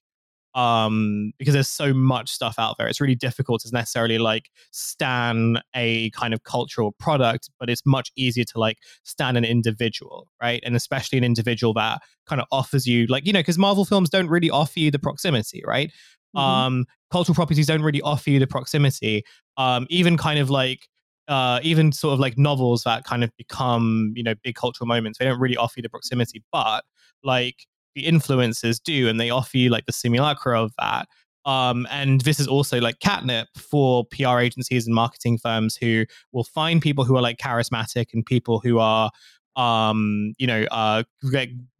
um 0.53 1.31
because 1.39 1.53
there's 1.53 1.69
so 1.69 1.93
much 1.93 2.29
stuff 2.29 2.55
out 2.57 2.75
there 2.77 2.85
it's 2.89 2.99
really 2.99 3.15
difficult 3.15 3.61
to 3.61 3.69
necessarily 3.71 4.17
like 4.17 4.49
stan 4.71 5.57
a 5.75 6.09
kind 6.09 6.33
of 6.33 6.43
cultural 6.43 6.91
product 6.99 7.49
but 7.57 7.69
it's 7.69 7.85
much 7.85 8.11
easier 8.17 8.43
to 8.43 8.59
like 8.59 8.77
stan 9.03 9.37
an 9.37 9.45
individual 9.45 10.27
right? 10.41 10.61
And 10.65 10.75
especially 10.75 11.17
an 11.17 11.23
individual 11.23 11.73
that 11.75 12.01
kind 12.27 12.41
of 12.41 12.47
offers 12.51 12.85
you 12.85 13.05
like 13.07 13.25
you 13.25 13.31
know 13.31 13.39
because 13.39 13.57
marvel 13.57 13.85
films 13.85 14.09
don't 14.09 14.27
really 14.27 14.49
offer 14.49 14.79
you 14.79 14.91
the 14.91 14.99
proximity 14.99 15.61
right? 15.65 15.89
Mhm. 16.35 16.39
um 16.41 16.85
cultural 17.11 17.35
properties 17.35 17.67
don't 17.67 17.81
really 17.81 18.01
offer 18.01 18.29
you 18.29 18.39
the 18.39 18.47
proximity. 18.47 19.23
Um 19.57 19.87
even 19.89 20.17
kind 20.17 20.37
of 20.39 20.49
like 20.49 20.87
uh 21.29 21.61
even 21.63 21.93
sort 21.93 22.13
of 22.13 22.19
like 22.19 22.37
novels 22.37 22.83
that 22.83 23.05
kind 23.05 23.23
of 23.23 23.31
become 23.37 24.11
you 24.17 24.23
know 24.23 24.33
big 24.43 24.55
cultural 24.55 24.87
moments 24.87 25.17
they 25.19 25.25
don't 25.25 25.39
really 25.39 25.55
offer 25.55 25.75
you 25.77 25.83
the 25.83 25.89
proximity 25.89 26.43
but 26.51 26.83
like 27.23 27.67
the 27.95 28.03
influencers 28.05 28.79
do 28.83 29.07
and 29.07 29.19
they 29.19 29.29
offer 29.29 29.57
you 29.57 29.69
like 29.69 29.85
the 29.85 29.93
simulacra 29.93 30.61
of 30.61 30.73
that. 30.79 31.07
Um 31.45 31.87
and 31.89 32.21
this 32.21 32.39
is 32.39 32.47
also 32.47 32.79
like 32.79 32.99
catnip 32.99 33.47
for 33.57 34.05
pr 34.05 34.39
agencies 34.39 34.85
and 34.85 34.93
marketing 34.93 35.39
firms 35.39 35.75
who 35.75 36.05
will 36.31 36.43
find 36.43 36.81
people 36.81 37.03
who 37.03 37.15
are 37.15 37.21
like 37.21 37.37
charismatic 37.37 38.07
and 38.13 38.23
people 38.23 38.59
who 38.59 38.77
are 38.77 39.09
um 39.55 40.33
you 40.37 40.45
know 40.45 40.65
uh 40.71 41.03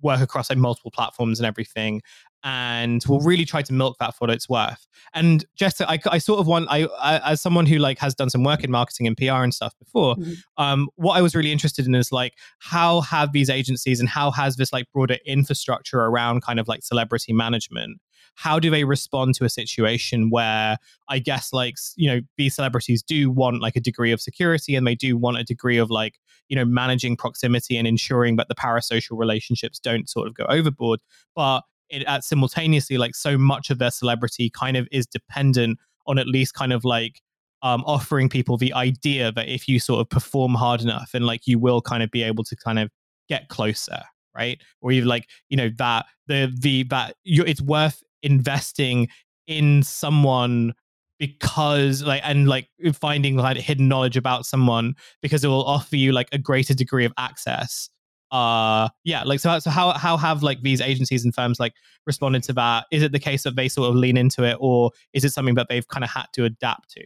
work 0.02 0.20
across 0.20 0.50
like 0.50 0.58
multiple 0.58 0.92
platforms 0.92 1.40
and 1.40 1.46
everything 1.46 2.02
and 2.44 3.04
we'll 3.08 3.20
really 3.20 3.46
try 3.46 3.62
to 3.62 3.74
milk 3.74 3.98
that 4.00 4.12
for 4.16 4.18
what 4.22 4.30
it's 4.30 4.50
worth 4.50 4.88
and 5.14 5.46
just 5.56 5.82
I, 5.82 6.00
I 6.06 6.18
sort 6.18 6.40
of 6.40 6.48
want 6.48 6.68
I, 6.70 6.88
I 7.00 7.32
as 7.32 7.42
someone 7.42 7.66
who 7.66 7.78
like 7.78 8.00
has 8.00 8.16
done 8.16 8.30
some 8.30 8.44
work 8.44 8.64
in 8.64 8.72
marketing 8.72 9.08
and 9.08 9.16
pr 9.16 9.24
and 9.32 9.54
stuff 9.54 9.74
before 9.80 10.16
Mhm. 10.16 10.38
um 10.58 10.90
what 10.96 11.14
i 11.18 11.22
was 11.22 11.36
really 11.36 11.52
interested 11.52 11.86
in 11.86 11.94
is 11.96 12.12
like 12.12 12.34
how 12.60 13.02
have 13.02 13.32
these 13.32 13.50
agencies 13.50 14.00
and 14.00 14.10
how 14.10 14.32
has 14.32 14.56
this 14.56 14.74
like 14.74 14.86
broader 14.94 15.18
infrastructure 15.26 16.00
around 16.02 16.42
kind 16.42 16.60
of 16.60 16.68
like 16.68 16.84
celebrity 16.84 17.34
management 17.34 18.00
how 18.36 18.60
do 18.60 18.70
they 18.70 18.84
respond 18.86 19.36
to 19.36 19.44
a 19.46 19.50
situation 19.50 20.30
where 20.30 20.78
i 21.10 21.20
guess 21.20 21.52
like 21.54 21.76
you 21.96 22.10
know 22.10 22.22
these 22.38 22.56
celebrities 22.56 23.04
do 23.04 23.30
want 23.30 23.62
like 23.62 23.76
a 23.76 23.82
degree 23.82 24.12
of 24.12 24.22
security 24.22 24.76
and 24.76 24.88
they 24.88 24.96
do 24.96 25.18
want 25.18 25.38
a 25.38 25.44
degree 25.44 25.78
of 25.78 25.90
like 25.90 26.18
you 26.48 26.56
know 26.56 26.66
managing 26.66 27.16
proximity 27.18 27.78
and 27.78 27.88
ensuring 27.88 28.36
that 28.38 28.48
the 28.48 28.56
parasocial 28.56 29.18
relationships 29.18 29.80
don't 29.80 30.10
sort 30.10 30.28
of 30.28 30.34
go 30.34 30.46
overboard 30.50 31.00
but 31.36 31.62
it 31.92 32.04
at 32.06 32.24
simultaneously 32.24 32.98
like 32.98 33.16
so 33.16 33.38
much 33.38 33.70
of 33.70 33.78
their 33.78 33.92
celebrity 33.92 34.50
kind 34.50 34.78
of 34.78 34.88
is 34.92 35.06
dependent 35.06 35.78
on 36.08 36.18
at 36.18 36.28
least 36.28 36.54
kind 36.54 36.74
of 36.74 36.84
like 36.84 37.22
um, 37.62 37.84
offering 37.86 38.28
people 38.28 38.58
the 38.58 38.74
idea 38.74 39.32
that 39.32 39.48
if 39.48 39.68
you 39.68 39.80
sort 39.80 40.02
of 40.02 40.10
perform 40.10 40.56
hard 40.56 40.82
enough 40.82 41.12
and 41.14 41.26
like 41.26 41.46
you 41.46 41.60
will 41.60 41.82
kind 41.82 42.02
of 42.02 42.10
be 42.10 42.24
able 42.24 42.44
to 42.44 42.56
kind 42.56 42.80
of 42.80 42.90
get 43.30 43.50
closer 43.50 44.02
right? 44.36 44.62
Or 44.82 44.92
even 44.92 45.08
like 45.08 45.28
you 45.50 45.58
know 45.58 45.70
that 45.78 46.06
the 46.28 46.54
the 46.60 46.84
that 46.84 47.16
you 47.24 47.44
it's 47.44 47.62
worth 47.62 48.04
investing 48.24 49.08
in 49.48 49.84
someone 49.84 50.74
because 51.20 52.04
like 52.04 52.22
and 52.24 52.48
like 52.48 52.68
finding 52.94 53.36
like 53.36 53.58
hidden 53.58 53.88
knowledge 53.88 54.18
about 54.18 54.46
someone 54.46 54.96
because 55.22 55.44
it 55.44 55.48
will 55.48 55.66
offer 55.66 55.96
you 55.96 56.12
like 56.12 56.30
a 56.32 56.38
greater 56.38 56.74
degree 56.74 57.06
of 57.06 57.14
access 57.18 57.90
uh 58.32 58.88
yeah 59.04 59.24
like 59.24 59.40
so 59.40 59.60
so 59.60 59.70
how 59.70 59.92
how 59.92 60.16
have 60.16 60.42
like 60.42 60.62
these 60.62 60.80
agencies 60.80 61.26
and 61.26 61.36
firms 61.36 61.60
like 61.60 61.74
responded 62.06 62.42
to 62.42 62.54
that 62.54 62.86
is 62.92 63.04
it 63.04 63.12
the 63.12 63.20
case 63.20 63.44
that 63.44 63.56
they 63.56 63.68
sort 63.68 63.90
of 63.90 63.96
lean 63.96 64.16
into 64.18 64.44
it 64.44 64.56
or 64.60 64.92
is 65.14 65.26
it 65.26 65.32
something 65.32 65.56
that 65.56 65.68
they've 65.70 65.88
kind 65.90 66.04
of 66.04 66.10
had 66.10 66.26
to 66.34 66.46
adapt 66.46 66.90
to 66.92 67.04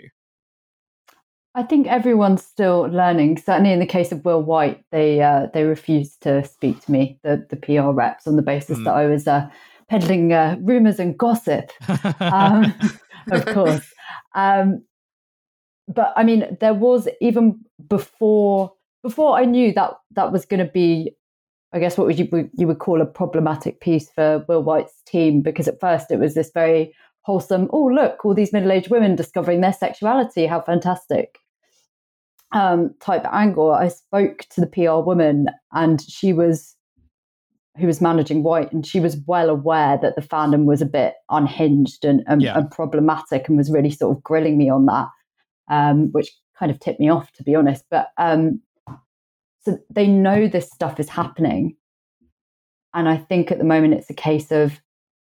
I 1.57 1.63
think 1.63 1.88
everyone's 1.88 2.43
still 2.43 2.82
learning. 2.82 3.38
Certainly, 3.38 3.71
in 3.71 3.80
the 3.80 3.86
case 3.86 4.11
of 4.11 4.26
Will 4.26 4.41
White, 4.43 4.84
they 4.91 5.21
uh, 5.21 5.47
they 5.53 5.63
refused 5.63 6.21
to 6.23 6.43
speak 6.43 6.82
to 6.82 6.91
me, 6.91 7.17
the 7.23 7.47
the 7.49 7.55
PR 7.55 7.91
reps, 7.91 8.28
on 8.28 8.36
the 8.36 8.41
basis 8.41 8.78
Hmm. 8.78 8.84
that 8.84 8.93
I 8.93 9.05
was 9.05 9.26
uh, 9.26 9.49
peddling 9.88 10.34
uh, 10.34 10.57
rumors 10.59 10.99
and 10.99 11.17
gossip. 11.17 11.71
um, 12.19 12.73
of 13.32 13.45
course. 13.45 13.86
Um, 14.36 14.84
but 15.88 16.11
I 16.17 16.23
mean, 16.26 16.57
there 16.59 16.73
was 16.73 17.07
even 17.21 17.61
before 17.88 18.73
before 19.06 19.38
I 19.38 19.45
knew 19.45 19.72
that 19.74 19.91
that 20.16 20.32
was 20.32 20.45
going 20.45 20.66
to 20.66 20.72
be, 20.72 21.12
I 21.74 21.80
guess, 21.80 21.95
what 21.95 22.08
would 22.08 22.18
you 22.18 22.49
you 22.58 22.66
would 22.68 22.80
call 22.80 23.01
a 23.01 23.06
problematic 23.06 23.80
piece 23.80 24.10
for 24.10 24.43
Will 24.47 24.64
White's 24.64 24.99
team, 25.06 25.41
because 25.41 25.68
at 25.68 25.80
first 25.80 26.10
it 26.10 26.20
was 26.20 26.34
this 26.34 26.50
very 26.51 26.92
wholesome. 27.21 27.70
Oh, 27.71 27.86
look, 27.86 28.25
all 28.25 28.34
these 28.34 28.51
middle 28.51 28.71
aged 28.71 28.89
women 28.89 29.16
discovering 29.16 29.62
their 29.62 29.74
sexuality. 29.74 30.47
How 30.47 30.59
fantastic! 30.62 31.38
Um, 32.51 32.96
type 33.00 33.25
angle. 33.32 33.71
I 33.71 33.89
spoke 33.89 34.39
to 34.51 34.62
the 34.62 34.67
PR 34.67 35.05
woman, 35.05 35.50
and 35.71 36.01
she 36.01 36.34
was 36.34 36.75
who 37.78 37.86
was 37.86 38.01
managing 38.01 38.42
White, 38.42 38.71
and 38.74 38.88
she 38.88 39.00
was 39.00 39.17
well 39.28 39.50
aware 39.51 40.00
that 40.01 40.16
the 40.16 40.21
fandom 40.21 40.63
was 40.66 40.82
a 40.82 40.86
bit 40.86 41.13
unhinged 41.29 42.05
and, 42.05 42.24
and, 42.25 42.42
Yeah. 42.42 42.58
and 42.58 42.71
problematic, 42.71 43.47
and 43.47 43.58
was 43.58 43.70
really 43.71 43.92
sort 43.92 44.16
of 44.17 44.24
grilling 44.24 44.58
me 44.58 44.67
on 44.70 44.86
that, 44.88 45.09
um, 45.70 46.09
which 46.13 46.32
kind 46.58 46.71
of 46.71 46.79
tipped 46.79 47.00
me 47.01 47.09
off, 47.09 47.32
to 47.34 47.43
be 47.43 47.54
honest. 47.54 47.84
But 47.92 48.08
um, 48.17 48.62
so 49.66 49.79
they 49.89 50.08
know 50.08 50.47
this 50.47 50.70
stuff 50.70 51.00
is 51.00 51.09
happening, 51.09 51.75
and 52.93 53.09
I 53.09 53.17
think 53.17 53.51
at 53.51 53.58
the 53.58 53.63
moment 53.63 53.96
it's 53.96 54.09
a 54.09 54.13
case 54.13 54.51
of 54.51 54.79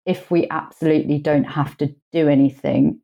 if 0.06 0.32
we 0.32 0.48
absolutely 0.50 1.20
don't 1.20 1.44
have 1.44 1.78
to 1.78 1.94
do 2.12 2.28
anything, 2.28 3.00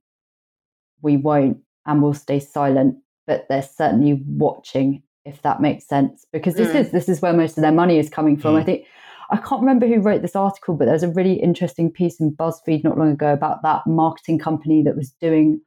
we 1.02 1.16
won't, 1.18 1.60
and 1.86 2.02
we'll 2.02 2.14
stay 2.14 2.40
silent. 2.40 2.98
But 3.28 3.46
they're 3.50 3.62
certainly 3.62 4.24
watching, 4.26 5.04
if 5.26 5.42
that 5.42 5.62
makes 5.62 5.86
sense, 5.88 6.26
because 6.32 6.56
this 6.56 6.70
Mm. 6.70 6.80
is 6.80 6.92
this 6.92 7.10
is 7.10 7.22
where 7.22 7.34
most 7.34 7.58
of 7.58 7.62
their 7.62 7.72
money 7.74 8.00
is 8.00 8.10
coming 8.10 8.38
from. 8.38 8.56
Mm. 8.56 8.60
I 8.60 8.64
think 8.64 8.86
I 9.30 9.38
can't 9.38 9.60
remember 9.60 9.86
who 9.86 10.00
wrote 10.00 10.22
this 10.22 10.36
article, 10.38 10.76
but 10.76 10.86
there's 10.86 11.04
a 11.04 11.12
really 11.12 11.34
interesting 11.34 11.92
piece 11.92 12.20
in 12.22 12.32
BuzzFeed 12.32 12.86
not 12.86 12.98
long 12.98 13.12
ago 13.12 13.34
about 13.34 13.62
that 13.64 13.86
marketing 13.86 14.40
company 14.40 14.82
that 14.84 14.96
was 14.96 15.12
doing 15.12 15.60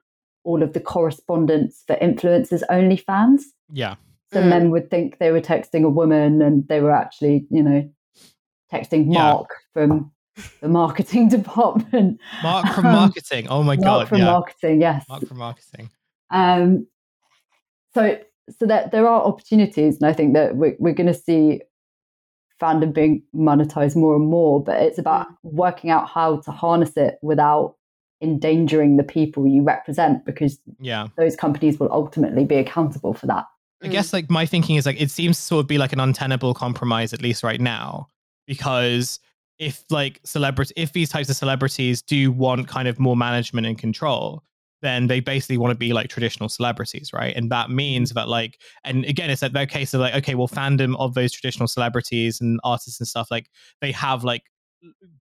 all 0.44 0.62
of 0.62 0.72
the 0.72 0.80
correspondence 0.80 1.84
for 1.86 1.96
influencers 1.96 2.62
only 2.70 2.96
fans. 2.96 3.44
Yeah. 3.70 3.96
So 4.32 4.40
Mm. 4.42 4.48
men 4.48 4.70
would 4.70 4.90
think 4.90 5.18
they 5.18 5.32
were 5.32 5.40
texting 5.40 5.84
a 5.84 5.88
woman 5.88 6.40
and 6.42 6.66
they 6.68 6.80
were 6.80 6.92
actually, 6.92 7.46
you 7.50 7.62
know, 7.62 7.90
texting 8.72 9.12
Yeah. 9.12 9.32
Mark 9.32 9.50
from 9.72 10.12
the 10.60 10.68
marketing 10.68 11.28
department. 11.38 12.20
Mark 12.42 12.66
from 12.74 12.86
Um, 12.86 12.92
marketing. 12.94 13.48
Oh 13.48 13.62
my 13.62 13.74
Mark 13.76 13.80
god. 13.80 13.84
Mark 13.96 14.08
from 14.08 14.18
yeah. 14.18 14.24
marketing, 14.26 14.80
yes. 14.80 15.04
Mark 15.08 15.26
from 15.26 15.38
marketing. 15.38 15.90
Um, 16.30 16.86
so 17.94 18.18
so 18.58 18.66
that 18.66 18.90
there 18.90 19.06
are 19.06 19.22
opportunities, 19.22 19.96
and 20.00 20.06
I 20.06 20.12
think 20.12 20.34
that 20.34 20.56
we're, 20.56 20.74
we're 20.80 20.94
going 20.94 21.06
to 21.06 21.14
see 21.14 21.62
fandom 22.60 22.92
being 22.92 23.22
monetized 23.34 23.94
more 23.96 24.16
and 24.16 24.26
more. 24.26 24.62
But 24.62 24.82
it's 24.82 24.98
about 24.98 25.26
working 25.44 25.90
out 25.90 26.08
how 26.08 26.36
to 26.40 26.50
harness 26.50 26.96
it 26.96 27.18
without 27.22 27.76
endangering 28.20 28.96
the 28.96 29.02
people 29.04 29.46
you 29.46 29.62
represent, 29.62 30.24
because 30.24 30.58
Yeah. 30.80 31.08
those 31.16 31.36
companies 31.36 31.78
will 31.80 31.92
ultimately 31.92 32.44
be 32.44 32.56
accountable 32.56 33.14
for 33.14 33.26
that. 33.28 33.46
I 33.82 33.88
mm. 33.88 33.90
guess 33.90 34.12
like 34.12 34.30
my 34.30 34.46
thinking 34.46 34.76
is 34.76 34.86
like 34.86 35.00
it 35.00 35.10
seems 35.10 35.36
to 35.36 35.42
sort 35.42 35.60
of 35.60 35.66
be 35.66 35.78
like 35.78 35.92
an 35.92 36.00
untenable 36.00 36.54
compromise 36.54 37.12
at 37.12 37.22
least 37.22 37.42
right 37.42 37.60
now 37.60 38.08
because 38.46 39.20
if 39.58 39.84
like 39.90 40.20
celebrity 40.24 40.72
if 40.76 40.92
these 40.92 41.08
types 41.08 41.28
of 41.28 41.36
celebrities 41.36 42.02
do 42.02 42.32
want 42.32 42.68
kind 42.68 42.88
of 42.88 42.98
more 42.98 43.16
management 43.16 43.66
and 43.66 43.78
control 43.78 44.42
then 44.82 45.08
they 45.08 45.20
basically 45.20 45.58
want 45.58 45.70
to 45.70 45.76
be 45.76 45.92
like 45.92 46.08
traditional 46.08 46.48
celebrities 46.48 47.12
right? 47.12 47.36
And 47.36 47.50
that 47.50 47.70
means 47.70 48.12
mm. 48.12 48.14
that 48.14 48.28
like 48.28 48.60
and 48.84 49.04
again 49.04 49.30
it's 49.30 49.42
like 49.42 49.52
their 49.52 49.66
case 49.66 49.94
of 49.94 50.00
like 50.00 50.14
okay 50.14 50.34
well 50.34 50.48
fandom 50.48 50.96
of 50.98 51.14
those 51.14 51.32
traditional 51.32 51.68
celebrities 51.68 52.40
and 52.40 52.60
artists 52.64 53.00
and 53.00 53.08
stuff 53.08 53.30
like 53.30 53.50
they 53.80 53.92
have 53.92 54.24
like 54.24 54.42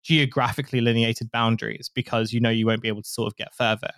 geographically 0.04 0.82
lineated 0.82 1.32
boundaries 1.32 1.90
because 1.94 2.34
you 2.34 2.40
know 2.40 2.50
you 2.50 2.66
won't 2.66 2.82
be 2.82 2.88
able 2.88 3.02
to 3.02 3.10
sort 3.10 3.28
of 3.28 3.36
get 3.36 3.54
further. 3.54 3.92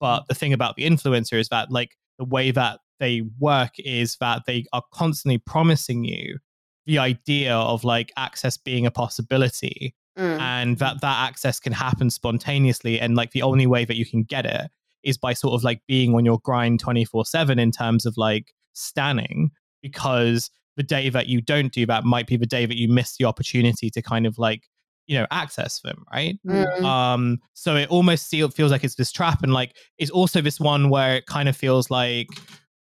But 0.00 0.20
mm. 0.20 0.26
the 0.28 0.34
thing 0.34 0.52
about 0.52 0.76
the 0.76 0.84
influencer 0.84 1.38
is 1.38 1.48
that 1.48 1.70
like 1.70 1.96
the 2.18 2.24
way 2.24 2.50
that 2.50 2.80
they 3.00 3.22
work 3.38 3.70
is 3.78 4.16
that 4.20 4.42
they 4.46 4.64
are 4.72 4.82
constantly 4.92 5.38
promising 5.38 6.04
you 6.04 6.38
the 6.86 6.98
idea 6.98 7.54
of 7.54 7.84
like 7.84 8.12
access 8.16 8.56
being 8.56 8.86
a 8.86 8.90
possibility 8.90 9.94
Mm. 10.18 10.40
and 10.40 10.78
that 10.78 11.02
that 11.02 11.28
access 11.28 11.60
can 11.60 11.74
happen 11.74 12.08
spontaneously 12.08 12.98
and 12.98 13.16
like 13.16 13.32
the 13.32 13.42
only 13.42 13.66
way 13.66 13.84
that 13.84 13.96
you 13.96 14.06
can 14.06 14.22
get 14.22 14.46
it 14.46 14.70
is 15.02 15.18
by 15.18 15.34
sort 15.34 15.52
of 15.52 15.62
like 15.62 15.82
being 15.86 16.14
on 16.14 16.24
your 16.24 16.38
grind 16.42 16.82
24/7 16.82 17.58
in 17.60 17.70
terms 17.70 18.06
of 18.06 18.16
like 18.16 18.54
standing 18.72 19.50
because 19.82 20.50
the 20.78 20.82
day 20.82 21.10
that 21.10 21.26
you 21.26 21.42
don't 21.42 21.70
do 21.70 21.84
that 21.84 22.04
might 22.04 22.26
be 22.26 22.38
the 22.38 22.46
day 22.46 22.64
that 22.64 22.78
you 22.78 22.88
miss 22.88 23.18
the 23.18 23.26
opportunity 23.26 23.90
to 23.90 24.00
kind 24.00 24.26
of 24.26 24.38
like 24.38 24.62
you 25.06 25.18
know 25.18 25.26
access 25.30 25.80
them 25.80 26.02
right 26.10 26.38
Mm. 26.46 26.82
um 26.82 27.38
so 27.52 27.76
it 27.76 27.90
almost 27.90 28.30
feel, 28.30 28.48
feels 28.48 28.72
like 28.72 28.84
it's 28.84 28.94
this 28.94 29.12
trap 29.12 29.42
and 29.42 29.52
like 29.52 29.76
it's 29.98 30.10
also 30.10 30.40
this 30.40 30.58
one 30.58 30.88
where 30.88 31.14
it 31.16 31.26
kind 31.26 31.46
of 31.46 31.54
feels 31.58 31.90
like 31.90 32.28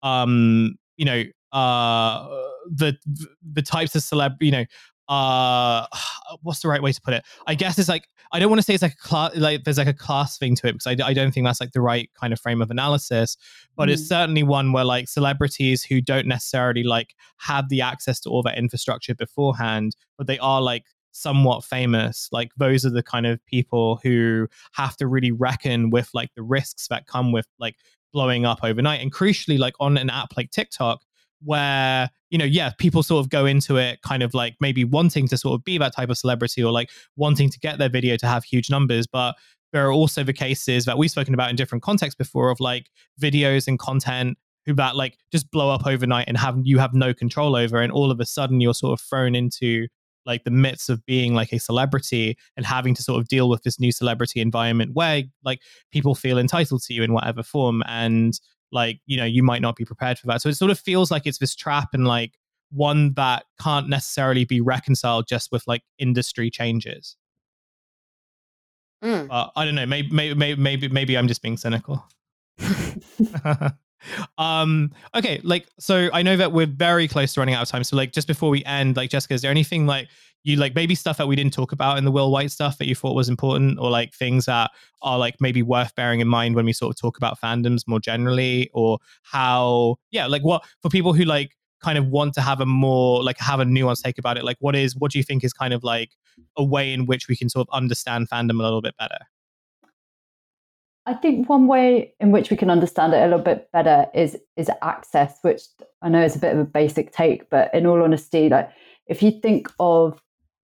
um 0.04 0.76
you 0.96 1.04
know 1.04 1.24
uh 1.52 2.26
the 2.70 2.96
the 3.52 3.62
types 3.62 3.94
of 3.96 4.02
celeb 4.02 4.36
you 4.40 4.52
know 4.52 4.64
uh 5.08 5.86
what's 6.42 6.60
the 6.60 6.68
right 6.68 6.82
way 6.82 6.92
to 6.92 7.00
put 7.00 7.14
it? 7.14 7.24
I 7.46 7.54
guess 7.54 7.78
it's 7.78 7.88
like 7.88 8.08
i 8.32 8.38
don't 8.38 8.48
want 8.50 8.58
to 8.58 8.62
say 8.62 8.74
it's 8.74 8.82
like 8.82 8.94
a 8.94 8.96
class 8.96 9.36
like 9.36 9.64
there's 9.64 9.78
like 9.78 9.86
a 9.86 9.94
class 9.94 10.36
thing 10.36 10.56
to 10.56 10.66
it 10.66 10.72
because 10.72 10.86
I, 10.86 11.08
I 11.08 11.12
don't 11.14 11.32
think 11.32 11.46
that's 11.46 11.60
like 11.60 11.72
the 11.72 11.80
right 11.80 12.10
kind 12.18 12.32
of 12.32 12.40
frame 12.40 12.60
of 12.60 12.70
analysis 12.70 13.36
but 13.76 13.88
it's 13.88 14.06
certainly 14.06 14.42
one 14.42 14.72
where 14.72 14.84
like 14.84 15.08
celebrities 15.08 15.84
who 15.84 16.00
don't 16.00 16.26
necessarily 16.26 16.82
like 16.82 17.14
have 17.38 17.68
the 17.68 17.80
access 17.80 18.20
to 18.20 18.30
all 18.30 18.42
that 18.42 18.58
infrastructure 18.58 19.14
beforehand 19.14 19.94
but 20.18 20.26
they 20.26 20.38
are 20.38 20.60
like 20.60 20.84
somewhat 21.12 21.64
famous 21.64 22.28
like 22.32 22.50
those 22.56 22.84
are 22.84 22.90
the 22.90 23.02
kind 23.02 23.24
of 23.24 23.44
people 23.46 24.00
who 24.02 24.48
have 24.72 24.96
to 24.96 25.06
really 25.06 25.30
reckon 25.30 25.90
with 25.90 26.10
like 26.12 26.30
the 26.34 26.42
risks 26.42 26.88
that 26.88 27.06
come 27.06 27.30
with 27.30 27.46
like 27.60 27.76
blowing 28.14 28.46
up 28.46 28.60
overnight. 28.62 29.02
And 29.02 29.12
crucially 29.12 29.58
like 29.58 29.74
on 29.80 29.98
an 29.98 30.08
app 30.08 30.34
like 30.38 30.50
tiktok 30.50 31.02
where 31.42 32.08
you 32.30 32.38
know 32.38 32.44
yeah 32.46 32.70
people 32.78 33.02
sort 33.02 33.22
of 33.22 33.28
go 33.28 33.44
into 33.44 33.76
it 33.76 34.00
kind 34.00 34.22
of 34.22 34.32
like 34.32 34.54
maybe 34.60 34.82
wanting 34.82 35.28
to 35.28 35.36
sort 35.36 35.54
of 35.58 35.62
be 35.64 35.76
that 35.76 35.94
type 35.94 36.08
of 36.08 36.16
celebrity 36.16 36.64
or 36.64 36.72
like 36.72 36.88
wanting 37.16 37.50
to 37.50 37.58
get 37.58 37.78
their 37.78 37.90
video 37.90 38.16
to 38.16 38.26
have 38.26 38.44
huge 38.44 38.70
numbers. 38.70 39.06
But 39.06 39.34
there 39.74 39.86
are 39.86 39.92
also 39.92 40.22
the 40.22 40.32
cases 40.32 40.86
that 40.86 40.96
we've 40.96 41.10
spoken 41.10 41.34
about 41.34 41.50
in 41.50 41.56
different 41.56 41.82
contexts 41.82 42.16
before 42.16 42.48
of 42.48 42.60
like 42.60 42.86
videos 43.20 43.66
and 43.66 43.78
content 43.78 44.38
who 44.64 44.72
that 44.74 44.96
like 44.96 45.18
just 45.30 45.50
blow 45.50 45.68
up 45.68 45.86
overnight 45.86 46.26
and 46.28 46.38
have 46.38 46.56
you 46.62 46.78
have 46.78 46.94
no 46.94 47.12
control 47.12 47.54
over. 47.54 47.80
And 47.80 47.92
all 47.92 48.10
of 48.10 48.20
a 48.20 48.24
sudden 48.24 48.60
you're 48.60 48.72
sort 48.72 48.98
of 48.98 49.04
thrown 49.04 49.34
into 49.34 49.88
like 50.26 50.44
the 50.44 50.50
midst 50.50 50.90
of 50.90 51.04
being 51.06 51.34
like 51.34 51.52
a 51.52 51.58
celebrity 51.58 52.36
and 52.56 52.64
having 52.66 52.94
to 52.94 53.02
sort 53.02 53.20
of 53.20 53.28
deal 53.28 53.48
with 53.48 53.62
this 53.62 53.78
new 53.78 53.92
celebrity 53.92 54.40
environment 54.40 54.92
where 54.94 55.22
like 55.44 55.60
people 55.92 56.14
feel 56.14 56.38
entitled 56.38 56.82
to 56.82 56.94
you 56.94 57.02
in 57.02 57.12
whatever 57.12 57.42
form 57.42 57.82
and 57.86 58.40
like 58.72 59.00
you 59.06 59.16
know 59.16 59.24
you 59.24 59.42
might 59.42 59.62
not 59.62 59.76
be 59.76 59.84
prepared 59.84 60.18
for 60.18 60.26
that. 60.26 60.42
So 60.42 60.48
it 60.48 60.56
sort 60.56 60.70
of 60.70 60.78
feels 60.78 61.10
like 61.10 61.26
it's 61.26 61.38
this 61.38 61.54
trap 61.54 61.90
and 61.92 62.06
like 62.06 62.38
one 62.70 63.14
that 63.14 63.44
can't 63.60 63.88
necessarily 63.88 64.44
be 64.44 64.60
reconciled 64.60 65.28
just 65.28 65.52
with 65.52 65.62
like 65.66 65.82
industry 65.98 66.50
changes. 66.50 67.16
Mm. 69.02 69.28
uh, 69.30 69.50
i 69.54 69.66
don't 69.66 69.74
know 69.74 69.84
maybe 69.84 70.08
maybe 70.10 70.56
maybe 70.56 70.88
maybe 70.88 71.18
i'm 71.18 71.28
just 71.28 71.42
being 71.42 71.58
cynical 71.58 72.02
um 74.38 74.90
okay 75.14 75.40
like 75.42 75.66
so 75.78 76.08
i 76.12 76.22
know 76.22 76.36
that 76.36 76.52
we're 76.52 76.66
very 76.66 77.08
close 77.08 77.34
to 77.34 77.40
running 77.40 77.54
out 77.54 77.62
of 77.62 77.68
time 77.68 77.84
so 77.84 77.96
like 77.96 78.12
just 78.12 78.26
before 78.26 78.50
we 78.50 78.64
end 78.64 78.96
like 78.96 79.10
jessica 79.10 79.34
is 79.34 79.42
there 79.42 79.50
anything 79.50 79.86
like 79.86 80.08
you 80.44 80.56
like 80.56 80.74
maybe 80.74 80.94
stuff 80.94 81.16
that 81.16 81.26
we 81.26 81.34
didn't 81.34 81.54
talk 81.54 81.72
about 81.72 81.96
in 81.98 82.04
the 82.04 82.10
will 82.10 82.30
white 82.30 82.50
stuff 82.50 82.78
that 82.78 82.86
you 82.86 82.94
thought 82.94 83.14
was 83.14 83.28
important 83.28 83.78
or 83.78 83.90
like 83.90 84.12
things 84.12 84.44
that 84.44 84.70
are 85.02 85.18
like 85.18 85.40
maybe 85.40 85.62
worth 85.62 85.94
bearing 85.94 86.20
in 86.20 86.28
mind 86.28 86.54
when 86.54 86.66
we 86.66 86.72
sort 86.72 86.94
of 86.94 87.00
talk 87.00 87.16
about 87.16 87.40
fandoms 87.40 87.82
more 87.86 87.98
generally 87.98 88.70
or 88.74 88.98
how 89.22 89.96
yeah 90.10 90.26
like 90.26 90.42
what 90.42 90.62
for 90.82 90.90
people 90.90 91.12
who 91.12 91.24
like 91.24 91.56
kind 91.80 91.98
of 91.98 92.06
want 92.08 92.32
to 92.34 92.40
have 92.40 92.60
a 92.60 92.66
more 92.66 93.22
like 93.22 93.38
have 93.38 93.60
a 93.60 93.64
nuanced 93.64 94.02
take 94.02 94.18
about 94.18 94.36
it 94.36 94.44
like 94.44 94.56
what 94.60 94.76
is 94.76 94.96
what 94.96 95.10
do 95.10 95.18
you 95.18 95.24
think 95.24 95.44
is 95.44 95.52
kind 95.52 95.74
of 95.74 95.82
like 95.82 96.10
a 96.56 96.64
way 96.64 96.92
in 96.92 97.06
which 97.06 97.28
we 97.28 97.36
can 97.36 97.48
sort 97.48 97.66
of 97.68 97.74
understand 97.74 98.28
fandom 98.28 98.60
a 98.60 98.62
little 98.62 98.82
bit 98.82 98.96
better 98.98 99.18
I 101.06 101.14
think 101.14 101.48
one 101.48 101.66
way 101.66 102.14
in 102.18 102.30
which 102.30 102.50
we 102.50 102.56
can 102.56 102.70
understand 102.70 103.12
it 103.12 103.18
a 103.18 103.24
little 103.24 103.38
bit 103.38 103.68
better 103.72 104.06
is 104.14 104.38
is 104.56 104.70
access, 104.82 105.38
which 105.42 105.60
I 106.02 106.08
know 106.08 106.22
is 106.24 106.36
a 106.36 106.38
bit 106.38 106.52
of 106.54 106.58
a 106.60 106.64
basic 106.64 107.12
take, 107.12 107.50
but 107.50 107.72
in 107.74 107.86
all 107.86 108.02
honesty, 108.02 108.48
like 108.48 108.70
if 109.06 109.22
you 109.22 109.30
think 109.42 109.68
of 109.78 110.20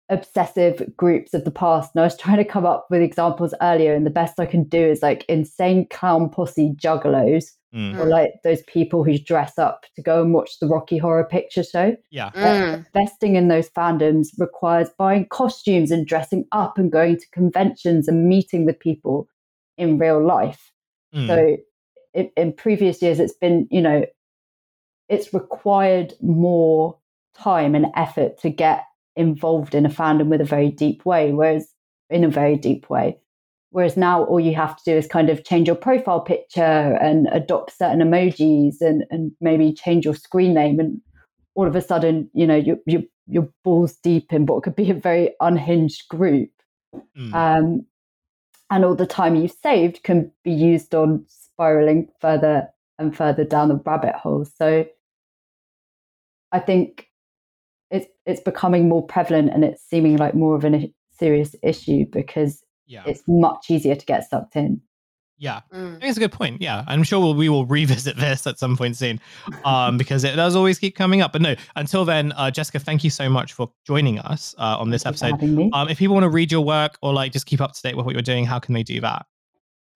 obsessive 0.09 0.83
groups 0.97 1.35
of 1.35 1.45
the 1.45 1.51
past, 1.51 1.91
and 1.95 2.01
I 2.01 2.05
was 2.05 2.17
trying 2.25 2.39
to 2.39 2.45
come 2.45 2.67
up 2.67 2.87
with 2.91 3.01
examples 3.03 3.55
earlier, 3.61 3.95
and 3.95 4.05
the 4.07 4.11
best 4.11 4.41
I 4.41 4.47
can 4.47 4.65
do 4.65 4.79
is 4.85 5.03
like 5.03 5.25
insane 5.29 5.87
clown 5.91 6.31
posse 6.31 6.75
juggalos, 6.77 7.45
Mm. 7.73 8.01
or 8.01 8.07
like 8.07 8.33
those 8.43 8.63
people 8.63 9.05
who 9.05 9.17
dress 9.17 9.57
up 9.57 9.85
to 9.95 10.03
go 10.03 10.21
and 10.21 10.35
watch 10.35 10.59
the 10.59 10.67
Rocky 10.67 10.99
Horror 10.99 11.23
Picture 11.23 11.63
Show. 11.63 11.95
yeah 12.11 12.31
Mm. 12.35 12.85
Investing 12.93 13.37
in 13.37 13.47
those 13.47 13.71
fandoms 13.71 14.27
requires 14.39 14.89
buying 14.99 15.27
costumes 15.27 15.93
and 15.93 16.05
dressing 16.05 16.47
up 16.51 16.79
and 16.79 16.91
going 16.91 17.19
to 17.19 17.31
conventions 17.31 18.09
and 18.09 18.29
meeting 18.29 18.65
with 18.65 18.81
people 18.81 19.29
in 19.81 19.99
real 19.99 20.25
life. 20.25 20.73
Mm. 21.15 21.27
So 21.27 21.57
in, 22.15 22.31
in 22.37 22.53
previous 22.53 23.03
years, 23.03 23.19
it's 23.19 23.35
been, 23.35 23.67
you 23.71 23.81
know, 23.81 24.05
it's 25.09 25.35
required 25.35 26.15
more 26.21 26.99
time 27.37 27.75
and 27.75 27.87
effort 27.97 28.39
to 28.43 28.51
get 28.51 28.85
involved 29.17 29.75
in 29.75 29.87
a 29.87 29.89
fandom 29.89 30.29
with 30.29 30.41
a 30.41 30.45
very 30.45 30.71
deep 30.71 31.05
way, 31.05 31.33
whereas 31.33 31.67
in 32.09 32.25
a 32.25 32.29
very 32.29 32.57
deep 32.57 32.89
way. 32.89 33.19
Whereas 33.71 33.97
now 33.97 34.25
all 34.25 34.41
you 34.41 34.55
have 34.55 34.77
to 34.77 34.83
do 34.85 34.97
is 34.97 35.07
kind 35.07 35.31
of 35.31 35.45
change 35.45 35.69
your 35.69 35.77
profile 35.77 36.21
picture 36.21 36.99
and 37.01 37.29
adopt 37.33 37.77
certain 37.77 38.01
emojis 38.01 38.81
and, 38.81 39.05
and 39.11 39.33
maybe 39.41 39.73
change 39.73 40.05
your 40.05 40.15
screen 40.15 40.55
name. 40.55 40.81
And 40.81 41.01
all 41.55 41.69
of 41.69 41.77
a 41.77 41.81
sudden, 41.81 42.29
you 42.35 42.47
know, 42.47 42.57
you're, 42.57 42.79
you're, 42.87 43.03
you're 43.29 43.49
balls 43.63 43.95
deep 44.03 44.33
in 44.33 44.47
what 44.47 44.65
could 44.65 44.75
be 44.75 44.91
a 44.91 44.95
very 44.95 45.35
unhinged 45.41 46.09
group 46.09 46.51
Mm. 47.17 47.35
um, 47.35 47.87
and 48.71 48.85
all 48.85 48.95
the 48.95 49.07
time 49.07 49.35
you've 49.35 49.55
saved 49.63 50.03
can 50.05 50.31
be 50.45 50.53
used 50.53 50.95
on 50.95 51.25
spiraling 51.29 52.09
further 52.21 52.69
and 52.99 53.17
further 53.17 53.45
down 53.45 53.69
the 53.69 53.81
rabbit 53.85 54.15
hole. 54.15 54.45
So 54.45 54.87
I 56.53 56.61
think 56.61 57.09
it's 57.91 58.07
it's 58.27 58.41
becoming 58.41 58.89
more 58.89 59.05
prevalent 59.05 59.51
and 59.53 59.65
it's 59.65 59.83
seeming 59.83 60.17
like 60.17 60.35
more 60.35 60.55
of 60.55 60.65
a 60.65 60.93
serious 61.19 61.55
issue 61.63 62.07
because 62.11 62.65
yeah 62.87 63.03
it's 63.07 63.23
much 63.27 63.67
easier 63.71 63.97
to 63.97 64.07
get 64.07 64.29
sucked 64.29 64.57
in. 64.57 64.81
Yeah 65.41 65.63
I 65.73 65.77
Mm. 65.77 65.93
think 65.93 66.05
it's 66.05 66.17
a 66.17 66.21
good 66.21 66.33
point. 66.33 66.61
Yeah, 66.63 66.85
I'm 66.87 67.03
sure 67.03 67.19
we'll, 67.19 67.35
we 67.35 67.49
will 67.49 67.67
revisit 67.67 68.17
this 68.25 68.47
at 68.47 68.59
some 68.59 68.77
point 68.77 68.97
soon, 68.97 69.19
um, 69.65 69.99
because 69.99 70.23
it 70.23 70.37
does 70.37 70.55
always 70.55 70.79
keep 70.79 70.95
coming 70.95 71.21
up. 71.23 71.33
But 71.33 71.43
no, 71.43 71.57
until 71.75 72.05
then, 72.05 72.31
uh, 72.33 72.51
Jessica, 72.53 72.79
thank 72.79 73.03
you 73.03 73.11
so 73.11 73.29
much 73.29 73.55
for 73.55 73.73
joining 73.85 74.19
us 74.21 74.55
uh, 74.59 74.77
on 74.79 74.91
this 74.91 75.05
episode. 75.07 75.43
Um, 75.73 75.89
if 75.89 75.99
people 75.99 76.15
want 76.15 76.25
to 76.25 76.31
read 76.31 76.53
your 76.53 76.61
work 76.65 76.99
or 77.03 77.13
like 77.13 77.33
just 77.33 77.47
keep 77.47 77.61
up 77.61 77.73
to 77.73 77.83
date 77.83 77.97
with 77.97 78.07
what 78.07 78.15
you're 78.15 78.23
doing, 78.23 78.45
how 78.45 78.59
can 78.61 78.75
they 78.75 78.83
do 78.85 79.01
that? 79.01 79.27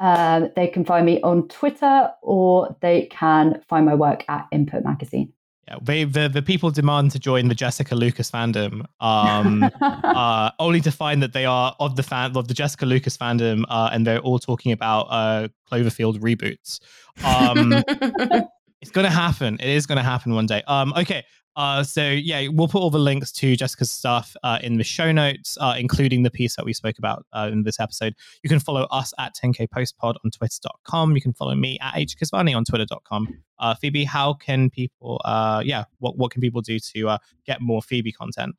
Um, 0.01 0.51
they 0.57 0.67
can 0.67 0.85
find 0.85 1.07
me 1.07 1.21
on 1.23 1.47
Twitter 1.49 2.11
or 2.23 2.77
they 2.81 3.07
can 3.07 3.63
find 3.69 3.87
my 3.87 3.95
work 3.95 4.25
at 4.29 4.47
Input 4.51 4.83
Magazine. 4.85 5.33
Yeah, 5.67 5.77
they, 5.81 6.05
the 6.05 6.29
the 6.29 6.43
people 6.43 6.71
demand 6.71 7.13
to 7.13 7.19
join 7.19 7.49
the 7.49 7.55
Jessica 7.55 7.95
Lucas 7.95 8.31
fandom, 8.31 8.85
um, 9.01 9.63
uh, 9.81 10.51
only 10.59 10.81
to 10.83 10.91
find 10.91 11.23
that 11.23 11.33
they 11.33 11.47
are 11.47 11.75
of 11.81 11.97
the 11.97 12.03
fan 12.03 12.37
of 12.37 12.49
the 12.49 12.55
Jessica 12.55 12.85
Lucas 12.85 13.17
fandom, 13.17 13.65
uh, 13.71 13.89
and 13.93 14.07
they're 14.07 14.19
all 14.19 14.39
talking 14.39 14.73
about 14.73 15.07
uh, 15.11 15.49
Cloverfield 15.71 16.19
reboots. 16.19 16.81
Um, 17.25 17.73
it's 18.83 18.91
gonna 18.91 19.11
happen. 19.11 19.55
It 19.55 19.71
is 19.71 19.87
gonna 19.87 20.03
happen 20.03 20.35
one 20.35 20.47
day. 20.47 20.63
Um, 20.67 20.93
okay. 20.99 21.25
Uh, 21.57 21.83
so 21.83 22.11
yeah, 22.11 22.49
we'll 22.49 22.69
put 22.69 22.81
all 22.81 22.91
the 22.91 22.99
links 22.99 23.31
to 23.33 23.57
Jessica's 23.57 23.93
stuff 23.93 24.37
uh, 24.43 24.59
in 24.63 24.77
the 24.77 24.85
show 24.85 25.13
notes, 25.13 25.57
uh, 25.61 25.75
including 25.79 26.23
the 26.23 26.31
piece 26.31 26.57
that 26.57 26.65
we 26.65 26.73
spoke 26.73 26.99
about 26.99 27.25
uh, 27.33 27.49
in 27.53 27.63
this 27.63 27.79
episode. 27.79 28.15
You 28.43 28.51
can 28.51 28.59
follow 28.59 28.85
us 28.91 29.13
at 29.19 29.35
10k 29.37 29.69
postpod 29.69 30.17
on 30.25 30.31
twitter.com. 30.31 31.15
You 31.15 31.23
can 31.23 31.33
follow 31.33 31.55
me 31.55 31.79
at 31.81 31.95
hkesvani 31.95 32.57
on 32.57 32.65
twitter.com. 32.65 33.29
Uh, 33.59 33.75
Phoebe, 33.75 34.05
how 34.05 34.35
can 34.35 34.69
people, 34.71 35.21
uh, 35.25 35.63
yeah, 35.65 35.85
what, 35.99 36.19
what 36.19 36.31
can 36.33 36.41
people 36.41 36.61
do 36.61 36.79
to 36.79 37.09
uh, 37.11 37.19
get 37.47 37.61
more 37.61 37.83
Phoebe 37.83 38.13
content? 38.13 38.57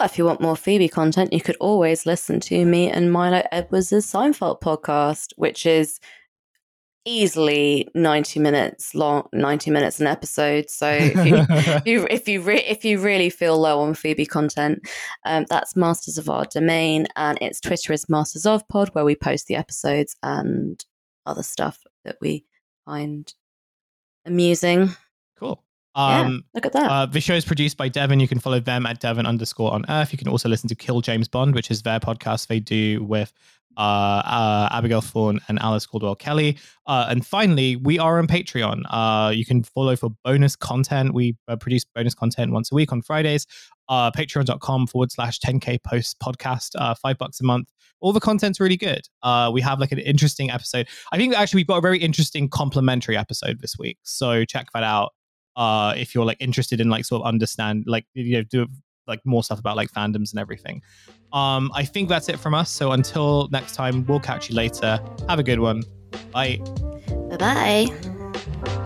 If 0.00 0.16
you 0.16 0.24
want 0.24 0.40
more 0.40 0.56
Phoebe 0.56 0.88
content, 0.88 1.32
you 1.32 1.40
could 1.40 1.56
always 1.56 2.06
listen 2.06 2.38
to 2.40 2.64
me 2.64 2.88
and 2.88 3.12
Milo 3.12 3.42
Edwards' 3.50 3.90
Seinfeld 3.90 4.60
podcast, 4.60 5.32
which 5.36 5.66
is 5.66 5.98
easily 7.04 7.88
90 7.94 8.38
minutes 8.40 8.94
long 8.94 9.26
90 9.32 9.70
minutes 9.70 9.98
an 10.00 10.06
episode 10.06 10.68
so 10.68 10.88
if 10.90 11.14
you 11.26 11.36
if 11.48 11.86
you 11.86 12.06
if 12.10 12.28
you, 12.28 12.40
re- 12.42 12.64
if 12.64 12.84
you 12.84 12.98
really 13.00 13.30
feel 13.30 13.58
low 13.58 13.80
on 13.80 13.94
phoebe 13.94 14.26
content 14.26 14.80
um, 15.24 15.46
that's 15.48 15.74
masters 15.76 16.18
of 16.18 16.28
our 16.28 16.44
domain 16.46 17.06
and 17.16 17.38
its 17.40 17.60
twitter 17.60 17.92
is 17.92 18.08
masters 18.10 18.44
of 18.44 18.66
pod 18.68 18.88
where 18.94 19.04
we 19.04 19.14
post 19.14 19.46
the 19.46 19.54
episodes 19.54 20.16
and 20.22 20.84
other 21.24 21.42
stuff 21.42 21.78
that 22.04 22.16
we 22.20 22.44
find 22.84 23.32
amusing 24.26 24.90
Cool. 25.38 25.62
yeah 25.96 26.20
Um, 26.20 26.44
look 26.54 26.66
at 26.66 26.72
that 26.72 26.90
Uh, 26.90 27.06
the 27.06 27.20
show 27.20 27.34
is 27.34 27.44
produced 27.44 27.76
by 27.76 27.88
Devon. 27.88 28.20
You 28.20 28.28
can 28.28 28.38
follow 28.40 28.60
them 28.60 28.86
at 28.86 29.00
Devon 29.00 29.24
underscore 29.26 29.72
on 29.72 29.84
Earth. 29.88 30.12
You 30.12 30.18
can 30.18 30.28
also 30.28 30.48
listen 30.48 30.68
to 30.68 30.74
Kill 30.74 31.00
James 31.00 31.28
Bond, 31.28 31.54
which 31.54 31.70
is 31.70 31.82
their 31.82 32.00
podcast 32.00 32.48
they 32.48 32.60
do 32.60 33.02
with 33.04 33.32
Abigail 33.78 35.00
Thorn 35.00 35.40
and 35.48 35.58
Alice 35.60 35.86
Caldwell 35.86 36.16
Kelly. 36.16 36.58
Uh, 36.86 37.06
and 37.08 37.26
finally, 37.26 37.76
we 37.76 37.98
are 37.98 38.18
on 38.18 38.26
Patreon. 38.26 38.82
Uh, 38.88 39.30
you 39.30 39.44
can 39.44 39.62
follow 39.62 39.96
for 39.96 40.10
bonus 40.24 40.56
content. 40.56 41.14
We 41.14 41.36
uh, 41.46 41.56
produce 41.56 41.84
bonus 41.84 42.14
content 42.14 42.52
once 42.52 42.72
a 42.72 42.74
week 42.74 42.92
on 42.92 43.02
Fridays. 43.02 43.46
Uh, 43.88 44.10
Patreon.com 44.10 44.86
forward 44.86 45.12
slash 45.12 45.38
10K 45.40 45.82
post 45.82 46.18
podcast, 46.20 46.70
uh, 46.76 46.94
five 46.94 47.18
bucks 47.18 47.40
a 47.40 47.44
month. 47.44 47.68
All 48.00 48.12
the 48.12 48.20
content's 48.20 48.60
really 48.60 48.76
good. 48.76 49.02
Uh, 49.22 49.50
we 49.52 49.60
have 49.60 49.80
like 49.80 49.92
an 49.92 49.98
interesting 49.98 50.50
episode. 50.50 50.88
I 51.10 51.16
think 51.16 51.34
actually 51.34 51.60
we've 51.60 51.66
got 51.66 51.78
a 51.78 51.82
very 51.82 51.98
interesting 51.98 52.48
complimentary 52.48 53.16
episode 53.16 53.60
this 53.60 53.76
week. 53.78 53.98
So 54.02 54.44
check 54.44 54.68
that 54.74 54.84
out 54.84 55.12
uh 55.56 55.92
if 55.96 56.14
you're 56.14 56.24
like 56.24 56.36
interested 56.40 56.80
in 56.80 56.88
like 56.88 57.04
sort 57.04 57.20
of 57.20 57.26
understand 57.26 57.82
like 57.86 58.06
you 58.14 58.36
know 58.36 58.42
do 58.44 58.68
like 59.08 59.24
more 59.24 59.42
stuff 59.42 59.58
about 59.58 59.76
like 59.76 59.90
fandoms 59.90 60.32
and 60.32 60.38
everything. 60.38 60.82
Um 61.32 61.70
i 61.74 61.84
think 61.84 62.08
that's 62.08 62.28
it 62.28 62.38
from 62.38 62.54
us. 62.54 62.70
So 62.70 62.92
until 62.92 63.48
next 63.50 63.74
time 63.74 64.04
we'll 64.06 64.20
catch 64.20 64.48
you 64.48 64.56
later. 64.56 65.00
Have 65.28 65.38
a 65.38 65.42
good 65.42 65.60
one. 65.60 65.82
Bye. 66.32 66.60
Bye 67.30 67.36
bye 67.36 68.84